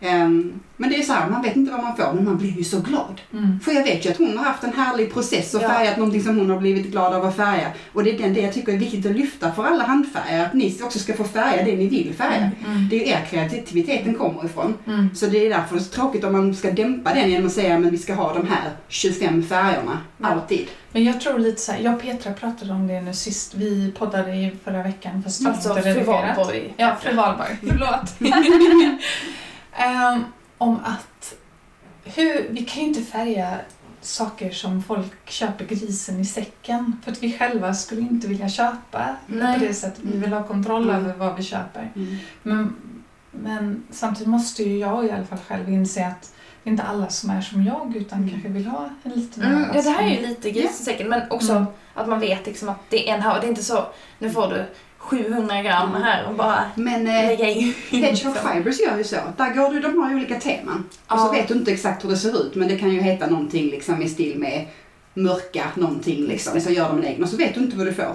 Ehm, 0.00 0.60
men 0.76 0.90
det 0.90 0.96
är 0.96 1.02
så 1.02 1.12
här, 1.12 1.30
man 1.30 1.42
vet 1.42 1.56
inte 1.56 1.72
vad 1.72 1.82
man 1.82 1.96
får 1.96 2.12
men 2.12 2.24
man 2.24 2.38
blir 2.38 2.50
ju 2.58 2.64
så 2.64 2.80
glad. 2.80 3.20
Mm. 3.32 3.60
För 3.60 3.72
jag 3.72 3.82
vet 3.84 4.06
ju 4.06 4.10
att 4.10 4.16
hon 4.18 4.38
har 4.38 4.44
haft 4.44 4.64
en 4.64 4.72
härlig 4.72 5.12
process 5.12 5.54
och 5.54 5.62
Ja. 5.62 5.68
färgat 5.68 5.96
någonting 5.96 6.22
som 6.22 6.38
hon 6.38 6.50
har 6.50 6.58
blivit 6.58 6.86
glad 6.86 7.14
av 7.14 7.24
att 7.24 7.36
färga. 7.36 7.68
Och 7.92 8.04
det 8.04 8.14
är 8.14 8.18
den, 8.18 8.34
det 8.34 8.40
jag 8.40 8.52
tycker 8.52 8.72
är 8.72 8.76
viktigt 8.76 9.06
att 9.06 9.12
lyfta 9.12 9.52
för 9.52 9.64
alla 9.64 9.84
handfärgare, 9.84 10.46
att 10.46 10.54
ni 10.54 10.78
också 10.82 10.98
ska 10.98 11.14
få 11.14 11.24
färga 11.24 11.64
det 11.64 11.76
ni 11.76 11.86
vill 11.86 12.14
färga. 12.14 12.50
Mm. 12.66 12.88
Det 12.90 12.96
är 12.96 13.00
ju 13.06 13.12
er 13.12 13.26
kreativiteten 13.30 14.14
kommer 14.14 14.44
ifrån. 14.44 14.74
Mm. 14.86 15.08
Så 15.14 15.26
det 15.26 15.46
är 15.46 15.50
därför 15.50 15.74
det 15.74 15.80
är 15.80 15.84
så 15.84 15.90
tråkigt 15.92 16.24
om 16.24 16.32
man 16.32 16.54
ska 16.54 16.70
dämpa 16.70 17.14
den 17.14 17.30
genom 17.30 17.46
att 17.46 17.52
säga 17.52 17.76
att 17.76 17.84
vi 17.84 17.98
ska 17.98 18.14
ha 18.14 18.34
de 18.34 18.46
här 18.48 18.70
25 18.88 19.42
färgerna 19.42 19.98
Ja. 20.18 20.26
alltid. 20.28 20.66
Men 20.92 21.04
jag 21.04 21.20
tror 21.20 21.38
lite 21.38 21.60
så 21.60 21.72
här, 21.72 21.80
jag 21.80 21.94
och 21.94 22.02
Petra 22.02 22.32
pratade 22.32 22.72
om 22.72 22.86
det 22.86 23.00
nu 23.00 23.12
sist. 23.14 23.54
Vi 23.54 23.92
poddade 23.98 24.30
i 24.36 24.50
förra 24.64 24.82
veckan 24.82 25.22
fast 25.22 25.40
vi 25.42 25.46
Alltså 25.46 25.68
inte 25.70 25.82
fru 25.82 25.90
redigerat. 25.90 26.36
Valborg. 26.36 26.74
Ja, 26.76 26.96
fru 27.02 27.14
Valborg. 27.16 27.56
Förlåt. 27.60 28.14
Ehm, 29.78 30.24
om 30.58 30.80
att 30.84 31.34
hur, 32.04 32.48
vi 32.50 32.62
kan 32.64 32.82
ju 32.82 32.88
inte 32.88 33.02
färga 33.02 33.58
saker 34.00 34.50
som 34.50 34.82
folk 34.82 35.30
köper 35.30 35.64
grisen 35.64 36.20
i 36.20 36.24
säcken. 36.24 37.00
För 37.04 37.12
att 37.12 37.22
vi 37.22 37.38
själva 37.38 37.74
skulle 37.74 38.00
inte 38.00 38.26
vilja 38.28 38.48
köpa 38.48 39.16
Nej. 39.26 39.58
på 39.58 39.64
det 39.64 39.74
sättet. 39.74 40.00
Vi 40.04 40.18
vill 40.18 40.32
ha 40.32 40.42
kontroll 40.42 40.82
Mm. 40.90 40.96
över 40.96 41.14
vad 41.14 41.36
vi 41.36 41.42
köper. 41.42 41.90
Men, 42.42 42.76
men 43.30 43.82
samtidigt 43.90 44.28
måste 44.28 44.62
ju 44.62 44.78
jag 44.78 45.06
i 45.06 45.10
alla 45.10 45.24
fall 45.26 45.38
själv 45.48 45.68
inse 45.68 46.06
att 46.06 46.32
det 46.62 46.70
är 46.70 46.72
inte 46.72 46.82
alla 46.82 47.08
som 47.08 47.30
är 47.30 47.40
som 47.40 47.64
jag 47.64 47.96
utan 47.96 48.18
Mm. 48.18 48.30
kanske 48.30 48.48
vill 48.48 48.66
ha 48.66 48.88
en 49.02 49.10
liten 49.12 49.42
Mm, 49.42 49.64
ja, 49.74 49.82
det 49.82 49.90
här 49.90 50.02
är 50.02 50.10
ju 50.20 50.26
lite 50.26 50.50
grisen 50.50 50.80
i 50.80 50.84
säcken 50.84 51.08
men 51.08 51.30
också 51.30 51.52
Mm. 51.52 51.66
att 51.94 52.08
man 52.08 52.20
vet 52.20 52.46
liksom 52.46 52.68
att 52.68 52.90
det 52.90 53.10
är 53.10 53.14
en 53.14 53.22
här. 53.22 53.40
Det 53.40 53.46
är 53.46 53.48
inte 53.48 53.62
så, 53.64 53.86
nu 54.18 54.30
får 54.30 54.48
du 54.48 54.66
700 54.98 55.62
gram 55.62 55.88
Mm. 55.90 56.02
här 56.02 56.26
och 56.28 56.34
bara 56.34 56.64
Men 56.74 57.06
eh, 57.06 57.26
lägga 57.26 57.48
in. 57.50 57.74
Hedgehog 57.90 58.36
Fibers 58.36 58.80
gör 58.80 58.98
ju 58.98 59.04
så. 59.04 59.16
Där 59.36 59.54
går 59.54 59.70
du, 59.74 59.80
de 59.80 59.98
har 60.02 60.10
ju 60.10 60.16
olika 60.16 60.40
teman. 60.40 60.84
Och 61.06 61.18
så 61.18 61.26
Ja. 61.26 61.32
vet 61.32 61.48
du 61.48 61.54
inte 61.54 61.72
exakt 61.72 62.04
hur 62.04 62.10
det 62.10 62.16
ser 62.16 62.42
ut 62.46 62.54
men 62.54 62.68
det 62.68 62.78
kan 62.78 62.90
ju 62.90 63.00
heta 63.00 63.26
någonting 63.26 63.66
liksom 63.70 64.02
i 64.02 64.08
stil 64.08 64.38
med 64.38 64.66
mörka 65.14 65.64
någonting 65.74 66.26
liksom. 66.26 66.60
Så 66.60 66.70
gör 66.70 66.88
de 66.88 66.98
en 66.98 67.04
egen 67.04 67.22
och 67.22 67.28
så 67.28 67.36
vet 67.36 67.54
du 67.54 67.60
inte 67.60 67.76
vad 67.76 67.86
du 67.86 67.92
får. 67.92 68.14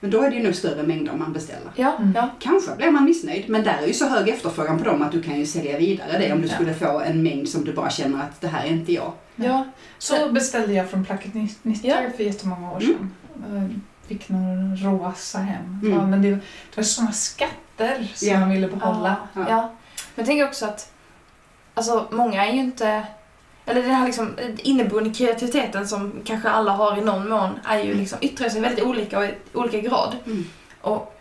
Men 0.00 0.10
då 0.10 0.22
är 0.22 0.30
det 0.30 0.36
ju 0.36 0.42
nog 0.42 0.54
större 0.54 0.82
mängder 0.82 1.12
man 1.12 1.32
beställer. 1.32 1.70
Ja, 1.76 1.96
Mm. 1.98 2.12
ja. 2.16 2.28
Kanske 2.40 2.76
blir 2.76 2.90
man 2.90 3.04
missnöjd, 3.04 3.44
men 3.48 3.62
där 3.62 3.78
är 3.82 3.86
ju 3.86 3.92
så 3.92 4.08
hög 4.08 4.28
efterfrågan 4.28 4.78
på 4.78 4.84
dem 4.84 5.02
att 5.02 5.12
du 5.12 5.22
kan 5.22 5.38
ju 5.38 5.46
sälja 5.46 5.78
vidare 5.78 6.18
det 6.18 6.32
om 6.32 6.40
du 6.42 6.48
Ja. 6.48 6.54
skulle 6.54 6.74
få 6.74 7.00
en 7.00 7.22
mängd 7.22 7.48
som 7.48 7.64
du 7.64 7.72
bara 7.72 7.90
känner 7.90 8.18
att 8.22 8.40
det 8.40 8.48
här 8.48 8.64
är 8.64 8.70
inte 8.70 8.92
jag. 8.92 9.12
ja. 9.36 9.66
Så 9.98 10.32
beställde 10.32 10.72
jag 10.74 10.90
från 10.90 11.04
Placket 11.04 11.32
Knitter 11.32 11.88
Ja. 11.88 11.96
för 12.16 12.24
jättemånga 12.24 12.72
år 12.72 12.82
Mm. 12.82 12.86
sedan. 12.96 13.10
Eh, 13.56 13.62
Fick 14.08 14.28
några 14.28 14.92
rosa 14.92 15.38
hem. 15.38 15.80
Mm. 15.82 15.98
Ja, 15.98 16.06
men 16.06 16.22
det, 16.22 16.30
det 16.30 16.40
var 16.76 16.82
sådana 16.82 17.12
skatter 17.12 18.08
som 18.14 18.28
Ja. 18.28 18.40
man 18.40 18.50
ville 18.50 18.68
behålla. 18.68 19.16
Ja. 19.34 19.40
Ja. 19.40 19.46
ja. 19.48 19.60
Men 19.60 19.70
jag 20.14 20.26
tänker 20.26 20.46
också 20.48 20.64
att 20.66 20.92
alltså, 21.74 22.06
många 22.10 22.46
är 22.46 22.52
ju 22.52 22.58
inte... 22.58 23.02
Eller 23.66 23.82
den 23.82 23.90
här 23.94 24.06
liksom, 24.06 24.34
inneboende 24.58 25.10
kreativiteten 25.14 25.88
som 25.88 26.12
kanske 26.24 26.48
alla 26.48 26.72
har 26.72 26.98
i 26.98 27.00
någon 27.00 27.28
mån 27.28 27.50
är 27.64 27.78
ju 27.78 27.94
liksom, 27.94 28.18
yttrar 28.20 28.48
sig 28.48 28.60
väldigt 28.60 28.84
olika 28.84 29.18
och 29.18 29.24
i 29.24 29.34
olika 29.54 29.80
grad. 29.80 30.16
Mm. 30.26 30.44
Och 30.80 31.18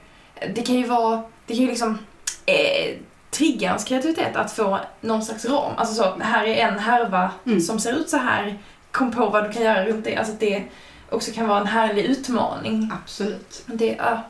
det 0.56 0.62
kan 0.62 0.76
ju 0.76 0.88
vara... 0.88 1.24
Det 1.46 1.54
kan 1.54 1.62
ju 1.64 1.68
liksom 1.68 1.98
eh, 2.46 2.96
trigga 3.32 3.68
ens 3.68 3.84
kreativitet 3.84 4.36
att 4.36 4.52
få 4.52 4.80
någon 5.02 5.24
slags 5.24 5.46
ram. 5.46 5.72
Alltså 5.78 5.96
så, 6.04 6.20
här 6.20 6.46
är 6.46 6.68
en 6.68 6.80
härva 6.80 7.32
Mm. 7.46 7.62
som 7.62 7.80
ser 7.80 7.94
ut 7.94 8.10
så 8.10 8.18
här. 8.18 8.58
Kom 8.92 9.12
på 9.12 9.26
vad 9.30 9.44
du 9.44 9.52
kan 9.52 9.64
göra 9.64 9.86
runt 9.86 10.06
det. 10.06 10.16
Alltså 10.16 10.34
det 10.40 10.64
också 11.10 11.32
kan 11.32 11.48
vara 11.48 11.60
en 11.62 11.68
härlig 11.68 12.04
utmaning. 12.06 12.92
Absolut. 13.04 13.64
Det, 13.66 13.96
ja, 14.00 14.24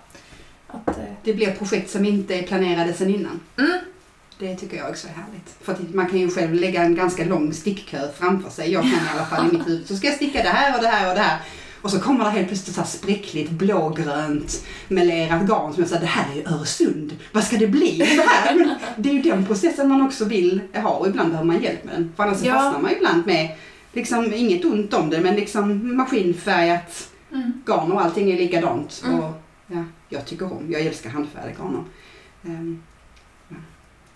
att, 0.68 0.88
eh, 0.98 1.04
Det 1.24 1.34
blir 1.34 1.52
projekt 1.52 1.90
som 1.92 2.06
inte 2.06 2.36
är 2.36 2.44
planerade 2.44 2.94
sedan 2.94 3.10
innan. 3.16 3.40
mm, 3.58 3.78
Det 4.40 4.56
tycker 4.56 4.78
jag 4.78 4.90
också 4.90 5.08
är 5.08 5.12
härligt. 5.12 5.56
För 5.62 5.74
att 5.74 5.94
man 5.94 6.08
kan 6.08 6.20
ju 6.20 6.30
själv 6.32 6.54
lägga 6.54 6.84
en 6.84 6.96
ganska 6.96 7.26
lång 7.26 7.54
stickkö 7.54 8.00
framför 8.18 8.50
sig. 8.50 8.72
Jag 8.72 8.82
kan 8.84 8.92
i 8.92 9.10
alla 9.16 9.26
fall 9.26 9.48
i 9.50 9.58
mitt 9.58 9.68
huvud. 9.68 9.88
Så 9.88 9.96
ska 9.96 10.08
jag 10.08 10.16
sticka 10.16 10.44
det 10.44 10.50
här 10.50 10.76
och 10.76 10.82
det 10.82 10.88
här 10.88 11.10
och 11.10 11.16
det 11.16 11.22
här. 11.22 11.40
Och 11.82 11.92
så 11.92 12.00
kommer 12.00 12.26
det 12.26 12.32
helt 12.32 12.48
plötsligt 12.48 12.76
så 12.76 12.82
här 12.82 12.88
spräckligt 12.88 13.50
blågrönt 13.50 14.66
melerat 14.88 15.42
garn 15.42 15.74
som 15.74 15.82
jag 15.84 15.88
säger, 15.90 16.02
det 16.02 16.08
här 16.08 16.32
är 16.32 16.36
ju 16.36 16.44
Öresund. 16.48 17.16
Vad 17.32 17.44
ska 17.44 17.58
det 17.58 17.68
bli 17.68 17.98
det 17.98 18.06
här? 18.28 18.56
Men 18.56 18.76
det 18.98 19.10
är 19.10 19.14
ju 19.14 19.22
den 19.22 19.46
processen 19.46 19.90
man 19.90 20.02
också 20.02 20.26
vill 20.26 20.62
ha 20.74 20.90
och 20.90 21.08
ibland 21.08 21.30
behöver 21.30 21.48
man 21.48 21.62
hjälp 21.64 21.84
med 21.84 21.94
den. 21.96 22.14
För 22.16 22.24
annars 22.24 22.42
Ja. 22.44 22.54
fastnar 22.54 22.80
man 22.82 22.92
ibland 22.92 23.26
med, 23.26 23.50
liksom 23.98 24.34
inget 24.34 24.66
ont 24.66 24.94
om 24.94 25.10
det, 25.10 25.20
men 25.22 25.36
liksom 25.36 25.96
maskinfärgat 25.98 27.10
Mm. 27.32 27.62
garn 27.66 27.92
och 27.92 28.02
allting 28.02 28.32
är 28.32 28.38
likadant. 28.38 29.02
Mm. 29.06 29.20
Och, 29.20 29.32
ja, 29.68 29.84
jag 30.10 30.26
tycker 30.26 30.46
om, 30.54 30.72
jag 30.72 30.82
älskar 30.82 31.10
handfärgade. 31.10 31.84
Ehm, 32.46 32.84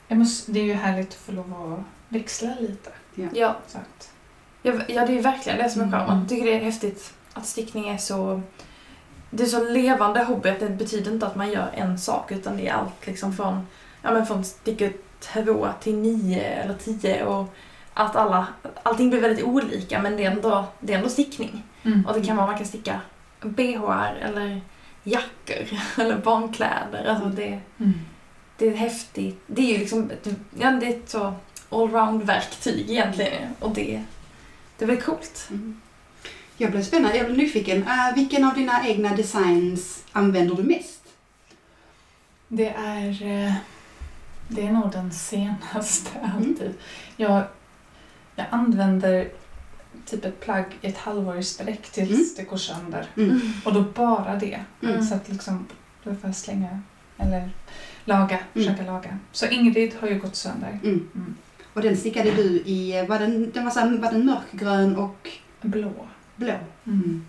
Jag 0.08 0.18
måste, 0.18 0.52
det 0.52 0.60
är 0.60 0.64
ju 0.64 0.74
härligt 0.74 1.08
att 1.10 1.14
få 1.16 1.32
lov 1.32 1.74
att 1.74 2.14
växla 2.14 2.56
lite. 2.60 2.90
ja. 3.34 3.56
Så 3.68 3.78
att, 3.78 4.12
Ja, 4.64 4.74
ja, 4.88 5.06
det 5.06 5.18
är 5.18 5.22
verkligen 5.22 5.58
det 5.58 5.70
som 5.70 5.82
är 5.82 5.86
Mm. 5.86 6.00
charmen. 6.00 6.20
Jag 6.20 6.30
tycker 6.30 6.46
det 6.46 6.54
är 6.54 6.60
häftigt 6.64 7.14
att 7.34 7.46
stickning 7.46 7.90
är 7.90 7.98
så... 7.98 8.42
Det 9.30 9.44
är 9.44 9.48
så 9.48 9.64
levande 9.70 10.24
hobby 10.24 10.50
att 10.50 10.60
det 10.60 10.70
betyder 10.70 11.12
inte 11.12 11.28
att 11.28 11.36
man 11.36 11.52
gör 11.52 11.70
en 11.74 12.00
sak 12.00 12.32
utan 12.32 12.58
det 12.58 12.68
är 12.68 12.74
allt 12.74 13.08
liksom 13.08 13.34
från, 13.34 13.68
ja, 14.02 14.12
men 14.14 14.26
från 14.26 14.44
sticka 14.44 14.90
två 15.20 15.68
till 15.82 15.96
nio 15.96 16.42
eller 16.42 16.74
tio 16.74 17.24
och 17.26 17.54
att 17.94 18.16
alla, 18.16 18.48
allting 18.84 19.10
blir 19.10 19.22
väldigt 19.22 19.46
olika 19.46 20.02
men 20.02 20.18
det 20.18 20.24
är 20.26 20.32
ändå, 20.32 20.66
det 20.80 20.94
är 20.94 20.98
ändå 20.98 21.10
stickning. 21.10 21.64
mm. 21.84 22.06
Och 22.06 22.14
det 22.14 22.26
kan 22.26 22.38
vara 22.38 22.48
man 22.48 22.58
kan 22.58 22.66
sticka 22.66 23.00
bhar 23.42 24.16
eller 24.22 24.62
jackor 25.04 25.80
eller 26.02 26.18
barnkläder. 26.18 27.06
Alltså 27.06 27.26
det, 27.30 27.60
Mm. 27.78 27.94
det 28.58 28.68
är 28.68 28.76
häftigt. 28.76 29.44
Det 29.48 29.62
är 29.62 29.74
ju 29.74 29.78
liksom 29.78 30.12
ja, 30.60 30.72
det 30.72 30.86
är 30.86 30.90
ett 30.90 31.10
så 31.10 31.34
allround-verktyg 31.70 32.90
egentligen 32.90 33.56
och 33.60 33.72
det, 33.72 34.04
det 34.78 34.86
är 34.86 34.88
väl 34.88 35.02
coolt. 35.02 35.48
Mm. 35.50 35.82
Jag 36.58 36.72
blev 36.72 36.84
spännande, 36.84 37.18
jag 37.18 37.26
blev 37.26 37.38
nyfiken. 37.38 37.78
Uh, 37.78 38.16
vilken 38.16 38.44
av 38.44 38.54
dina 38.54 38.88
egna 38.88 39.16
designs 39.16 40.04
använder 40.12 40.56
du 40.56 40.64
mest? 40.64 41.02
Det 42.48 42.70
är, 42.70 43.08
eh, 43.24 43.54
det 44.48 44.68
är 44.68 44.72
nog 44.72 44.92
den 44.92 45.12
senaste 45.12 46.10
alltid. 46.38 46.74
Jag, 47.18 47.44
jag 48.36 48.46
använder 48.50 49.30
typ 50.06 50.26
ett 50.26 50.40
plagg 50.40 50.66
i 50.82 50.88
ett 50.88 50.98
halvår 50.98 51.38
i 51.38 51.44
sträck 51.44 51.90
tills 51.92 52.10
Mm. 52.12 52.26
det 52.38 52.44
går 52.44 52.58
sönder. 52.58 53.06
Mm. 53.18 53.40
Och 53.66 53.74
då 53.74 53.82
bara 53.82 54.36
det. 54.36 54.60
Mm. 54.84 55.04
Så 55.04 55.16
att 55.16 55.30
liksom, 55.30 55.66
då 56.04 56.10
får 56.16 56.20
jag 56.30 56.36
slänga 56.36 56.80
eller 57.18 57.50
laga, 58.06 58.36
Mm. 58.36 58.48
försöka 58.54 58.92
laga. 58.92 59.18
Så 59.32 59.46
Ingrid 59.48 59.94
har 60.00 60.08
ju 60.08 60.20
gått 60.20 60.36
sönder. 60.36 60.80
Mm. 60.84 61.10
Mm. 61.16 61.36
Och 61.74 61.82
den 61.82 61.98
stickade 61.98 62.32
du 62.32 62.44
i, 62.66 63.06
var 63.10 63.20
den, 63.20 63.52
den 63.52 63.64
var, 63.64 63.72
så 63.72 63.80
här, 63.80 63.98
var 63.98 64.12
den 64.12 64.26
mörkgrön 64.26 64.96
och 64.96 65.30
Blå. 65.62 65.92
blå? 66.36 66.54
Mm. 66.86 67.26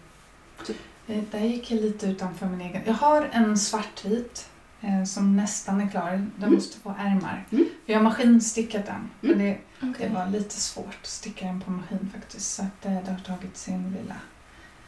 Eh, 1.06 1.22
Där 1.30 1.40
gick 1.40 1.70
jag 1.70 1.80
lite 1.80 2.06
utanför 2.06 2.46
min 2.46 2.60
egen. 2.60 2.82
Jag 2.86 2.94
har 2.94 3.28
en 3.32 3.58
svartvit 3.58 4.48
eh, 4.80 5.04
som 5.04 5.36
nästan 5.36 5.80
är 5.80 5.88
klar. 5.88 6.26
Den 6.36 6.52
måste 6.54 6.78
få 6.78 6.94
ärmar. 6.98 7.44
Jag 7.86 7.96
har 7.98 8.02
maskinstickat 8.02 8.86
den. 8.86 9.10
Men 9.20 9.38
det, 9.38 9.58
Okej. 9.82 10.08
det 10.08 10.14
var 10.14 10.26
lite 10.26 10.60
svårt 10.60 10.98
att 11.02 11.06
sticka 11.06 11.46
den 11.46 11.60
på 11.60 11.70
maskin 11.70 12.10
faktiskt. 12.14 12.54
Så 12.54 12.62
att, 12.62 12.84
eh, 12.86 12.92
det 13.04 13.10
har 13.10 13.18
tagit 13.36 13.56
sin 13.56 13.96
lilla... 14.00 14.14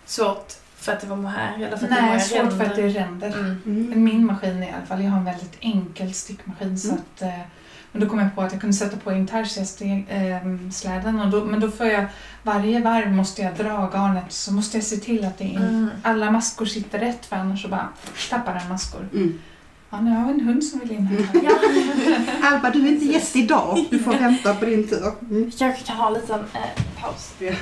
Svårt 0.06 0.52
för 0.76 0.92
att 0.92 1.00
det 1.00 1.06
var 1.06 1.16
mohair 1.16 1.54
eller 1.56 1.66
för 1.68 1.74
att 1.74 1.80
det 1.80 1.88
var 2.00 2.08
Nej, 2.08 2.20
svårt 2.20 2.52
för 2.58 2.64
att 2.64 2.76
det 2.76 2.82
är 2.82 2.88
ränder. 2.88 3.28
Mm. 3.38 3.60
Mm. 3.66 3.86
Men 3.90 4.04
min 4.04 4.26
maskin 4.26 4.62
i 4.62 4.72
alla 4.76 4.86
fall, 4.86 5.02
jag 5.04 5.10
har 5.10 5.18
en 5.18 5.24
väldigt 5.24 5.56
enkel 5.60 6.14
stickmaskin 6.14 6.78
så 6.78 6.88
Mm. 6.88 7.00
att 7.16 7.22
eh, 7.22 7.38
men 7.92 8.02
då 8.02 8.08
kom 8.08 8.18
jag 8.18 8.34
på 8.34 8.42
att 8.42 8.52
jag 8.52 8.60
kunde 8.60 8.76
sätta 8.76 8.96
på 8.96 9.12
intarsia-släden 9.12 11.20
och 11.20 11.30
då, 11.30 11.44
men 11.44 11.60
då 11.60 11.70
får 11.70 11.86
jag 11.86 12.06
varje 12.42 12.80
varv 12.80 13.12
måste 13.12 13.42
jag 13.42 13.54
dra 13.56 13.90
garnet 13.92 14.32
så 14.32 14.52
måste 14.52 14.76
jag 14.76 14.84
se 14.84 14.96
till 14.96 15.24
att 15.24 15.38
det 15.38 15.44
in, 15.44 15.56
Mm. 15.62 15.90
alla 16.02 16.30
maskor 16.30 16.66
sitter 16.66 16.98
rätt 16.98 17.26
för 17.26 17.36
annars 17.36 17.62
så 17.62 17.68
bara 17.68 17.88
tappar 18.30 18.54
den 18.54 18.68
maskor. 18.68 19.08
Ja, 19.94 20.00
nu 20.00 20.10
har 20.10 20.24
vi 20.26 20.32
en 20.32 20.40
hund 20.40 20.64
som 20.64 20.80
vill 20.80 20.90
in 20.92 21.06
här. 21.06 21.26
Ja. 21.44 21.50
Alba, 22.48 22.70
du 22.70 22.86
är 22.86 22.92
inte 22.92 23.04
gäst 23.04 23.36
idag. 23.36 23.84
Du 23.90 23.98
får 23.98 24.12
vänta 24.12 24.54
på 24.54 24.64
din 24.64 24.88
tur. 24.88 25.02
Mm. 25.06 25.44
Vi 25.44 25.50
kanske 25.50 25.84
kan 25.86 25.96
ha 25.96 26.06
en 26.06 26.14
liten 26.14 26.40
eh, 26.40 27.02
paus. 27.02 27.34
Ja. 27.38 27.52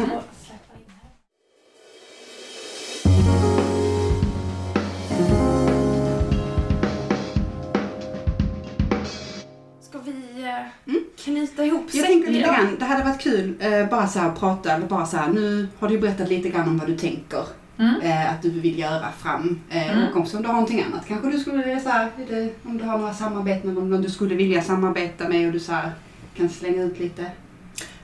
Ska 9.81 9.99
vi 9.99 10.43
eh, 10.43 10.49
Mm. 10.87 11.05
knyta 11.25 11.65
ihop 11.65 11.85
Jag 11.93 12.07
tänker 12.07 12.31
lite 12.31 12.49
grann, 12.49 12.77
det 12.79 12.85
hade 12.85 13.05
varit 13.05 13.21
kul 13.21 13.55
eh, 13.61 13.89
bara 13.91 14.07
så 14.09 14.19
här 14.19 14.29
att 14.29 14.39
prata, 14.41 14.73
eller 14.73 14.87
bara 14.87 15.07
så 15.07 15.17
här, 15.17 15.29
nu 15.29 15.69
har 15.79 15.89
du 15.89 15.99
berättat 15.99 16.29
lite 16.29 16.49
grann 16.49 16.69
om 16.69 16.79
vad 16.79 16.87
du 16.89 16.99
tänker 16.99 17.45
Mm. 17.79 18.01
eh, 18.01 18.31
att 18.35 18.43
du 18.43 18.51
vill 18.51 18.79
göra 18.79 19.13
fram. 19.13 19.61
Eh, 19.71 19.93
Mm. 19.99 20.09
Och 20.09 20.17
också 20.17 20.37
om 20.37 20.43
du 20.43 20.49
har 20.49 20.55
någonting 20.55 20.83
annat. 20.83 21.07
Kanske 21.09 21.31
du 21.31 21.39
skulle 21.39 21.57
vilja 21.65 21.81
så 21.81 21.89
här, 21.89 22.11
är 22.19 22.27
det, 22.37 22.53
om 22.65 22.79
du 22.79 22.85
har 22.85 22.99
några 22.99 23.15
samarbeten 23.15 23.75
med 23.75 23.85
någon 23.85 24.03
du 24.03 24.11
skulle 24.11 24.35
vilja 24.35 24.63
samarbeta 24.63 25.29
med 25.29 25.47
och 25.47 25.53
du 25.53 25.61
så 25.61 25.73
här, 25.73 25.93
kan 26.37 26.49
slänga 26.49 26.83
ut 26.83 26.99
lite. 26.99 27.31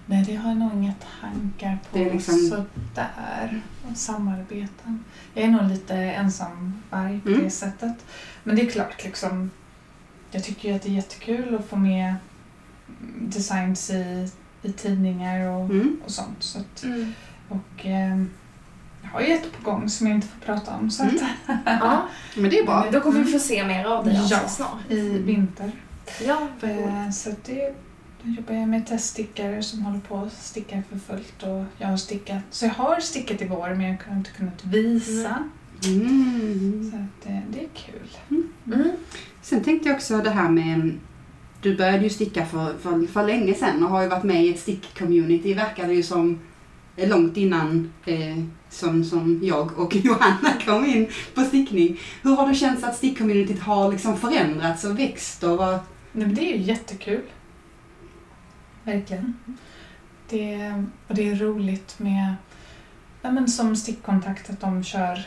Nej, 0.06 0.24
det 0.26 0.34
har 0.36 0.48
jag 0.48 0.58
nog 0.58 0.72
inga 0.72 0.94
tankar 1.20 1.78
på 1.92 1.98
Det 1.98 2.08
är 2.08 2.12
liksom- 2.12 2.34
sådär. 2.50 3.60
Samarbeten. 3.94 5.04
Jag 5.34 5.44
är 5.44 5.48
nog 5.48 5.68
lite 5.70 5.94
ensam 5.94 6.74
varg 6.90 7.20
på 7.20 7.28
Mm. 7.28 7.44
det 7.44 7.50
sättet. 7.50 8.06
Men 8.44 8.56
det 8.56 8.62
är 8.62 8.70
klart, 8.70 9.04
liksom, 9.04 9.50
jag 10.30 10.44
tycker 10.44 10.68
ju 10.68 10.74
att 10.74 10.82
det 10.82 10.88
är 10.88 10.92
jättekul 10.92 11.54
att 11.54 11.68
få 11.68 11.76
med 11.76 12.14
designs 13.20 13.90
i, 13.90 14.28
i 14.62 14.72
tidningar 14.72 15.48
och, 15.48 15.64
Mm. 15.64 16.00
och 16.04 16.10
sånt. 16.10 16.36
Så 16.42 16.58
att, 16.58 16.84
Mm. 16.84 17.12
och 17.48 17.84
jag 17.84 18.26
har 19.12 19.20
ju 19.20 19.32
ett 19.32 19.52
på 19.62 19.70
gång 19.70 19.88
som 19.88 20.06
jag 20.06 20.16
inte 20.16 20.26
får 20.26 20.40
prata 20.54 20.74
om. 20.74 20.90
Så 20.90 21.02
att, 21.02 21.12
Ja, 21.66 22.02
Men 22.36 22.50
det 22.50 22.58
är 22.58 22.64
bra. 22.66 22.86
då 22.92 23.00
kommer 23.00 23.20
vi 23.24 23.32
få 23.32 23.38
se 23.38 23.64
mer 23.66 23.84
av 23.84 24.04
dig 24.04 24.20
Ja. 24.30 24.38
snart. 24.48 24.90
I 24.90 25.08
vinter. 25.18 25.72
Ja, 26.26 26.48
Eh, 26.62 27.10
Så 27.10 27.30
det, 27.46 27.74
då 28.22 28.30
jobbar 28.30 28.54
jag 28.54 28.68
med 28.68 28.86
teststickare 28.86 29.62
som 29.62 29.82
håller 29.82 30.00
på 30.00 30.16
att 30.18 30.32
sticka 30.32 30.82
för 30.90 30.98
fullt. 30.98 31.42
Och 31.42 31.64
jag 31.78 31.88
har 31.88 31.96
stickat, 31.96 32.42
så 32.50 32.64
jag 32.66 32.72
har 32.74 33.00
stickat 33.00 33.42
i 33.42 33.44
vår 33.48 33.68
men 33.74 33.80
jag 33.86 33.96
har 34.08 34.16
inte 34.16 34.30
kunnat 34.30 34.64
visa. 34.64 35.44
Mm. 35.86 36.90
Så 36.90 36.96
att, 36.96 37.30
eh, 37.30 37.40
det 37.50 37.58
är 37.64 37.68
kul. 37.74 38.08
Mm. 38.72 38.90
Sen 39.42 39.64
tänkte 39.64 39.88
jag 39.88 39.96
också 39.96 40.18
det 40.18 40.30
här 40.30 40.48
med 40.48 40.98
du 41.62 41.76
började 41.76 41.98
ju 42.04 42.10
sticka 42.10 42.46
för, 42.46 42.74
för, 42.82 43.06
för 43.06 43.26
länge 43.26 43.54
sedan 43.54 43.84
och 43.84 43.90
har 43.90 44.02
ju 44.02 44.08
varit 44.08 44.24
med 44.24 44.44
i 44.44 44.50
ett 44.50 44.60
stick-community 44.66 45.54
verkar 45.54 45.86
det 45.88 45.94
ju 45.94 46.02
som 46.02 46.38
långt 47.06 47.36
innan 47.36 47.92
eh, 48.06 48.36
som, 48.70 49.04
som 49.04 49.40
jag 49.42 49.78
och 49.78 49.96
Johanna 50.04 50.52
kom 50.64 50.84
in 50.84 51.08
på 51.34 51.40
stickning. 51.40 52.00
Hur 52.22 52.36
har 52.36 52.48
det 52.48 52.54
känts 52.54 52.84
att 52.84 52.96
stick-communityt 53.02 53.60
har 53.60 53.92
liksom 53.92 54.16
förändrats 54.16 54.84
och 54.84 54.98
växt 54.98 55.42
och 55.42 55.56
vad... 55.58 55.72
Nej, 56.12 56.26
men 56.26 56.34
det 56.34 56.52
är 56.52 56.56
ju 56.56 56.62
jättekul. 56.62 57.22
Verkligen. 58.84 59.34
Det, 60.28 60.84
och 61.08 61.14
det 61.14 61.28
är 61.28 61.34
roligt 61.36 61.98
med 61.98 62.34
Ja, 63.22 63.30
men 63.30 63.48
som 63.48 63.76
stickkontakt 63.76 64.50
att 64.50 64.60
de 64.60 64.84
kör 64.84 65.26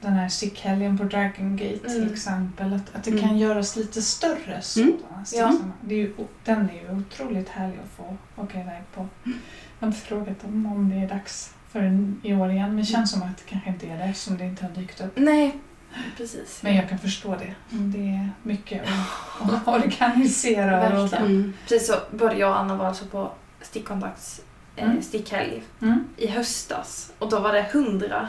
den 0.00 0.12
här 0.12 0.28
stickhelgen 0.28 0.98
på 0.98 1.04
Dragon 1.04 1.56
Gate 1.56 1.78
till 1.88 2.02
Mm. 2.02 2.12
exempel. 2.14 2.72
Att, 2.72 2.94
att 2.96 3.04
det 3.04 3.10
Mm. 3.10 3.22
kan 3.22 3.38
göras 3.38 3.76
lite 3.76 4.02
större 4.02 4.36
Mm. 4.46 4.62
sådana 4.62 4.92
Ja. 5.18 5.24
sticksammanhang. 5.24 5.72
det 5.80 5.94
är 5.94 5.98
ju, 5.98 6.14
Den 6.44 6.70
är 6.70 6.74
ju 6.74 6.98
otroligt 7.00 7.48
härlig 7.48 7.78
att 7.84 7.90
få 7.96 8.16
åka 8.42 8.60
iväg 8.60 8.82
på. 8.94 9.08
Jag 9.82 9.86
har 9.86 9.92
inte 9.94 10.06
frågat 10.06 10.40
dem 10.40 10.66
om 10.66 10.90
det 10.90 10.96
är 10.96 11.08
dags 11.08 11.54
förrän 11.72 12.20
i 12.22 12.34
år 12.34 12.50
igen. 12.50 12.68
Men 12.68 12.76
det 12.76 12.84
känns 12.84 13.10
som 13.10 13.22
att 13.22 13.36
det 13.38 13.42
kanske 13.46 13.70
inte 13.70 13.86
är 13.86 13.98
det 13.98 14.04
eftersom 14.04 14.36
det 14.38 14.44
inte 14.44 14.64
har 14.64 14.70
dykt 14.72 15.00
upp. 15.00 15.12
Nej, 15.14 15.56
precis. 16.16 16.60
Men 16.62 16.76
jag 16.76 16.88
kan 16.88 16.98
förstå 16.98 17.36
det. 17.36 17.54
Det 17.70 17.98
är 18.08 18.30
mycket 18.42 18.82
att 19.40 19.68
organisera. 19.74 20.88
Och 20.88 20.94
Verkligen. 21.02 21.24
Mm. 21.26 21.52
Precis 21.68 21.86
så, 21.88 21.94
både 22.16 22.34
jag 22.36 22.50
och 22.50 22.58
Anna 22.60 22.76
var 22.76 22.86
alltså 22.86 23.04
på 23.04 23.30
stickkontakts 23.60 24.40
eh, 24.76 24.84
Mm. 24.90 25.02
stickhelg 25.02 25.62
mm. 25.82 26.04
i 26.16 26.26
höstas. 26.26 27.12
Och 27.18 27.30
då 27.30 27.40
var 27.40 27.52
det 27.52 27.66
hundra 27.72 28.28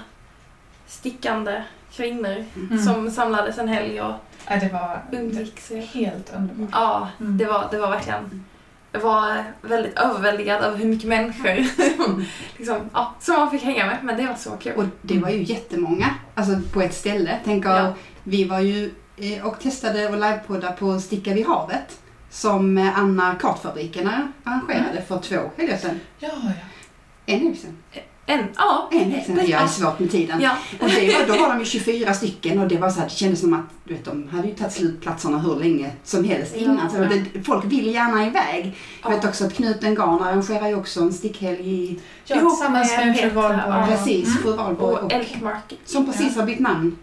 stickande 0.87 1.63
kvinnor 1.91 2.45
Mm. 2.55 2.79
som 2.83 3.11
samlades 3.11 3.57
en 3.57 3.67
helg 3.67 4.01
och 4.01 4.13
Ja, 4.47 4.55
det 4.59 4.69
var 4.73 5.01
umgicks. 5.11 5.71
helt 5.93 6.33
underbart. 6.35 6.69
Ja, 6.71 7.09
Mm. 7.19 7.37
det 7.37 7.45
var, 7.45 7.67
det 7.71 7.77
var 7.77 7.89
verkligen... 7.89 8.45
Var 9.01 9.43
väldigt 9.61 9.99
överväldigad 9.99 10.63
över 10.63 10.77
hur 10.77 10.85
mycket 10.85 11.09
människor 11.09 11.55
liksom, 12.57 12.89
ja, 12.93 13.15
som 13.19 13.35
man 13.35 13.51
fick 13.51 13.63
hänga 13.63 13.85
med. 13.85 13.97
Men 14.03 14.17
det 14.17 14.27
var 14.27 14.35
så 14.35 14.51
kul. 14.51 14.73
Och 14.75 14.83
det 15.01 15.19
var 15.19 15.29
ju 15.29 15.43
jättemånga, 15.43 16.09
alltså 16.35 16.59
på 16.73 16.81
ett 16.81 16.93
ställe. 16.93 17.39
Tänker, 17.45 17.69
Ja. 17.69 17.93
Vi 18.23 18.43
var 18.43 18.59
ju 18.59 18.91
eh, 19.17 19.45
och 19.45 19.59
testade 19.59 20.07
och 20.07 20.13
livepodda 20.13 20.71
på 20.71 20.99
Sticka 20.99 21.33
vid 21.33 21.45
havet 21.47 21.99
som 22.29 22.77
eh, 22.77 22.99
Anna 22.99 23.35
Kartfabrikerna 23.35 24.31
arrangerade 24.43 25.01
för 25.07 25.19
två 25.19 25.39
helger 25.57 25.77
sedan. 25.77 25.99
Ja, 26.19 26.29
ja. 26.43 26.51
En 27.25 27.39
helg 27.39 27.55
sedan. 27.55 27.77
En, 28.25 28.43
ja. 28.57 28.89
En 28.91 29.23
sedan. 29.25 29.45
Jag 29.47 29.61
är 29.63 29.67
svårt 29.67 29.99
med 29.99 30.11
tiden. 30.11 30.41
Ja. 30.41 30.51
Och 30.81 30.89
det 30.89 31.13
var, 31.13 31.27
då 31.37 31.41
var 31.43 31.49
de 31.49 31.59
ju 31.59 31.65
24 31.65 32.13
stycken 32.13 32.59
och 32.59 32.67
det 32.67 32.77
var 32.77 32.89
så 32.89 32.99
här, 32.99 33.07
det 33.07 33.13
kändes 33.15 33.39
som 33.39 33.53
att 33.53 33.61
du 33.83 33.93
vet, 33.93 34.05
de 34.05 34.27
hade 34.27 34.47
ju 34.47 34.53
tagit 34.55 34.73
slut 34.73 35.01
platserna 35.01 35.39
hur 35.39 35.55
länge 35.55 35.91
som 36.03 36.23
helst 36.23 36.55
innan. 36.55 36.79
Ja. 36.83 36.89
Så 36.89 36.97
det, 37.13 37.43
folk 37.43 37.65
vill 37.65 37.93
gärna 37.93 38.25
iväg. 38.27 38.77
Jag 39.03 39.09
vet 39.09 39.25
också 39.25 39.45
att 39.45 39.53
Knuten 39.53 39.95
Garn 39.95 40.21
arrangerar 40.23 40.67
ju 40.67 40.75
också 40.75 41.01
en 41.01 41.13
stickhelg 41.13 41.69
i 41.73 41.99
ja 42.25 42.39
tillsammans 42.39 42.91
med 42.97 43.17
fru 43.17 43.29
Valborg. 43.29 43.87
precis, 43.87 44.27
Mm. 44.27 44.43
fru 44.43 44.51
Valborg 44.53 44.95
Och 44.95 45.03
och, 45.03 45.13
Elk 45.13 45.41
Market. 45.41 45.79
som 45.85 46.05
precis 46.05 46.35
har 46.35 46.43
bytt 46.45 46.59
namn. 46.59 46.97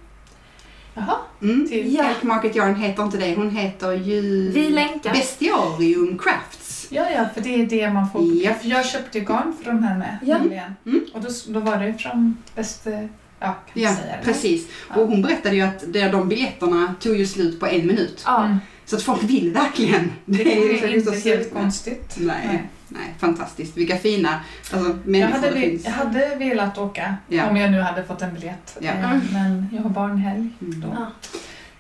Jaha, 0.95 1.15
Mm. 1.43 1.69
till... 1.69 1.95
Ja. 1.95 2.05
Elk 2.05 2.23
Market 2.23 2.57
Yarn 2.57 2.75
heter 2.75 3.03
inte 3.03 3.17
det, 3.17 3.35
hon 3.35 3.51
heter 3.51 3.93
ju 3.93 4.51
Vi 4.55 4.71
länkar. 4.71 5.13
Bestiarium 5.13 6.19
Crafts. 6.19 6.60
Ja, 6.91 7.07
ja, 7.15 7.25
för 7.35 7.41
det 7.41 7.55
är 7.63 7.67
det 7.67 7.91
man 7.91 8.11
får. 8.11 8.23
Ja. 8.45 8.55
För 8.55 8.69
jag 8.69 8.87
köpte 8.87 9.19
ju 9.19 9.25
garn 9.25 9.55
från 9.65 9.83
henne 9.83 10.19
Ja. 10.23 10.39
nyligen. 10.39 10.75
Mm. 10.87 11.05
Och 11.15 11.21
då, 11.21 11.29
då 11.49 11.61
var 11.61 11.77
det 11.77 11.95
från 11.95 12.37
bäste... 12.55 13.09
Ja, 13.43 13.47
kan 13.47 13.83
Ja, 13.83 13.89
jag 13.89 13.99
säga 13.99 14.17
det? 14.17 14.25
precis. 14.25 14.69
Ja. 14.89 14.97
Och 15.01 15.09
hon 15.09 15.23
berättade 15.23 15.57
ju 15.57 15.63
att 15.63 15.85
det- 15.93 16.09
de 16.09 16.29
biljetterna 16.29 16.95
tog 17.01 17.17
ju 17.17 17.27
slut 17.27 17.61
på 17.61 17.67
en 17.67 17.87
minut. 17.87 18.23
Ja. 18.27 18.45
Mm. 18.45 18.57
Så 18.85 18.97
att 18.97 19.03
folk 19.03 19.23
vill 19.23 19.53
verkligen. 19.53 20.13
Det 20.25 20.43
är 20.57 20.65
är 20.65 20.69
liksom 20.73 20.89
inte 21.13 21.21
så 21.21 21.29
helt 21.29 21.55
konstigt. 21.55 22.17
Nej. 22.19 22.63
Nej, 22.89 23.15
fantastiskt. 23.19 23.77
Vilka 23.77 23.97
fina 23.97 24.41
alltså, 24.73 24.89
Jag 24.89 25.07
människor 25.07 25.33
hade, 25.33 25.51
det 25.51 25.61
finns. 25.61 25.85
jag 25.85 25.93
hade 25.93 26.35
velat 26.37 26.79
åka 26.79 27.15
Ja. 27.29 27.49
om 27.51 27.57
jag 27.57 27.71
nu 27.71 27.81
hade 27.81 28.05
fått 28.05 28.23
en 28.23 28.35
biljett. 28.35 28.77
Ja. 28.81 28.91
Eh, 28.91 29.11
Mm. 29.13 29.21
Men 29.33 29.67
jag 29.73 29.83
har 29.83 29.91
barnhelg. 29.91 30.49
Mm. 30.61 30.81
Då. 30.81 30.89
Ja. 30.99 31.07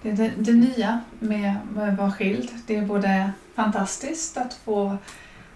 Det, 0.02 0.12
det, 0.12 0.30
det 0.36 0.52
nya 0.52 1.00
med 1.18 1.54
att 1.76 1.98
vara 1.98 2.12
skild, 2.12 2.48
det 2.66 2.76
är 2.76 2.82
både 2.82 3.30
fantastiskt 3.62 4.36
att 4.36 4.54
få 4.64 4.96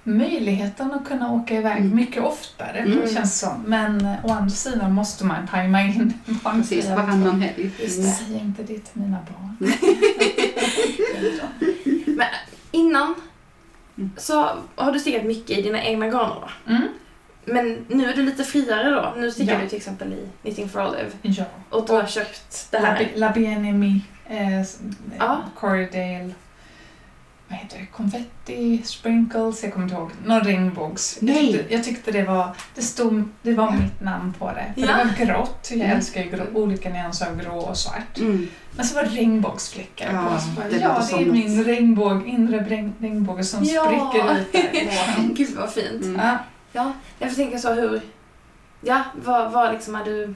möjligheten 0.06 0.92
att 0.92 1.08
kunna 1.08 1.32
åka 1.32 1.54
iväg 1.54 1.76
Mm. 1.80 1.96
mycket 1.96 2.22
oftare, 2.22 2.78
Mm. 2.78 3.08
känns 3.14 3.40
som. 3.40 3.62
Men 3.66 4.06
å 4.24 4.32
andra 4.32 4.50
sidan 4.50 4.92
måste 4.92 5.24
man 5.24 5.46
tajma 5.48 5.82
in 5.82 6.12
Precis, 6.26 6.42
barnfria. 6.42 6.96
varannan 6.96 7.40
helg. 7.40 7.70
Säg 7.88 8.36
inte 8.40 8.62
det 8.62 8.78
till 8.78 9.00
mina 9.00 9.18
barn. 9.32 9.56
Men 12.06 12.26
innan 12.70 13.14
Mm. 13.98 14.10
så 14.16 14.48
har 14.74 14.92
du 14.92 14.98
stickat 15.00 15.24
mycket 15.24 15.58
i 15.58 15.62
dina 15.62 15.82
egna 15.82 16.06
garner 16.06 16.40
va? 16.40 16.50
Mm. 16.68 16.82
Men 17.44 17.86
nu 17.88 18.06
är 18.10 18.16
du 18.16 18.22
lite 18.22 18.44
friare 18.44 18.90
då. 18.90 19.14
Nu 19.20 19.30
stickar 19.30 19.52
Ja. 19.54 19.60
du 19.60 19.68
till 19.68 19.76
exempel 19.78 20.12
i 20.12 20.28
Knitting 20.42 20.68
for 20.68 20.88
Olive. 20.88 21.10
Ja. 21.22 21.44
Och 21.70 21.86
du 21.86 21.92
har 21.92 22.06
köpt 22.06 22.68
det 22.70 22.78
här. 22.78 23.10
La, 23.14 23.26
La 23.26 23.34
eh, 24.28 24.60
s- 24.60 24.78
eh, 25.10 25.16
Ja. 25.18 25.38
Corydale, 25.54 26.30
vad 27.48 27.58
heter 27.58 27.78
det, 27.78 27.86
konfetti, 27.86 28.82
sprinkles, 28.84 29.62
jag 29.62 29.72
kommer 29.72 29.86
inte 29.86 29.96
ihåg, 29.96 30.10
någon 30.24 30.40
regnbågs. 30.40 31.18
Jag 31.22 31.36
tyckte, 31.36 31.74
jag 31.74 31.84
tyckte 31.84 32.10
det 32.12 32.22
var, 32.22 32.56
det 32.74 32.82
stod, 32.82 33.28
det 33.42 33.52
var 33.54 33.70
mitt 33.70 34.00
namn 34.00 34.34
på 34.38 34.46
det. 34.50 34.72
För 34.74 34.88
Ja. 34.88 34.96
det 34.96 35.04
var 35.04 35.26
grått, 35.26 35.68
jag 35.70 35.80
Mm. 35.80 35.96
älskar 35.96 36.22
ju 36.24 36.30
grå, 36.30 36.44
olika 36.54 36.88
nyanser 36.90 37.26
av 37.30 37.40
grå 37.40 37.56
och 37.58 37.76
svart. 37.76 38.18
Mm. 38.18 38.48
Men 38.76 38.84
så 38.86 38.94
var 38.94 39.02
det 39.02 39.08
regnbågsfläckar 39.10 40.12
Ja, 40.12 40.34
på. 40.34 40.40
Så 40.40 40.48
bara, 40.48 40.68
det 40.68 40.76
ja, 40.76 41.02
det 41.10 41.14
är 41.16 41.24
något. 41.26 41.34
min 41.34 41.64
regnbåg, 41.64 42.26
inre 42.28 42.58
regn, 42.64 42.92
regnbåge 42.98 43.44
som 43.44 43.64
Ja. 43.64 43.84
spricker 43.84 44.32
ut 44.40 44.52
där. 44.52 45.28
Gud 45.34 45.56
vad 45.56 45.72
fint. 45.72 46.04
Mm. 46.04 46.20
Ja. 46.20 46.38
Ja, 46.72 46.92
jag 47.18 47.28
får 47.30 47.36
tänka 47.36 47.58
så 47.58 47.72
hur... 47.74 48.00
Ja, 48.80 49.02
vad, 49.24 49.52
vad 49.52 49.72
liksom 49.72 49.94
är 49.94 50.04
du 50.04 50.34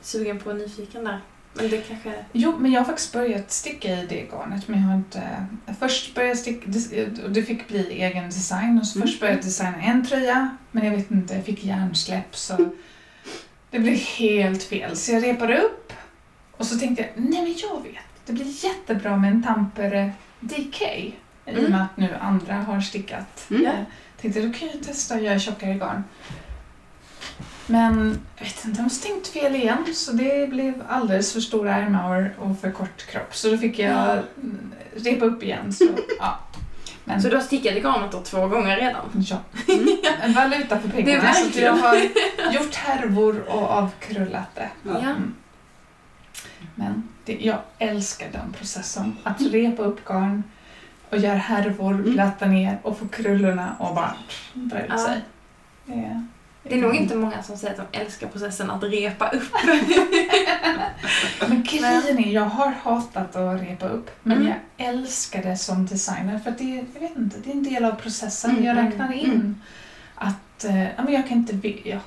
sugen 0.00 0.38
på 0.40 0.50
och 0.50 0.56
nyfiken 0.56 1.04
där? 1.04 1.20
Men 1.54 1.70
det 1.70 1.78
kanske... 1.78 2.24
Jo, 2.32 2.54
men 2.58 2.72
jag 2.72 2.80
har 2.80 2.84
faktiskt 2.84 3.12
börjat 3.12 3.50
sticka 3.50 3.88
i 3.88 4.06
det 4.06 4.26
garnet. 4.32 4.68
Men 4.68 4.80
jag 4.80 4.88
har 4.88 4.96
inte... 4.96 5.46
Först 5.78 6.14
började 6.14 6.30
jag 6.30 6.38
sticka, 6.38 6.62
det, 6.66 7.22
och 7.24 7.30
det 7.30 7.42
fick 7.42 7.68
bli 7.68 8.02
egen 8.02 8.24
design. 8.24 8.78
Och 8.78 8.86
så 8.86 8.98
Mm. 8.98 9.08
Först 9.08 9.20
började 9.20 9.38
jag 9.38 9.44
designa 9.44 9.82
en 9.82 10.06
tröja, 10.06 10.56
men 10.70 10.84
jag 10.86 10.96
vet 10.96 11.10
inte, 11.10 11.34
jag 11.34 11.44
fick 11.44 11.64
hjärnsläpp 11.64 12.36
så 12.36 12.70
det 13.70 13.78
blev 13.78 13.94
helt 13.94 14.62
fel. 14.62 14.96
Så 14.96 15.12
jag 15.12 15.24
repade 15.24 15.58
upp 15.58 15.92
och 16.52 16.66
så 16.66 16.78
tänkte 16.78 17.02
jag, 17.02 17.10
nej 17.16 17.42
men 17.42 17.54
jag 17.56 17.82
vet, 17.82 18.02
det 18.26 18.32
blir 18.32 18.64
jättebra 18.64 19.16
med 19.16 19.30
en 19.30 19.42
Tampere 19.42 20.12
DK. 20.40 20.82
I 20.82 21.14
och 21.44 21.58
Mm. 21.58 21.70
med 21.70 21.82
att 21.82 21.96
nu 21.96 22.14
andra 22.20 22.54
har 22.54 22.80
stickat. 22.80 23.46
Mm. 23.50 23.62
Jag 23.62 23.74
tänkte, 24.20 24.40
då 24.40 24.52
kan 24.52 24.68
jag 24.68 24.82
testa 24.82 25.14
att 25.14 25.22
göra 25.22 25.38
tjockare 25.38 25.74
garn. 25.74 26.04
Men 27.66 28.20
jag 28.36 28.44
vet 28.44 28.64
inte, 28.64 28.76
de 28.78 28.82
har 28.82 28.90
stängt 28.90 29.26
fel 29.28 29.54
igen 29.56 29.84
så 29.94 30.12
det 30.12 30.50
blev 30.50 30.82
alldeles 30.88 31.32
för 31.32 31.40
stora 31.40 31.74
ärmar 31.76 32.34
och 32.38 32.58
för 32.60 32.70
kort 32.70 33.06
kropp. 33.06 33.36
Så 33.36 33.50
då 33.50 33.58
fick 33.58 33.78
jag 33.78 33.90
Ja. 33.92 34.12
mm, 34.12 34.72
repa 34.96 35.24
upp 35.24 35.42
igen. 35.42 35.72
Så, 35.72 35.84
ja. 36.18 36.38
Men, 37.04 37.22
Så 37.22 37.28
du 37.28 37.34
har 37.36 37.42
stickat 37.42 37.72
i 37.76 37.80
garnet 37.80 38.12
då 38.12 38.20
två 38.20 38.46
gånger 38.46 38.76
redan? 38.76 39.06
ja. 39.14 39.36
Mm. 39.68 39.88
En 40.22 40.32
valuta 40.32 40.78
för 40.80 40.88
Det 40.88 41.00
är 41.00 41.04
pengarna. 41.04 41.34
Så 41.34 41.60
jag 41.60 41.72
har 41.72 41.96
gjort 42.52 42.74
härvor 42.74 43.40
och 43.48 43.62
avkrullat 43.70 44.54
det. 44.54 44.68
Ja. 44.82 44.90
Ja. 44.92 44.98
Mm. 44.98 45.34
Men 46.74 47.08
det, 47.24 47.32
jag 47.40 47.58
älskar 47.78 48.28
den 48.32 48.52
processen. 48.52 49.16
Att 49.22 49.40
repa 49.40 49.82
upp 49.82 50.04
garn 50.04 50.42
och 51.10 51.18
göra 51.18 51.36
härvor, 51.38 51.94
Mm. 51.94 52.12
platta 52.14 52.46
ner 52.46 52.78
och 52.82 52.98
få 52.98 53.08
krullorna 53.08 53.76
och 53.78 53.94
bara 53.94 54.14
dra 54.54 54.78
ut 54.80 54.86
Ja. 54.88 54.98
sig. 54.98 55.20
Är, 55.86 56.26
Det 56.62 56.74
är 56.74 56.80
nog 56.80 56.94
inte 56.94 57.14
många 57.14 57.42
som 57.42 57.56
säger 57.56 57.80
att 57.80 57.92
de 57.92 57.98
älskar 57.98 58.26
processen 58.26 58.70
att 58.70 58.82
repa 58.82 59.28
upp. 59.28 59.52
Men 61.48 61.62
grejen 61.62 62.18
är, 62.18 62.32
jag 62.32 62.44
har 62.44 62.68
hatat 62.70 63.36
att 63.36 63.60
repa 63.60 63.88
upp, 63.88 64.10
men 64.22 64.36
Mm. 64.36 64.48
jag 64.76 64.88
älskar 64.88 65.42
det 65.42 65.56
som 65.56 65.86
designer 65.86 66.38
för 66.38 66.50
det, 66.50 66.84
jag 66.94 67.00
vet 67.00 67.16
inte, 67.16 67.38
det 67.44 67.50
är 67.50 67.54
en 67.54 67.62
del 67.62 67.84
av 67.84 67.92
processen. 67.92 68.50
Mm, 68.50 68.64
jag 68.64 68.78
mm, 68.78 68.90
räknar 68.90 69.12
in 69.12 69.30
mm. 69.30 69.60
att, 70.14 70.64
eh, 70.64 70.82
ja 70.82 71.02
men 71.04 71.12
jag 71.14 71.28
kan 71.28 71.38
inte, 71.38 71.68
jag, 71.88 72.00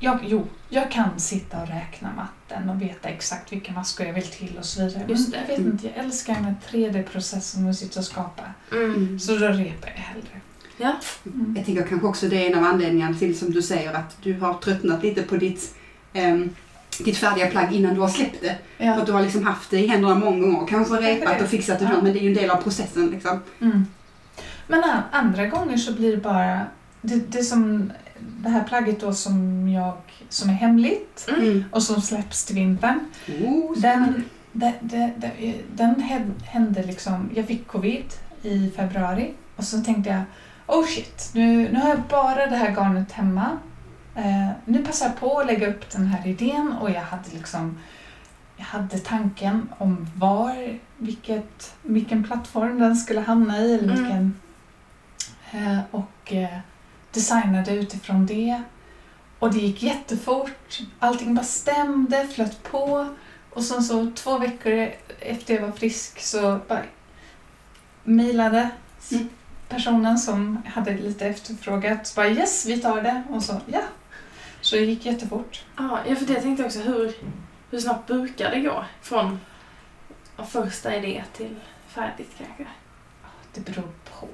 jag, 0.00 0.18
jo, 0.26 0.46
jag 0.68 0.90
kan 0.90 1.20
sitta 1.20 1.62
och 1.62 1.68
räkna 1.68 2.12
matten 2.16 2.70
och 2.70 2.82
veta 2.82 3.08
exakt 3.08 3.52
vilka 3.52 3.72
maskor 3.72 4.06
jag 4.06 4.14
vill 4.14 4.26
till 4.26 4.58
och 4.58 4.64
så 4.64 4.82
vidare. 4.84 5.04
Just 5.08 5.28
men 5.28 5.30
det. 5.30 5.38
jag 5.40 5.46
vet 5.46 5.58
Mm. 5.58 5.72
inte, 5.72 5.86
jag 5.86 6.04
älskar 6.04 6.34
den 6.34 6.44
här 6.44 6.54
3D-processen 6.70 7.68
och 7.68 7.76
sitta 7.76 8.00
och 8.00 8.06
skapa. 8.06 8.42
Mm. 8.72 8.94
Mm. 8.94 9.20
Så 9.20 9.32
då 9.36 9.46
repar 9.48 9.88
jag 9.96 10.02
hellre. 10.02 10.40
Ja. 10.76 10.92
Mm. 11.26 11.54
Jag 11.56 11.64
tänker 11.66 11.82
kanske 11.86 12.06
också 12.06 12.28
det 12.28 12.46
är 12.46 12.50
en 12.50 12.58
av 12.58 12.64
anledningarna 12.64 13.18
till 13.18 13.38
som 13.38 13.50
du 13.50 13.62
säger 13.62 13.92
att 13.94 14.16
du 14.22 14.40
har 14.40 14.54
tröttnat 14.54 15.02
lite 15.02 15.22
på 15.22 15.36
ditt, 15.36 15.74
ehm, 16.12 16.50
ditt 17.04 17.16
färdiga 17.16 17.46
plagg 17.46 17.72
innan 17.72 17.94
du 17.94 18.00
har 18.00 18.08
släppt 18.08 18.40
det. 18.42 18.56
För 18.78 18.84
Ja. 18.84 18.94
att 18.94 19.06
du 19.06 19.12
har 19.12 19.22
liksom 19.22 19.44
haft 19.46 19.70
det 19.70 19.78
i 19.80 19.86
händerna 19.86 20.14
många 20.14 20.40
gånger. 20.46 20.66
Kanske 20.66 20.94
repat 20.94 21.38
det. 21.38 21.44
och 21.44 21.50
fixat 21.50 21.82
och 21.82 21.88
Ja. 21.88 22.02
men 22.02 22.12
det 22.12 22.18
är 22.18 22.22
ju 22.22 22.28
en 22.28 22.34
del 22.34 22.50
av 22.50 22.56
processen. 22.62 23.06
Liksom. 23.10 23.40
Mm. 23.60 23.86
Men 24.66 24.82
andra 25.12 25.46
gånger 25.46 25.76
så 25.76 25.92
blir 25.92 26.10
det 26.10 26.22
bara, 26.22 26.60
det, 27.00 27.32
det 27.32 27.42
som, 27.44 27.92
det 28.20 28.48
här 28.48 28.64
plagget 28.64 29.00
då 29.00 29.14
som 29.14 29.68
jag, 29.68 29.96
som 30.28 30.50
är 30.50 30.54
hemligt 30.54 31.28
Mm. 31.38 31.64
och 31.70 31.82
som 31.82 32.00
släpps 32.02 32.44
till 32.44 32.54
vintern. 32.54 33.00
Oh, 33.42 33.78
Den, 33.78 34.24
det, 34.52 34.72
det, 34.80 35.10
det, 35.16 35.54
den 35.74 35.94
hän- 36.02 36.42
hände 36.44 36.82
liksom, 36.82 37.30
jag 37.34 37.46
fick 37.46 37.66
covid 37.66 38.04
i 38.42 38.70
februari 38.76 39.30
och 39.56 39.64
så 39.64 39.80
tänkte 39.80 40.10
jag 40.10 40.22
oh 40.66 40.86
shit, 40.86 41.30
nu, 41.34 41.68
nu 41.72 41.80
har 41.80 41.88
jag 41.88 42.00
bara 42.00 42.46
det 42.46 42.56
här 42.56 42.70
garnet 42.70 43.12
hemma. 43.12 43.58
Eh, 44.16 44.50
nu 44.64 44.84
passar 44.84 45.06
jag 45.06 45.16
på 45.16 45.40
att 45.40 45.46
lägga 45.46 45.68
upp 45.70 45.90
den 45.90 46.06
här 46.06 46.26
idén 46.26 46.72
och 46.80 46.90
jag 46.90 47.00
hade 47.00 47.30
liksom 47.32 47.78
jag 48.56 48.64
hade 48.64 48.98
tanken 48.98 49.68
om 49.78 50.06
var, 50.16 50.78
vilket, 50.98 51.74
vilken 51.82 52.24
plattform 52.24 52.78
den 52.78 52.96
skulle 52.96 53.20
hamna 53.20 53.58
i 53.58 53.74
eller 53.74 53.92
Mm. 53.92 53.96
vilken, 54.02 54.40
eh, 55.52 55.78
och 55.90 56.32
eh, 56.32 56.58
designade 57.12 57.74
utifrån 57.74 58.26
det. 58.26 58.62
Och 59.38 59.52
det 59.52 59.58
gick 59.58 59.82
jättefort. 59.82 60.80
Allting 60.98 61.34
bara 61.34 61.44
stämde, 61.44 62.28
flöt 62.28 62.62
på. 62.62 63.08
Och 63.50 63.64
sen 63.64 63.82
så 63.82 64.10
två 64.14 64.38
veckor 64.38 64.88
efter 65.20 65.54
jag 65.54 65.62
var 65.62 65.72
frisk 65.72 66.20
så 66.20 66.58
bara 66.68 66.82
mejlade 68.04 68.70
Mm. 69.12 69.28
Personen 69.74 70.18
som 70.18 70.62
hade 70.66 70.94
lite 70.96 71.26
efterfrågat. 71.26 72.06
Så 72.06 72.14
bara 72.16 72.28
yes, 72.30 72.66
vi 72.66 72.80
tar 72.80 73.02
det. 73.02 73.22
Och 73.30 73.42
så 73.42 73.60
ja. 73.66 73.80
Så 74.60 74.76
det 74.76 74.82
gick 74.84 75.06
jättefort. 75.06 75.64
Ja, 75.76 75.98
för 76.04 76.26
det 76.26 76.40
tänkte 76.40 76.62
jag 76.62 76.66
också. 76.66 76.80
Hur, 76.80 77.12
hur 77.70 77.78
snabbt 77.78 78.06
brukar 78.06 78.50
det 78.50 78.60
gå? 78.60 78.84
Från 79.02 79.40
första 80.48 80.96
idé 80.96 81.24
till 81.36 81.54
färdigt 81.88 82.30
kanske? 82.38 82.66
Det 83.54 83.60
beror 83.64 83.88
på. 84.20 84.28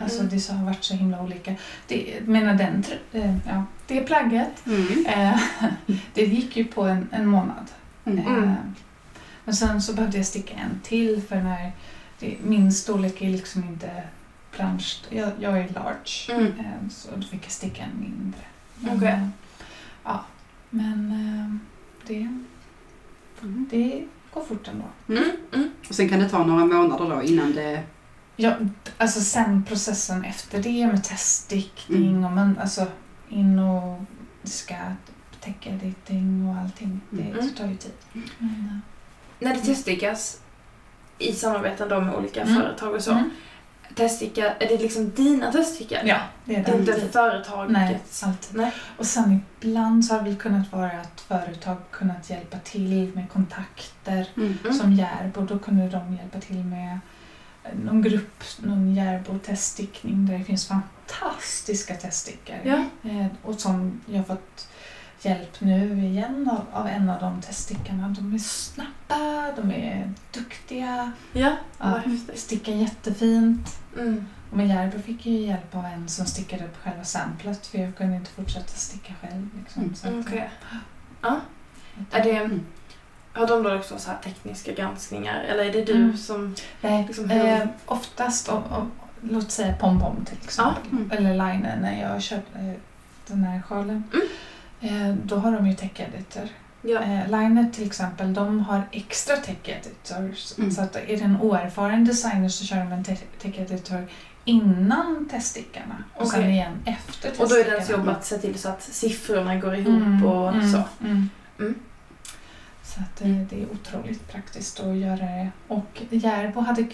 Alltså 0.00 0.18
Mm. 0.20 0.30
det 0.30 0.48
har 0.52 0.64
varit 0.64 0.84
så 0.84 0.94
himla 0.94 1.22
olika. 1.22 1.54
Det, 1.86 2.20
menar 2.26 2.54
den, 2.54 2.84
eh, 3.12 3.36
ja, 3.46 3.64
det 3.86 4.00
plagget, 4.00 4.66
Mm. 4.66 5.06
eh, 5.06 5.40
det 6.14 6.22
gick 6.26 6.56
ju 6.56 6.64
på 6.64 6.82
en, 6.82 7.08
en 7.12 7.26
månad. 7.26 7.66
Mm. 8.04 8.44
Eh. 8.44 8.52
Men 9.44 9.54
sen 9.54 9.82
så 9.82 9.92
behövde 9.92 10.16
jag 10.16 10.26
sticka 10.26 10.54
en 10.54 10.80
till 10.82 11.22
för 11.28 11.36
när 11.36 11.72
det, 12.18 12.36
min 12.44 12.72
storlek 12.72 13.22
är 13.22 13.30
liksom 13.30 13.64
inte 13.64 13.90
plansch. 14.56 15.02
Jag, 15.10 15.30
jag 15.40 15.58
är 15.58 15.68
large. 15.74 16.40
Mm. 16.40 16.46
Eh, 16.58 16.88
Så 16.90 17.08
då 17.16 17.22
fick 17.22 17.44
jag 17.44 17.52
sticka 17.52 17.82
en 17.82 18.00
mindre. 18.00 18.40
Men, 18.80 18.96
Okej. 18.96 19.08
eh, 19.08 19.28
Ja, 20.04 20.24
men 20.70 21.10
eh, 21.10 21.56
det, 22.06 22.28
Mm. 23.42 23.66
det 23.70 24.04
går 24.34 24.44
fort 24.44 24.68
ändå. 24.68 24.84
Mm. 25.08 25.30
Mm. 25.54 25.70
Och 25.88 25.94
sen 25.94 26.08
kan 26.08 26.18
det 26.18 26.28
ta 26.28 26.44
några 26.44 26.64
månader 26.64 27.14
då 27.16 27.22
innan 27.22 27.52
det... 27.52 27.82
Ja, 28.36 28.54
alltså 28.98 29.20
sen 29.20 29.64
processen 29.64 30.24
efter 30.24 30.62
det 30.62 30.86
med 30.86 31.04
teststickning 31.04 32.08
Mm. 32.10 32.24
och 32.24 32.32
man, 32.32 32.58
alltså 32.58 32.86
in 33.28 33.58
och 33.58 34.00
ska 34.44 34.74
täcka 35.40 35.70
editing 35.70 36.48
och 36.48 36.56
allting. 36.56 37.00
Det 37.10 37.22
Mm. 37.22 37.48
tar 37.54 37.66
ju 37.66 37.76
tid. 37.76 37.92
Men, 38.38 38.82
När 39.38 39.54
det 39.54 39.60
teststickas 39.60 40.40
i 41.18 41.32
samarbete 41.32 41.86
då 41.88 42.00
med 42.00 42.14
olika 42.14 42.42
Mm. 42.42 42.54
företag 42.54 42.94
och 42.94 43.02
så. 43.02 43.22
Mm. 43.98 44.08
Teststicka, 44.08 44.54
är 44.54 44.68
det 44.68 44.78
liksom 44.82 45.10
dina 45.10 45.52
teststickar? 45.52 46.02
Ja, 46.04 46.18
det 46.44 46.56
är 46.56 46.64
Det 46.64 46.70
är 46.72 46.78
inte 46.78 46.92
alltid. 46.94 47.10
företagets? 47.12 47.72
Nej, 47.72 48.00
alltid. 48.22 48.56
Nej. 48.56 48.72
Och 48.98 49.06
sen 49.06 49.40
ibland 49.60 50.04
så 50.04 50.14
har 50.14 50.22
det 50.22 50.28
väl 50.30 50.38
kunnat 50.38 50.72
vara 50.72 50.90
att 51.00 51.20
företag 51.20 51.76
kunnat 51.90 52.30
hjälpa 52.30 52.58
till 52.58 53.12
med 53.14 53.30
kontakter. 53.32 54.28
Mm. 54.36 54.58
Mm. 54.64 54.76
Som 54.78 54.92
Järbo, 54.92 55.40
då 55.40 55.58
kunde 55.58 55.88
de 55.88 56.14
hjälpa 56.16 56.40
till 56.40 56.64
med 56.64 56.98
eh, 57.64 57.70
någon 57.84 58.02
grupp, 58.02 58.44
någon 58.58 58.94
Järbo 58.94 59.38
teststickning 59.38 60.26
där 60.26 60.38
det 60.38 60.44
finns 60.44 60.68
fantastiska 60.68 61.94
teststickare. 61.94 62.60
Ja. 62.64 63.10
Eh, 63.10 63.26
och 63.42 63.60
som 63.60 64.00
jag 64.06 64.26
fått 64.26 64.68
hjälp 65.26 65.60
nu 65.60 66.04
igen 66.06 66.50
av, 66.52 66.80
av 66.80 66.86
en 66.88 67.10
av 67.10 67.20
de 67.20 67.40
teststickarna. 67.42 68.08
De 68.08 68.34
är 68.34 68.38
snabba, 68.38 69.52
de 69.56 69.70
är 69.72 70.12
duktiga, 70.34 71.12
Ja, 71.32 71.56
ja, 71.78 72.00
stickar 72.34 72.72
jättefint. 72.72 73.68
Mm. 73.98 74.26
Och 74.50 74.56
med 74.56 74.68
Järbo 74.68 74.98
fick 74.98 75.26
jag 75.26 75.34
ju 75.34 75.40
hjälp 75.46 75.74
av 75.74 75.84
en 75.84 76.08
som 76.08 76.26
stickade 76.26 76.64
upp 76.64 76.76
själva 76.82 77.04
samplet 77.04 77.66
för 77.66 77.78
jag 77.78 77.96
kunde 77.96 78.16
inte 78.16 78.30
fortsätta 78.30 78.68
sticka 78.68 79.12
själv. 79.20 79.48
Liksom. 79.58 79.82
Mm. 79.82 79.94
Så 79.94 80.08
att, 80.08 80.14
Okej. 80.26 80.50
eh, 81.24 81.32
Är 82.10 82.22
det, 82.24 82.30
Mm. 82.36 82.60
har 83.32 83.46
de 83.46 83.62
då 83.62 83.74
också 83.76 83.98
så 83.98 84.10
här 84.10 84.18
tekniska 84.24 84.72
granskningar? 84.72 85.40
Eller 85.44 85.64
är 85.64 85.72
det 85.72 85.84
du 85.84 85.94
Mm. 85.94 86.16
som... 86.16 86.54
Nej, 86.80 87.04
Liksom 87.06 87.30
hur- 87.30 87.44
eh, 87.46 87.66
oftast, 87.86 88.48
om, 88.48 88.62
om, 88.64 88.90
låt 89.20 89.50
säga 89.50 89.74
pompom 89.76 90.24
till 90.24 90.38
exempel, 90.44 90.82
Ja, 90.90 90.96
mm. 90.98 91.10
eller 91.10 91.30
liner 91.30 91.76
när 91.80 92.02
jag 92.02 92.22
köpte 92.22 92.74
den 93.26 93.44
här 93.44 93.62
sjalen. 93.62 94.04
Eh, 94.14 94.18
då 95.24 95.36
har 95.36 95.52
de 95.52 95.66
ju 95.66 95.74
tech-editor. 95.74 96.48
Ja. 96.82 97.00
Eh, 97.02 97.26
liner 97.26 97.70
till 97.72 97.86
exempel, 97.86 98.34
de 98.34 98.60
har 98.60 98.82
extra 98.92 99.36
tech-editors. 99.36 100.58
Mm. 100.58 100.70
Så 100.70 100.82
att 100.82 100.96
är 100.96 101.06
det 101.06 101.20
en 101.22 101.40
oerfaren 101.40 102.04
designer 102.04 102.48
så 102.48 102.64
kör 102.64 102.76
de 102.76 102.92
en 102.92 103.04
te- 103.04 103.16
tech-editor 103.42 104.06
innan 104.44 105.28
teststickarna 105.30 106.04
och 106.14 106.28
sen 106.28 106.40
Okej. 106.40 106.52
igen 106.52 106.72
efter 106.84 107.30
Och 107.30 107.36
då 107.36 107.42
är 107.44 107.48
teststickarna. 107.48 107.76
deras 107.76 107.90
jobb 107.90 108.08
att 108.08 108.24
se 108.24 108.38
till 108.38 108.58
så 108.58 108.68
att 108.68 108.82
siffrorna 108.82 109.56
går 109.56 109.74
ihop 109.74 110.02
Mm, 110.02 110.24
och 110.26 110.48
mm, 110.52 110.72
så. 110.72 110.82
Mm. 111.04 111.30
Mm. 111.58 111.74
Så 112.82 113.00
att 113.00 113.16
det, 113.16 113.46
det 113.50 113.62
är 113.62 113.66
otroligt 113.72 114.28
praktiskt 114.32 114.80
att 114.80 114.96
göra 114.96 115.16
det. 115.16 115.50
Och 115.68 116.02
Järbo 116.10 116.60
hade, 116.60 116.86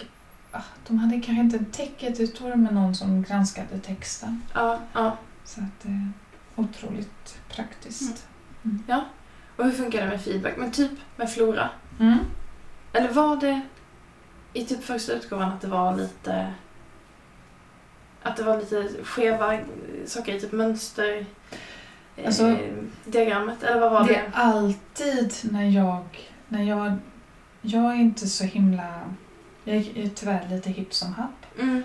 ah, 0.51 0.61
de 0.87 0.97
hade 0.99 1.15
kanske 1.21 1.41
inte 1.43 1.57
en 1.57 1.65
tech-editor 1.65 2.55
men 2.55 2.73
någon 2.73 2.95
som 2.95 3.23
granskade 3.23 3.79
texten. 3.85 4.41
Ja, 4.53 4.79
ja. 4.93 5.17
Så 5.45 5.61
att 5.61 5.85
otroligt 6.55 7.37
praktiskt. 7.49 8.27
Och 9.55 9.65
hur 9.65 9.71
funkar 9.71 10.01
det 10.01 10.07
med 10.07 10.21
feedback? 10.21 10.53
Men 10.57 10.71
typ 10.71 10.91
med 11.15 11.31
Flora. 11.31 11.69
Mm. 11.99 12.17
Eller 12.93 13.09
var 13.11 13.35
det 13.35 13.61
i 14.53 14.65
typ 14.65 14.83
första 14.83 15.13
utgåvan 15.13 15.51
att 15.51 15.61
det 15.61 15.67
var 15.67 15.95
lite... 15.95 16.53
Att 18.23 18.37
det 18.37 18.43
var 18.43 18.57
lite 18.57 18.89
skeva 19.03 19.59
saker 20.05 20.33
i 20.35 20.39
typ 20.39 20.51
mönster... 20.51 21.25
eh, 22.15 22.25
Alltså- 22.25 22.57
diagrammet? 23.05 23.63
Eller 23.63 23.79
vad 23.79 23.91
var 23.91 24.07
Det 24.07 24.13
det? 24.13 24.15
är 24.19 24.29
alltid 24.33 25.33
när 25.51 25.63
jag, 25.69 26.29
när 26.47 26.63
jag, 26.63 26.93
jag 27.61 27.83
är 27.91 27.95
inte 27.95 28.27
så 28.27 28.43
himla, 28.43 29.01
jag 29.63 29.75
är 29.75 30.09
tyvärr 30.15 30.47
lite 30.49 30.69
hipp 30.69 30.93
som 30.93 31.13
happ. 31.13 31.59
Mm. 31.59 31.83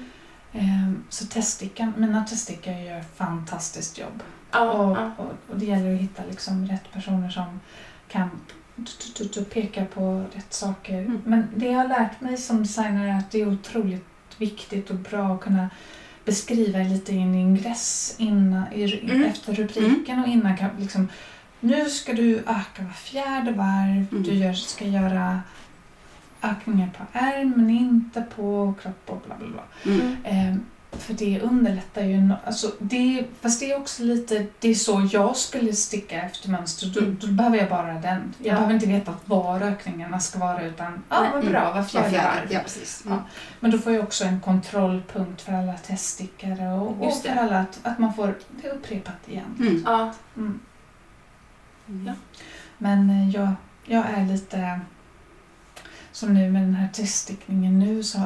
Ehm, 0.52 1.04
Så 1.08 1.26
teststickan, 1.26 1.92
mina 1.96 2.24
teststickare 2.24 2.82
gör 2.84 3.00
fantastiskt 3.16 3.98
jobb. 3.98 4.22
Ja, 4.50 4.70
och, 4.72 4.96
ja. 4.96 5.10
och, 5.16 5.32
och 5.50 5.58
det 5.58 5.64
gäller 5.66 5.94
att 5.94 6.00
hitta 6.00 6.22
liksom 6.30 6.66
rätt 6.66 6.92
personer 6.92 7.30
som 7.30 7.60
kan 8.08 8.30
peka 9.50 9.84
på 9.84 10.24
rätt 10.34 10.52
saker. 10.54 10.98
Mm. 10.98 11.22
Men 11.24 11.46
det 11.56 11.66
jag 11.66 11.78
har 11.78 11.88
lärt 11.88 12.20
mig 12.20 12.36
som 12.36 12.58
designer 12.58 13.08
är 13.08 13.18
att 13.18 13.30
det 13.30 13.40
är 13.40 13.48
otroligt 13.52 14.04
viktigt 14.38 14.90
och 14.90 14.96
bra 14.96 15.34
att 15.34 15.40
kunna 15.40 15.70
beskriva 16.24 16.78
lite 16.78 17.12
i 17.12 17.22
en 17.22 17.34
ingress 17.34 18.14
innan, 18.18 18.64
Mm. 18.72 19.24
efter 19.24 19.52
rubriken 19.54 20.20
och 20.22 20.28
innan 20.28 20.56
kan, 20.56 20.70
liksom, 20.78 21.08
nu 21.60 21.90
ska 21.90 22.12
du 22.12 22.38
öka 22.38 22.82
var 22.82 22.92
fjärde 22.92 23.52
varv, 23.52 24.06
Mm. 24.10 24.22
du 24.22 24.34
gör, 24.34 24.52
ska 24.52 24.84
göra 24.84 25.40
ökningar 26.42 26.90
på 26.98 27.18
ärm 27.18 27.52
men 27.56 27.70
inte 27.70 28.22
på 28.36 28.74
kropp 28.82 29.02
och 29.10 29.22
bla 29.26 29.36
bla 29.38 29.48
bla. 29.48 29.92
Mm. 29.92 30.16
Mm. 30.92 31.00
För 31.00 31.14
det 31.14 31.40
underlättar 31.40 32.02
ju. 32.02 32.16
no- 32.16 32.36
Alltså 32.44 32.72
det, 32.78 33.24
fast 33.40 33.60
det 33.60 33.72
är 33.72 33.80
också 33.80 34.02
lite, 34.02 34.46
det 34.58 34.68
är 34.68 34.74
så 34.74 35.08
jag 35.12 35.36
skulle 35.36 35.72
sticka 35.72 36.22
efter 36.22 36.50
mönster. 36.50 36.86
Då, 36.94 37.00
Mm. 37.00 37.16
då 37.20 37.26
behöver 37.26 37.56
jag 37.58 37.68
bara 37.68 37.92
den. 37.94 38.02
Jag 38.38 38.46
Ja. 38.46 38.52
behöver 38.54 38.74
inte 38.74 38.86
veta 38.86 39.14
var 39.24 39.60
ökningarna 39.60 40.20
ska 40.20 40.38
vara 40.38 40.62
utan, 40.62 41.02
ja 41.08 41.20
Nej. 41.20 41.30
vad 41.34 41.46
bra, 41.50 41.64
var 41.64 41.74
Var 41.74 41.82
fjärde 41.82 42.16
varv. 42.16 42.46
Ja, 42.52 42.60
precis. 42.62 43.04
Ja. 43.08 43.22
Men 43.60 43.70
då 43.70 43.78
får 43.78 43.92
jag 43.92 44.02
också 44.04 44.24
en 44.24 44.40
kontrollpunkt 44.40 45.40
för 45.42 45.52
alla 45.52 45.72
teststickare 45.72 46.72
och, 46.72 47.06
och 47.06 47.22
för 47.22 47.28
alla 47.36 47.58
att, 47.60 47.78
att 47.82 47.98
man 47.98 48.14
får 48.14 48.34
det 48.62 48.68
upprepat 48.70 49.28
igen. 49.28 49.56
Mm. 49.60 49.82
Ja. 49.86 50.12
Mm. 50.36 50.60
Mm. 51.88 52.14
Men 52.78 53.10
eh, 53.10 53.30
jag, 53.30 53.52
jag 53.84 54.04
är 54.10 54.26
lite, 54.26 54.80
som 56.12 56.34
nu 56.34 56.50
med 56.50 56.62
den 56.62 56.74
här 56.74 56.88
teststickningen 56.92 57.78
nu 57.78 58.02
så 58.02 58.18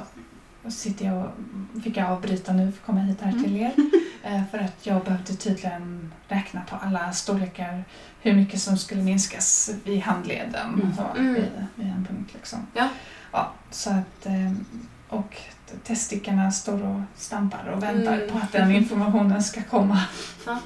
sitter 0.68 1.04
jag 1.06 1.30
fick 1.84 1.96
jag 1.96 2.10
avbryta 2.10 2.52
nu 2.52 2.72
för 2.72 2.78
att 2.78 2.86
komma 2.86 3.00
hit 3.00 3.20
här 3.20 3.32
till 3.32 3.56
er. 3.56 3.72
Eh, 4.24 4.42
För 4.50 4.58
att 4.58 4.86
jag 4.86 5.04
behövde 5.04 5.34
tydligen 5.34 6.12
räkna 6.28 6.60
på 6.70 6.76
alla 6.76 7.12
storlekar, 7.12 7.84
hur 8.20 8.34
mycket 8.34 8.60
som 8.60 8.76
skulle 8.76 9.02
minskas 9.02 9.70
vid 9.84 10.00
handleden 10.00 10.74
Mm. 10.74 10.94
så, 10.96 11.02
Mm. 11.18 11.34
vid, 11.34 11.44
vid 11.74 11.86
en 11.86 12.06
punkt. 12.10 12.30
Liksom. 12.34 12.58
Ja. 12.74 12.88
Ja, 13.32 13.52
så 13.70 13.90
att, 13.90 14.26
eh, 14.26 14.52
och 15.08 15.36
teststickarna 15.84 16.50
står 16.50 16.82
och 16.86 17.00
stampar 17.16 17.64
och 17.76 17.82
väntar 17.82 18.14
Mm. 18.14 18.30
på 18.30 18.38
att 18.38 18.52
den 18.52 18.70
informationen 18.70 19.42
ska 19.42 19.62
komma. 19.62 20.00
Men 20.46 20.60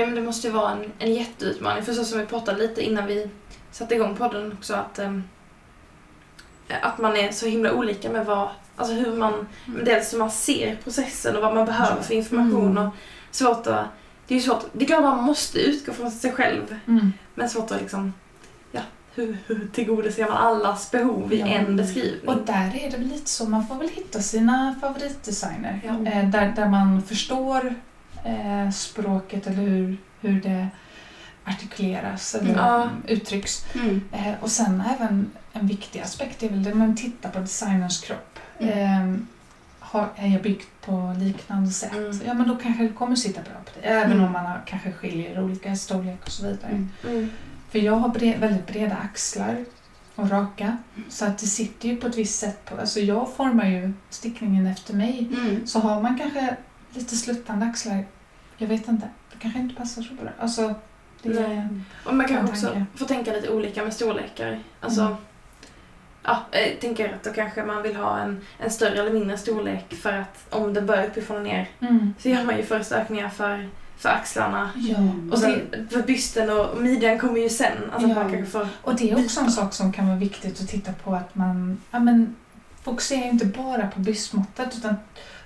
men 0.00 0.14
det 0.14 0.22
måste 0.22 0.46
ju 0.46 0.52
vara 0.52 0.72
en, 0.72 0.92
en 0.98 1.14
jätteutmaning. 1.14 1.82
För 1.84 1.92
så 1.92 2.04
som 2.04 2.18
vi 2.18 2.26
pratade 2.26 2.58
lite 2.58 2.82
innan 2.82 3.06
vi 3.06 3.30
satte 3.70 3.94
igång 3.94 4.16
podden 4.16 4.52
också 4.52 4.74
att, 4.74 4.98
ehm, 4.98 5.24
att 6.82 6.98
man 6.98 7.16
är 7.16 7.32
så 7.32 7.46
himla 7.46 7.72
olika 7.72 8.10
med 8.10 8.26
vad, 8.26 8.48
alltså 8.76 8.94
hur 8.94 9.16
man, 9.16 9.46
Mm. 9.66 9.84
dels 9.84 10.12
hur 10.14 10.18
man 10.18 10.30
ser 10.30 10.76
processen 10.84 11.36
och 11.36 11.42
vad 11.42 11.54
man 11.54 11.66
behöver 11.66 12.02
för 12.02 12.14
information. 12.14 12.70
Mm. 12.70 12.86
Och 12.86 12.94
svårt 13.30 13.66
att, 13.66 13.84
det 14.26 14.34
är 14.34 14.38
ju 14.38 14.42
svårt, 14.42 14.64
det 14.72 14.84
är 14.84 14.86
klart 14.86 15.02
man 15.02 15.24
måste 15.24 15.58
utgå 15.58 15.92
från 15.92 16.10
sig 16.10 16.32
själv. 16.32 16.78
Men 17.34 17.48
svårt 17.48 17.70
att 17.70 17.80
liksom, 17.80 18.12
ja, 18.72 18.80
hur, 19.14 19.36
hur 19.46 19.68
tillgodoser 19.72 20.24
man 20.24 20.32
allas 20.36 20.90
behov 20.90 21.32
i 21.32 21.40
Ja. 21.40 21.46
en 21.46 21.76
beskrivning? 21.76 22.28
Och 22.28 22.36
där 22.46 22.72
är 22.80 22.90
det 22.90 22.96
väl 22.96 23.06
lite 23.08 23.30
så, 23.30 23.48
man 23.48 23.66
får 23.66 23.74
väl 23.74 23.88
hitta 23.88 24.20
sina 24.20 24.74
favoritdesigner. 24.80 25.80
Ja. 25.84 26.10
Eh, 26.10 26.28
där, 26.30 26.52
där 26.56 26.68
man 26.68 27.02
förstår 27.02 27.74
eh, 28.24 28.70
språket 28.70 29.46
eller 29.46 29.56
hur, 29.62 29.96
hur 30.20 30.40
det 30.40 30.66
artikuleras 31.44 32.34
eller 32.34 32.54
Ja. 32.56 32.88
uttrycks. 33.06 33.64
Mm. 33.74 34.00
Eh, 34.12 34.34
och 34.40 34.50
sen 34.50 34.82
även 34.96 35.30
en 35.52 35.66
viktig 35.66 36.00
aspekt 36.00 36.42
är 36.42 36.48
väl 36.48 36.62
det 36.62 36.74
man 36.74 36.96
tittar 36.96 37.30
på 37.30 37.38
designers 37.38 38.00
kropp. 38.00 38.38
Mm. 38.58 38.78
Eh, 39.14 39.20
har, 39.78 40.08
är 40.16 40.28
jag 40.28 40.42
byggt 40.42 40.68
på 40.84 41.14
liknande 41.18 41.70
sätt? 41.70 41.92
Mm. 41.92 42.20
Ja 42.26 42.34
men 42.34 42.48
då 42.48 42.56
kanske 42.56 42.82
det 42.82 42.88
kommer 42.88 43.16
sitta 43.16 43.40
bra 43.42 43.52
på 43.64 43.70
det. 43.80 43.86
Även 43.88 44.12
Mm. 44.12 44.24
om 44.24 44.32
man 44.32 44.46
har, 44.46 44.60
kanske 44.66 44.92
skiljer 44.92 45.42
olika 45.44 45.76
storlek 45.76 46.20
och 46.24 46.30
så 46.32 46.46
vidare. 46.46 46.70
Mm. 46.70 46.88
Mm. 47.08 47.30
För 47.70 47.78
jag 47.78 47.96
har 47.96 48.08
bre- 48.08 48.38
väldigt 48.40 48.66
breda 48.66 48.96
axlar 48.96 49.64
och 50.14 50.30
raka. 50.30 50.76
Så 51.08 51.24
att 51.24 51.38
det 51.38 51.46
sitter 51.46 51.88
ju 51.88 51.96
på 51.96 52.06
ett 52.06 52.16
visst 52.18 52.38
sätt. 52.38 52.64
På, 52.64 52.80
alltså 52.80 53.00
jag 53.00 53.34
formar 53.36 53.66
ju 53.66 53.92
stickningen 54.10 54.66
efter 54.66 54.94
mig. 54.94 55.28
Mm. 55.36 55.66
Så 55.66 55.78
har 55.80 56.02
man 56.02 56.18
kanske 56.18 56.56
lite 56.90 57.16
sluttande 57.16 57.66
axlar, 57.66 58.04
jag 58.58 58.68
vet 58.68 58.88
inte, 58.88 59.08
det 59.32 59.38
kanske 59.38 59.60
inte 59.60 59.74
passar 59.74 60.02
så 60.02 60.14
bra. 60.14 60.30
Alltså, 60.40 60.74
Det. 61.22 61.68
Och 62.04 62.14
man 62.14 62.28
kanske 62.28 62.52
också 62.52 62.66
tanke. 62.66 62.84
får 62.94 63.06
tänka 63.06 63.32
lite 63.32 63.48
olika 63.50 63.84
med 63.84 63.94
storlekar. 63.94 64.58
Alltså, 64.80 65.00
Mm. 65.00 65.14
ja, 66.22 66.42
jag 66.52 66.80
tänker 66.80 67.14
att 67.14 67.22
då 67.24 67.30
kanske 67.32 67.64
man 67.64 67.82
vill 67.82 67.96
ha 67.96 68.18
en, 68.18 68.40
en 68.58 68.70
större 68.70 69.00
eller 69.00 69.12
mindre 69.12 69.38
storlek 69.38 69.94
för 69.94 70.12
att 70.12 70.46
om 70.50 70.74
det 70.74 70.82
börjar 70.82 71.06
uppifrån 71.06 71.36
och 71.36 71.42
ner 71.42 71.68
mm. 71.80 72.14
så 72.18 72.28
gör 72.28 72.44
man 72.44 72.56
ju 72.56 72.62
först 72.62 72.92
ökningar 72.92 73.28
för, 73.28 73.68
för 73.98 74.08
axlarna. 74.08 74.70
Ja. 74.76 74.96
Och 75.32 75.38
sen 75.38 75.88
för 75.90 76.02
bysten 76.02 76.50
och 76.50 76.82
midjan 76.82 77.18
kommer 77.18 77.40
ju 77.40 77.48
sen. 77.48 77.90
Alltså 77.92 78.08
Ja. 78.08 78.14
man 78.14 78.32
kanske 78.32 78.46
får... 78.52 78.68
Och 78.82 78.94
det 78.96 79.10
är 79.10 79.24
också 79.24 79.40
en 79.40 79.50
sak 79.52 79.74
som 79.74 79.92
kan 79.92 80.06
vara 80.08 80.18
viktigt 80.18 80.60
att 80.60 80.68
titta 80.68 80.92
på 80.92 81.14
att 81.14 81.34
man 81.34 81.80
ja, 81.90 81.98
men, 81.98 82.34
fokuserar 82.82 83.26
inte 83.28 83.46
bara 83.46 83.86
på 83.86 84.00
bröstmåttet 84.00 84.74
utan 84.78 84.94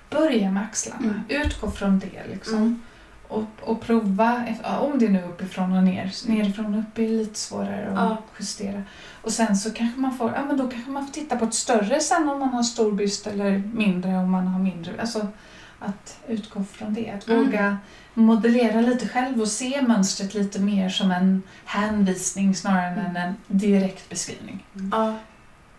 börja 0.09 0.51
med 0.51 0.63
axlarna. 0.63 0.99
Mm. 1.29 1.43
Utgå 1.45 1.71
från 1.71 1.99
det 1.99 2.31
liksom. 2.33 2.55
Mm. 2.57 2.81
Och, 3.27 3.43
och 3.61 3.81
prova, 3.81 4.43
om 4.81 4.99
det 4.99 5.09
nu 5.09 5.19
är 5.19 5.23
uppifrån 5.27 5.71
och 5.77 5.83
ner. 5.83 6.11
Nerifrån 6.27 6.73
och 6.73 6.79
upp 6.79 6.97
är 6.99 7.07
lite 7.07 7.39
svårare 7.39 7.87
att 7.89 7.95
Ja. 7.95 8.17
justera. 8.39 8.83
Och 9.21 9.31
sen 9.31 9.57
så 9.57 9.71
kanske 9.71 9.99
man 9.99 10.17
får, 10.17 10.33
ja 10.35 10.45
men 10.45 10.57
då 10.57 10.67
kanske 10.67 10.91
man 10.91 11.05
får 11.05 11.13
titta 11.13 11.37
på 11.37 11.45
ett 11.45 11.53
större 11.53 11.99
sen 11.99 12.29
om 12.29 12.39
man 12.39 12.49
har 12.49 12.63
stor 12.63 12.91
byst 12.91 13.27
eller 13.27 13.57
mindre 13.73 14.17
om 14.17 14.31
man 14.31 14.47
har 14.47 14.59
mindre. 14.59 14.93
Alltså 15.01 15.27
att 15.79 16.19
utgå 16.27 16.63
från 16.63 16.93
det. 16.93 17.11
Att 17.11 17.27
Mm. 17.27 17.45
våga 17.45 17.77
modellera 18.13 18.81
lite 18.81 19.07
själv 19.07 19.41
och 19.41 19.47
se 19.47 19.81
mönstret 19.81 20.33
lite 20.33 20.59
mer 20.59 20.89
som 20.89 21.11
en 21.11 21.43
hänvisning 21.65 22.55
snarare 22.55 23.01
än 23.01 23.17
en 23.17 23.33
direkt 23.47 24.09
beskrivning. 24.09 24.65
Ja. 24.91 25.15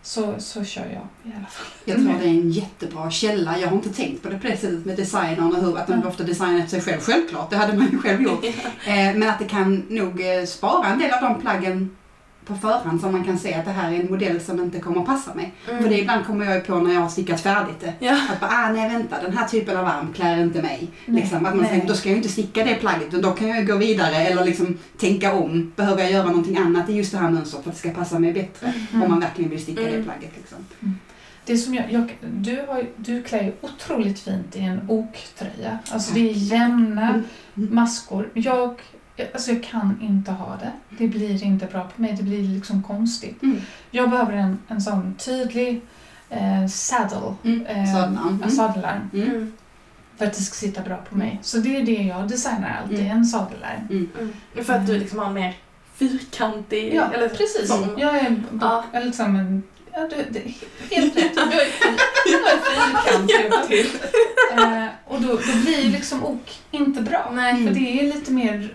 Så, 0.01 0.33
så 0.39 0.63
kör 0.63 0.81
jag 0.85 1.31
i 1.33 1.35
alla 1.37 1.47
fall. 1.47 1.65
Jag 1.85 1.95
tror 1.97 2.13
det 2.19 2.25
är 2.25 2.29
en 2.29 2.51
jättebra 2.51 3.11
källa. 3.11 3.59
Jag 3.59 3.67
har 3.67 3.75
inte 3.75 3.89
tänkt 3.93 4.23
på 4.23 4.29
det 4.29 4.39
på 4.39 4.47
det 4.47 4.57
sättet 4.57 4.85
med 4.85 4.95
designern 4.97 5.55
och 5.55 5.61
hur 5.61 5.77
att 5.77 5.87
de 5.87 5.93
Mm. 5.93 6.07
ofta 6.07 6.23
designar 6.23 6.59
efter 6.59 6.79
sig 6.79 6.81
själv. 6.81 7.01
Självklart, 7.01 7.49
det 7.49 7.57
hade 7.57 7.73
man 7.77 7.87
ju 7.91 7.97
själv 7.97 8.21
gjort. 8.21 8.45
Eh, 8.87 9.15
men 9.15 9.23
att 9.29 9.39
det 9.39 9.45
kan 9.45 9.85
nog 9.89 10.21
eh, 10.21 10.45
spara 10.45 10.87
en 10.87 10.99
del 10.99 11.11
av 11.13 11.21
de 11.21 11.41
plaggen 11.41 11.95
på 12.49 12.55
förhand 12.55 13.01
så 13.01 13.09
man 13.11 13.23
kan 13.23 13.39
se 13.39 13.53
att 13.53 13.65
det 13.65 13.71
här 13.71 13.91
är 13.91 13.99
en 13.99 14.09
modell 14.11 14.41
som 14.41 14.59
inte 14.59 14.79
kommer 14.79 14.99
att 14.99 15.05
passa 15.05 15.33
mig. 15.33 15.53
Mm. 15.69 15.83
För 15.83 15.89
det 15.89 15.99
ibland 15.99 16.25
kommer 16.25 16.45
jag 16.45 16.67
på 16.67 16.75
när 16.79 16.93
jag 16.93 17.01
har 17.01 17.09
stickat 17.09 17.41
färdigt 17.41 17.79
det. 17.79 17.93
Ja. 17.99 18.17
Att 18.33 18.39
bara, 18.39 18.49
ah, 18.51 18.71
nej 18.71 18.89
vänta, 18.89 19.21
den 19.21 19.37
här 19.37 19.47
typen 19.47 19.77
av 19.77 19.85
arm 19.85 20.13
klär 20.13 20.41
inte 20.41 20.61
mig. 20.61 20.87
Nej, 21.05 21.21
Liksom, 21.21 21.37
att 21.37 21.43
man 21.55 21.57
nej. 21.57 21.69
tänker, 21.69 21.87
då 21.87 21.93
ska 21.93 22.09
jag 22.09 22.17
inte 22.17 22.29
sticka 22.29 22.63
det 22.63 22.75
plagget, 22.75 23.07
utan 23.07 23.21
då 23.21 23.31
kan 23.31 23.47
jag 23.47 23.67
gå 23.67 23.75
vidare 23.75 24.15
eller 24.15 24.45
liksom 24.45 24.77
tänka 24.97 25.33
om. 25.33 25.71
Behöver 25.75 26.01
jag 26.01 26.11
göra 26.11 26.25
någonting 26.27 26.57
annat 26.57 26.89
i 26.89 26.93
just 26.93 27.11
det 27.11 27.17
här 27.17 27.29
mönstret 27.29 27.63
för 27.63 27.69
att 27.69 27.75
det 27.75 27.79
ska 27.89 27.89
passa 27.99 28.19
mig 28.19 28.33
bättre? 28.33 28.73
Mm. 28.93 29.03
Om 29.03 29.09
man 29.09 29.19
verkligen 29.19 29.49
vill 29.51 29.61
sticka 29.63 29.81
det 29.81 29.87
Mm. 29.89 30.03
plagget. 30.03 30.31
Liksom. 30.37 30.57
Det 31.45 31.57
som 31.57 31.73
jag, 31.73 31.85
jag, 31.91 32.17
du, 32.33 32.63
har, 32.67 32.85
du 32.95 33.23
klär 33.23 33.43
ju 33.43 33.51
otroligt 33.61 34.19
fint 34.19 34.55
i 34.55 34.59
en 34.59 34.79
oktröja. 34.89 35.79
Alltså 35.91 36.13
det 36.13 36.29
är 36.29 36.33
jämna 36.33 37.09
Mm. 37.57 37.75
maskor. 37.75 38.29
Jag, 38.33 38.75
alltså 39.33 39.51
jag 39.51 39.63
kan 39.63 39.99
inte 40.01 40.31
ha 40.31 40.57
det. 40.61 40.71
Det 40.97 41.07
blir 41.07 41.43
inte 41.43 41.65
bra 41.65 41.83
på 41.95 42.01
mig. 42.01 42.13
Det 42.17 42.23
blir 42.23 42.43
liksom 42.43 42.83
konstigt. 42.83 43.43
Mm. 43.43 43.61
Jag 43.91 44.09
behöver 44.09 44.33
en, 44.33 44.59
en 44.67 44.81
sån 44.81 45.15
tydlig 45.15 45.81
eh, 46.29 46.67
saddle. 46.67 47.35
Mm. 47.43 47.65
Eh, 47.65 47.93
Sadelarm. 47.93 48.41
en 48.43 48.51
Mm. 49.13 49.27
Mm. 49.27 49.35
Mm. 49.35 49.53
För 50.17 50.25
att 50.25 50.33
det 50.33 50.41
ska 50.41 50.53
sitta 50.55 50.81
bra 50.81 50.97
på 51.09 51.17
mig. 51.17 51.39
Så 51.41 51.57
det 51.57 51.75
är 51.75 51.83
det 51.85 51.91
jag 52.03 52.27
designar 52.27 52.79
alltid. 52.83 52.99
Mm. 52.99 53.17
En 53.17 53.25
sadelarm. 53.25 53.87
Mm. 53.89 54.33
För 54.65 54.73
att 54.73 54.87
du 54.87 54.99
liksom 54.99 55.19
har 55.19 55.29
mer 55.33 55.53
fyrkantig... 55.95 56.93
Ja, 56.93 57.11
eller 57.13 57.29
precis. 57.29 57.67
Som. 57.67 57.95
Jag 57.97 58.15
är 58.17 58.29
b- 58.29 58.59
Ja. 58.61 58.83
liksom 59.03 59.35
en... 59.35 59.63
Ja, 59.93 59.99
du, 59.99 60.15
det, 60.29 60.39
helt 60.95 61.17
rätt. 61.17 61.31
Jag 61.35 61.53
är 61.53 61.67
jag 62.25 62.41
är 62.53 62.57
fyrkantig. 62.59 63.85
Eh, 64.51 64.87
och 65.07 65.21
då, 65.21 65.27
då 65.27 65.61
blir 65.65 65.91
liksom 65.91 66.25
ok 66.25 66.59
inte 66.71 67.01
bra. 67.01 67.31
Nej. 67.33 67.67
För 67.67 67.73
det 67.73 67.99
är 67.99 68.03
lite 68.15 68.31
mer 68.31 68.73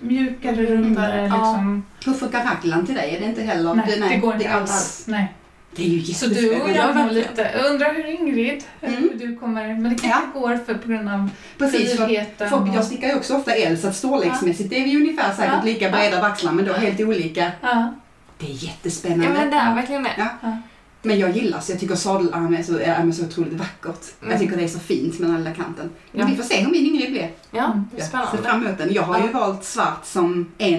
mjukare, 0.00 0.66
rundare. 0.66 1.12
Mm. 1.20 1.26
Ja. 1.30 1.36
Liksom. 1.36 1.84
Hur 2.04 2.12
funkar 2.12 2.44
raglan 2.44 2.86
till 2.86 2.94
dig? 2.94 3.16
Är 3.16 3.20
det 3.20 3.26
inte 3.26 3.42
heller... 3.42 3.74
Nej, 3.74 3.84
det 4.10 4.16
går 4.16 4.32
det 4.32 4.36
inte 4.36 4.48
är 4.48 4.54
alls. 4.54 5.04
Nej. 5.08 5.34
Det 5.76 5.82
är 5.84 5.88
ju 5.88 6.14
Så 6.14 6.26
du 6.26 6.60
och 6.60 6.68
jag 6.70 6.76
Ja, 6.76 6.92
nog 6.94 7.12
lite... 7.12 7.50
Jag 7.62 7.70
undrar 7.72 7.94
hur 7.94 8.06
Ingrid, 8.06 8.64
Mm. 8.80 8.96
hur 8.96 9.26
du 9.26 9.36
kommer... 9.36 9.68
Men 9.74 9.96
det 9.96 10.02
kanske 10.02 10.38
går 10.40 10.56
för 10.66 10.74
på 10.74 10.88
grund 10.88 11.08
av 11.08 11.30
Precis, 11.58 11.96
för, 11.96 12.06
friheten. 12.06 12.50
för 12.50 12.62
och- 12.62 12.68
jag 12.74 12.84
stickar 12.84 13.08
ju 13.08 13.14
också 13.14 13.34
ofta 13.36 13.52
L 13.54 13.78
så 13.78 13.88
att 13.88 13.96
storleksmässigt 13.96 14.72
är 14.72 14.84
vi 14.84 14.96
ungefär 14.96 15.32
säkert 15.34 15.52
Ja. 15.58 15.64
lika 15.64 15.90
breda 15.90 16.20
på 16.20 16.26
axlarna 16.26 16.56
men 16.56 16.64
då 16.64 16.72
helt 16.72 17.00
olika. 17.00 17.52
Ja. 17.60 17.94
Det 18.38 18.46
är 18.46 18.50
Ja 18.50 18.54
jättespännande. 18.66 19.28
men 19.28 19.50
det 19.50 19.56
är 19.56 19.74
verkligen 19.74 20.02
det. 20.02 20.10
Ja. 20.42 20.56
Men 21.02 21.18
jag 21.18 21.30
gillar 21.36 21.60
så 21.60 21.72
jag 21.72 21.80
tycker 21.80 21.94
sadelarm 21.94 22.54
är 22.54 22.62
så, 22.62 22.78
är 22.78 23.12
så 23.12 23.24
otroligt 23.24 23.52
vackert. 23.52 24.00
Mm. 24.20 24.30
Jag 24.32 24.40
tycker 24.40 24.56
det 24.56 24.64
är 24.64 24.68
så 24.68 24.78
fint 24.78 25.18
med 25.18 25.30
den 25.30 25.38
lilla 25.38 25.54
kanten. 25.54 25.90
Men 26.12 26.20
Ja. 26.20 26.26
vi 26.26 26.36
får 26.36 26.42
se 26.44 26.60
hur 26.60 26.70
min 26.70 26.86
Ingrid 26.86 27.10
blir. 27.10 27.30
Ja, 27.50 27.64
Mm. 27.64 27.84
det 27.90 27.96
är 27.96 28.00
Jag 28.00 28.02
ser 28.02 28.08
spännande. 28.08 28.42
fram 28.42 28.66
emot 28.66 28.78
den. 28.78 28.92
Jag 28.94 29.02
har 29.02 29.18
ju 29.18 29.26
Ja. 29.32 29.38
valt 29.38 29.64
svart 29.64 30.06
som 30.06 30.52
en, 30.58 30.74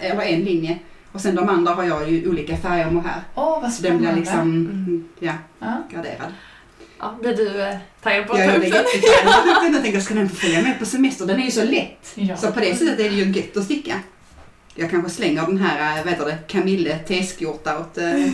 eller 0.00 0.22
en 0.22 0.40
linje 0.40 0.78
och 1.12 1.20
sen 1.20 1.34
de 1.34 1.48
andra 1.48 1.74
har 1.74 1.84
jag 1.84 2.10
ju 2.10 2.28
olika 2.30 2.56
färger 2.56 2.96
och 2.96 3.02
här. 3.02 3.22
Åh, 3.34 3.62
vad 3.62 3.72
Så 3.72 3.82
den 3.82 3.92
spännande. 3.98 4.12
blir 4.12 4.20
liksom 4.20 4.40
Mm. 4.40 5.04
ja, 5.18 5.32
Ja. 5.58 5.82
graderad. 5.92 6.32
Ja, 6.98 7.16
blir 7.20 7.36
du 7.36 7.62
eh, 7.62 7.76
taggad 8.02 8.26
på 8.26 8.32
att 8.32 8.38
Jag 8.38 8.48
ta 8.48 8.56
upp 8.56 8.62
den? 9.62 9.72
Jag 9.72 9.82
tänker, 9.82 10.00
ska 10.00 10.14
den 10.14 10.28
följa 10.28 10.62
med 10.62 10.78
på 10.78 10.84
semester? 10.86 11.26
Den 11.26 11.40
är 11.40 11.44
ju 11.44 11.50
så 11.50 11.64
lätt. 11.64 12.12
Ja. 12.14 12.36
Så 12.36 12.52
på 12.52 12.60
det 12.60 12.74
sättet 12.78 13.00
är 13.00 13.10
det 13.10 13.16
ju 13.16 13.24
gött 13.32 13.56
att 13.56 13.64
sticka. 13.64 13.94
Jag 14.80 14.90
kanske 14.90 15.10
slänger 15.10 15.46
den 15.46 15.58
här, 15.58 15.98
äh, 15.98 16.04
vad 16.04 16.12
heter 16.12 16.24
det, 16.26 16.38
Camille 16.46 16.98
T-skjorta 16.98 17.78
åt... 17.78 17.98
äh, 17.98 18.04
Nej, 18.12 18.30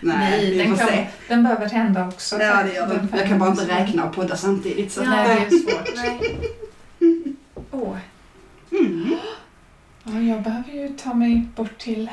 Nej, 0.00 0.54
den, 0.58 0.76
kan, 0.76 0.88
den 1.28 1.42
behöver 1.42 1.66
hända 1.68 2.08
också. 2.08 2.40
Ja, 2.42 2.62
det 2.62 2.74
gör 2.74 2.86
den. 2.86 3.08
Jag 3.16 3.28
kan 3.28 3.38
bara 3.38 3.50
inte 3.50 3.68
räkna 3.68 4.04
och 4.04 4.14
podda 4.14 4.36
samtidigt. 4.36 4.92
Så. 4.92 5.00
Ja. 5.02 5.10
Nej, 5.10 5.46
det 5.50 5.56
är 5.56 5.60
svårt. 5.60 5.88
Åh. 7.70 7.96
Mm. 8.72 9.16
Ja, 10.04 10.20
jag 10.20 10.42
behöver 10.42 10.72
ju 10.72 10.88
ta 10.88 11.14
mig 11.14 11.46
bort 11.56 11.78
till 11.78 12.10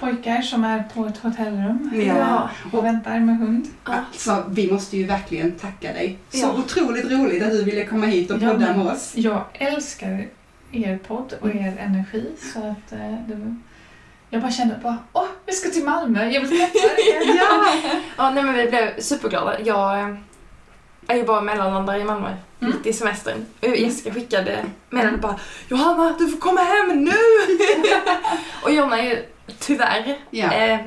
pojkar 0.00 0.42
som 0.42 0.64
är 0.64 0.82
på 0.94 1.06
ett 1.06 1.18
hotellrum 1.18 1.90
Ja. 2.06 2.50
och 2.72 2.84
väntar 2.84 3.20
med 3.20 3.38
hund. 3.38 3.66
Ja. 3.86 3.92
Alltså, 4.12 4.44
vi 4.50 4.72
måste 4.72 4.96
ju 4.96 5.04
verkligen 5.04 5.52
tacka 5.52 5.92
dig. 5.92 6.18
Så 6.30 6.38
Ja. 6.38 6.54
otroligt 6.58 7.10
roligt 7.10 7.42
att 7.42 7.50
du 7.50 7.64
ville 7.64 7.84
komma 7.84 8.06
hit 8.06 8.30
och 8.30 8.42
Ja, 8.42 8.46
podda 8.52 8.66
men- 8.66 8.78
med 8.78 8.86
oss. 8.92 9.12
Jag 9.14 9.44
älskar 9.52 10.26
er 10.72 10.98
podd 10.98 11.34
och 11.40 11.48
er 11.48 11.76
energi 11.78 12.24
så 12.52 12.58
att 12.58 12.92
eh, 12.92 13.14
det, 13.28 13.56
jag 14.30 14.42
bara 14.42 14.52
kände 14.52 14.80
bara 14.82 14.98
åh, 15.12 15.26
vi 15.46 15.52
ska 15.52 15.70
till 15.70 15.84
Malmö, 15.84 16.30
jag 16.30 16.40
vill 16.40 16.50
träffa 16.50 16.78
er. 16.88 17.36
Ja! 17.36 17.64
Ja, 18.16 18.30
nej 18.30 18.42
men 18.42 18.54
vi 18.54 18.66
blev 18.68 19.00
superglada. 19.00 19.60
Jag 19.60 20.00
eh, 20.00 20.14
är 21.06 21.16
ju 21.16 21.24
bara 21.24 21.40
mellanlandare 21.40 22.00
i 22.00 22.04
Malmö 22.04 22.34
Mm. 22.60 22.72
mitt 22.76 22.86
i 22.86 22.92
semestern. 22.92 23.46
Och 23.60 23.76
Jessica 23.76 24.14
skickade 24.14 24.64
meddelande 24.90 25.18
bara 25.20 25.36
Johanna, 25.68 26.14
du 26.18 26.28
får 26.28 26.38
komma 26.38 26.60
hem 26.60 27.04
nu! 27.04 27.12
och 28.62 28.72
Jonna 28.72 28.98
är 28.98 29.02
ju 29.02 29.24
tyvärr 29.58 30.16
ja, 30.30 30.52
eh, 30.52 30.78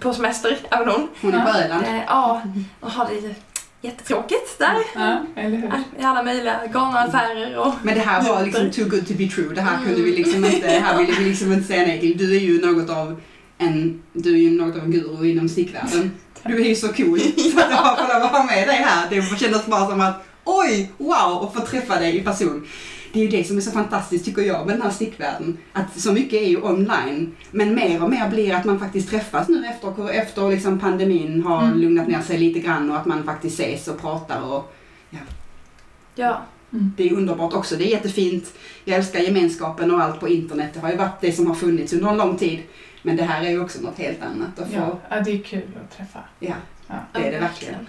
på 0.00 0.14
semester, 0.14 0.58
även 0.70 0.88
hon. 0.88 1.08
hon 1.20 1.34
är 1.34 1.52
på. 1.52 1.58
Öland. 1.58 1.84
Eh, 1.86 2.00
ja, 2.06 2.42
och 2.80 2.90
har 2.90 3.06
det 3.08 3.34
jättetråkigt 3.82 4.58
där. 4.58 4.76
Ja, 4.94 5.26
eller 5.36 5.56
hur? 5.56 5.72
I 5.98 6.04
alla 6.04 6.22
möjliga 6.22 6.60
galna 6.72 6.98
affärer 6.98 7.58
och... 7.58 7.74
Men 7.82 7.94
det 7.94 8.00
här 8.00 8.22
var 8.28 8.44
liksom 8.44 8.70
too 8.70 8.84
good 8.84 9.06
to 9.06 9.14
be 9.14 9.28
true. 9.28 9.54
Det 9.54 9.60
här 9.60 9.78
kunde 9.84 10.02
vi 10.02 10.16
liksom 10.16 10.44
inte, 10.44 10.66
det 10.66 10.80
här 10.80 10.98
ville 10.98 11.12
vi 11.18 11.24
liksom 11.24 11.52
inte 11.52 11.66
säga 11.66 11.86
nej 11.86 12.00
till. 12.00 12.18
Du 12.18 12.36
är 12.36 12.40
ju 12.40 12.66
något 12.66 12.90
av 12.90 13.20
en, 13.58 14.02
du 14.12 14.34
är 14.34 14.38
ju 14.38 14.50
något 14.50 14.76
av 14.76 14.82
en 14.82 14.90
guru 14.90 15.30
inom 15.30 15.48
stickvärlden. 15.48 16.10
Du 16.44 16.64
är 16.64 16.68
ju 16.68 16.74
så 16.74 16.88
cool. 16.88 17.20
Så 17.54 17.60
att 17.60 17.70
jag 17.70 17.98
får 17.98 18.14
lov 18.14 18.22
att 18.22 18.32
ha 18.32 18.44
med 18.44 18.68
dig 18.68 18.76
här. 18.76 19.10
Det 19.10 19.38
kändes 19.38 19.66
bara 19.66 19.86
som 19.86 20.00
att 20.00 20.26
oj, 20.44 20.92
wow, 20.98 21.42
och 21.42 21.54
få 21.54 21.60
träffa 21.60 21.98
dig 21.98 22.16
i 22.16 22.20
person. 22.20 22.66
Det 23.12 23.18
är 23.20 23.22
ju 23.24 23.28
det 23.28 23.44
som 23.44 23.56
är 23.56 23.60
så 23.60 23.70
fantastiskt 23.70 24.24
tycker 24.24 24.42
jag 24.42 24.66
med 24.66 24.74
den 24.74 24.82
här 24.82 24.90
stickvärlden. 24.90 25.58
Att 25.72 26.00
så 26.00 26.12
mycket 26.12 26.32
är 26.42 26.46
ju 26.48 26.62
online. 26.62 27.36
Men 27.50 27.74
mer 27.74 28.02
och 28.02 28.10
mer 28.10 28.28
blir 28.28 28.54
att 28.54 28.64
man 28.64 28.78
faktiskt 28.80 29.10
träffas 29.10 29.48
nu 29.48 29.66
efter, 29.66 30.10
efter 30.10 30.50
liksom 30.50 30.78
pandemin 30.78 31.42
har 31.42 31.62
Mm. 31.62 31.78
lugnat 31.78 32.06
ner 32.08 32.20
sig 32.22 32.38
lite 32.38 32.60
grann 32.60 32.90
och 32.90 32.96
att 32.96 33.06
man 33.06 33.24
faktiskt 33.24 33.60
ses 33.60 33.88
och 33.88 34.00
pratar 34.00 34.40
och 34.42 34.74
Ja. 36.14 36.42
Mm. 36.72 36.92
det 36.96 37.08
är 37.08 37.12
underbart 37.12 37.52
också. 37.54 37.76
Det 37.76 37.84
är 37.84 37.90
jättefint. 37.90 38.52
Jag 38.84 38.96
älskar 38.98 39.20
gemenskapen 39.20 39.90
och 39.90 40.00
allt 40.02 40.20
på 40.20 40.28
internet. 40.28 40.70
Det 40.74 40.80
har 40.80 40.90
ju 40.90 40.96
varit 40.96 41.20
det 41.20 41.32
som 41.32 41.46
har 41.46 41.54
funnits 41.54 41.92
under 41.92 42.08
en 42.10 42.16
lång 42.16 42.36
tid. 42.36 42.62
Men 43.02 43.16
det 43.16 43.22
här 43.22 43.42
är 43.44 43.50
ju 43.50 43.60
också 43.62 43.80
något 43.82 43.98
helt 43.98 44.22
annat. 44.22 44.58
Att 44.58 44.68
få, 44.68 44.74
Ja, 44.74 44.98
ja, 45.10 45.20
det 45.20 45.30
är 45.32 45.42
kul 45.42 45.62
att 45.84 45.96
träffa. 45.96 46.18
ja, 46.38 46.54
Ja. 46.88 46.94
det 47.12 47.28
är 47.28 47.32
det 47.32 47.38
verkligen. 47.38 47.86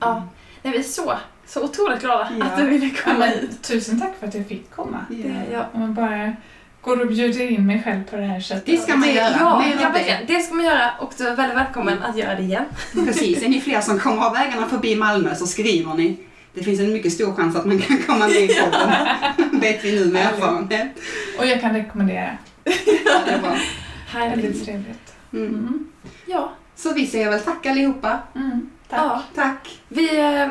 Ja. 0.00 0.28
Nej, 0.62 0.72
vi 0.72 0.78
är 0.78 0.82
så, 0.82 1.12
så 1.46 1.64
otroligt 1.64 2.00
glada 2.00 2.28
Ja. 2.38 2.44
att 2.44 2.56
du 2.56 2.64
ville 2.66 2.86
Ja, 2.86 2.92
komma 3.04 3.18
men, 3.18 3.28
hit. 3.30 3.62
tusen 3.62 4.00
tack 4.00 4.12
för 4.20 4.26
att 4.26 4.34
jag 4.34 4.46
fick 4.46 4.70
komma. 4.70 5.06
Det, 5.10 5.42
ja. 5.52 5.66
Om 5.72 5.80
man 5.80 5.94
bara 5.94 6.32
går 6.80 7.00
och 7.00 7.06
bjuder 7.08 7.50
in 7.50 7.66
mig 7.66 7.82
själv 7.84 8.04
på 8.10 8.16
det 8.16 8.22
här 8.26 8.40
sättet. 8.40 8.66
Det 8.66 8.76
ska 8.76 8.96
man 8.96 9.14
göra. 9.14 9.36
Ja, 9.40 9.64
ja 9.80 9.86
det. 9.88 9.92
verkligen. 9.92 10.26
Det 10.26 10.40
ska 10.42 10.54
man 10.54 10.64
göra 10.64 10.90
och 11.00 11.12
du 11.18 11.28
är 11.28 11.36
väldigt 11.36 11.56
välkommen 11.58 12.02
att 12.02 12.16
göra 12.18 12.34
det 12.34 12.42
igen. 12.42 12.64
Precis, 13.04 13.42
är 13.42 13.48
ni 13.48 13.60
fler 13.60 13.80
som 13.80 13.98
kommer 13.98 14.22
av 14.26 14.32
vägarna 14.32 14.66
förbi 14.66 14.96
Malmö 14.96 15.34
så 15.34 15.46
skriver 15.46 15.94
ni. 15.94 16.16
Det 16.54 16.62
finns 16.64 16.80
en 16.80 16.92
mycket 16.92 17.12
stor 17.12 17.34
chans 17.34 17.56
att 17.56 17.64
man 17.64 17.78
kan 17.78 17.98
komma 17.98 18.18
med 18.28 18.36
i 18.36 18.48
podden. 18.48 18.90
vet 19.60 19.84
vi 19.84 19.92
nu 19.98 20.12
med 20.12 20.26
erfarenhet. 20.26 20.88
Och 21.38 21.46
jag 21.46 21.60
kan 21.60 21.72
rekommendera. 21.74 22.30
Ja, 23.06 23.20
det 23.26 23.30
är 23.32 23.38
bra. 23.38 23.56
Härligt. 24.08 24.44
Väldigt 24.44 24.64
trevligt. 24.64 25.14
Mm. 25.32 25.46
Mm. 25.48 25.86
Ja. 26.26 26.52
Så 26.76 26.92
vi 26.92 27.06
säger 27.06 27.30
väl 27.30 27.40
tack 27.40 27.66
allihopa. 27.66 28.18
Mm. 28.34 28.70
Tack. 28.88 29.00
ja. 29.02 29.22
Tack. 29.34 29.78
Vi 29.88 30.18
eh, 30.20 30.48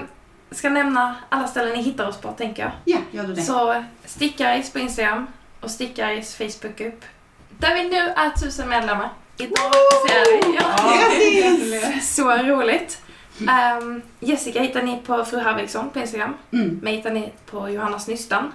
ska 0.53 0.69
nämna 0.69 1.15
alla 1.29 1.47
ställen 1.47 1.73
ni 1.73 1.83
hittar 1.83 2.07
oss 2.07 2.17
på, 2.17 2.31
tänker 2.31 2.63
jag. 2.63 2.71
Ja, 2.85 2.97
gör 3.11 3.27
du 3.27 3.33
det. 3.33 3.41
Så 3.41 3.83
Stickaris 4.05 4.73
på 4.73 4.79
Instagram 4.79 5.27
och 5.59 5.71
Stickaris 5.71 6.35
Facebookgrupp. 6.35 7.05
Där 7.49 7.75
vi 7.75 7.89
nu 7.89 7.97
är 7.97 8.29
tusen 8.29 8.69
medlemmar. 8.69 9.09
Idag 9.37 9.71
officiellt. 9.93 10.55
Ja. 10.59 10.93
Grattis! 10.97 12.15
Så 12.15 12.31
roligt. 12.37 13.01
Ehm, 13.49 14.01
Jessica 14.19 14.61
hittar 14.61 14.83
ni 14.83 14.97
på 14.97 15.25
Fru 15.25 15.39
Harvigsson 15.39 15.89
på 15.89 15.99
Instagram. 15.99 16.33
Mm. 16.51 16.79
Mig 16.83 16.95
hittar 16.95 17.11
ni 17.11 17.33
på 17.45 17.69
Johannas 17.69 18.07
Nystan. 18.07 18.51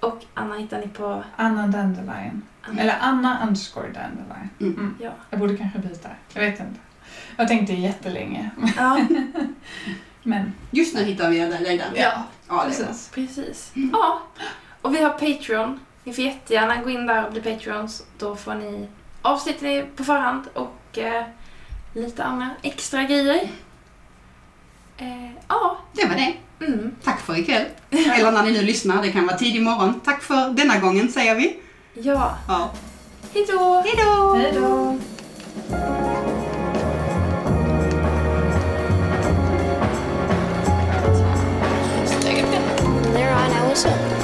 Och 0.00 0.24
Anna 0.34 0.54
hittar 0.54 0.80
ni 0.80 0.88
på... 0.88 1.24
Anna 1.36 1.66
Dandelion. 1.66 2.42
Anna. 2.62 2.82
Eller 2.82 2.96
Anna 3.00 3.38
underscore 3.46 3.86
Dandelion. 3.86 4.48
Mm. 4.60 4.74
Mm. 4.74 4.94
Ja. 5.00 5.10
Jag 5.30 5.40
borde 5.40 5.56
kanske 5.56 5.78
byta. 5.78 6.08
Jag 6.32 6.40
vet 6.42 6.60
inte. 6.60 6.80
Jag 7.36 7.48
tänkte 7.48 7.72
jättelänge. 7.72 8.50
Ja, 8.76 9.00
Men 10.26 10.52
Just 10.70 10.94
nu 10.94 11.04
hittar 11.04 11.30
vi 11.30 11.38
dig 11.38 11.78
där. 11.78 11.90
ja, 11.94 12.12
Ja, 12.48 12.54
bra. 12.54 12.64
precis. 12.64 13.10
precis. 13.14 13.70
Ja. 13.92 14.22
Och 14.82 14.94
vi 14.94 15.02
har 15.02 15.10
Patreon. 15.10 15.80
Ni 16.04 16.12
får 16.12 16.24
jättegärna 16.24 16.76
gå 16.82 16.90
in 16.90 17.06
där 17.06 17.26
och 17.26 17.32
bli 17.32 17.40
Patreons. 17.40 18.02
Då 18.18 18.36
får 18.36 18.54
ni 18.54 18.88
avsnitten 19.22 19.86
på 19.96 20.04
förhand 20.04 20.44
och 20.54 20.98
eh, 20.98 21.24
lite 21.94 22.24
andra 22.24 22.50
extra 22.62 23.04
grejer. 23.04 23.48
Eh, 24.96 25.30
ja. 25.48 25.78
Det 25.92 26.06
var 26.06 26.14
det. 26.14 26.34
Mm. 26.66 26.94
Tack 27.04 27.20
för 27.20 27.38
ikväll. 27.38 27.64
Eller 27.90 28.32
när 28.32 28.42
ni 28.42 28.52
nu 28.52 28.62
lyssnar, 28.62 29.02
det 29.02 29.12
kan 29.12 29.26
vara 29.26 29.36
tidig 29.36 29.62
morgon. 29.62 30.00
Tack 30.04 30.22
för 30.22 30.50
denna 30.50 30.78
gången 30.78 31.08
säger 31.12 31.34
vi. 31.34 31.56
Ja. 31.94 32.38
Ja. 32.48 32.70
Hejdå! 33.34 33.82
Hej 33.84 33.94
då! 33.96 34.34
Hej 34.34 34.52
då! 34.54 34.98
Awesome. 43.74 44.23